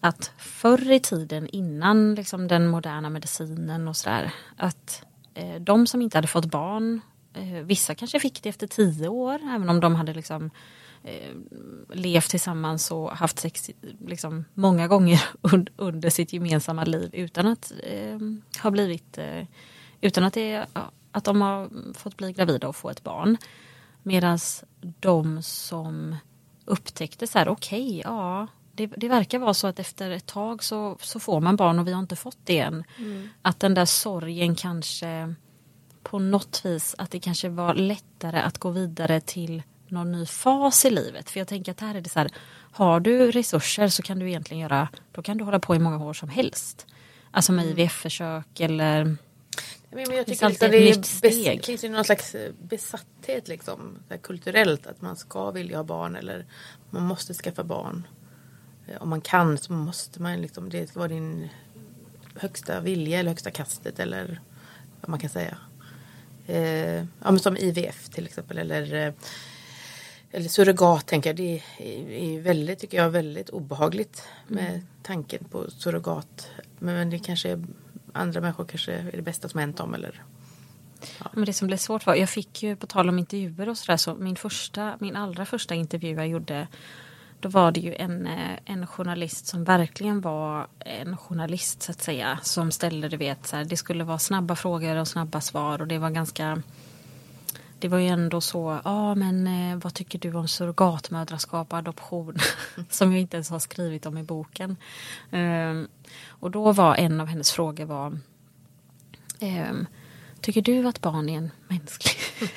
Att 0.00 0.32
förr 0.38 0.90
i 0.92 1.00
tiden 1.00 1.48
innan 1.48 2.14
liksom 2.14 2.48
den 2.48 2.68
moderna 2.68 3.10
medicinen 3.10 3.88
och 3.88 3.96
sådär. 3.96 4.30
Att 4.56 5.02
eh, 5.34 5.54
de 5.60 5.86
som 5.86 6.02
inte 6.02 6.18
hade 6.18 6.28
fått 6.28 6.44
barn, 6.46 7.00
eh, 7.34 7.42
vissa 7.64 7.94
kanske 7.94 8.20
fick 8.20 8.42
det 8.42 8.48
efter 8.48 8.66
tio 8.66 9.08
år. 9.08 9.34
Även 9.54 9.68
om 9.68 9.80
de 9.80 9.94
hade 9.94 10.14
liksom 10.14 10.50
eh, 11.04 11.34
levt 11.94 12.30
tillsammans 12.30 12.90
och 12.90 13.10
haft 13.10 13.38
sex 13.38 13.70
liksom, 14.06 14.44
många 14.54 14.88
gånger 14.88 15.22
un- 15.42 15.68
under 15.76 16.10
sitt 16.10 16.32
gemensamma 16.32 16.84
liv 16.84 17.10
utan 17.12 17.46
att 17.46 17.72
eh, 17.84 18.18
ha 18.62 18.70
blivit 18.70 19.18
eh, 19.18 19.44
utan 20.00 20.24
att, 20.24 20.34
det, 20.34 20.66
att 21.12 21.24
de 21.24 21.40
har 21.40 21.70
fått 21.94 22.16
bli 22.16 22.32
gravida 22.32 22.68
och 22.68 22.76
få 22.76 22.90
ett 22.90 23.04
barn. 23.04 23.36
Medan 24.02 24.38
de 25.00 25.42
som 25.42 26.16
upptäckte 26.64 27.26
så 27.26 27.38
här, 27.38 27.48
okej, 27.48 28.00
ja, 28.04 28.46
det, 28.72 28.86
det 28.86 29.08
verkar 29.08 29.38
vara 29.38 29.54
så 29.54 29.66
att 29.66 29.78
efter 29.78 30.10
ett 30.10 30.26
tag 30.26 30.64
så, 30.64 30.96
så 31.00 31.20
får 31.20 31.40
man 31.40 31.56
barn 31.56 31.78
och 31.78 31.86
vi 31.86 31.92
har 31.92 32.00
inte 32.00 32.16
fått 32.16 32.38
det 32.44 32.58
än. 32.58 32.84
Att 33.42 33.60
den 33.60 33.74
där 33.74 33.84
sorgen 33.84 34.54
kanske 34.54 35.34
på 36.02 36.18
något 36.18 36.64
vis, 36.64 36.94
att 36.98 37.10
det 37.10 37.20
kanske 37.20 37.48
var 37.48 37.74
lättare 37.74 38.40
att 38.40 38.58
gå 38.58 38.70
vidare 38.70 39.20
till 39.20 39.62
någon 39.88 40.12
ny 40.12 40.26
fas 40.26 40.84
i 40.84 40.90
livet. 40.90 41.30
För 41.30 41.40
jag 41.40 41.48
tänker 41.48 41.72
att 41.72 41.80
här 41.80 41.94
är 41.94 42.00
det 42.00 42.08
så 42.08 42.18
här, 42.18 42.30
har 42.72 43.00
du 43.00 43.30
resurser 43.30 43.88
så 43.88 44.02
kan 44.02 44.18
du 44.18 44.28
egentligen 44.28 44.60
göra, 44.60 44.88
då 45.12 45.22
kan 45.22 45.38
du 45.38 45.44
hålla 45.44 45.58
på 45.58 45.74
i 45.74 45.78
många 45.78 46.04
år 46.04 46.12
som 46.12 46.28
helst. 46.28 46.86
Alltså 47.30 47.52
med 47.52 47.66
IVF-försök 47.66 48.60
eller 48.60 49.16
Men 49.90 50.00
jag 50.00 50.26
tycker 50.26 50.48
liksom 50.48 50.70
det 50.70 50.76
är 50.76 50.94
bes- 50.94 51.62
finns 51.66 51.84
ju 51.84 51.88
någon 51.88 52.04
slags 52.04 52.34
eh, 52.34 52.52
besatthet 52.62 53.48
liksom, 53.48 53.98
kulturellt 54.22 54.86
att 54.86 55.02
man 55.02 55.16
ska 55.16 55.50
vilja 55.50 55.76
ha 55.76 55.84
barn 55.84 56.16
eller 56.16 56.46
man 56.90 57.02
måste 57.02 57.34
skaffa 57.34 57.64
barn. 57.64 58.06
Eh, 58.86 59.02
Om 59.02 59.08
man 59.08 59.20
kan 59.20 59.58
så 59.58 59.72
måste 59.72 60.22
man 60.22 60.40
liksom, 60.40 60.70
det 60.70 60.86
ska 60.86 60.98
vara 60.98 61.08
din 61.08 61.48
högsta 62.34 62.80
vilja 62.80 63.18
eller 63.20 63.30
högsta 63.30 63.50
kastet 63.50 63.98
eller 64.00 64.40
vad 65.00 65.08
man 65.08 65.20
kan 65.20 65.30
säga. 65.30 65.58
Eh, 66.46 67.04
ja, 67.24 67.38
som 67.38 67.56
IVF 67.56 68.08
till 68.08 68.26
exempel 68.26 68.58
eller 68.58 68.94
eh, 69.06 69.12
eller 70.30 70.48
surrogat 70.48 71.06
tänker 71.06 71.30
jag. 71.30 71.36
Det 71.36 71.62
är, 71.78 72.10
är 72.10 72.40
väldigt, 72.40 72.78
tycker 72.78 72.96
jag, 72.96 73.10
väldigt 73.10 73.50
obehagligt 73.50 74.22
med 74.46 74.82
tanken 75.02 75.44
på 75.44 75.70
surrogat. 75.70 76.50
Men 76.78 77.10
det 77.10 77.18
kanske 77.18 77.50
är 77.50 77.64
andra 78.12 78.40
människor 78.40 78.64
kanske 78.64 78.92
är 78.92 79.12
det 79.12 79.22
bästa 79.22 79.48
som 79.48 79.60
hänt 79.60 79.76
dem 79.76 79.94
eller 79.94 80.22
Men 81.32 81.44
det 81.44 81.52
som 81.52 81.66
blev 81.66 81.76
svårt 81.76 82.06
var, 82.06 82.14
jag 82.14 82.30
fick 82.30 82.62
ju 82.62 82.76
på 82.76 82.86
tal 82.86 83.08
om 83.08 83.18
intervjuer 83.18 83.68
och 83.68 83.78
sådär, 83.78 83.96
så 83.96 84.14
min 84.14 84.36
första, 84.36 84.96
min 85.00 85.16
allra 85.16 85.46
första 85.46 85.74
intervju 85.74 86.14
jag 86.14 86.28
gjorde, 86.28 86.68
då 87.40 87.48
var 87.48 87.72
det 87.72 87.80
ju 87.80 87.94
en, 87.94 88.26
eh, 88.26 88.58
en 88.64 88.86
journalist 88.86 89.46
som 89.46 89.64
verkligen 89.64 90.20
var 90.20 90.66
en 90.78 91.16
journalist 91.16 91.82
så 91.82 91.92
att 91.92 92.02
säga, 92.02 92.38
som 92.42 92.70
ställde, 92.70 93.08
du 93.08 93.16
vet, 93.16 93.46
så 93.46 93.56
här, 93.56 93.64
det 93.64 93.76
skulle 93.76 94.04
vara 94.04 94.18
snabba 94.18 94.56
frågor 94.56 94.96
och 94.96 95.08
snabba 95.08 95.40
svar 95.40 95.80
och 95.80 95.86
det 95.86 95.98
var 95.98 96.10
ganska 96.10 96.62
det 97.78 97.88
var 97.88 97.98
ju 97.98 98.06
ändå 98.06 98.40
så, 98.40 98.80
ja 98.84 99.14
men 99.14 99.46
eh, 99.46 99.76
vad 99.76 99.94
tycker 99.94 100.18
du 100.18 100.34
om 100.34 100.48
surrogatmödraskap 100.48 101.72
och 101.72 101.78
adoption? 101.78 102.36
Som 102.90 103.12
jag 103.12 103.20
inte 103.20 103.36
ens 103.36 103.50
har 103.50 103.58
skrivit 103.58 104.06
om 104.06 104.18
i 104.18 104.22
boken. 104.22 104.76
Um, 105.30 105.88
och 106.28 106.50
då 106.50 106.72
var 106.72 106.94
en 106.94 107.20
av 107.20 107.26
hennes 107.26 107.52
frågor 107.52 107.84
var 107.84 108.18
um, 109.40 109.86
Tycker 110.40 110.62
du 110.62 110.88
att 110.88 111.00
barn 111.00 111.28
är 111.28 111.38
en 111.38 111.50
mänsklig, 111.68 112.16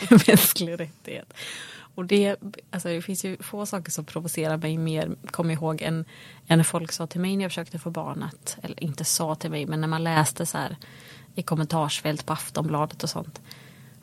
mänsklig 0.27 0.79
rättighet? 0.79 1.33
Och 1.95 2.05
det, 2.05 2.35
alltså 2.71 2.89
det 2.89 3.01
finns 3.01 3.25
ju 3.25 3.37
få 3.37 3.65
saker 3.65 3.91
som 3.91 4.05
provocerar 4.05 4.57
mig 4.57 4.77
mer, 4.77 5.15
kom 5.31 5.51
ihåg, 5.51 5.81
än, 5.81 6.05
än 6.47 6.57
när 6.57 6.63
folk 6.63 6.91
sa 6.91 7.07
till 7.07 7.21
mig 7.21 7.35
när 7.35 7.43
jag 7.43 7.51
försökte 7.51 7.79
få 7.79 7.89
barn 7.89 8.23
att, 8.23 8.57
eller 8.63 8.83
inte 8.83 9.05
sa 9.05 9.35
till 9.35 9.49
mig, 9.49 9.65
men 9.65 9.81
när 9.81 9.87
man 9.87 10.03
läste 10.03 10.45
så 10.45 10.57
här 10.57 10.77
i 11.35 11.41
kommentarsfält 11.41 12.25
på 12.25 12.33
Aftonbladet 12.33 13.03
och 13.03 13.09
sånt. 13.09 13.41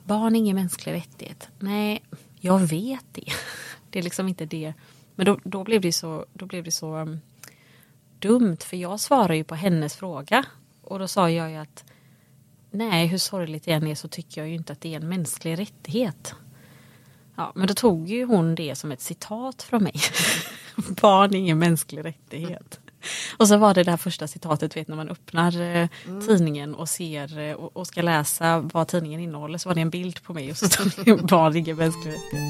Barn 0.09 0.35
är 0.35 0.39
ingen 0.39 0.55
mänsklig 0.55 0.93
rättighet. 0.93 1.49
Nej, 1.59 2.03
jag 2.39 2.59
vet 2.59 3.05
det. 3.11 3.23
Det 3.89 3.99
är 3.99 4.03
liksom 4.03 4.27
inte 4.27 4.45
det. 4.45 4.73
Men 5.15 5.25
då, 5.25 5.39
då 5.43 5.63
blev 5.63 5.81
det 5.81 5.93
så, 5.93 6.25
då 6.33 6.45
blev 6.45 6.63
det 6.63 6.71
så 6.71 6.95
um, 6.95 7.19
dumt, 8.19 8.57
för 8.59 8.77
jag 8.77 8.99
svarar 8.99 9.33
ju 9.33 9.43
på 9.43 9.55
hennes 9.55 9.95
fråga. 9.95 10.45
Och 10.81 10.99
då 10.99 11.07
sa 11.07 11.29
jag 11.29 11.51
ju 11.51 11.57
att 11.57 11.83
nej, 12.71 13.07
hur 13.07 13.17
sorgligt 13.17 13.63
det 13.63 13.71
än 13.71 13.87
är 13.87 13.95
så 13.95 14.07
tycker 14.07 14.41
jag 14.41 14.47
ju 14.47 14.55
inte 14.55 14.73
att 14.73 14.81
det 14.81 14.93
är 14.93 14.99
en 14.99 15.09
mänsklig 15.09 15.59
rättighet. 15.59 16.33
Ja, 17.35 17.51
men 17.55 17.67
då 17.67 17.73
tog 17.73 18.09
ju 18.09 18.25
hon 18.25 18.55
det 18.55 18.75
som 18.75 18.91
ett 18.91 19.01
citat 19.01 19.63
från 19.63 19.83
mig. 19.83 19.95
Barn 21.01 21.33
är 21.33 21.39
ingen 21.39 21.59
mänsklig 21.59 22.05
rättighet. 22.05 22.79
Och 23.37 23.47
så 23.47 23.57
var 23.57 23.73
det 23.73 23.83
det 23.83 23.91
här 23.91 23.97
första 23.97 24.27
citatet, 24.27 24.77
vet 24.77 24.87
när 24.87 24.95
man 24.95 25.09
öppnar 25.09 25.61
eh, 25.61 25.87
tidningen 26.27 26.75
och 26.75 26.89
ser 26.89 27.39
eh, 27.39 27.53
och, 27.53 27.77
och 27.77 27.87
ska 27.87 28.01
läsa 28.01 28.59
vad 28.73 28.87
tidningen 28.87 29.19
innehåller 29.19 29.57
så 29.57 29.69
var 29.69 29.75
det 29.75 29.81
en 29.81 29.89
bild 29.89 30.23
på 30.23 30.33
mig 30.33 30.51
och 30.51 30.57
så 30.57 30.69
stod 30.69 30.91
det 31.05 31.15
barn 31.29 31.53
är 31.53 31.57
ingen 31.57 31.77
mänsklig 31.77 32.11
rättighet. 32.11 32.49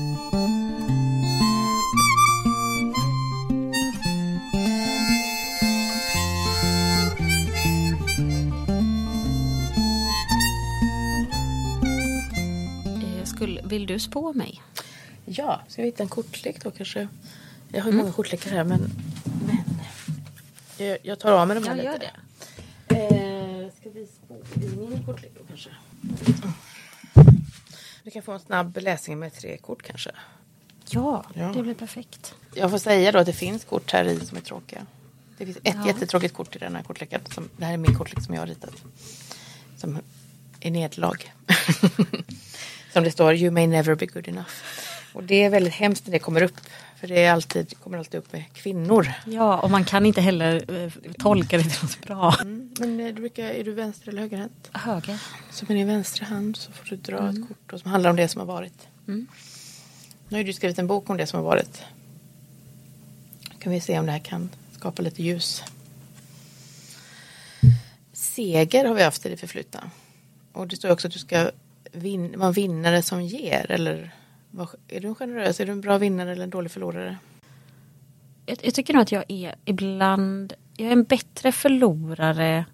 Eh, 13.19 13.25
Skulle, 13.25 13.61
vill 13.65 13.85
du 13.85 13.99
spå 13.99 14.33
mig? 14.33 14.61
Ja, 15.25 15.61
ska 15.67 15.81
vi 15.81 15.87
hitta 15.87 16.03
en 16.03 16.09
kortlek 16.09 16.63
då 16.63 16.71
kanske? 16.71 17.07
Jag 17.71 17.83
har 17.83 17.91
ju 17.91 17.97
många 17.97 18.11
kortlekar 18.11 18.51
här 18.51 18.63
men 18.63 18.91
jag, 20.79 20.97
jag 21.03 21.19
tar 21.19 21.31
av 21.31 21.47
mig 21.47 21.55
de 21.59 21.67
här 21.67 21.75
Ja, 21.83 21.91
lite. 21.91 22.05
gör 22.05 22.11
det. 22.87 22.95
Eh, 22.95 23.71
ska 23.79 23.89
vi 23.89 24.07
spå 24.07 24.35
i 24.55 24.75
min 24.89 25.03
kortlek 25.05 25.31
kanske? 25.47 25.69
Du 28.03 28.11
kan 28.11 28.21
få 28.21 28.31
en 28.31 28.39
snabb 28.39 28.77
läsning 28.81 29.19
med 29.19 29.33
tre 29.33 29.57
kort 29.57 29.83
kanske. 29.83 30.11
Ja, 30.89 31.25
Ja. 31.33 31.51
det 31.55 31.61
blir 31.63 31.73
perfekt. 31.73 32.35
Jag 32.55 32.71
får 32.71 32.77
säga 32.77 33.11
då 33.11 33.19
att 33.19 33.25
det 33.25 33.33
finns 33.33 33.63
kort 33.65 33.91
här 33.91 34.05
i 34.05 34.19
som 34.25 34.37
är 34.37 34.41
tråkiga. 34.41 34.85
Det 35.37 35.45
finns 35.45 35.57
ett 35.57 35.75
Ja. 35.77 35.87
jättetråkigt 35.87 36.33
kort 36.33 36.55
i 36.55 36.59
den 36.59 36.75
här 36.75 36.83
kortleken. 36.83 37.21
Som, 37.33 37.49
det 37.57 37.65
här 37.65 37.73
är 37.73 37.77
min 37.77 37.95
kortlek 37.95 38.23
som 38.23 38.33
jag 38.33 38.41
har 38.41 38.47
ritat. 38.47 38.73
Som 39.77 39.99
är 40.59 40.71
nederlag. 40.71 41.33
som 42.93 43.03
det 43.03 43.11
står 43.11 43.33
You 43.35 43.51
may 43.51 43.67
never 43.67 43.95
be 43.95 44.05
good 44.05 44.27
enough. 44.27 44.49
Och 45.13 45.23
det 45.23 45.43
är 45.43 45.49
väldigt 45.49 45.73
hemskt 45.73 46.05
när 46.05 46.11
det 46.11 46.19
kommer 46.19 46.41
upp. 46.41 46.55
För 46.99 47.07
det 47.07 47.23
är 47.25 47.31
alltid, 47.31 47.79
kommer 47.79 47.97
alltid 47.97 48.17
upp 48.19 48.33
med 48.33 48.43
kvinnor. 48.53 49.07
Ja, 49.25 49.59
och 49.59 49.71
man 49.71 49.85
kan 49.85 50.05
inte 50.05 50.21
heller 50.21 50.83
eh, 50.83 50.91
tolka 51.17 51.57
det 51.57 51.63
till 51.63 51.83
något 51.83 52.01
bra. 52.01 52.35
Mm. 52.41 52.71
Men 52.79 52.99
eh, 52.99 53.05
du 53.07 53.13
brukar, 53.13 53.43
är 53.43 53.63
du 53.63 53.71
vänster 53.73 54.09
eller 54.09 54.21
högerhänt? 54.21 54.69
Höger. 54.73 55.19
Så 55.51 55.65
med 55.67 55.77
din 55.77 55.87
vänstra 55.87 56.25
hand 56.25 56.57
så 56.57 56.71
får 56.71 56.85
du 56.85 56.95
dra 56.95 57.29
ett 57.29 57.47
kort 57.47 57.57
då, 57.65 57.79
som 57.79 57.91
handlar 57.91 58.09
om 58.09 58.15
det 58.15 58.27
som 58.27 58.39
har 58.39 58.45
varit. 58.45 58.87
Mm. 59.07 59.27
Nu 60.29 60.37
har 60.37 60.43
du 60.43 60.53
skrivit 60.53 60.79
en 60.79 60.87
bok 60.87 61.09
om 61.09 61.17
det 61.17 61.27
som 61.27 61.37
har 61.39 61.45
varit. 61.45 61.81
kan 63.59 63.71
vi 63.71 63.79
se 63.79 63.99
om 63.99 64.05
det 64.05 64.11
här 64.11 64.19
kan 64.19 64.49
skapa 64.71 65.01
lite 65.01 65.23
ljus. 65.23 65.63
Seger 68.13 68.85
har 68.85 68.95
vi 68.95 69.03
haft 69.03 69.25
i 69.25 69.29
det 69.29 69.37
förflutna. 69.37 69.91
Och 70.53 70.67
det 70.67 70.75
står 70.75 70.89
också 70.91 71.07
att 71.07 71.13
du 71.13 71.19
ska 71.19 71.51
vin- 71.91 72.33
vara 72.37 72.47
en 72.47 72.53
vinnare 72.53 73.01
som 73.01 73.21
ger. 73.21 73.65
Eller 73.71 74.11
är 74.87 74.99
du 74.99 75.07
en 75.07 75.15
generös, 75.15 75.59
är 75.59 75.65
du 75.65 75.71
en 75.71 75.81
bra 75.81 75.97
vinnare 75.97 76.31
eller 76.31 76.43
en 76.43 76.49
dålig 76.49 76.71
förlorare? 76.71 77.17
Jag, 78.45 78.57
jag 78.61 78.73
tycker 78.73 78.93
nog 78.93 79.01
att 79.01 79.11
jag 79.11 79.25
är 79.27 79.55
ibland, 79.65 80.53
jag 80.77 80.87
är 80.87 80.91
en 80.91 81.03
bättre 81.03 81.51
förlorare 81.51 82.65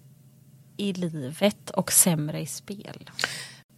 i 0.76 0.92
livet 0.92 1.70
och 1.70 1.92
sämre 1.92 2.40
i 2.40 2.46
spel. 2.46 3.10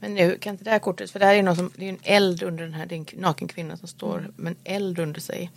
Men 0.01 0.15
nu 0.15 0.39
kan 0.39 0.55
inte 0.55 0.65
det 0.65 0.71
här 0.71 0.79
kortet, 0.79 1.11
för 1.11 1.19
det 1.19 1.27
här 1.27 1.35
är 1.35 1.43
någon 1.43 1.57
som, 1.57 1.71
det 1.77 1.85
är 1.85 1.89
en 1.89 1.99
eld 2.03 2.43
under 2.43 2.65
den 2.65 2.75
här, 2.75 2.87
det 2.87 2.95
är 2.95 2.99
en 2.99 3.21
naken 3.21 3.49
kvinna 3.49 3.77
som 3.77 3.89
står 3.89 4.31
med 4.37 4.51
en 4.51 4.75
eld 4.75 4.99
under 4.99 5.21
sig. 5.21 5.51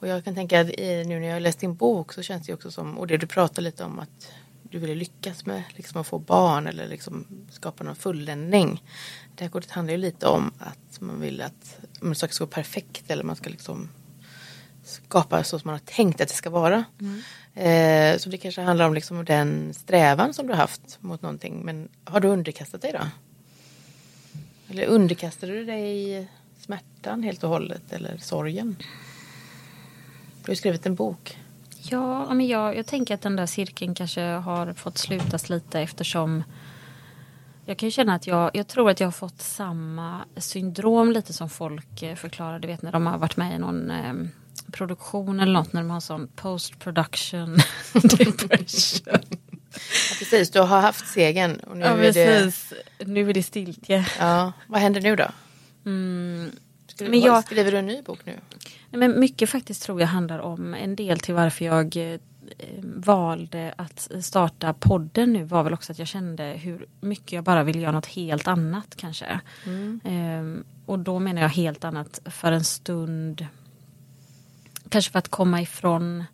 Och 0.00 0.08
jag 0.08 0.24
kan 0.24 0.34
tänka 0.34 0.60
att 0.60 0.70
i, 0.70 1.04
nu 1.04 1.20
när 1.20 1.28
jag 1.28 1.42
läst 1.42 1.60
din 1.60 1.74
bok 1.74 2.12
så 2.12 2.22
känns 2.22 2.46
det 2.46 2.54
också 2.54 2.70
som, 2.70 2.98
och 2.98 3.06
det 3.06 3.16
du 3.16 3.26
pratar 3.26 3.62
lite 3.62 3.84
om 3.84 3.98
att 3.98 4.32
du 4.62 4.78
ville 4.78 4.94
lyckas 4.94 5.46
med 5.46 5.62
liksom 5.68 6.00
att 6.00 6.06
få 6.06 6.18
barn 6.18 6.66
eller 6.66 6.88
liksom 6.88 7.26
skapa 7.50 7.84
någon 7.84 7.96
fulländning. 7.96 8.82
Det 9.34 9.44
här 9.44 9.48
kortet 9.50 9.70
handlar 9.70 9.92
ju 9.92 9.98
lite 9.98 10.26
om 10.26 10.52
att 10.58 11.00
man 11.00 11.20
vill 11.20 11.40
att 11.40 11.78
om 12.02 12.14
saker 12.14 12.34
ska 12.34 12.44
gå 12.44 12.50
perfekt 12.50 13.10
eller 13.10 13.24
man 13.24 13.36
ska 13.36 13.50
liksom 13.50 13.88
skapa 14.84 15.44
så 15.44 15.58
som 15.58 15.68
man 15.68 15.74
har 15.74 15.94
tänkt 15.94 16.20
att 16.20 16.28
det 16.28 16.34
ska 16.34 16.50
vara. 16.50 16.84
Eh, 17.54 18.18
så 18.18 18.28
det 18.28 18.38
kanske 18.38 18.60
handlar 18.60 18.86
om 18.86 18.94
liksom 18.94 19.24
den 19.24 19.74
strävan 19.74 20.34
som 20.34 20.46
du 20.46 20.52
har 20.52 20.60
haft 20.60 20.98
mot 21.00 21.22
någonting. 21.22 21.60
Men 21.64 21.88
har 22.04 22.20
du 22.20 22.28
underkastat 22.28 22.82
dig 22.82 22.92
då? 22.92 23.06
Eller 24.68 24.86
underkastade 24.86 25.52
du 25.52 25.64
dig 25.64 26.28
smärtan 26.60 27.22
helt 27.22 27.44
och 27.44 27.50
hållet 27.50 27.92
eller 27.92 28.16
sorgen? 28.16 28.76
Du 30.44 30.50
har 30.50 30.56
skrivit 30.56 30.86
en 30.86 30.94
bok. 30.94 31.38
Ja, 31.82 32.34
men 32.34 32.46
jag, 32.46 32.76
jag 32.76 32.86
tänker 32.86 33.14
att 33.14 33.22
den 33.22 33.36
där 33.36 33.46
cirkeln 33.46 33.94
kanske 33.94 34.20
har 34.20 34.72
fått 34.72 34.98
slutas 34.98 35.48
lite 35.48 35.80
eftersom 35.80 36.44
jag 37.66 37.76
kan 37.78 37.86
ju 37.86 37.90
känna 37.90 38.14
att 38.14 38.26
jag, 38.26 38.50
jag 38.54 38.68
tror 38.68 38.90
att 38.90 39.00
jag 39.00 39.06
har 39.06 39.12
fått 39.12 39.42
samma 39.42 40.24
syndrom 40.36 41.12
lite 41.12 41.32
som 41.32 41.50
folk 41.50 42.02
eh, 42.02 42.14
förklarar. 42.14 42.58
Du 42.58 42.68
vet 42.68 42.82
när 42.82 42.92
de 42.92 43.06
har 43.06 43.18
varit 43.18 43.36
med 43.36 43.54
i 43.56 43.58
någon 43.58 43.90
eh, 43.90 44.14
produktion 44.72 45.40
eller 45.40 45.52
något 45.52 45.72
när 45.72 45.80
de 45.80 45.90
har 45.90 46.00
sån 46.00 46.28
post 46.36 46.78
production 46.78 47.58
depression. 47.92 49.00
Ja, 49.06 49.18
precis, 50.18 50.50
du 50.50 50.60
har 50.60 50.80
haft 50.80 51.06
segern. 51.08 51.56
Och 51.56 51.76
nu 51.76 51.84
ja, 51.84 51.90
är 51.90 52.12
det, 52.12 52.12
precis. 52.12 52.72
Nu 52.98 53.30
är 53.30 53.34
det 53.34 53.42
stiltje. 53.42 54.06
ja, 54.18 54.52
vad 54.66 54.80
händer 54.80 55.00
nu 55.00 55.16
då? 55.16 55.26
Mm. 55.86 56.50
Skriver, 56.86 57.10
Men 57.10 57.20
jag- 57.20 57.44
skriver 57.44 57.72
du 57.72 57.78
en 57.78 57.86
ny 57.86 58.02
bok 58.02 58.18
nu? 58.26 58.32
Nej, 58.90 58.98
men 59.08 59.20
mycket 59.20 59.50
faktiskt 59.50 59.82
tror 59.82 60.00
jag 60.00 60.08
handlar 60.08 60.38
om 60.38 60.74
en 60.74 60.96
del 60.96 61.20
till 61.20 61.34
varför 61.34 61.64
jag 61.64 61.96
eh, 61.96 62.20
valde 62.82 63.74
att 63.76 64.10
starta 64.20 64.72
podden 64.72 65.32
nu 65.32 65.44
var 65.44 65.62
väl 65.62 65.74
också 65.74 65.92
att 65.92 65.98
jag 65.98 66.08
kände 66.08 66.44
hur 66.44 66.86
mycket 67.00 67.32
jag 67.32 67.44
bara 67.44 67.62
ville 67.62 67.78
göra 67.78 67.92
något 67.92 68.06
helt 68.06 68.48
annat 68.48 68.96
kanske. 68.96 69.40
Ehm, 70.04 70.64
och 70.86 70.98
då 70.98 71.18
menar 71.18 71.42
jag 71.42 71.48
helt 71.48 71.84
annat 71.84 72.20
för 72.24 72.52
en 72.52 72.64
stund. 72.64 73.46
Kanske 74.88 75.12
för 75.12 75.18
att 75.18 75.28
komma 75.28 75.62
ifrån 75.62 76.24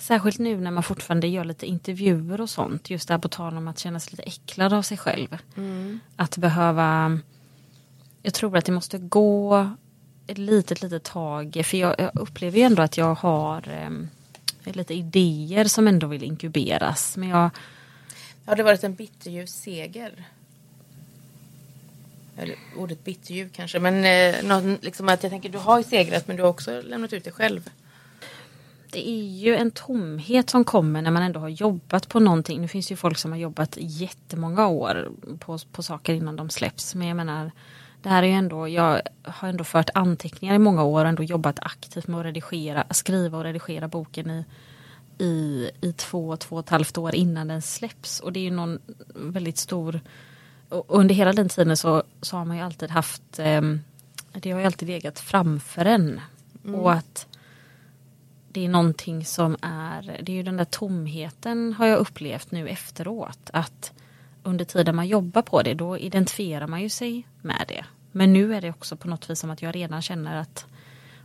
Särskilt 0.00 0.38
nu 0.38 0.60
när 0.60 0.70
man 0.70 0.82
fortfarande 0.82 1.26
gör 1.28 1.44
lite 1.44 1.66
intervjuer 1.66 2.40
och 2.40 2.50
sånt. 2.50 2.90
Just 2.90 3.08
där 3.08 3.18
på 3.18 3.28
tal 3.28 3.56
om 3.56 3.68
att 3.68 3.78
känna 3.78 4.00
sig 4.00 4.10
lite 4.10 4.22
äcklad 4.22 4.72
av 4.72 4.82
sig 4.82 4.96
själv. 4.96 5.38
Att 6.16 6.36
behöva 6.36 7.18
jag 8.22 8.34
tror 8.34 8.56
att 8.56 8.64
det 8.64 8.72
måste 8.72 8.98
gå 8.98 9.70
ett 10.26 10.38
litet, 10.38 10.82
litet 10.82 11.04
tag. 11.04 11.62
För 11.64 11.76
jag, 11.76 11.94
jag 11.98 12.10
upplever 12.14 12.58
ju 12.58 12.64
ändå 12.64 12.82
att 12.82 12.96
jag 12.96 13.14
har 13.14 13.68
em, 13.68 14.08
lite 14.64 14.94
idéer 14.94 15.64
som 15.64 15.88
ändå 15.88 16.06
vill 16.06 16.22
inkuberas. 16.22 17.16
Men 17.16 17.28
jag, 17.28 17.50
Har 18.44 18.56
det 18.56 18.62
varit 18.62 18.84
en 18.84 18.94
bitterljuv 18.94 19.46
seger? 19.46 20.24
Eller 22.36 22.56
ordet 22.76 23.04
bitterljuv 23.04 23.50
kanske, 23.52 23.78
men 23.78 24.04
eh, 24.04 24.42
någon, 24.44 24.78
liksom 24.80 25.08
att 25.08 25.22
jag 25.22 25.32
tänker 25.32 25.48
du 25.48 25.58
har 25.58 25.78
ju 25.78 25.84
segrat 25.84 26.28
men 26.28 26.36
du 26.36 26.42
har 26.42 26.50
också 26.50 26.82
lämnat 26.82 27.12
ut 27.12 27.24
dig 27.24 27.32
själv. 27.32 27.70
det 28.90 29.08
är 29.08 29.24
ju 29.24 29.56
en 29.56 29.70
tomhet 29.70 30.50
som 30.50 30.64
kommer 30.64 31.02
när 31.02 31.10
man 31.10 31.22
ändå 31.22 31.40
har 31.40 31.48
jobbat 31.48 32.08
på 32.08 32.20
någonting. 32.20 32.60
Nu 32.60 32.68
finns 32.68 32.92
ju 32.92 32.96
folk 32.96 33.18
som 33.18 33.32
har 33.32 33.38
jobbat 33.38 33.76
jättemånga 33.80 34.68
år 34.68 35.10
på, 35.38 35.58
på 35.72 35.82
saker 35.82 36.14
innan 36.14 36.36
de 36.36 36.50
släpps. 36.50 36.94
Men 36.94 37.08
jag 37.08 37.16
menar, 37.16 37.50
det 38.02 38.08
här 38.08 38.22
är 38.22 38.26
ju 38.26 38.32
ändå, 38.32 38.68
jag 38.68 39.02
har 39.22 39.48
ändå 39.48 39.64
fört 39.64 39.90
anteckningar 39.94 40.54
i 40.54 40.58
många 40.58 40.82
år 40.82 41.04
och 41.04 41.08
ändå 41.08 41.22
jobbat 41.22 41.58
aktivt 41.62 42.06
med 42.06 42.20
att 42.20 42.26
redigera, 42.26 42.84
skriva 42.90 43.38
och 43.38 43.44
redigera 43.44 43.88
boken 43.88 44.30
i, 44.30 44.44
i, 45.24 45.70
i 45.80 45.92
två, 45.92 46.36
två 46.36 46.56
och 46.56 46.64
ett 46.64 46.68
halvt 46.68 46.98
år 46.98 47.14
innan 47.14 47.48
den 47.48 47.62
släpps. 47.62 48.20
Och 48.20 48.32
det 48.32 48.40
är 48.40 48.44
ju 48.44 48.50
någon 48.50 48.78
väldigt 49.14 49.58
stor 49.58 50.00
under 50.70 51.14
hela 51.14 51.32
den 51.32 51.48
tiden 51.48 51.76
så, 51.76 52.02
så 52.20 52.36
har 52.36 52.44
man 52.44 52.56
ju 52.56 52.62
alltid 52.62 52.90
haft 52.90 53.38
ehm, 53.38 53.80
Det 54.32 54.50
har 54.50 54.60
ju 54.60 54.66
alltid 54.66 54.88
legat 54.88 55.20
framför 55.20 55.84
en. 55.84 56.20
Och 56.74 56.92
att 56.92 57.26
det 58.52 58.64
är 58.64 58.68
någonting 58.68 59.24
som 59.24 59.56
är, 59.62 60.20
det 60.22 60.32
är 60.32 60.36
ju 60.36 60.42
den 60.42 60.56
där 60.56 60.64
tomheten 60.64 61.72
har 61.72 61.86
jag 61.86 61.98
upplevt 61.98 62.50
nu 62.50 62.68
efteråt. 62.68 63.50
Att 63.52 63.92
under 64.42 64.64
tiden 64.64 64.96
man 64.96 65.08
jobbar 65.08 65.42
på 65.42 65.62
det 65.62 65.74
då 65.74 65.98
identifierar 65.98 66.66
man 66.66 66.82
ju 66.82 66.88
sig 66.88 67.26
med 67.42 67.64
det. 67.68 67.84
Men 68.12 68.32
nu 68.32 68.54
är 68.54 68.60
det 68.60 68.70
också 68.70 68.96
på 68.96 69.08
något 69.08 69.30
vis 69.30 69.40
som 69.40 69.50
att 69.50 69.62
jag 69.62 69.74
redan 69.74 70.02
känner 70.02 70.36
att 70.36 70.66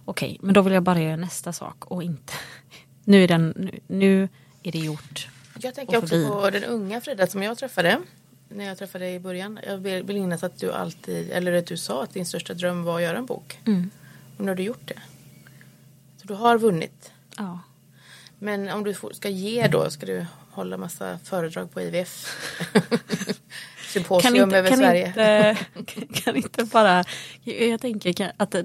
okej, 0.05 0.38
men 0.41 0.53
då 0.53 0.61
vill 0.61 0.74
jag 0.74 0.84
bara 0.84 1.01
göra 1.01 1.16
nästa 1.16 1.53
sak 1.53 1.86
och 1.86 2.03
inte 2.03 2.34
nu 3.03 3.24
är, 3.24 3.28
den, 3.28 3.53
nu, 3.57 3.80
nu 3.88 4.30
är 4.64 4.72
det 4.72 4.80
gjort. 4.80 5.28
Jag 5.59 5.76
tänker 5.76 5.97
också 5.97 6.28
på 6.28 6.49
den 6.49 6.64
unga 6.64 7.01
Frida 7.01 7.28
som 7.28 7.43
jag 7.43 7.57
träffade. 7.57 7.99
När 8.49 8.66
jag 8.66 8.78
träffade 8.78 9.05
dig 9.05 9.16
i 9.16 9.20
början. 9.20 9.59
Jag 9.68 9.78
vill 9.78 10.05
minnas 10.05 10.43
att 10.43 10.59
du 10.59 10.72
alltid, 10.72 11.30
eller 11.32 11.53
att 11.53 11.68
du 11.68 11.78
sa 11.78 12.03
att 12.03 12.14
din 12.14 12.26
största 12.26 12.53
dröm 12.53 12.84
var 12.84 12.95
att 12.95 13.01
göra 13.01 13.18
en 13.18 13.26
bok. 13.26 13.59
Och 14.38 14.43
nu 14.43 14.51
har 14.51 14.55
du 14.55 14.64
gjort 14.64 14.88
det. 14.88 14.99
Så 16.18 16.28
du 16.28 16.34
har 16.34 16.57
vunnit. 16.57 17.11
Ja. 17.38 17.59
Men 18.39 18.70
om 18.70 18.84
du 18.84 18.95
ska 19.11 19.30
ge 19.30 19.68
då, 19.68 19.89
ska 19.89 20.05
du 20.05 20.26
hålla 20.54 20.78
massa 20.78 21.20
föredrag 21.24 21.72
på 21.72 21.82
IVF? 21.82 22.28
Symposium 23.93 24.54
över 24.54 24.70
kan 24.70 24.78
Sverige. 24.78 25.08
Inte, 25.08 25.58
kan 26.24 26.36
inte 26.36 26.64
bara, 26.64 27.04
jag, 27.43 27.82
tänker 27.82 28.14
kan- 28.14 28.32
att, 28.38 28.56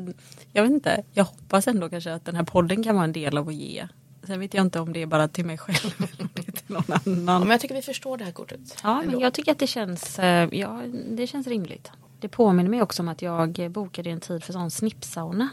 jag 0.52 0.62
vet 0.62 0.72
inte, 0.72 1.02
jag 1.12 1.24
hoppas 1.24 1.68
ändå 1.68 1.88
kanske 1.88 2.12
att 2.14 2.24
den 2.24 2.36
här 2.36 2.42
podden 2.44 2.82
kan 2.84 2.94
vara 2.94 3.04
en 3.04 3.12
del 3.12 3.38
av 3.38 3.48
att 3.48 3.54
ge. 3.54 3.88
Sen 4.26 4.40
vet 4.40 4.54
jag 4.54 4.62
inte 4.66 4.80
om 4.80 4.92
det 4.92 5.02
är 5.02 5.06
bara 5.06 5.28
till 5.28 5.44
mig 5.44 5.58
själv 5.58 5.94
eller 6.18 6.28
till 6.42 6.52
någon 6.66 6.82
Ja, 6.88 6.98
annan. 7.06 7.40
men 7.40 7.50
jag 7.50 7.60
tycker 7.60 7.74
vi 7.74 7.82
förstår 7.82 8.16
det 8.16 8.24
här 8.24 8.32
kortet. 8.32 8.60
Ja, 8.82 9.02
men 9.06 9.20
jag 9.20 9.34
tycker 9.34 9.52
att 9.52 9.58
det 9.58 9.66
känns, 9.66 10.18
eh, 10.18 10.48
ja, 10.52 10.82
det 11.10 11.26
känns 11.26 11.46
rimligt. 11.46 11.90
Det 12.20 12.28
påminner 12.28 12.70
mig 12.70 12.82
också 12.82 13.02
om 13.02 13.08
att 13.08 13.22
jag 13.22 13.70
bokade 13.70 14.10
en 14.10 14.20
tid 14.20 14.44
för 14.44 14.52
sån 14.52 14.70
snippsauna. 14.70 15.48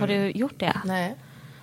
Har 0.00 0.06
du 0.06 0.30
gjort 0.30 0.60
det? 0.60 0.80
Nej, 0.84 1.14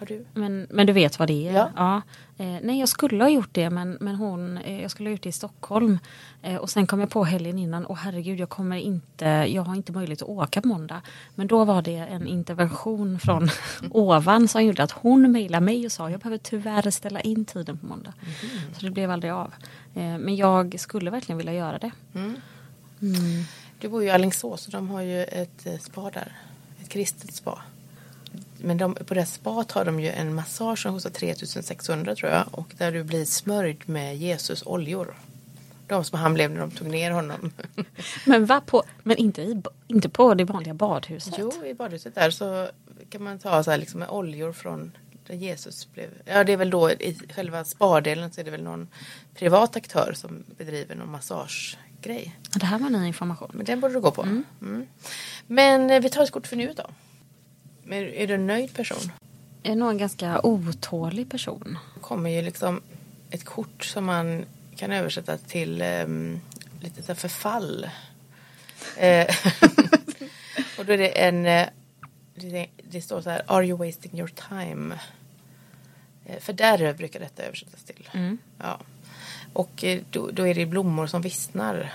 har 0.10 0.18
du? 0.18 0.26
Men, 0.34 0.68
men 0.70 0.88
du 0.88 0.94
vet 0.94 1.20
vad 1.20 1.28
det 1.28 1.48
är? 1.48 1.72
Ja. 1.76 2.02
Eh, 2.38 2.58
nej, 2.62 2.80
jag 2.80 2.90
skulle 2.90 3.24
ha 3.24 3.30
gjort 3.30 3.50
det, 3.52 3.70
men, 3.70 3.98
men 4.02 4.16
hon, 4.16 4.58
eh, 4.58 4.82
jag 4.82 4.92
skulle 4.92 5.10
ha 5.10 5.12
gjort 5.12 5.24
det 5.24 5.30
i 5.30 5.32
Stockholm. 5.32 6.00
Eh, 6.42 6.56
och 6.56 6.70
sen 6.70 6.88
kom 6.88 7.00
jag 7.00 7.10
på 7.10 7.24
helgen 7.24 7.60
innan, 7.60 7.86
och 7.86 7.98
herregud, 7.98 8.40
jag 8.40 8.50
kommer 8.50 8.78
inte, 8.78 9.26
jag 9.26 9.64
har 9.64 9.76
inte 9.76 9.92
möjlighet 9.92 10.22
att 10.22 10.30
åka 10.30 10.62
på 10.62 10.68
måndag. 10.68 11.02
Men 11.36 11.48
då 11.48 11.66
var 11.66 11.82
det 11.82 11.96
en 11.96 12.28
intervention 12.28 13.20
från 13.20 13.50
ovan 13.92 14.48
som 14.48 14.64
gjorde 14.64 14.84
att 14.84 14.92
hon 14.92 15.32
mejlade 15.32 15.66
mig 15.66 15.86
och 15.86 15.92
sa, 15.92 16.10
jag 16.10 16.20
behöver 16.20 16.38
tyvärr 16.38 16.92
ställa 16.92 17.22
in 17.22 17.46
tiden 17.46 17.78
på 17.78 17.86
måndag. 17.86 18.14
Så 18.78 18.86
det 18.86 18.92
blev 18.92 19.12
aldrig 19.12 19.34
av. 19.34 19.54
Eh, 19.96 20.18
men 20.18 20.36
jag 20.36 20.80
skulle 20.80 21.12
verkligen 21.12 21.38
vilja 21.38 21.54
göra 21.54 21.78
det. 21.78 21.92
Du 23.80 23.90
bor 23.90 24.02
ju 24.02 24.08
i 24.08 24.12
Alingsås 24.12 24.66
och 24.66 24.72
de 24.72 24.90
har 24.90 25.02
ju 25.02 25.24
ett 25.24 25.66
eh, 25.66 25.78
spa 25.80 26.10
där. 26.10 26.32
Ett 26.82 26.90
kristet 26.90 27.34
spa. 27.34 27.62
Men 28.64 28.78
de, 28.78 28.96
på 28.96 29.14
det 29.14 29.26
spat 29.26 29.72
har 29.72 29.86
de 29.86 30.00
ju 30.00 30.10
en 30.10 30.34
massage 30.34 30.80
som 30.80 30.94
kostar 30.94 31.10
3600 31.10 32.16
tror 32.16 32.32
jag. 32.32 32.46
Och 32.52 32.74
där 32.78 32.92
du 32.92 33.04
blir 33.04 33.26
smörjd 33.26 33.90
med 33.90 34.18
Jesus 34.18 34.64
oljor. 34.66 35.16
De 35.88 36.04
som 36.04 36.20
han 36.20 36.34
blev 36.34 36.52
när 36.52 36.60
de 36.60 36.72
tog 36.72 36.88
ner 36.88 37.12
honom. 37.12 37.52
Men, 38.26 38.46
va, 38.46 38.62
på, 38.66 38.84
men 39.04 39.18
inte, 39.18 39.42
i, 39.42 39.62
inte 39.88 40.10
på 40.10 40.34
det 40.34 40.44
vanliga 40.44 40.74
badhuset? 40.74 41.36
jo, 41.38 41.52
i 41.66 41.74
badhuset 41.74 42.16
där 42.16 42.32
så 42.32 42.70
kan 43.10 43.24
man 43.24 43.40
ta 43.40 43.64
så 43.64 43.72
här 43.72 43.78
liksom 43.78 44.00
med 44.00 44.10
oljor 44.10 44.54
från 44.54 44.92
där 45.28 45.36
Jesus 45.36 45.88
blev. 45.94 46.10
Ja, 46.26 46.44
det 46.44 46.54
är 46.54 46.58
väl 46.58 46.70
då 46.70 46.92
i 46.92 47.20
själva 47.36 47.66
spadelen 47.66 48.32
så 48.32 48.42
är 48.42 48.46
det 48.46 48.52
väl 48.52 48.64
någon 48.64 48.88
privat 49.36 49.76
aktör 49.76 50.14
som 50.16 50.44
bedriver 50.58 50.96
någon 50.96 51.12
massagegrej. 51.12 52.40
Ja, 52.54 52.60
Det 52.60 52.66
här 52.66 52.80
var 52.80 52.90
ny 52.90 53.08
information. 53.08 53.52
Men 53.54 53.66
den 53.66 53.80
borde 53.80 53.94
du 53.94 54.02
gå 54.02 54.12
på. 54.12 54.22
Mm. 54.22 54.88
Men 55.48 55.90
eh, 55.90 56.02
vi 56.02 56.10
tar 56.10 56.24
ett 56.24 56.32
kort 56.32 56.48
för 56.48 56.56
nuet 56.56 56.78
då. 56.78 56.90
Men 57.86 58.04
är 58.14 58.28
du 58.28 58.34
en 58.34 58.48
nöjd 58.48 58.74
person? 58.74 59.12
Jag 59.64 59.72
är 59.72 59.76
nog 59.76 59.90
en 59.90 59.98
ganska 59.98 60.40
otålig 60.44 61.30
person. 61.30 61.78
Det 61.96 62.00
kommer 62.02 62.30
ju 62.30 62.42
liksom 62.42 62.82
ett 63.32 63.46
kort 63.46 63.86
som 63.86 64.06
man 64.06 64.46
kan 64.76 64.92
översätta 64.92 65.38
till 65.38 65.82
ehm, 65.82 66.40
lite 66.82 67.16
förfall. 67.16 67.90
Eh, 68.98 69.28
och 70.78 70.86
då 70.86 70.94
är 70.94 70.98
det 70.98 71.22
en... 71.24 71.46
eh, 71.46 71.68
Det, 72.36 72.68
det 72.84 73.02
står 73.02 73.22
så 73.22 73.30
här, 73.30 73.42
Are 73.48 73.66
you 73.66 73.78
wasting 73.88 74.20
your 74.20 74.32
time? 74.50 75.00
Eh, 76.26 76.40
Fördärv 76.40 76.98
brukar 76.98 77.20
detta 77.20 77.44
översättas 77.44 77.84
till. 77.84 78.10
Ja. 78.60 78.80
Och 79.54 79.84
då, 80.10 80.30
då 80.32 80.48
är 80.48 80.54
det 80.56 80.66
blommor 80.66 81.08
som 81.08 81.22
vissnar. 81.22 81.94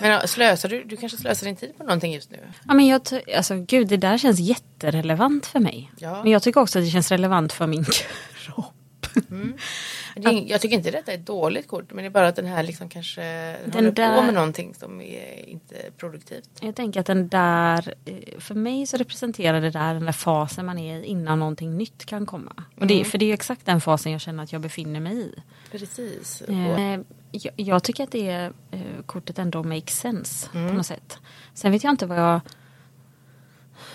Men 0.00 0.28
slösar 0.28 0.68
du? 0.68 0.84
Du 0.84 0.96
kanske 0.96 1.18
slösar 1.18 1.46
din 1.46 1.56
tid 1.56 1.76
på 1.78 1.82
någonting 1.84 2.12
just 2.14 2.30
nu? 2.30 2.38
Ja, 2.68 2.74
men 2.74 2.86
jag, 2.86 3.00
alltså, 3.36 3.54
gud, 3.56 3.88
det 3.88 3.96
där 3.96 4.18
känns 4.18 4.40
jätterelevant 4.40 5.46
för 5.46 5.60
mig. 5.60 5.90
Ja. 5.98 6.22
Men 6.22 6.32
jag 6.32 6.42
tycker 6.42 6.60
också 6.60 6.78
att 6.78 6.84
det 6.84 6.90
känns 6.90 7.10
relevant 7.10 7.52
för 7.52 7.66
min 7.66 7.84
kropp. 8.34 8.74
Det 10.16 10.28
är, 10.28 10.50
jag 10.50 10.60
tycker 10.60 10.76
inte 10.76 10.90
detta 10.90 11.12
är 11.12 11.14
ett 11.18 11.26
dåligt 11.26 11.68
kort 11.68 11.84
men 11.92 11.96
det 12.04 12.08
är 12.08 12.10
bara 12.10 12.28
att 12.28 12.36
den 12.36 12.46
här 12.46 12.62
liksom 12.62 12.88
kanske 12.88 13.20
den 13.22 13.72
håller 13.72 13.88
på 13.90 13.94
där- 13.94 14.22
med 14.22 14.34
någonting 14.34 14.74
som 14.74 15.00
är 15.00 15.48
inte 15.48 15.74
produktivt. 15.96 16.48
Jag 16.60 16.74
tänker 16.76 17.00
att 17.00 17.06
den 17.06 17.28
där, 17.28 17.94
eh, 18.04 18.14
för 18.38 18.54
mig 18.54 18.86
så 18.86 18.96
representerar 18.96 19.60
det 19.60 19.70
där 19.70 19.94
den 19.94 20.04
där 20.04 20.12
fasen 20.12 20.66
man 20.66 20.78
är 20.78 20.98
i 21.02 21.04
innan 21.04 21.38
någonting 21.38 21.76
nytt 21.76 22.04
kan 22.06 22.26
komma. 22.26 22.52
Och 22.80 22.86
det, 22.86 23.04
För 23.04 23.18
det 23.18 23.30
är 23.30 23.34
exakt 23.34 23.66
den 23.66 23.80
fasen 23.80 24.12
jag 24.12 24.20
känner 24.20 24.42
att 24.42 24.52
jag 24.52 24.60
befinner 24.60 25.00
mig 25.00 25.16
i. 25.20 25.34
Precis. 25.70 26.42
Eh, 26.42 27.00
jag, 27.42 27.54
jag 27.56 27.82
tycker 27.82 28.04
att 28.04 28.10
det 28.10 28.52
eh, 28.70 29.02
kortet 29.06 29.38
ändå 29.38 29.62
makes 29.62 29.98
sense 29.98 30.48
på 30.52 30.58
något 30.58 30.86
sätt. 30.86 31.18
Sen 31.54 31.72
vet 31.72 31.84
jag 31.84 31.90
inte 31.90 32.06
vad 32.06 32.18
jag 32.18 32.40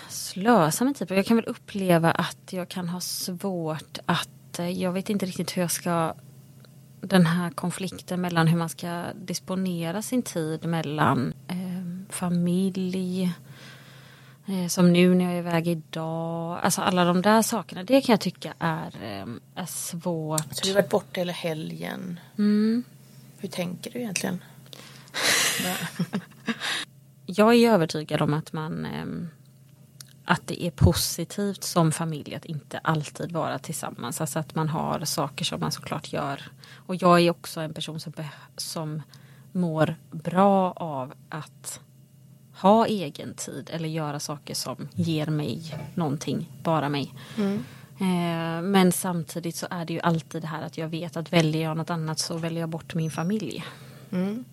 slösa 0.08 0.84
med 0.84 0.96
tid. 0.96 1.10
Jag 1.10 1.26
kan 1.26 1.36
väl 1.36 1.46
uppleva 1.46 2.10
att 2.10 2.52
jag 2.52 2.68
kan 2.68 2.88
ha 2.88 3.00
svårt 3.00 3.98
att, 4.06 4.58
eh, 4.58 4.68
jag 4.68 4.92
vet 4.92 5.10
inte 5.10 5.26
riktigt 5.26 5.56
hur 5.56 5.62
jag 5.62 5.70
ska, 5.70 6.14
den 7.00 7.26
här 7.26 7.50
konflikten 7.50 8.20
mellan 8.20 8.46
hur 8.46 8.58
man 8.58 8.68
ska 8.68 9.04
disponera 9.14 10.02
sin 10.02 10.22
tid 10.22 10.64
mellan 10.64 11.32
eh, 11.48 12.12
familj, 12.12 13.34
eh, 14.46 14.66
som 14.68 14.92
nu 14.92 15.14
när 15.14 15.24
jag 15.24 15.34
är 15.34 15.38
iväg 15.38 15.68
idag, 15.68 16.60
alltså 16.62 16.80
alla 16.80 17.04
de 17.04 17.22
där 17.22 17.42
sakerna, 17.42 17.84
det 17.84 18.00
kan 18.00 18.12
jag 18.12 18.20
tycka 18.20 18.54
är, 18.58 18.94
eh, 19.02 19.26
är 19.54 19.66
svårt. 19.66 20.54
Så 20.54 20.62
du 20.62 20.68
har 20.68 20.74
varit 20.74 20.90
borta 20.90 21.20
hela 21.20 21.32
helgen. 21.32 22.20
Mm. 22.38 22.84
Hur 23.40 23.48
tänker 23.48 23.90
du 23.90 23.98
egentligen? 23.98 24.42
Jag 27.26 27.54
är 27.54 27.72
övertygad 27.72 28.22
om 28.22 28.34
att 28.34 28.52
man 28.52 28.86
ehm, 28.86 29.28
att 30.24 30.46
det 30.46 30.64
är 30.64 30.70
positivt 30.70 31.64
som 31.64 31.92
familj 31.92 32.34
att 32.34 32.44
inte 32.44 32.78
alltid 32.78 33.32
vara 33.32 33.58
tillsammans. 33.58 34.20
Alltså 34.20 34.38
att 34.38 34.54
man 34.54 34.68
har 34.68 35.04
saker 35.04 35.44
som 35.44 35.60
man 35.60 35.72
såklart 35.72 36.12
gör. 36.12 36.42
Och 36.86 36.94
jag 36.94 37.20
är 37.20 37.30
också 37.30 37.60
en 37.60 37.74
person 37.74 38.00
som, 38.00 38.12
som 38.56 39.02
mår 39.52 39.94
bra 40.10 40.72
av 40.72 41.12
att 41.28 41.80
ha 42.54 42.86
egen 42.86 43.34
tid 43.34 43.70
eller 43.72 43.88
göra 43.88 44.20
saker 44.20 44.54
som 44.54 44.88
ger 44.94 45.26
mig 45.26 45.74
någonting, 45.94 46.48
bara 46.62 46.88
mig. 46.88 47.14
Mm. 47.36 47.64
Eh, 48.00 48.62
men 48.62 48.92
samtidigt 48.92 49.56
så 49.56 49.66
är 49.70 49.84
det 49.84 49.92
ju 49.92 50.00
alltid 50.00 50.42
det 50.42 50.48
här 50.48 50.62
att 50.62 50.78
jag 50.78 50.88
vet 50.88 51.16
att 51.16 51.32
väljer 51.32 51.62
jag 51.62 51.76
något 51.76 51.90
annat 51.90 52.18
så 52.18 52.36
väljer 52.36 52.60
jag 52.60 52.68
bort 52.68 52.94
min 52.94 53.10
familj. 53.10 53.64
Mm. 54.12 54.44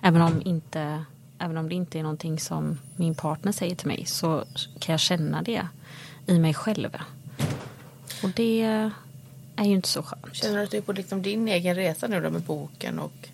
Även 0.00 0.22
om 0.22 0.42
inte 0.44 1.04
även 1.38 1.56
om 1.56 1.68
det 1.68 1.74
inte 1.74 1.98
är 1.98 2.02
någonting 2.02 2.40
som 2.40 2.78
min 2.96 3.14
partner 3.14 3.52
säger 3.52 3.76
till 3.76 3.88
mig 3.88 4.04
så 4.06 4.44
kan 4.78 4.92
jag 4.92 5.00
känna 5.00 5.42
det 5.42 5.68
i 6.26 6.38
mig 6.38 6.54
själv. 6.54 6.96
Och 8.22 8.30
det 8.30 8.62
är 9.56 9.64
ju 9.64 9.74
inte 9.74 9.88
så 9.88 10.02
skönt. 10.02 10.34
Känner 10.34 10.56
du 10.56 10.62
att 10.62 10.70
du 10.70 10.76
är 10.76 10.82
på 10.82 10.92
liksom 10.92 11.22
din 11.22 11.48
egen 11.48 11.74
resa 11.74 12.06
nu 12.06 12.20
då 12.20 12.30
med 12.30 12.42
boken 12.42 12.98
och 12.98 13.28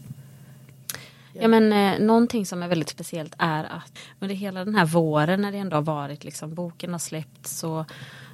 Ja 1.32 1.48
men 1.48 1.72
eh, 1.72 2.00
någonting 2.06 2.46
som 2.46 2.62
är 2.62 2.68
väldigt 2.68 2.88
speciellt 2.88 3.34
är 3.38 3.64
att 3.64 3.98
under 4.20 4.34
hela 4.34 4.64
den 4.64 4.74
här 4.74 4.86
våren 4.86 5.42
när 5.42 5.52
det 5.52 5.58
ändå 5.58 5.76
har 5.76 5.82
varit 5.82 6.24
liksom 6.24 6.54
boken 6.54 6.92
har 6.92 6.98
släppts 6.98 7.64
eh, 7.64 7.84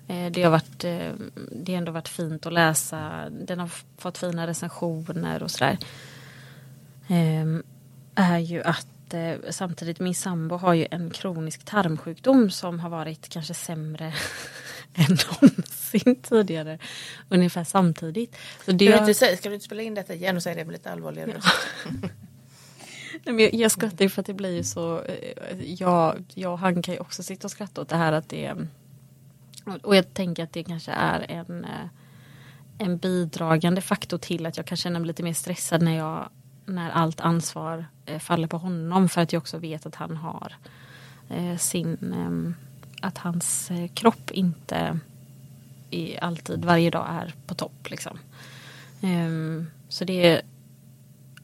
det 0.08 0.42
har 0.42 0.50
varit 0.50 0.84
eh, 0.84 1.12
det 1.52 1.72
har 1.72 1.78
ändå 1.78 1.92
varit 1.92 2.08
fint 2.08 2.46
att 2.46 2.52
läsa. 2.52 3.30
Den 3.30 3.60
har 3.60 3.70
fått 3.98 4.18
fina 4.18 4.46
recensioner 4.46 5.42
och 5.42 5.50
sådär. 5.50 5.78
Eh, 7.08 7.62
är 8.14 8.38
ju 8.38 8.62
att 8.62 9.14
eh, 9.14 9.34
samtidigt 9.50 10.00
min 10.00 10.14
sambo 10.14 10.56
har 10.56 10.74
ju 10.74 10.86
en 10.90 11.10
kronisk 11.10 11.64
tarmsjukdom 11.64 12.50
som 12.50 12.80
har 12.80 12.90
varit 12.90 13.28
kanske 13.28 13.54
sämre 13.54 14.04
än 14.94 15.18
någonsin 15.30 16.22
tidigare. 16.22 16.78
Ungefär 17.28 17.64
samtidigt. 17.64 18.36
Så 18.64 18.72
det 18.72 18.86
ska, 18.86 18.94
du 18.94 19.00
inte 19.00 19.14
säga, 19.14 19.36
ska 19.36 19.48
du 19.48 19.54
inte 19.54 19.66
spela 19.66 19.82
in 19.82 19.94
detta 19.94 20.14
igen 20.14 20.36
och 20.36 20.42
säga 20.42 20.54
det 20.54 20.64
med 20.64 20.72
lite 20.72 20.90
allvarligare 20.90 21.32
röst? 21.32 21.48
jag, 23.24 23.54
jag 23.54 23.70
skrattar 23.70 24.04
ju 24.04 24.08
för 24.08 24.20
att 24.20 24.26
det 24.26 24.34
blir 24.34 24.62
så, 24.62 25.02
eh, 25.02 25.72
jag, 25.72 26.24
jag 26.34 26.52
och 26.52 26.58
han 26.58 26.82
kan 26.82 26.94
ju 26.94 27.00
också 27.00 27.22
sitta 27.22 27.46
och 27.46 27.50
skratta 27.50 27.80
åt 27.80 27.88
det 27.88 27.96
här 27.96 28.12
att 28.12 28.28
det 28.28 28.54
och 29.82 29.96
jag 29.96 30.14
tänker 30.14 30.42
att 30.42 30.52
det 30.52 30.64
kanske 30.64 30.92
är 30.92 31.30
en, 31.30 31.64
eh, 31.64 31.88
en 32.78 32.98
bidragande 32.98 33.80
faktor 33.80 34.18
till 34.18 34.46
att 34.46 34.56
jag 34.56 34.66
kan 34.66 34.76
känna 34.76 34.98
mig 34.98 35.06
lite 35.06 35.22
mer 35.22 35.32
stressad 35.32 35.82
när 35.82 35.96
jag 35.96 36.28
när 36.66 36.90
allt 36.90 37.20
ansvar 37.20 37.86
eh, 38.06 38.18
faller 38.18 38.46
på 38.46 38.58
honom 38.58 39.08
för 39.08 39.20
att 39.20 39.32
jag 39.32 39.40
också 39.40 39.58
vet 39.58 39.86
att 39.86 39.94
han 39.94 40.16
har 40.16 40.54
eh, 41.28 41.56
sin 41.56 42.54
att 43.02 43.18
hans 43.18 43.70
kropp 43.94 44.30
inte 44.30 44.98
i, 45.90 46.18
alltid 46.18 46.64
varje 46.64 46.90
dag 46.90 47.06
är 47.10 47.34
på 47.46 47.54
topp 47.54 47.90
liksom. 47.90 48.18
Ehm, 49.00 49.70
så 49.88 50.04
det 50.04 50.26
är 50.26 50.42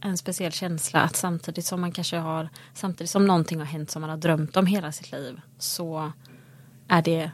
en 0.01 0.19
speciell 0.19 0.53
känsla 0.53 1.01
att 1.01 1.17
samtidigt 1.17 1.65
som 1.65 1.81
man 1.81 1.93
kanske 1.93 2.17
har 2.17 2.49
samtidigt 2.75 3.11
som 3.11 3.27
någonting 3.27 3.59
har 3.59 3.67
hänt 3.67 3.91
som 3.91 4.01
man 4.01 4.11
har 4.11 4.17
drömt 4.17 4.57
om 4.57 4.67
hela 4.67 4.93
sitt 4.93 5.13
liv 5.13 5.41
så 5.59 6.13
är 6.89 7.03
det 7.03 7.31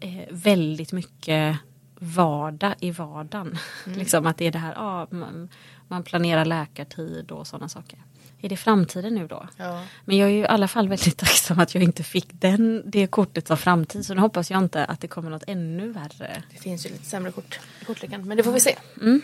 eh, 0.00 0.24
väldigt 0.30 0.92
mycket 0.92 1.58
vardag 1.98 2.74
i 2.80 2.90
vardagen. 2.90 3.58
Mm. 3.86 3.98
liksom 3.98 4.26
att 4.26 4.36
det 4.36 4.46
är 4.46 4.52
det 4.52 4.58
här, 4.58 4.74
ah, 4.76 5.06
man, 5.10 5.48
man 5.88 6.02
planerar 6.02 6.44
läkartid 6.44 7.30
och 7.30 7.46
sådana 7.46 7.68
saker. 7.68 7.98
Är 8.40 8.48
det 8.48 8.56
framtiden 8.56 9.14
nu 9.14 9.26
då? 9.26 9.48
Ja. 9.56 9.82
Men 10.04 10.16
jag 10.16 10.28
är 10.28 10.32
ju 10.32 10.40
i 10.40 10.46
alla 10.46 10.68
fall 10.68 10.88
väldigt 10.88 11.16
tacksam 11.18 11.58
att 11.58 11.74
jag 11.74 11.84
inte 11.84 12.02
fick 12.02 12.28
den, 12.32 12.82
det 12.86 13.06
kortet 13.06 13.46
som 13.46 13.56
framtid. 13.56 14.06
Så 14.06 14.14
nu 14.14 14.20
hoppas 14.20 14.50
jag 14.50 14.58
inte 14.58 14.84
att 14.84 15.00
det 15.00 15.08
kommer 15.08 15.30
något 15.30 15.44
ännu 15.46 15.88
värre. 15.88 16.42
Det 16.52 16.58
finns 16.58 16.86
ju 16.86 16.90
lite 16.90 17.04
sämre 17.04 17.32
kort 17.32 17.60
i 17.80 17.84
kortleken, 17.84 18.28
men 18.28 18.36
det 18.36 18.42
får 18.42 18.52
vi 18.52 18.60
se. 18.60 18.76
Mm. 19.00 19.22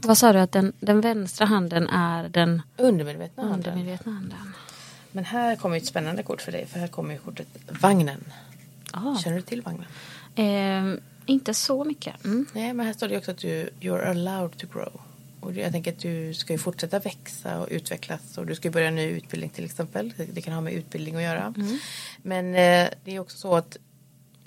Vad 0.00 0.18
sa 0.18 0.32
du 0.32 0.38
att 0.38 0.52
den, 0.52 0.72
den 0.80 1.00
vänstra 1.00 1.46
handen 1.46 1.88
är 1.88 2.28
den 2.28 2.62
undermedvetna, 2.76 3.42
undermedvetna 3.42 4.12
handen. 4.12 4.38
handen. 4.38 4.54
Men 5.12 5.24
här 5.24 5.56
kommer 5.56 5.76
ett 5.76 5.86
spännande 5.86 6.22
kort 6.22 6.42
för 6.42 6.52
dig, 6.52 6.66
för 6.66 6.78
här 6.78 6.88
kommer 6.88 7.16
kortet 7.16 7.48
vagnen. 7.80 8.24
Ah. 8.92 9.18
Känner 9.18 9.36
du 9.36 9.42
till 9.42 9.62
vagnen? 9.62 9.86
Eh, 10.34 11.00
inte 11.26 11.54
så 11.54 11.84
mycket. 11.84 12.24
Mm. 12.24 12.46
Nej, 12.52 12.72
men 12.72 12.86
här 12.86 12.92
står 12.92 13.08
det 13.08 13.18
också 13.18 13.30
att 13.30 13.38
du 13.38 13.70
you're 13.80 14.10
allowed 14.10 14.56
to 14.56 14.66
grow. 14.72 15.00
Och 15.40 15.54
jag 15.54 15.72
tänker 15.72 15.92
att 15.92 15.98
du 15.98 16.34
ska 16.34 16.52
ju 16.52 16.58
fortsätta 16.58 16.98
växa 16.98 17.60
och 17.60 17.68
utvecklas 17.70 18.38
och 18.38 18.46
du 18.46 18.54
ska 18.54 18.70
börja 18.70 18.90
ny 18.90 19.06
utbildning 19.06 19.50
till 19.50 19.64
exempel. 19.64 20.12
Det 20.32 20.40
kan 20.40 20.54
ha 20.54 20.60
med 20.60 20.72
utbildning 20.72 21.16
att 21.16 21.22
göra. 21.22 21.54
Mm. 21.56 21.78
Men 22.22 22.46
eh, 22.46 22.90
det 23.04 23.16
är 23.16 23.18
också 23.18 23.38
så 23.38 23.56
att 23.56 23.76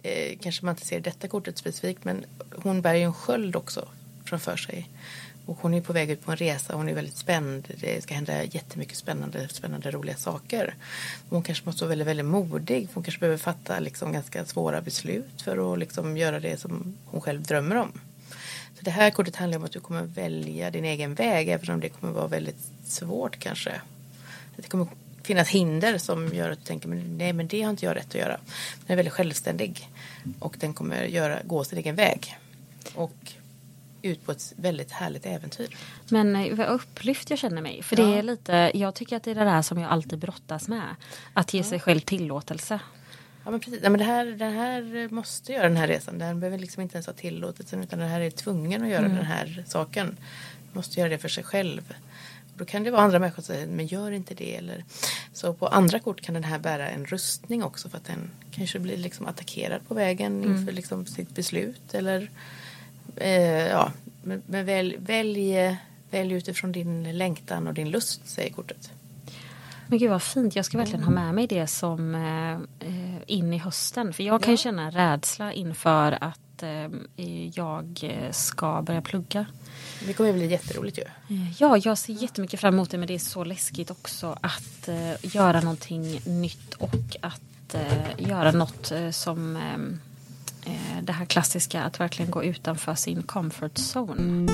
eh, 0.03 0.37
kanske 0.41 0.65
man 0.65 0.73
inte 0.75 0.85
ser 0.85 0.99
detta 0.99 1.27
kortet 1.27 1.57
specifikt 1.57 2.03
men 2.03 2.25
hon 2.55 2.81
bär 2.81 2.93
ju 2.93 3.03
en 3.03 3.13
sköld 3.13 3.55
också 3.55 3.87
framför 4.25 4.57
sig. 4.57 4.89
Och 5.45 5.57
hon 5.61 5.73
är 5.73 5.81
på 5.81 5.93
väg 5.93 6.09
ut 6.09 6.25
på 6.25 6.31
en 6.31 6.37
resa. 6.37 6.75
Hon 6.75 6.89
är 6.89 6.93
väldigt 6.93 7.17
spänd. 7.17 7.67
Det 7.77 8.03
ska 8.03 8.13
hända 8.13 8.43
jättemycket 8.43 8.97
spännande, 8.97 9.47
spännande 9.47 9.91
roliga 9.91 10.15
saker. 10.15 10.75
Hon 11.29 11.43
kanske 11.43 11.65
måste 11.65 11.83
vara 11.83 11.89
väldigt, 11.89 12.07
väldigt 12.07 12.25
modig. 12.25 12.87
Hon 12.93 13.03
kanske 13.03 13.19
behöver 13.19 13.37
fatta 13.37 13.79
liksom 13.79 14.11
ganska 14.11 14.45
svåra 14.45 14.81
beslut 14.81 15.41
för 15.41 15.73
att 15.73 15.79
liksom 15.79 16.17
göra 16.17 16.39
det 16.39 16.59
som 16.59 16.97
hon 17.05 17.21
själv 17.21 17.41
drömmer 17.41 17.75
om. 17.75 17.91
Så 18.77 18.85
det 18.85 18.91
här 18.91 19.11
kortet 19.11 19.35
handlar 19.35 19.57
om 19.57 19.63
att 19.63 19.71
du 19.71 19.79
kommer 19.79 20.03
välja 20.03 20.71
din 20.71 20.85
egen 20.85 21.15
väg 21.15 21.49
även 21.49 21.73
om 21.73 21.79
det 21.79 21.89
kommer 21.89 22.13
vara 22.13 22.27
väldigt 22.27 22.71
svårt 22.83 23.39
kanske. 23.39 23.81
Det 24.55 24.69
kommer 24.69 24.87
finnas 25.23 25.49
hinder 25.49 25.97
som 25.97 26.27
gör 26.27 26.51
att 26.51 26.59
du 26.59 26.65
tänker 26.65 26.87
men 26.87 27.17
nej 27.17 27.33
men 27.33 27.47
det 27.47 27.61
har 27.61 27.69
inte 27.69 27.85
jag 27.85 27.95
rätt 27.95 28.07
att 28.07 28.15
göra. 28.15 28.37
Den 28.85 28.93
är 28.93 28.95
väldigt 28.95 29.13
självständig 29.13 29.89
och 30.39 30.55
den 30.59 30.73
kommer 30.73 31.03
göra, 31.03 31.39
gå 31.43 31.63
sin 31.63 31.77
egen 31.77 31.95
väg. 31.95 32.37
Och 32.95 33.33
ut 34.01 34.25
på 34.25 34.31
ett 34.31 34.53
väldigt 34.55 34.91
härligt 34.91 35.25
äventyr. 35.25 35.77
Men 36.09 36.35
eh, 36.35 36.55
vad 36.55 36.67
upplyft 36.67 37.29
jag 37.29 37.39
känner 37.39 37.61
mig. 37.61 37.83
För 37.83 37.99
ja. 37.99 38.05
det 38.05 38.17
är 38.17 38.23
lite, 38.23 38.71
jag 38.73 38.95
tycker 38.95 39.15
att 39.15 39.23
det 39.23 39.31
är 39.31 39.35
det 39.35 39.43
där 39.43 39.61
som 39.61 39.77
jag 39.79 39.91
alltid 39.91 40.19
brottas 40.19 40.67
med. 40.67 40.95
Att 41.33 41.53
ge 41.53 41.59
ja. 41.59 41.63
sig 41.63 41.79
själv 41.79 41.99
tillåtelse. 41.99 42.79
Ja 43.43 43.51
men 43.51 43.59
precis, 43.59 43.79
ja, 43.83 43.89
men 43.89 43.99
det 43.99 44.05
här, 44.05 44.25
den 44.25 44.53
här 44.53 45.09
måste 45.13 45.53
göra 45.53 45.67
den 45.67 45.77
här 45.77 45.87
resan. 45.87 46.19
Den 46.19 46.39
behöver 46.39 46.57
liksom 46.57 46.83
inte 46.83 46.95
ens 46.95 47.05
ha 47.05 47.13
tillåtelsen 47.13 47.83
utan 47.83 47.99
den 47.99 48.09
här 48.09 48.21
är 48.21 48.29
tvungen 48.29 48.83
att 48.83 48.89
göra 48.89 49.05
mm. 49.05 49.17
den 49.17 49.25
här 49.25 49.63
saken. 49.67 50.17
Måste 50.73 50.99
göra 50.99 51.09
det 51.09 51.17
för 51.17 51.29
sig 51.29 51.43
själv. 51.43 51.93
Då 52.55 52.65
kan 52.65 52.83
det 52.83 52.91
vara 52.91 53.01
andra 53.01 53.19
människor 53.19 53.43
som 53.43 53.55
säger 53.55 53.67
men 53.67 53.87
gör 53.87 54.11
inte 54.11 54.33
det. 54.33 54.55
Eller, 54.55 54.85
så 55.33 55.53
på 55.53 55.67
andra 55.67 55.99
kort 55.99 56.21
kan 56.21 56.33
den 56.33 56.43
här 56.43 56.59
bära 56.59 56.89
en 56.89 57.05
rustning 57.05 57.63
också 57.63 57.89
för 57.89 57.97
att 57.97 58.05
den 58.05 58.31
kanske 58.51 58.79
blir 58.79 58.97
liksom 58.97 59.25
attackerad 59.25 59.87
på 59.87 59.93
vägen 59.93 60.43
mm. 60.43 60.57
inför 60.57 60.73
liksom 60.73 61.05
sitt 61.05 61.35
beslut. 61.35 61.93
Eller 61.93 62.29
eh, 63.15 63.67
ja, 63.67 63.91
men, 64.23 64.41
men 64.45 64.65
välj, 64.65 64.97
välj, 64.99 65.77
välj 66.11 66.33
utifrån 66.33 66.71
din 66.71 67.17
längtan 67.17 67.67
och 67.67 67.73
din 67.73 67.89
lust 67.89 68.29
säger 68.29 68.53
kortet. 68.53 68.91
Men 69.87 69.99
gud 69.99 70.09
vad 70.09 70.21
fint, 70.23 70.55
jag 70.55 70.65
ska 70.65 70.77
verkligen 70.77 71.03
ha 71.03 71.11
med 71.11 71.35
mig 71.35 71.47
det 71.47 71.67
som 71.67 72.15
eh, 72.15 72.53
eh 72.87 73.21
in 73.25 73.53
i 73.53 73.57
hösten. 73.57 74.13
För 74.13 74.23
jag 74.23 74.43
kan 74.43 74.53
ja. 74.53 74.57
känna 74.57 74.91
rädsla 74.91 75.53
inför 75.53 76.17
att 76.21 76.63
eh, 76.63 76.87
jag 77.53 78.13
ska 78.31 78.81
börja 78.81 79.01
plugga. 79.01 79.45
Det 80.05 80.13
kommer 80.13 80.33
bli 80.33 80.47
jätteroligt 80.47 80.97
ju. 80.97 81.03
Eh, 81.35 81.61
ja, 81.61 81.77
jag 81.77 81.97
ser 81.97 82.13
jättemycket 82.13 82.59
fram 82.59 82.73
emot 82.73 82.89
det 82.89 82.97
men 82.97 83.07
det 83.07 83.15
är 83.15 83.19
så 83.19 83.43
läskigt 83.43 83.91
också 83.91 84.37
att 84.41 84.87
eh, 84.87 85.35
göra 85.35 85.61
någonting 85.61 86.21
nytt 86.25 86.73
och 86.73 87.17
att 87.21 87.75
eh, 87.75 88.27
göra 88.29 88.51
något 88.51 88.91
som 89.11 89.57
eh, 90.65 91.03
det 91.03 91.13
här 91.13 91.25
klassiska 91.25 91.83
att 91.83 91.99
verkligen 91.99 92.31
gå 92.31 92.43
utanför 92.43 92.95
sin 92.95 93.23
comfort 93.23 93.77
zone. 93.95 94.51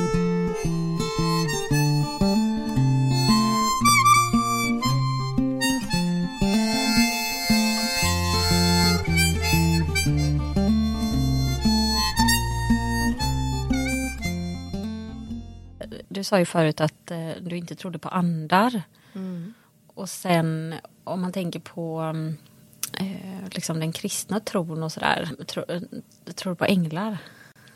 Du 16.09 16.23
sa 16.23 16.39
ju 16.39 16.45
förut 16.45 16.81
att 16.81 17.11
eh, 17.11 17.29
du 17.41 17.57
inte 17.57 17.75
trodde 17.75 17.99
på 17.99 18.09
andar. 18.09 18.81
Mm. 19.13 19.53
Och 19.87 20.09
sen 20.09 20.75
om 21.03 21.21
man 21.21 21.31
tänker 21.31 21.59
på 21.59 22.13
eh, 22.99 23.49
liksom 23.51 23.79
den 23.79 23.91
kristna 23.91 24.39
tron 24.39 24.83
och 24.83 24.91
sådär. 24.91 25.29
Tror, 25.47 25.65
tror 26.33 26.51
du 26.53 26.55
på 26.57 26.65
änglar? 26.65 27.17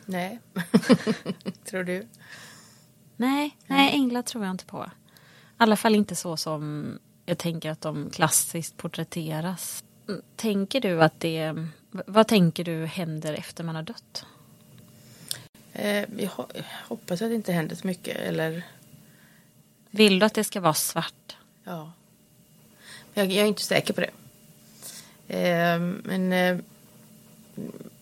Nej. 0.05 0.39
Tror 1.69 1.83
du? 1.83 2.07
Nej, 3.15 3.57
nej, 3.67 3.91
änglar 3.93 4.21
tror 4.21 4.43
jag 4.45 4.51
inte 4.51 4.65
på. 4.65 4.85
I 4.85 5.53
alla 5.57 5.75
fall 5.75 5.95
inte 5.95 6.15
så 6.15 6.37
som 6.37 6.99
jag 7.25 7.37
tänker 7.37 7.71
att 7.71 7.81
de 7.81 8.09
klassiskt 8.09 8.77
porträtteras. 8.77 9.83
Tänker 10.35 10.81
du 10.81 11.03
att 11.03 11.19
det... 11.19 11.55
Vad 11.91 12.27
tänker 12.27 12.63
du 12.63 12.85
händer 12.85 13.33
efter 13.33 13.63
man 13.63 13.75
har 13.75 13.83
dött? 13.83 14.25
Eh, 15.73 15.97
jag 15.97 16.07
ho- 16.29 16.63
hoppas 16.87 17.21
att 17.21 17.29
det 17.29 17.35
inte 17.35 17.51
händer 17.51 17.75
så 17.75 17.87
mycket. 17.87 18.17
Eller 18.17 18.63
Vill 19.89 20.19
du 20.19 20.25
att 20.25 20.33
det 20.33 20.43
ska 20.43 20.59
vara 20.61 20.73
svart? 20.73 21.35
ja. 21.63 21.91
Jag, 23.13 23.25
jag 23.25 23.43
är 23.43 23.47
inte 23.47 23.61
säker 23.61 23.93
på 23.93 24.01
det. 24.01 24.09
Eh, 25.31 25.79
men 26.03 26.33
eh, 26.33 26.57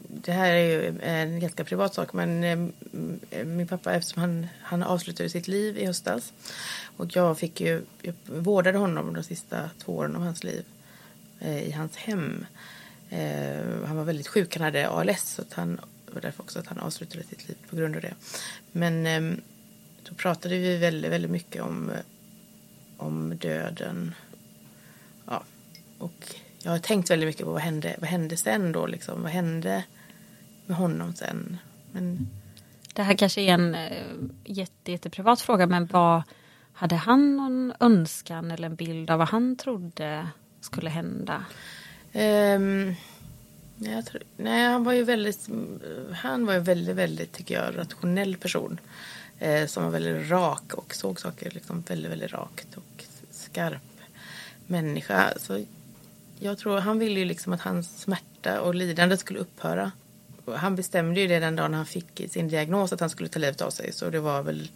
det 0.08 0.32
här 0.32 0.52
är 0.54 0.64
ju 0.64 1.00
en 1.02 1.40
ganska 1.40 1.64
privat 1.64 1.94
sak. 1.94 2.14
Men 2.14 2.44
eh, 2.44 3.46
min 3.46 3.68
pappa, 3.68 3.94
eftersom 3.94 4.22
han, 4.22 4.48
han 4.62 4.84
avslutade 4.84 5.30
sitt 5.30 5.48
liv 5.48 5.78
i 5.78 5.86
höstas. 5.86 6.34
Och 6.98 7.16
jag 7.16 7.40
fick 7.40 7.62
ju, 7.62 7.82
jag 8.02 8.14
vårdade 8.26 8.78
honom 8.78 9.14
de 9.14 9.24
sista 9.24 9.70
två 9.78 9.98
åren 9.98 10.16
av 10.16 10.22
hans 10.22 10.44
liv. 10.44 10.66
Eh, 11.40 11.64
I 11.68 11.72
hans 11.72 11.96
hem. 11.96 12.46
Eh, 13.10 13.86
han 13.86 13.96
var 13.96 14.04
väldigt 14.04 14.28
sjuk, 14.28 14.56
han 14.56 14.66
hade 14.66 14.90
ALS. 14.90 15.30
Så 15.30 15.42
att 15.42 15.54
han, 15.54 15.80
det 16.06 16.14
var 16.14 16.22
därför 16.22 16.44
också 16.44 16.60
att 16.60 16.68
han 16.68 16.80
avslutade 16.80 17.24
sitt 17.24 17.48
liv 17.48 17.58
på 17.70 17.76
grund 17.76 17.96
av 17.96 18.02
det. 18.02 18.14
Men 18.72 19.06
eh, 19.06 19.38
då 20.04 20.16
pratade 20.16 20.58
vi 20.58 20.78
väldigt, 20.78 21.12
väldigt 21.12 21.32
mycket 21.32 21.62
om, 21.62 21.92
om 22.98 23.38
döden. 23.38 24.16
Ja, 25.26 25.44
och 25.98 26.36
jag 26.64 26.72
har 26.72 26.80
tänkt 26.80 27.10
väldigt 27.10 27.28
mycket 27.28 27.46
på 27.46 27.52
vad 27.52 27.62
hände, 27.62 27.96
vad 28.00 28.10
hände 28.10 28.38
sen 28.38 28.72
då 28.72 28.88
liksom? 28.88 29.22
Vad 29.22 29.32
hände 29.32 29.84
med 30.66 30.78
honom 30.78 31.14
sen? 31.14 31.58
Men 31.92 32.30
Det 32.94 33.04
här 33.04 33.14
kanske 33.14 33.42
är 33.42 33.54
en 33.54 33.76
eh, 33.76 34.04
jätte, 34.46 34.92
jätteprivat 34.92 35.42
fråga, 35.42 35.68
men 35.68 35.86
vad 35.86 36.22
hade 36.74 36.96
han 36.96 37.38
någon 37.38 37.74
önskan 37.80 38.52
eller 38.52 38.66
en 38.66 38.76
bild 38.76 39.12
av 39.12 39.20
vad 39.20 39.28
han 39.28 39.56
trodde 39.56 40.28
skulle 40.62 40.90
hända? 40.90 41.46
Ehm, 42.14 42.96
nej, 43.76 44.04
tror, 44.04 44.24
nej, 44.38 44.68
han 44.68 44.84
var 44.84 44.94
ju 44.94 45.04
väldigt, 45.04 45.50
han 46.14 46.46
var 46.46 46.54
ju 46.54 46.60
väldigt, 46.60 46.96
väldigt, 46.96 47.32
tycker 47.32 47.56
jag, 47.56 47.78
rationell 47.78 48.38
person. 48.38 48.80
Eh, 49.40 49.68
som 49.68 49.84
var 49.84 49.92
väldigt 49.92 50.30
rak 50.30 50.74
och 50.74 50.96
såg 50.96 51.20
saker 51.20 51.52
liksom 51.52 51.84
väldigt, 51.88 52.12
väldigt 52.12 52.32
rakt 52.32 52.78
och 52.78 53.04
skarp 53.32 53.82
människa. 54.68 55.34
Så 55.38 55.66
jag 56.40 56.58
tror 56.58 56.78
han 56.78 57.00
ville 57.00 57.20
ju 57.20 57.26
liksom 57.26 57.54
att 57.54 57.62
hans 57.62 58.02
smärta 58.02 58.62
och 58.62 58.76
lidande 58.76 59.18
skulle 59.18 59.40
upphöra. 59.40 59.92
Och 60.46 60.60
han 60.60 60.76
bestämde 60.76 61.22
ju 61.22 61.28
det 61.28 61.40
den 61.40 61.56
dagen 61.56 61.74
han 61.74 61.86
fick 61.86 62.22
sin 62.30 62.48
diagnos 62.48 62.94
att 62.94 63.00
han 63.00 63.10
skulle 63.10 63.30
ta 63.30 63.40
livet 63.40 63.62
av 63.62 63.70
sig. 63.70 63.92
Så 63.94 64.10
det 64.10 64.20
var 64.20 64.44
väl 64.44 64.70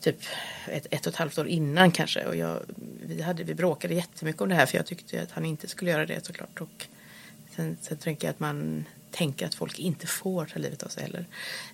typ 0.00 0.16
ett, 0.66 0.86
ett 0.90 1.06
och 1.06 1.12
ett 1.12 1.18
halvt 1.18 1.38
år 1.38 1.48
innan 1.48 1.90
kanske. 1.90 2.24
Och 2.24 2.36
jag, 2.36 2.58
vi, 3.06 3.22
hade, 3.22 3.44
vi 3.44 3.54
bråkade 3.54 3.94
jättemycket 3.94 4.42
om 4.42 4.48
det 4.48 4.54
här 4.54 4.66
för 4.66 4.76
jag 4.76 4.86
tyckte 4.86 5.22
att 5.22 5.30
han 5.30 5.44
inte 5.44 5.68
skulle 5.68 5.90
göra 5.90 6.06
det 6.06 6.26
såklart. 6.26 6.60
Och 6.60 6.86
sen, 7.56 7.76
sen 7.80 7.98
tänker 7.98 8.26
jag 8.26 8.32
att 8.32 8.40
man 8.40 8.84
tänker 9.10 9.46
att 9.46 9.54
folk 9.54 9.78
inte 9.78 10.06
får 10.06 10.44
ta 10.44 10.58
livet 10.58 10.82
av 10.82 10.88
sig 10.88 11.02
heller. 11.02 11.26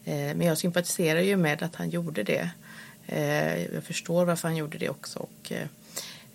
Eh, 0.05 0.37
men 0.37 0.41
jag 0.41 0.59
sympatiserar 0.59 1.21
ju 1.21 1.37
med 1.37 1.63
att 1.63 1.75
han 1.75 1.91
gjorde 1.91 2.23
det. 2.23 2.51
Eh, 3.07 3.75
jag 3.75 3.85
förstår 3.85 4.25
varför 4.25 4.49
han 4.49 4.57
gjorde 4.57 4.79
det 4.79 4.89
också. 4.89 5.19
Och, 5.19 5.53
eh, 5.53 5.67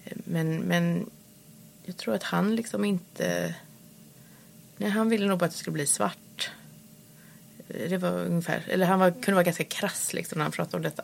men, 0.06 0.58
men 0.58 1.10
jag 1.86 1.98
tror 1.98 2.16
att 2.16 2.24
han 2.24 2.56
liksom 2.56 2.86
inte... 2.86 3.56
Nej, 4.78 4.90
han 4.90 5.10
ville 5.10 5.28
nog 5.28 5.40
bara 5.40 5.46
att 5.46 5.52
det 5.52 5.58
skulle 5.58 5.74
bli 5.74 5.86
svart. 5.86 6.52
Det 7.68 7.98
var 7.98 8.12
ungefär, 8.12 8.64
eller 8.68 8.86
han 8.86 9.00
var, 9.00 9.12
kunde 9.12 9.34
vara 9.34 9.44
ganska 9.44 9.64
krass 9.64 10.14
liksom 10.14 10.38
när 10.38 10.44
han 10.44 10.52
pratade 10.52 10.78
om 10.78 10.84
detta. 10.84 11.04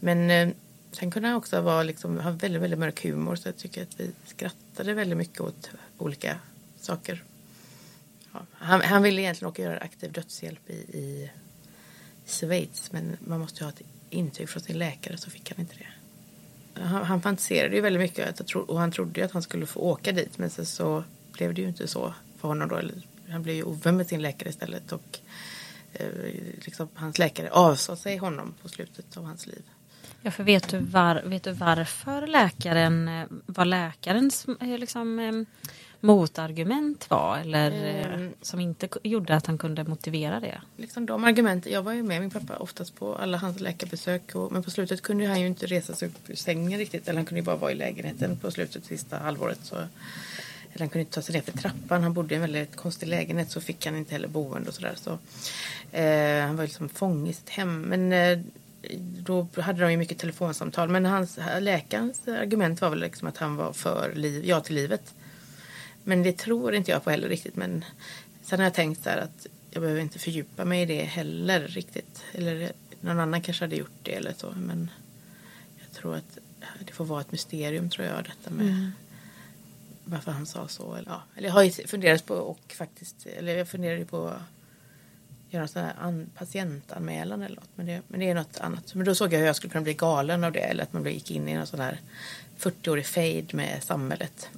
Men 0.00 0.30
eh, 0.30 0.48
sen 0.92 1.10
kunde 1.10 1.28
han 1.28 1.36
också 1.36 1.60
vara, 1.60 1.82
liksom, 1.82 2.18
ha 2.18 2.30
väldigt, 2.30 2.62
väldigt 2.62 2.78
mörk 2.78 3.04
humor 3.04 3.36
så 3.36 3.48
jag 3.48 3.56
tycker 3.56 3.82
att 3.82 4.00
vi 4.00 4.10
skrattade 4.26 4.94
väldigt 4.94 5.18
mycket 5.18 5.40
åt 5.40 5.70
olika 5.98 6.38
saker. 6.80 7.22
Ja, 8.32 8.40
han, 8.52 8.80
han 8.80 9.02
ville 9.02 9.22
egentligen 9.22 9.50
åka 9.50 9.62
och 9.62 9.68
göra 9.68 9.78
aktiv 9.78 10.12
dödshjälp 10.12 10.70
i, 10.70 10.72
i 10.74 11.30
Schweiz 12.26 12.92
men 12.92 13.16
man 13.20 13.40
måste 13.40 13.60
ju 13.60 13.64
ha 13.64 13.72
ett 13.72 13.82
intyg 14.10 14.48
från 14.48 14.62
sin 14.62 14.78
läkare 14.78 15.16
så 15.16 15.30
fick 15.30 15.50
han 15.50 15.60
inte 15.60 15.74
det. 15.78 15.99
Han, 16.80 17.04
han 17.04 17.22
fantiserade 17.22 17.74
ju 17.74 17.80
väldigt 17.80 18.02
mycket 18.02 18.54
och 18.54 18.78
han 18.78 18.92
trodde 18.92 19.20
ju 19.20 19.26
att 19.26 19.32
han 19.32 19.42
skulle 19.42 19.66
få 19.66 19.80
åka 19.80 20.12
dit 20.12 20.38
men 20.38 20.50
sen 20.50 20.66
så 20.66 21.04
blev 21.32 21.54
det 21.54 21.62
ju 21.62 21.68
inte 21.68 21.86
så 21.86 22.14
för 22.40 22.48
honom 22.48 22.68
då. 22.68 22.80
Han 23.30 23.42
blev 23.42 23.56
ju 23.56 23.62
ovän 23.62 23.96
med 23.96 24.06
sin 24.06 24.22
läkare 24.22 24.48
istället 24.48 24.92
och 24.92 25.18
eh, 25.92 26.06
liksom, 26.64 26.88
hans 26.94 27.18
läkare 27.18 27.50
avsade 27.50 27.98
sig 27.98 28.16
honom 28.16 28.54
på 28.62 28.68
slutet 28.68 29.16
av 29.16 29.24
hans 29.24 29.46
liv. 29.46 29.62
Ja, 30.22 30.30
för 30.30 30.44
vet 30.44 30.68
du, 30.68 30.78
var, 30.78 31.22
vet 31.24 31.42
du 31.42 31.52
varför 31.52 32.26
läkaren, 32.26 33.08
eh, 33.08 33.26
var 33.46 33.64
läkarens 33.64 34.46
eh, 34.60 34.78
liksom, 34.78 35.18
eh, 35.18 35.32
motargument 36.00 37.10
var? 37.10 37.38
Eller 37.38 37.70
Mm. 38.14 38.32
som 38.42 38.60
inte 38.60 38.88
gjorde 39.02 39.36
att 39.36 39.46
han 39.46 39.58
kunde 39.58 39.84
motivera 39.84 40.40
det? 40.40 40.60
Liksom 40.76 41.06
de 41.06 41.24
argumenten, 41.24 41.72
jag 41.72 41.82
var 41.82 41.92
ju 41.92 42.02
med 42.02 42.20
min 42.20 42.30
pappa 42.30 42.56
oftast 42.56 42.94
på 42.98 43.14
alla 43.14 43.38
hans 43.38 43.60
läkarbesök 43.60 44.34
och, 44.34 44.52
men 44.52 44.62
på 44.62 44.70
slutet 44.70 45.02
kunde 45.02 45.26
han 45.26 45.40
ju 45.40 45.46
inte 45.46 45.66
resa 45.66 45.94
sig 45.94 46.08
upp 46.08 46.30
ur 46.30 46.34
sängen 46.34 46.78
riktigt 46.78 47.08
eller 47.08 47.18
han 47.18 47.26
kunde 47.26 47.40
ju 47.40 47.44
bara 47.44 47.56
vara 47.56 47.72
i 47.72 47.74
lägenheten 47.74 48.36
på 48.36 48.50
slutet 48.50 48.84
sista 48.84 49.18
halvåret. 49.18 49.58
Så, 49.62 49.74
eller 49.74 50.78
han 50.78 50.88
kunde 50.88 51.00
inte 51.00 51.12
ta 51.14 51.22
sig 51.22 51.34
ner 51.34 51.42
för 51.42 51.52
trappan, 51.58 52.02
han 52.02 52.12
bodde 52.12 52.34
i 52.34 52.36
en 52.36 52.40
väldigt 52.40 52.76
konstig 52.76 53.06
lägenhet 53.08 53.50
så 53.50 53.60
fick 53.60 53.86
han 53.86 53.96
inte 53.96 54.12
heller 54.14 54.28
boende 54.28 54.68
och 54.68 54.74
sådär. 54.74 54.94
Så, 54.96 55.10
eh, 55.96 56.46
han 56.46 56.56
var 56.56 56.62
ju 56.62 56.66
liksom 56.68 56.88
fång 56.88 57.28
i 57.28 57.32
sitt 57.32 57.48
hem. 57.48 57.82
Men 57.82 58.12
eh, 58.12 58.38
då 59.18 59.46
hade 59.56 59.80
de 59.80 59.90
ju 59.90 59.96
mycket 59.96 60.18
telefonsamtal 60.18 60.88
men 60.88 61.04
hans, 61.06 61.38
läkarens 61.60 62.28
argument 62.28 62.80
var 62.80 62.90
väl 62.90 63.00
liksom 63.00 63.28
att 63.28 63.36
han 63.36 63.56
var 63.56 63.72
för 63.72 64.12
liv, 64.14 64.44
ja 64.46 64.60
till 64.60 64.74
livet. 64.74 65.14
Men 66.04 66.22
det 66.22 66.38
tror 66.38 66.74
inte 66.74 66.90
jag 66.90 67.04
på 67.04 67.10
heller 67.10 67.28
riktigt. 67.28 67.56
Men 67.56 67.84
sen 68.42 68.58
har 68.58 68.66
jag 68.66 68.74
tänkt 68.74 69.06
här 69.06 69.18
att 69.18 69.46
jag 69.70 69.82
behöver 69.82 70.00
inte 70.00 70.18
fördjupa 70.18 70.64
mig 70.64 70.82
i 70.82 70.86
det 70.86 71.02
heller 71.02 71.60
riktigt. 71.60 72.22
Eller 72.32 72.72
någon 73.00 73.20
annan 73.20 73.42
kanske 73.42 73.64
hade 73.64 73.76
gjort 73.76 73.98
det 74.02 74.14
eller 74.14 74.34
så. 74.36 74.54
Men 74.56 74.90
jag 75.78 75.92
tror 75.92 76.16
att 76.16 76.38
det 76.86 76.92
får 76.92 77.04
vara 77.04 77.20
ett 77.20 77.32
mysterium 77.32 77.90
tror 77.90 78.06
jag 78.06 78.24
detta 78.24 78.50
med 78.50 78.92
varför 80.04 80.32
han 80.32 80.46
sa 80.46 80.68
så. 80.68 80.94
Eller, 80.94 81.10
ja. 81.10 81.22
eller 81.36 81.48
jag 81.48 81.54
har 81.54 81.86
funderat 81.86 82.26
på 82.26 82.34
och 82.34 82.74
faktiskt, 82.78 83.26
eller 83.26 83.56
jag 83.56 83.68
funderar 83.68 83.98
ju 83.98 84.04
på 84.04 84.32
göra 85.50 85.62
en 85.62 85.68
sån 85.68 85.82
här 85.82 85.94
an, 86.00 86.30
patientanmälan 86.34 87.42
eller 87.42 87.56
något. 87.56 87.70
Men 87.74 87.86
det, 87.86 88.02
men 88.08 88.20
det 88.20 88.30
är 88.30 88.34
något 88.34 88.58
annat. 88.60 88.94
Men 88.94 89.04
då 89.06 89.14
såg 89.14 89.32
jag 89.32 89.38
hur 89.38 89.46
jag 89.46 89.56
skulle 89.56 89.70
kunna 89.70 89.82
bli 89.82 89.94
galen 89.94 90.44
av 90.44 90.52
det. 90.52 90.60
Eller 90.60 90.82
att 90.82 90.92
man 90.92 91.04
gick 91.04 91.30
in 91.30 91.48
i 91.48 91.52
en 91.52 91.66
sån 91.66 91.80
här 91.80 92.00
40-årig 92.60 93.06
fade 93.06 93.46
med 93.52 93.82
samhället. 93.82 94.50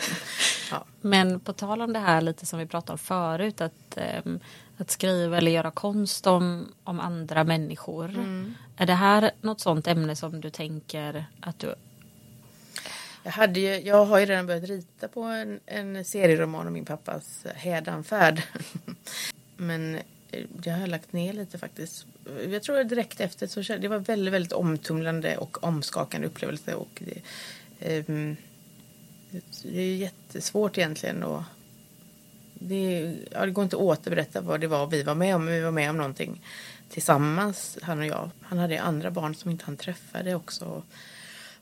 ja. 0.70 0.84
Men 1.00 1.40
på 1.40 1.52
tal 1.52 1.82
om 1.82 1.92
det 1.92 1.98
här 1.98 2.20
lite 2.20 2.46
som 2.46 2.58
vi 2.58 2.66
pratade 2.66 2.92
om 2.92 2.98
förut, 2.98 3.60
att, 3.60 3.96
ehm, 3.96 4.40
att 4.76 4.90
skriva 4.90 5.36
eller 5.36 5.50
göra 5.50 5.70
konst 5.70 6.26
om, 6.26 6.72
om 6.84 7.00
andra 7.00 7.44
människor. 7.44 8.10
Är 8.76 8.86
det 8.86 8.94
här 8.94 9.30
något 9.40 9.60
sånt 9.60 9.86
ämne 9.86 10.16
som 10.16 10.40
du 10.40 10.50
tänker 10.50 11.24
att 11.40 11.58
du... 11.58 11.74
Jag, 13.22 13.32
hade 13.32 13.60
ju, 13.60 13.80
jag 13.80 14.04
har 14.04 14.18
ju 14.18 14.26
redan 14.26 14.46
börjat 14.46 14.64
rita 14.64 15.08
på 15.08 15.22
en, 15.22 15.60
en 15.66 16.04
serieroman 16.04 16.66
om 16.66 16.72
min 16.72 16.84
pappas 16.84 17.46
hädanfärd. 17.54 18.42
Men 19.56 19.98
det 20.48 20.70
har 20.70 20.80
jag 20.80 20.88
lagt 20.88 21.12
ner 21.12 21.32
lite 21.32 21.58
faktiskt. 21.58 22.06
Jag 22.48 22.62
tror 22.62 22.84
direkt 22.84 23.20
efter 23.20 23.46
så 23.46 23.62
kände- 23.62 23.82
det 23.82 23.88
var 23.88 23.98
väldigt, 23.98 24.34
väldigt 24.34 24.52
omtumlande 24.52 25.36
och 25.36 25.64
omskakande 25.64 26.26
upplevelse. 26.26 26.74
Och 26.74 27.02
det, 27.78 28.08
um, 28.08 28.36
det 29.62 29.80
är 29.80 29.96
jättesvårt 29.96 30.78
egentligen 30.78 31.22
och 31.22 31.42
det, 32.54 33.16
ja, 33.30 33.46
det 33.46 33.52
går 33.52 33.64
inte 33.64 33.76
att 33.76 33.82
återberätta 33.82 34.40
vad 34.40 34.60
det 34.60 34.66
var 34.66 34.86
vi 34.86 35.02
var 35.02 35.14
med 35.14 35.34
om. 35.36 35.46
Vi 35.46 35.60
var 35.60 35.70
med 35.70 35.90
om 35.90 35.96
någonting 35.96 36.42
tillsammans, 36.90 37.78
han 37.82 37.98
och 37.98 38.06
jag. 38.06 38.30
Han 38.40 38.58
hade 38.58 38.80
andra 38.80 39.10
barn 39.10 39.34
som 39.34 39.50
inte 39.50 39.64
han 39.64 39.76
träffade 39.76 40.34
också. 40.34 40.64
Och 40.64 40.84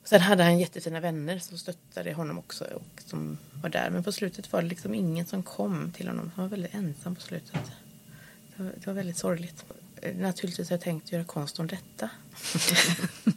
sen 0.03 0.21
hade 0.21 0.43
han 0.43 0.59
jättefina 0.59 0.99
vänner 0.99 1.39
som 1.39 1.57
stöttade 1.57 2.13
honom 2.13 2.39
också 2.39 2.65
och 2.65 3.01
som 3.05 3.37
var 3.61 3.69
där. 3.69 3.89
Men 3.89 4.03
på 4.03 4.11
slutet 4.11 4.51
var 4.53 4.61
det 4.61 4.67
liksom 4.67 4.93
ingen 4.95 5.25
som 5.25 5.43
kom 5.43 5.91
till 5.91 6.07
honom. 6.07 6.31
Han 6.35 6.45
var 6.45 6.49
väldigt 6.49 6.73
ensam 6.73 7.15
på 7.15 7.21
slutet. 7.21 7.71
Det 8.57 8.87
var, 8.87 8.93
väldigt 8.93 9.17
sorgligt. 9.17 9.65
Eh, 10.01 10.15
Naturligtvis 10.15 10.69
har 10.69 10.73
jag 10.73 10.81
tänkt 10.81 11.11
göra 11.11 11.23
konst 11.23 11.59
om 11.59 11.67
detta. 11.67 12.09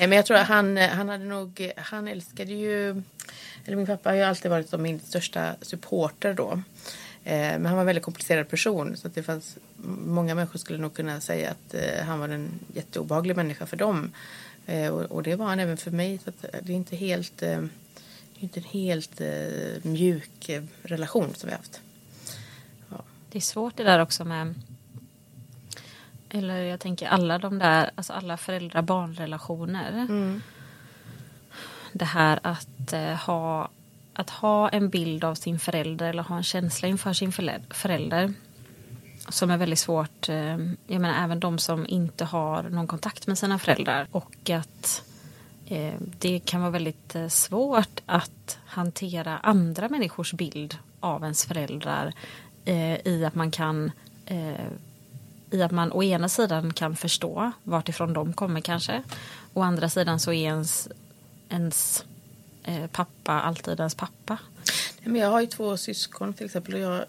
Nej, 0.00 0.08
men 0.08 0.12
jag 0.12 0.26
tror 0.26 0.36
att 0.36 0.46
han, 0.48 0.76
han 0.76 1.08
hade 1.08 1.24
nog, 1.24 1.70
han 1.76 2.08
älskade 2.08 2.52
ju, 2.52 3.02
eller 3.64 3.76
min 3.76 3.86
pappa 3.86 4.08
har 4.10 4.16
ju 4.16 4.22
alltid 4.22 4.50
varit 4.50 4.68
som 4.68 4.82
min 4.82 5.00
största 5.00 5.54
supporter 5.62 6.34
då. 6.34 6.62
Eh, 7.24 7.32
Men 7.58 7.66
han 7.66 7.74
var 7.74 7.80
en 7.80 7.86
väldigt 7.86 8.04
komplicerad 8.04 8.48
person 8.48 8.96
så 8.96 9.06
att 9.06 9.14
det 9.14 9.22
fanns, 9.22 9.56
många 10.06 10.34
människor 10.34 10.58
skulle 10.58 10.78
nog 10.78 10.94
kunna 10.94 11.20
säga 11.20 11.50
att 11.50 11.74
eh, 11.74 12.04
han 12.04 12.18
var 12.18 12.28
en 12.28 12.50
jätteobehaglig 12.74 13.36
människa 13.36 13.66
för 13.66 13.76
dem. 13.76 14.12
Eh, 14.66 14.88
Och, 14.88 15.22
det 15.22 15.36
var 15.36 15.46
han 15.46 15.60
även 15.60 15.76
för 15.76 15.90
mig 15.90 16.18
så 16.24 16.32
det 16.62 16.72
är 16.72 16.76
inte 16.76 16.96
helt, 16.96 17.42
eh, 17.42 17.64
inte 18.38 18.60
en 18.60 18.64
helt 18.64 19.20
eh, 19.20 19.82
mjuk 19.82 20.48
eh, 20.48 20.62
relation 20.82 21.34
som 21.34 21.46
vi 21.48 21.52
har 21.52 21.58
haft. 21.58 21.80
Det 23.32 23.38
är 23.38 23.40
svårt 23.40 23.76
det 23.76 23.84
där 23.84 23.98
också 23.98 24.24
med 24.24 24.54
eller 26.30 26.62
jag 26.62 26.80
tänker 26.80 27.06
alla 27.06 27.38
de 27.38 27.58
där, 27.58 27.90
alltså 27.94 28.12
alla 28.12 28.36
föräldrar-barnrelationer. 28.36 29.92
Mm. 29.92 30.42
Det 31.92 32.04
här 32.04 32.40
att 32.42 32.92
eh, 32.92 33.14
ha 33.14 33.68
att 34.14 34.30
ha 34.30 34.68
en 34.68 34.88
bild 34.88 35.24
av 35.24 35.34
sin 35.34 35.58
förälder 35.58 36.08
eller 36.08 36.22
ha 36.22 36.36
en 36.36 36.42
känsla 36.42 36.88
inför 36.88 37.12
sin 37.12 37.32
förälder, 37.70 38.34
som 39.28 39.50
är 39.50 39.56
väldigt 39.56 39.78
svårt. 39.78 40.28
eh, 40.28 40.58
Jag 40.86 41.00
menar 41.00 41.24
även 41.24 41.40
de 41.40 41.58
som 41.58 41.86
inte 41.88 42.24
har 42.24 42.62
någon 42.62 42.86
kontakt 42.86 43.26
med 43.26 43.38
sina 43.38 43.58
föräldrar 43.58 44.06
och 44.10 44.50
att 44.50 45.04
eh, 45.66 45.94
det 46.18 46.40
kan 46.44 46.60
vara 46.60 46.70
väldigt 46.70 47.14
eh, 47.14 47.28
svårt 47.28 48.00
att 48.06 48.58
hantera 48.66 49.38
andra 49.38 49.88
människors 49.88 50.32
bild 50.32 50.78
av 51.00 51.22
ens 51.22 51.44
föräldrar 51.44 52.12
eh, 52.64 53.06
i 53.06 53.24
att 53.24 53.34
man 53.34 53.50
kan 53.50 53.92
eh, 54.26 54.66
i 55.52 55.62
att 55.62 55.70
man 55.70 55.92
å 55.92 56.02
ena 56.02 56.28
sidan 56.28 56.72
kan 56.72 56.96
förstå 56.96 57.52
vartifrån 57.62 58.12
de 58.12 58.32
kommer 58.32 58.60
kanske. 58.60 59.02
Å 59.52 59.62
andra 59.62 59.88
sidan 59.88 60.20
så 60.20 60.32
är 60.32 60.44
ens, 60.44 60.88
ens 61.48 62.04
eh, 62.62 62.86
pappa 62.86 63.32
alltid 63.40 63.80
ens 63.80 63.94
pappa. 63.94 64.38
Nej, 65.00 65.12
Men 65.12 65.20
jag 65.20 65.30
har 65.30 65.40
ju 65.40 65.46
två 65.46 65.76
syskon 65.76 66.34
till 66.34 66.46
exempel 66.46 66.74
och 66.74 66.80
jag, 66.80 67.04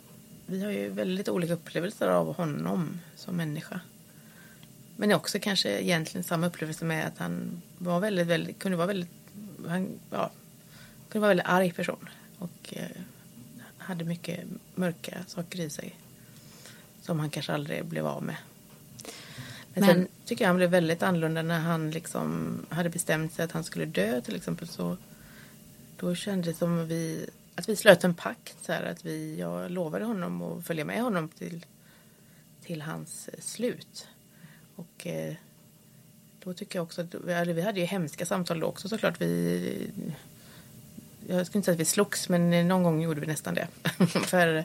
vi 0.46 0.64
har 0.64 0.72
ju 0.72 0.90
väldigt 0.90 1.30
olika 1.30 1.54
upplevelser 1.54 2.08
av 2.08 2.36
honom 2.36 3.00
som 3.16 3.36
människa. 3.36 3.80
Men 4.96 5.14
också 5.14 5.40
kanske 5.40 5.70
egentligen 5.70 6.24
samma 6.24 6.48
upplevelse 6.48 6.86
med 6.86 7.08
att 7.08 7.18
han 7.18 7.62
var 7.78 8.00
väldigt, 8.00 8.28
väldigt 8.28 8.60
kunde 8.60 8.78
vara 8.78 8.88
väldigt, 8.88 9.12
han, 9.68 10.00
ja, 10.10 10.32
kunde 11.10 11.22
vara 11.22 11.30
väldigt 11.30 11.48
arg 11.48 11.72
person 11.72 12.10
och 12.40 12.74
eh, 12.74 13.02
hade 13.86 14.06
mycket 14.06 14.40
mörka 14.76 15.18
saker 15.28 15.60
i 15.60 15.70
sig 15.70 15.96
som 17.02 17.20
han 17.20 17.30
kanske 17.30 17.54
aldrig 17.54 17.86
blev 17.86 18.08
av 18.08 18.24
med. 18.24 18.36
Men, 19.74 19.86
Men- 19.86 19.96
sen 19.96 20.08
tycker 20.26 20.44
jag 20.44 20.50
han 20.50 20.58
blev 20.58 20.70
väldigt 20.70 21.04
annorlunda 21.04 21.42
när 21.42 21.60
han 21.60 21.92
liksom 21.92 22.58
hade 22.70 22.90
bestämt 22.90 23.34
sig 23.34 23.46
att 23.46 23.52
han 23.52 23.64
skulle 23.64 23.86
dö 23.86 24.22
till 24.22 24.36
exempel 24.36 24.68
så 24.68 24.98
då 25.98 26.16
kändes 26.16 26.48
det 26.48 26.60
som 26.60 26.88
vi, 26.88 27.30
att 27.56 27.70
vi 27.70 27.76
slöt 27.76 28.04
en 28.04 28.14
pakt. 28.14 28.64
Så 28.66 28.72
här, 28.72 28.84
att 28.84 29.06
vi, 29.06 29.40
jag 29.40 29.72
lovade 29.72 30.06
honom 30.06 30.42
att 30.42 30.66
följa 30.66 30.86
med 30.86 31.02
honom 31.02 31.30
till, 31.30 31.66
till 32.62 32.82
hans 32.82 33.28
eh, 33.28 33.40
slut. 33.40 34.08
Och 34.76 35.08
eh, 35.08 35.34
då 36.44 36.54
tycker 36.54 36.80
jag 36.80 36.84
också 36.84 37.02
att 37.02 37.16
vi 37.26 37.34
hade, 37.34 37.54
vi 37.54 37.62
hade 37.62 37.80
ju 37.80 37.86
hemska 37.86 38.26
samtal 38.26 38.60
då 38.60 38.68
också 38.68 38.90
såklart. 38.90 39.22
Vi, 39.22 39.92
jag 41.28 41.46
skulle 41.46 41.60
inte 41.60 41.66
säga 41.66 41.74
att 41.74 41.80
vi 41.80 41.86
slogs 41.86 42.30
men 42.30 42.68
någon 42.68 42.84
gång 42.84 43.02
gjorde 43.02 43.22
vi 43.22 43.28
nästan 43.28 43.54
det. 43.54 43.68
För 44.26 44.64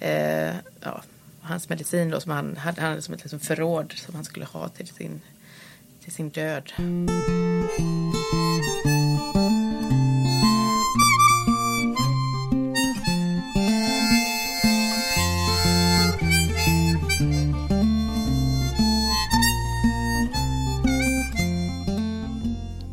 eh, 0.00 0.54
ja, 0.80 1.02
hans 1.40 1.68
medicin 1.68 2.10
då 2.10 2.20
som 2.20 2.32
han 2.32 2.56
hade, 2.56 2.80
han 2.80 2.90
hade 2.90 3.02
som 3.02 3.14
ett 3.14 3.22
liksom 3.22 3.40
förråd 3.40 3.92
som 3.96 4.14
han 4.14 4.24
skulle 4.24 4.44
ha 4.44 4.68
till 4.68 4.88
sin, 4.88 5.20
till 6.00 6.12
sin 6.12 6.28
död. 6.28 6.72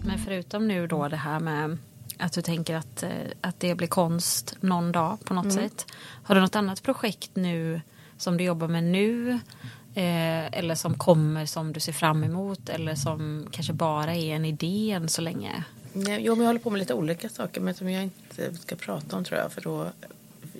Men 0.05 0.19
förutom 0.25 0.67
nu 0.67 0.87
då 0.87 1.07
det 1.07 1.17
här 1.17 1.39
med 1.39 1.77
att 2.23 2.33
du 2.33 2.41
tänker 2.41 2.75
att, 2.75 3.03
eh, 3.03 3.09
att 3.41 3.59
det 3.59 3.75
blir 3.75 3.87
konst 3.87 4.55
någon 4.59 4.91
dag 4.91 5.17
på 5.25 5.33
något 5.33 5.53
sätt. 5.53 5.85
Har 6.23 6.35
du 6.35 6.41
något 6.41 6.55
annat 6.55 6.83
projekt 6.83 7.31
nu 7.33 7.81
som 8.17 8.37
du 8.37 8.43
jobbar 8.43 8.67
med 8.67 8.83
nu? 8.83 9.39
Eh, 9.95 10.59
eller 10.59 10.75
som 10.75 10.93
kommer 10.93 11.45
som 11.45 11.73
du 11.73 11.79
ser 11.79 11.93
fram 11.93 12.23
emot? 12.23 12.69
Eller 12.69 12.95
som 12.95 13.47
kanske 13.51 13.73
bara 13.73 14.15
är 14.15 14.35
en 14.35 14.45
idé 14.45 14.91
än 14.91 15.09
så 15.09 15.21
länge? 15.21 15.63
Nej, 15.93 16.21
jo, 16.21 16.35
men 16.35 16.41
jag 16.41 16.49
håller 16.49 16.59
på 16.59 16.69
med 16.69 16.79
lite 16.79 16.93
olika 16.93 17.29
saker 17.29 17.61
men 17.61 17.73
som 17.73 17.89
jag 17.89 18.03
inte 18.03 18.53
ska 18.53 18.75
prata 18.75 19.15
om 19.15 19.23
tror 19.23 19.39
jag. 19.39 19.51
För 19.51 19.61
då, 19.61 19.87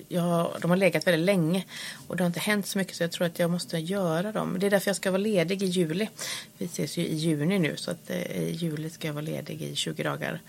jag, 0.08 0.50
de 0.60 0.70
har 0.70 0.76
legat 0.76 1.06
väldigt 1.06 1.26
länge 1.26 1.64
och 2.06 2.16
det 2.16 2.22
har 2.22 2.26
inte 2.26 2.40
hänt 2.40 2.66
så 2.66 2.78
mycket 2.78 2.96
så 2.96 3.02
jag 3.02 3.12
tror 3.12 3.26
att 3.26 3.38
jag 3.38 3.50
måste 3.50 3.78
göra 3.78 4.32
dem. 4.32 4.56
Det 4.58 4.66
är 4.66 4.70
därför 4.70 4.88
jag 4.88 4.96
ska 4.96 5.10
vara 5.10 5.22
ledig 5.22 5.62
i 5.62 5.66
juli. 5.66 6.08
Vi 6.58 6.64
ses 6.64 6.96
ju 6.96 7.06
i 7.06 7.14
juni 7.14 7.58
nu 7.58 7.76
så 7.76 7.90
att 7.90 8.10
eh, 8.10 8.42
i 8.42 8.50
juli 8.50 8.90
ska 8.90 9.06
jag 9.06 9.14
vara 9.14 9.24
ledig 9.24 9.62
i 9.62 9.76
20 9.76 10.02
dagar. 10.02 10.40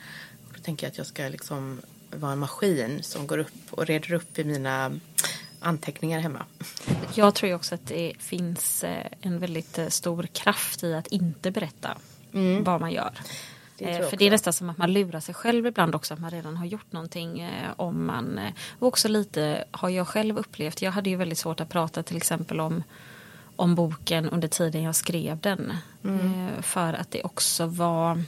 Tänker 0.66 0.88
jag 0.88 0.92
att 0.92 0.98
jag 0.98 1.08
ska 1.08 1.24
liksom 1.24 1.82
vara 2.12 2.32
en 2.32 2.40
maskin 2.40 3.04
som 3.04 3.28
går 3.28 3.38
upp 3.38 3.54
och 3.72 3.86
reder 3.86 4.14
upp 4.14 4.40
i 4.40 4.44
mina 4.44 4.92
anteckningar 5.60 6.20
hemma. 6.20 6.46
Jag 7.14 7.36
tror 7.36 7.54
också 7.54 7.76
att 7.76 7.88
det 7.88 8.14
finns 8.20 8.84
eh, 8.84 9.06
en 9.22 9.40
väldigt 9.40 9.78
eh, 9.78 9.88
stor 9.88 10.24
kraft 10.24 10.84
i 10.84 10.94
att 10.94 11.08
inte 11.08 11.52
berätta 11.52 11.98
vad 12.64 12.82
man 12.82 12.92
gör. 12.92 13.12
Det 13.78 13.86
Eh, 13.86 14.10
För 14.10 14.18
det 14.18 14.26
är 14.26 14.32
nästan 14.32 14.54
som 14.54 14.70
att 14.70 14.78
man 14.78 14.94
lurar 14.94 15.20
sig 15.20 15.36
själv 15.36 15.68
ibland 15.68 15.96
också 15.96 16.14
att 16.14 16.20
man 16.20 16.32
redan 16.32 16.58
har 16.58 16.66
gjort 16.66 16.92
någonting. 16.92 17.50
Om 17.76 18.06
man, 18.06 18.40
och 18.80 18.88
också 18.88 19.08
lite 19.08 19.66
har 19.72 19.90
jag 19.90 20.08
själv 20.08 20.38
upplevt. 20.38 20.82
Jag 20.82 20.92
hade 20.92 21.10
ju 21.10 21.16
väldigt 21.16 21.38
svårt 21.38 21.60
att 21.60 21.70
prata 21.70 22.04
till 22.04 22.18
exempel 22.18 22.60
om, 22.60 22.84
om 23.56 23.76
boken 23.76 24.30
under 24.30 24.48
tiden 24.48 24.84
jag 24.84 24.96
skrev 24.96 25.40
den. 25.40 25.74
Eh, 26.04 26.62
För 26.62 26.94
att 26.94 27.12
det 27.12 27.24
också 27.24 27.66
var 27.66 28.24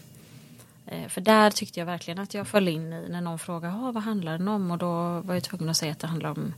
för 1.09 1.21
där 1.21 1.51
tyckte 1.51 1.79
jag 1.79 1.85
verkligen 1.85 2.19
att 2.19 2.33
jag 2.33 2.47
föll 2.47 2.67
in 2.67 2.93
i 2.93 3.09
när 3.09 3.21
någon 3.21 3.39
frågade 3.39 3.91
vad 3.91 4.03
handlar 4.03 4.37
den 4.37 4.47
om 4.47 4.71
och 4.71 4.77
då 4.77 5.21
var 5.21 5.33
jag 5.33 5.43
tvungen 5.43 5.69
att 5.69 5.77
säga 5.77 5.91
att 5.91 5.99
det 5.99 6.07
handlar 6.07 6.29
om 6.29 6.53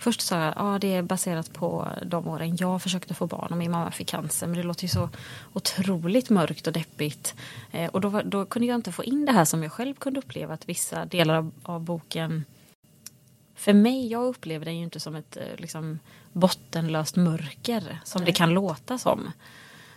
Först 0.00 0.20
sa 0.20 0.38
jag 0.38 0.48
att 0.48 0.54
ah, 0.56 0.78
det 0.78 0.94
är 0.94 1.02
baserat 1.02 1.52
på 1.52 1.88
de 2.06 2.28
åren 2.28 2.56
jag 2.56 2.82
försökte 2.82 3.14
få 3.14 3.26
barn 3.26 3.48
och 3.50 3.56
min 3.56 3.70
mamma 3.70 3.90
fick 3.90 4.08
cancer. 4.08 4.46
Men 4.46 4.56
det 4.56 4.62
låter 4.62 4.82
ju 4.82 4.88
så 4.88 5.08
otroligt 5.52 6.30
mörkt 6.30 6.66
och 6.66 6.72
deppigt. 6.72 7.34
Eh, 7.72 7.90
och 7.90 8.00
då, 8.00 8.22
då 8.24 8.46
kunde 8.46 8.68
jag 8.68 8.74
inte 8.74 8.92
få 8.92 9.04
in 9.04 9.26
det 9.26 9.32
här 9.32 9.44
som 9.44 9.62
jag 9.62 9.72
själv 9.72 9.94
kunde 9.94 10.20
uppleva 10.20 10.54
att 10.54 10.68
vissa 10.68 11.04
delar 11.04 11.34
av, 11.34 11.52
av 11.62 11.80
boken 11.80 12.44
för 13.54 13.72
mig, 13.72 14.06
jag 14.06 14.24
upplever 14.24 14.64
den 14.64 14.76
ju 14.76 14.84
inte 14.84 15.00
som 15.00 15.16
ett 15.16 15.36
eh, 15.36 15.42
liksom, 15.56 15.98
bottenlöst 16.32 17.16
mörker 17.16 18.00
som 18.04 18.24
det 18.24 18.32
kan 18.32 18.50
låta 18.50 18.98
som. 18.98 19.32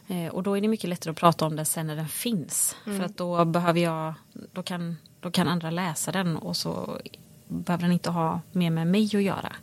Eh, 0.07 0.27
och 0.27 0.43
då 0.43 0.57
är 0.57 0.61
det 0.61 0.67
mycket 0.67 0.89
lättare 0.89 1.11
att 1.11 1.17
prata 1.17 1.45
om 1.45 1.55
den 1.55 1.65
sen 1.65 1.87
när 1.87 1.95
den 1.95 2.07
finns. 2.07 2.75
För 2.83 3.03
att 3.03 3.17
då 3.17 3.45
behöver 3.45 3.79
jag, 3.79 4.13
då 4.51 4.63
kan, 4.63 4.97
då 5.19 5.31
kan 5.31 5.47
andra 5.47 5.71
läsa 5.71 6.11
den 6.11 6.37
och 6.37 6.57
så 6.57 6.99
behöver 7.47 7.83
den 7.83 7.91
inte 7.91 8.09
ha 8.09 8.41
mer 8.51 8.69
med 8.69 8.87
mig 8.87 9.05
att 9.05 9.23
göra. 9.23 9.53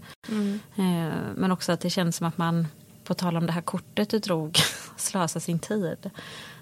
Eh, 0.76 1.14
men 1.34 1.52
också 1.52 1.72
att 1.72 1.80
det 1.80 1.90
känns 1.90 2.16
som 2.16 2.26
att 2.26 2.38
man, 2.38 2.66
på 3.04 3.14
tal 3.14 3.36
om 3.36 3.46
det 3.46 3.52
här 3.52 3.62
kortet 3.62 4.10
du 4.10 4.18
drog, 4.18 4.58
slösar 4.96 5.40
sin 5.40 5.58
tid. 5.58 6.10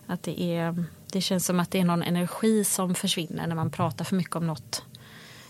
Att 0.06 0.22
det, 0.22 0.42
är, 0.42 0.84
det 1.12 1.20
känns 1.20 1.46
som 1.46 1.60
att 1.60 1.70
det 1.70 1.80
är 1.80 1.84
någon 1.84 2.02
energi 2.02 2.64
som 2.64 2.94
försvinner 2.94 3.46
när 3.46 3.55
man 3.55 3.70
pratar 3.70 4.05
för 4.05 4.16
mycket 4.16 4.36
om 4.36 4.46
något. 4.46 4.82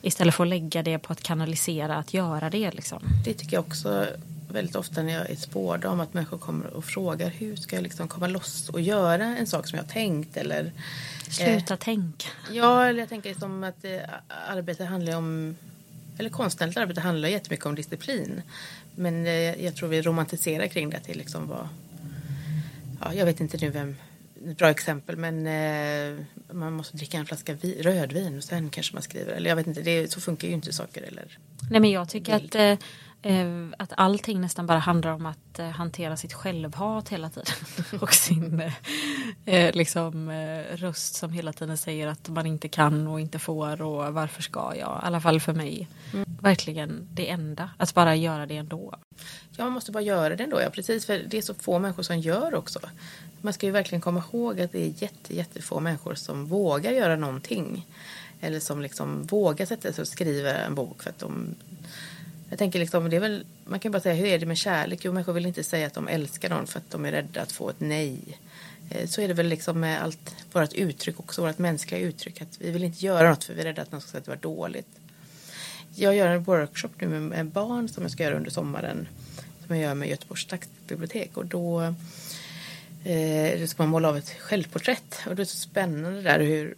Istället 0.02 0.34
för 0.34 0.44
att 0.44 0.48
lägga 0.48 0.82
det 0.82 0.98
på 0.98 1.12
att 1.12 1.22
kanalisera, 1.22 1.96
att 1.96 2.14
göra 2.14 2.50
det. 2.50 2.70
Liksom. 2.70 3.02
Det 3.24 3.34
tycker 3.34 3.56
jag 3.56 3.66
också 3.66 4.06
väldigt 4.52 4.76
ofta 4.76 5.02
när 5.02 5.12
jag 5.12 5.30
är 5.30 5.36
spård 5.36 5.84
om 5.84 6.00
att 6.00 6.14
människor 6.14 6.38
kommer 6.38 6.66
och 6.66 6.84
frågar 6.84 7.28
hur 7.28 7.56
ska 7.56 7.76
jag 7.76 7.82
liksom 7.82 8.08
komma 8.08 8.26
loss 8.26 8.68
och 8.68 8.80
göra 8.80 9.24
en 9.24 9.46
sak 9.46 9.68
som 9.68 9.76
jag 9.76 9.84
har 9.84 9.90
tänkt 9.90 10.36
eller 10.36 10.72
Sluta 11.30 11.76
tänka. 11.76 12.28
Ja, 12.52 12.84
eller 12.84 13.00
jag 13.00 13.08
tänker 13.08 13.34
som 13.34 13.64
att 13.64 13.84
eh, 13.84 14.00
arbete 14.48 14.84
handlar 14.84 15.16
om 15.16 15.56
eller 16.18 16.30
konstnärligt 16.30 16.76
arbete 16.76 17.00
handlar 17.00 17.28
jättemycket 17.28 17.66
om 17.66 17.74
disciplin. 17.74 18.42
Men 18.94 19.26
eh, 19.26 19.64
jag 19.64 19.76
tror 19.76 19.88
vi 19.88 20.02
romantiserar 20.02 20.66
kring 20.66 20.90
det 20.90 20.96
att 20.96 21.04
det 21.04 21.14
liksom 21.14 21.48
var 21.48 21.68
ja, 23.00 23.14
jag 23.14 23.26
vet 23.26 23.40
inte 23.40 23.56
nu 23.56 23.70
vem 23.70 23.96
ett 24.46 24.58
bra 24.58 24.70
exempel 24.70 25.16
men 25.16 25.46
eh, 25.46 26.24
man 26.52 26.72
måste 26.72 26.96
dricka 26.96 27.18
en 27.18 27.26
flaska 27.26 27.52
vi, 27.60 27.82
rödvin 27.82 28.36
och 28.36 28.44
sen 28.44 28.70
kanske 28.70 28.94
man 28.94 29.02
skriver 29.02 29.32
eller 29.32 29.48
jag 29.48 29.56
vet 29.56 29.66
inte, 29.66 29.82
det, 29.82 30.12
så 30.12 30.20
funkar 30.20 30.48
ju 30.48 30.54
inte 30.54 30.72
saker 30.72 31.02
eller 31.02 31.38
Nej 31.70 31.80
men 31.80 31.90
jag 31.90 32.08
tycker 32.08 32.34
att, 32.34 32.54
eh, 32.54 32.62
eh, 32.62 32.78
att 33.76 33.92
allting 33.96 34.40
nästan 34.40 34.66
bara 34.66 34.78
handlar 34.78 35.12
om 35.12 35.26
att 35.26 35.58
eh, 35.58 35.68
hantera 35.68 36.16
sitt 36.16 36.32
självhat 36.32 37.08
hela 37.08 37.30
tiden. 37.30 37.54
och 38.00 38.14
sin 38.14 38.60
eh, 38.60 38.74
eh, 39.44 39.74
liksom, 39.74 40.28
eh, 40.28 40.76
röst 40.76 41.14
som 41.14 41.32
hela 41.32 41.52
tiden 41.52 41.78
säger 41.78 42.06
att 42.06 42.28
man 42.28 42.46
inte 42.46 42.68
kan 42.68 43.06
och 43.06 43.20
inte 43.20 43.38
får 43.38 43.82
och 43.82 44.14
varför 44.14 44.42
ska 44.42 44.72
jag? 44.76 45.00
I 45.02 45.06
alla 45.06 45.20
fall 45.20 45.40
för 45.40 45.52
mig. 45.52 45.88
Verkligen 46.40 47.08
det 47.12 47.30
enda, 47.30 47.70
att 47.76 47.94
bara 47.94 48.16
göra 48.16 48.46
det 48.46 48.56
ändå. 48.56 48.94
Ja, 49.56 49.64
man 49.64 49.72
måste 49.72 49.92
bara 49.92 50.02
göra 50.02 50.36
det 50.36 50.44
ändå. 50.44 50.60
Ja, 50.60 50.70
precis. 50.70 51.06
För 51.06 51.18
det 51.28 51.38
är 51.38 51.42
så 51.42 51.54
få 51.54 51.78
människor 51.78 52.02
som 52.02 52.18
gör 52.18 52.54
också. 52.54 52.80
Man 53.40 53.52
ska 53.52 53.66
ju 53.66 53.72
verkligen 53.72 54.00
komma 54.00 54.22
ihåg 54.32 54.60
att 54.60 54.72
det 54.72 54.82
är 54.82 55.02
jätte, 55.02 55.36
jättefå 55.36 55.80
människor 55.80 56.14
som 56.14 56.46
vågar 56.46 56.92
göra 56.92 57.16
någonting. 57.16 57.86
Eller 58.40 58.60
som 58.60 58.82
liksom 58.82 59.22
vågar 59.22 59.66
sätta 59.66 59.92
sig 59.92 60.02
och 60.02 60.08
skriva 60.08 60.50
en 60.50 60.74
bok 60.74 61.02
för 61.02 61.10
att 61.10 61.18
de... 61.18 61.54
Jag 62.50 62.58
tänker 62.58 62.78
liksom, 62.78 63.10
det 63.10 63.16
är 63.16 63.20
väl, 63.20 63.44
man 63.64 63.80
kan 63.80 63.92
bara 63.92 64.00
säga 64.00 64.14
hur 64.14 64.26
är 64.26 64.38
det 64.38 64.46
med 64.46 64.58
kärlek? 64.58 65.00
Jo, 65.02 65.12
människor 65.12 65.32
vill 65.32 65.46
inte 65.46 65.64
säga 65.64 65.86
att 65.86 65.94
de 65.94 66.08
älskar 66.08 66.48
någon 66.48 66.66
för 66.66 66.78
att 66.78 66.90
de 66.90 67.04
är 67.04 67.12
rädda 67.12 67.42
att 67.42 67.52
få 67.52 67.70
ett 67.70 67.80
nej. 67.80 68.38
Eh, 68.90 69.06
så 69.06 69.20
är 69.20 69.28
det 69.28 69.34
väl 69.34 69.46
liksom 69.46 69.80
med 69.80 70.02
allt 70.02 70.34
vårt 70.52 70.72
uttryck 70.72 71.20
också, 71.20 71.42
vårt 71.42 71.58
mänskliga 71.58 72.00
uttryck. 72.00 72.42
Att 72.42 72.60
vi 72.60 72.70
vill 72.70 72.84
inte 72.84 73.06
göra 73.06 73.30
något 73.30 73.44
för 73.44 73.54
vi 73.54 73.60
är 73.60 73.64
rädda 73.64 73.82
att 73.82 73.92
någon 73.92 74.00
ska 74.00 74.10
säga 74.10 74.18
att 74.18 74.24
det 74.24 74.30
var 74.30 74.56
dåligt. 74.56 74.88
Jag 75.94 76.16
gör 76.16 76.28
en 76.28 76.42
workshop 76.42 76.90
nu 76.98 77.06
med 77.08 77.46
barn 77.46 77.88
som 77.88 78.02
jag 78.02 78.12
ska 78.12 78.22
göra 78.22 78.36
under 78.36 78.50
sommaren. 78.50 79.08
Som 79.66 79.76
jag 79.76 79.84
gör 79.84 79.94
med 79.94 80.08
Göteborgs 80.08 80.42
stadsbibliotek. 80.42 81.36
Och 81.36 81.46
då, 81.46 81.82
eh, 83.04 83.60
då 83.60 83.66
ska 83.66 83.82
man 83.82 83.88
måla 83.88 84.08
av 84.08 84.16
ett 84.16 84.30
självporträtt. 84.30 85.20
Och 85.26 85.36
det 85.36 85.42
är 85.42 85.44
så 85.44 85.56
spännande 85.56 86.22
där 86.22 86.40
hur 86.40 86.74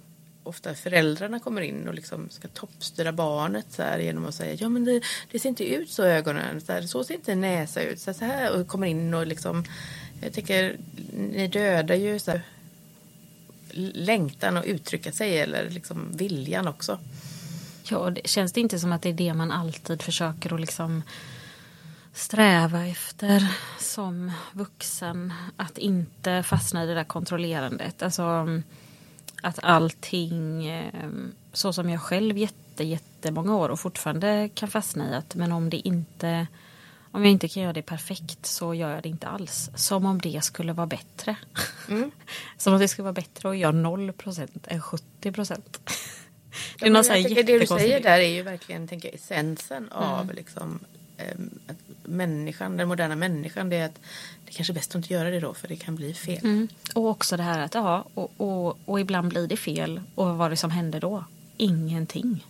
ofta 0.51 0.75
föräldrarna 0.75 1.41
kommer 1.41 1.61
in 1.61 1.89
och 1.89 1.95
liksom 1.95 2.31
ska 2.31 2.49
toppstyra 2.49 3.13
barnet 3.13 3.67
så 3.71 3.83
här, 3.83 3.99
genom 3.99 4.27
att 4.27 4.35
säga 4.35 4.55
ja 4.55 4.69
men 4.69 4.85
det, 4.85 5.03
det 5.31 5.39
ser 5.39 5.49
inte 5.49 5.65
ut 5.65 5.91
så 5.91 6.03
ögonen, 6.03 6.61
så, 6.61 6.73
här, 6.73 6.83
så 6.83 7.05
ser 7.05 7.15
inte 7.15 7.35
näsa 7.35 7.83
ut. 7.83 8.01
Så, 8.01 8.13
här, 8.21 8.61
och 8.61 8.69
kommer 8.69 8.87
in 8.87 9.15
och 9.15 9.27
liksom 9.27 9.65
jag 10.23 10.33
tänker, 10.33 10.77
ni 11.17 11.49
dödar 11.49 11.95
ju 11.95 12.19
så 12.19 12.31
här, 12.31 12.43
längtan 13.95 14.57
att 14.57 14.65
uttrycka 14.65 15.13
sig 15.13 15.39
eller 15.39 15.71
liksom 15.71 16.09
viljan 16.13 16.69
också. 16.69 16.99
Ja, 17.85 18.11
det, 18.11 18.29
känns 18.29 18.53
det 18.53 18.61
inte 18.61 18.79
som 18.79 18.93
att 18.93 19.03
det 19.03 19.09
är 19.09 19.13
det 19.13 19.35
man 19.35 19.53
alltid 19.53 20.03
försöker 20.03 20.55
att 20.55 20.61
liksom 20.61 21.03
sträva 22.15 22.87
efter 22.87 23.47
som 23.79 24.33
vuxen? 24.53 25.33
Att 25.57 25.79
inte 25.79 26.43
fastna 26.43 26.85
i 26.85 26.87
det 26.87 26.95
där 26.95 27.05
kontrollerandet. 27.05 28.03
Alltså 28.03 28.47
att 29.43 29.59
allting, 29.63 30.67
eh, 30.67 31.11
så 31.53 31.73
som 31.73 31.91
jag 31.91 32.01
själv 32.01 32.39
jätte, 32.39 32.85
jättemånga 32.85 33.57
år 33.57 33.69
och 33.69 33.81
fortfarande 33.81 34.51
kan 34.55 34.69
fastna 34.69 35.11
i 35.11 35.15
att 35.15 35.35
men 35.35 35.53
om 35.53 35.71
det 35.71 35.89
inte 35.89 36.47
om 37.13 37.25
jag 37.25 37.33
inte 37.33 37.49
kan 37.49 37.63
göra 37.63 37.73
det 37.73 37.83
perfekt 37.83 38.47
så 38.47 38.75
gör 38.75 38.91
jag 38.91 39.03
det 39.03 39.09
inte 39.09 39.27
alls. 39.27 39.71
Som 39.75 40.07
om 40.07 40.21
det 40.21 40.45
skulle 40.45 40.73
vara 40.73 40.87
bättre. 40.87 41.37
Mm. 41.89 42.11
Som 42.57 42.73
om 42.73 42.81
det 42.81 42.89
skulle 42.89 43.05
vara 43.05 43.13
bättre 43.13 43.51
att 43.51 43.59
göra 43.59 43.73
0 43.73 44.13
procent 44.13 44.67
än 44.69 44.83
70 44.83 45.33
procent. 45.33 45.81
Det, 46.79 46.87
är 46.87 47.43
det 47.43 47.59
du 47.59 47.67
säger 47.67 48.01
där 48.01 48.19
är 48.19 48.29
ju 48.29 48.43
verkligen 48.43 48.89
tänker 48.89 49.09
jag, 49.09 49.15
essensen 49.15 49.77
mm. 49.77 49.93
av 49.93 50.35
liksom, 50.35 50.79
människan, 52.05 52.77
den 52.77 52.89
moderna 52.89 53.17
människan. 53.17 53.69
Det 53.69 53.77
är 53.77 53.87
att 53.87 54.01
det 54.45 54.53
kanske 54.53 54.73
är 54.73 54.75
bäst 54.75 54.91
att 54.91 54.95
inte 54.95 55.15
göra 55.15 55.31
det 55.31 55.41
då 55.41 55.55
för 55.55 55.69
det 55.69 55.77
kan 55.77 55.97
bli 55.97 56.15
fel. 56.15 56.45
Mm. 56.45 56.69
Och 56.95 57.07
också 57.07 57.37
det 57.37 57.43
här 57.43 57.61
att 57.61 57.75
ja, 57.75 58.05
och, 58.15 58.33
och, 58.37 58.79
och 58.85 59.01
ibland 59.01 59.29
blir 59.29 59.47
det 59.47 59.57
fel. 59.57 60.01
Och 60.15 60.27
vad 60.27 60.37
var 60.37 60.51
det 60.51 60.57
som 60.57 60.71
hände 60.71 60.99
då? 61.01 61.25
Ingenting. 61.57 62.47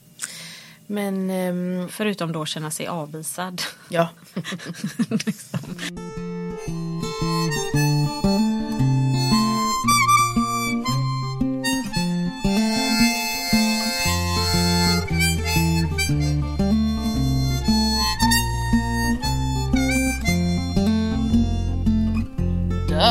Men, 0.86 1.30
um... 1.30 1.88
Förutom 1.88 2.32
då 2.32 2.46
känna 2.46 2.70
sig 2.70 2.86
avvisad. 2.86 3.62
Ja. 3.88 4.08
liksom. 5.08 5.60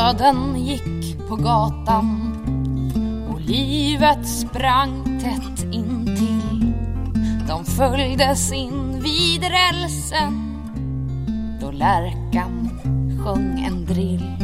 Döden 0.00 0.66
gick 0.66 1.18
på 1.28 1.36
gatan 1.36 2.32
och 3.32 3.40
livet 3.40 4.28
sprang 4.28 5.20
tätt 5.20 5.74
intill. 5.74 6.72
De 7.48 7.64
följdes 7.64 8.52
in 8.52 9.02
vid 9.02 9.42
rälsen 9.42 10.56
då 11.60 11.70
lärkan 11.70 12.70
sjöng 13.24 13.60
en 13.60 13.86
drill. 13.86 14.36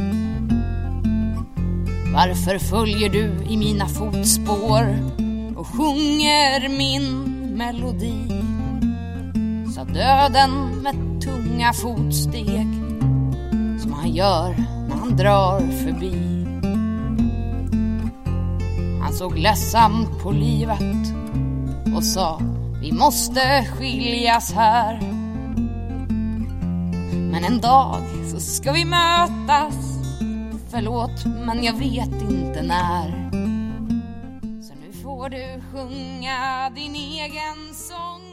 Varför 2.15 2.59
följer 2.59 3.09
du 3.09 3.33
i 3.49 3.57
mina 3.57 3.89
fotspår 3.89 4.99
och 5.57 5.67
sjunger 5.67 6.69
min 6.69 7.23
melodi? 7.57 8.43
Sa 9.75 9.85
döden 9.85 10.83
med 10.83 11.21
tunga 11.23 11.73
fotsteg 11.73 12.76
han 13.97 14.11
gör 14.11 14.57
när 14.89 14.97
han 14.97 15.17
drar 15.17 15.59
förbi. 15.59 16.47
Han 19.03 19.13
såg 19.13 19.39
ledsamt 19.39 20.23
på 20.23 20.31
livet 20.31 21.15
och 21.97 22.05
sa 22.05 22.41
vi 22.81 22.93
måste 22.93 23.65
skiljas 23.65 24.53
här. 24.53 25.01
Men 27.31 27.45
en 27.45 27.61
dag 27.61 28.03
så 28.31 28.41
ska 28.41 28.73
vi 28.73 28.85
mötas. 28.85 29.75
Förlåt, 30.71 31.25
men 31.47 31.65
jag 31.65 31.73
vet 31.73 32.23
inte 32.31 32.63
när. 32.63 33.31
Så 34.63 34.75
nu 34.75 34.93
får 35.03 35.29
du 35.29 35.63
sjunga 35.73 36.71
din 36.75 36.95
egen 36.95 37.75
sång 37.75 38.26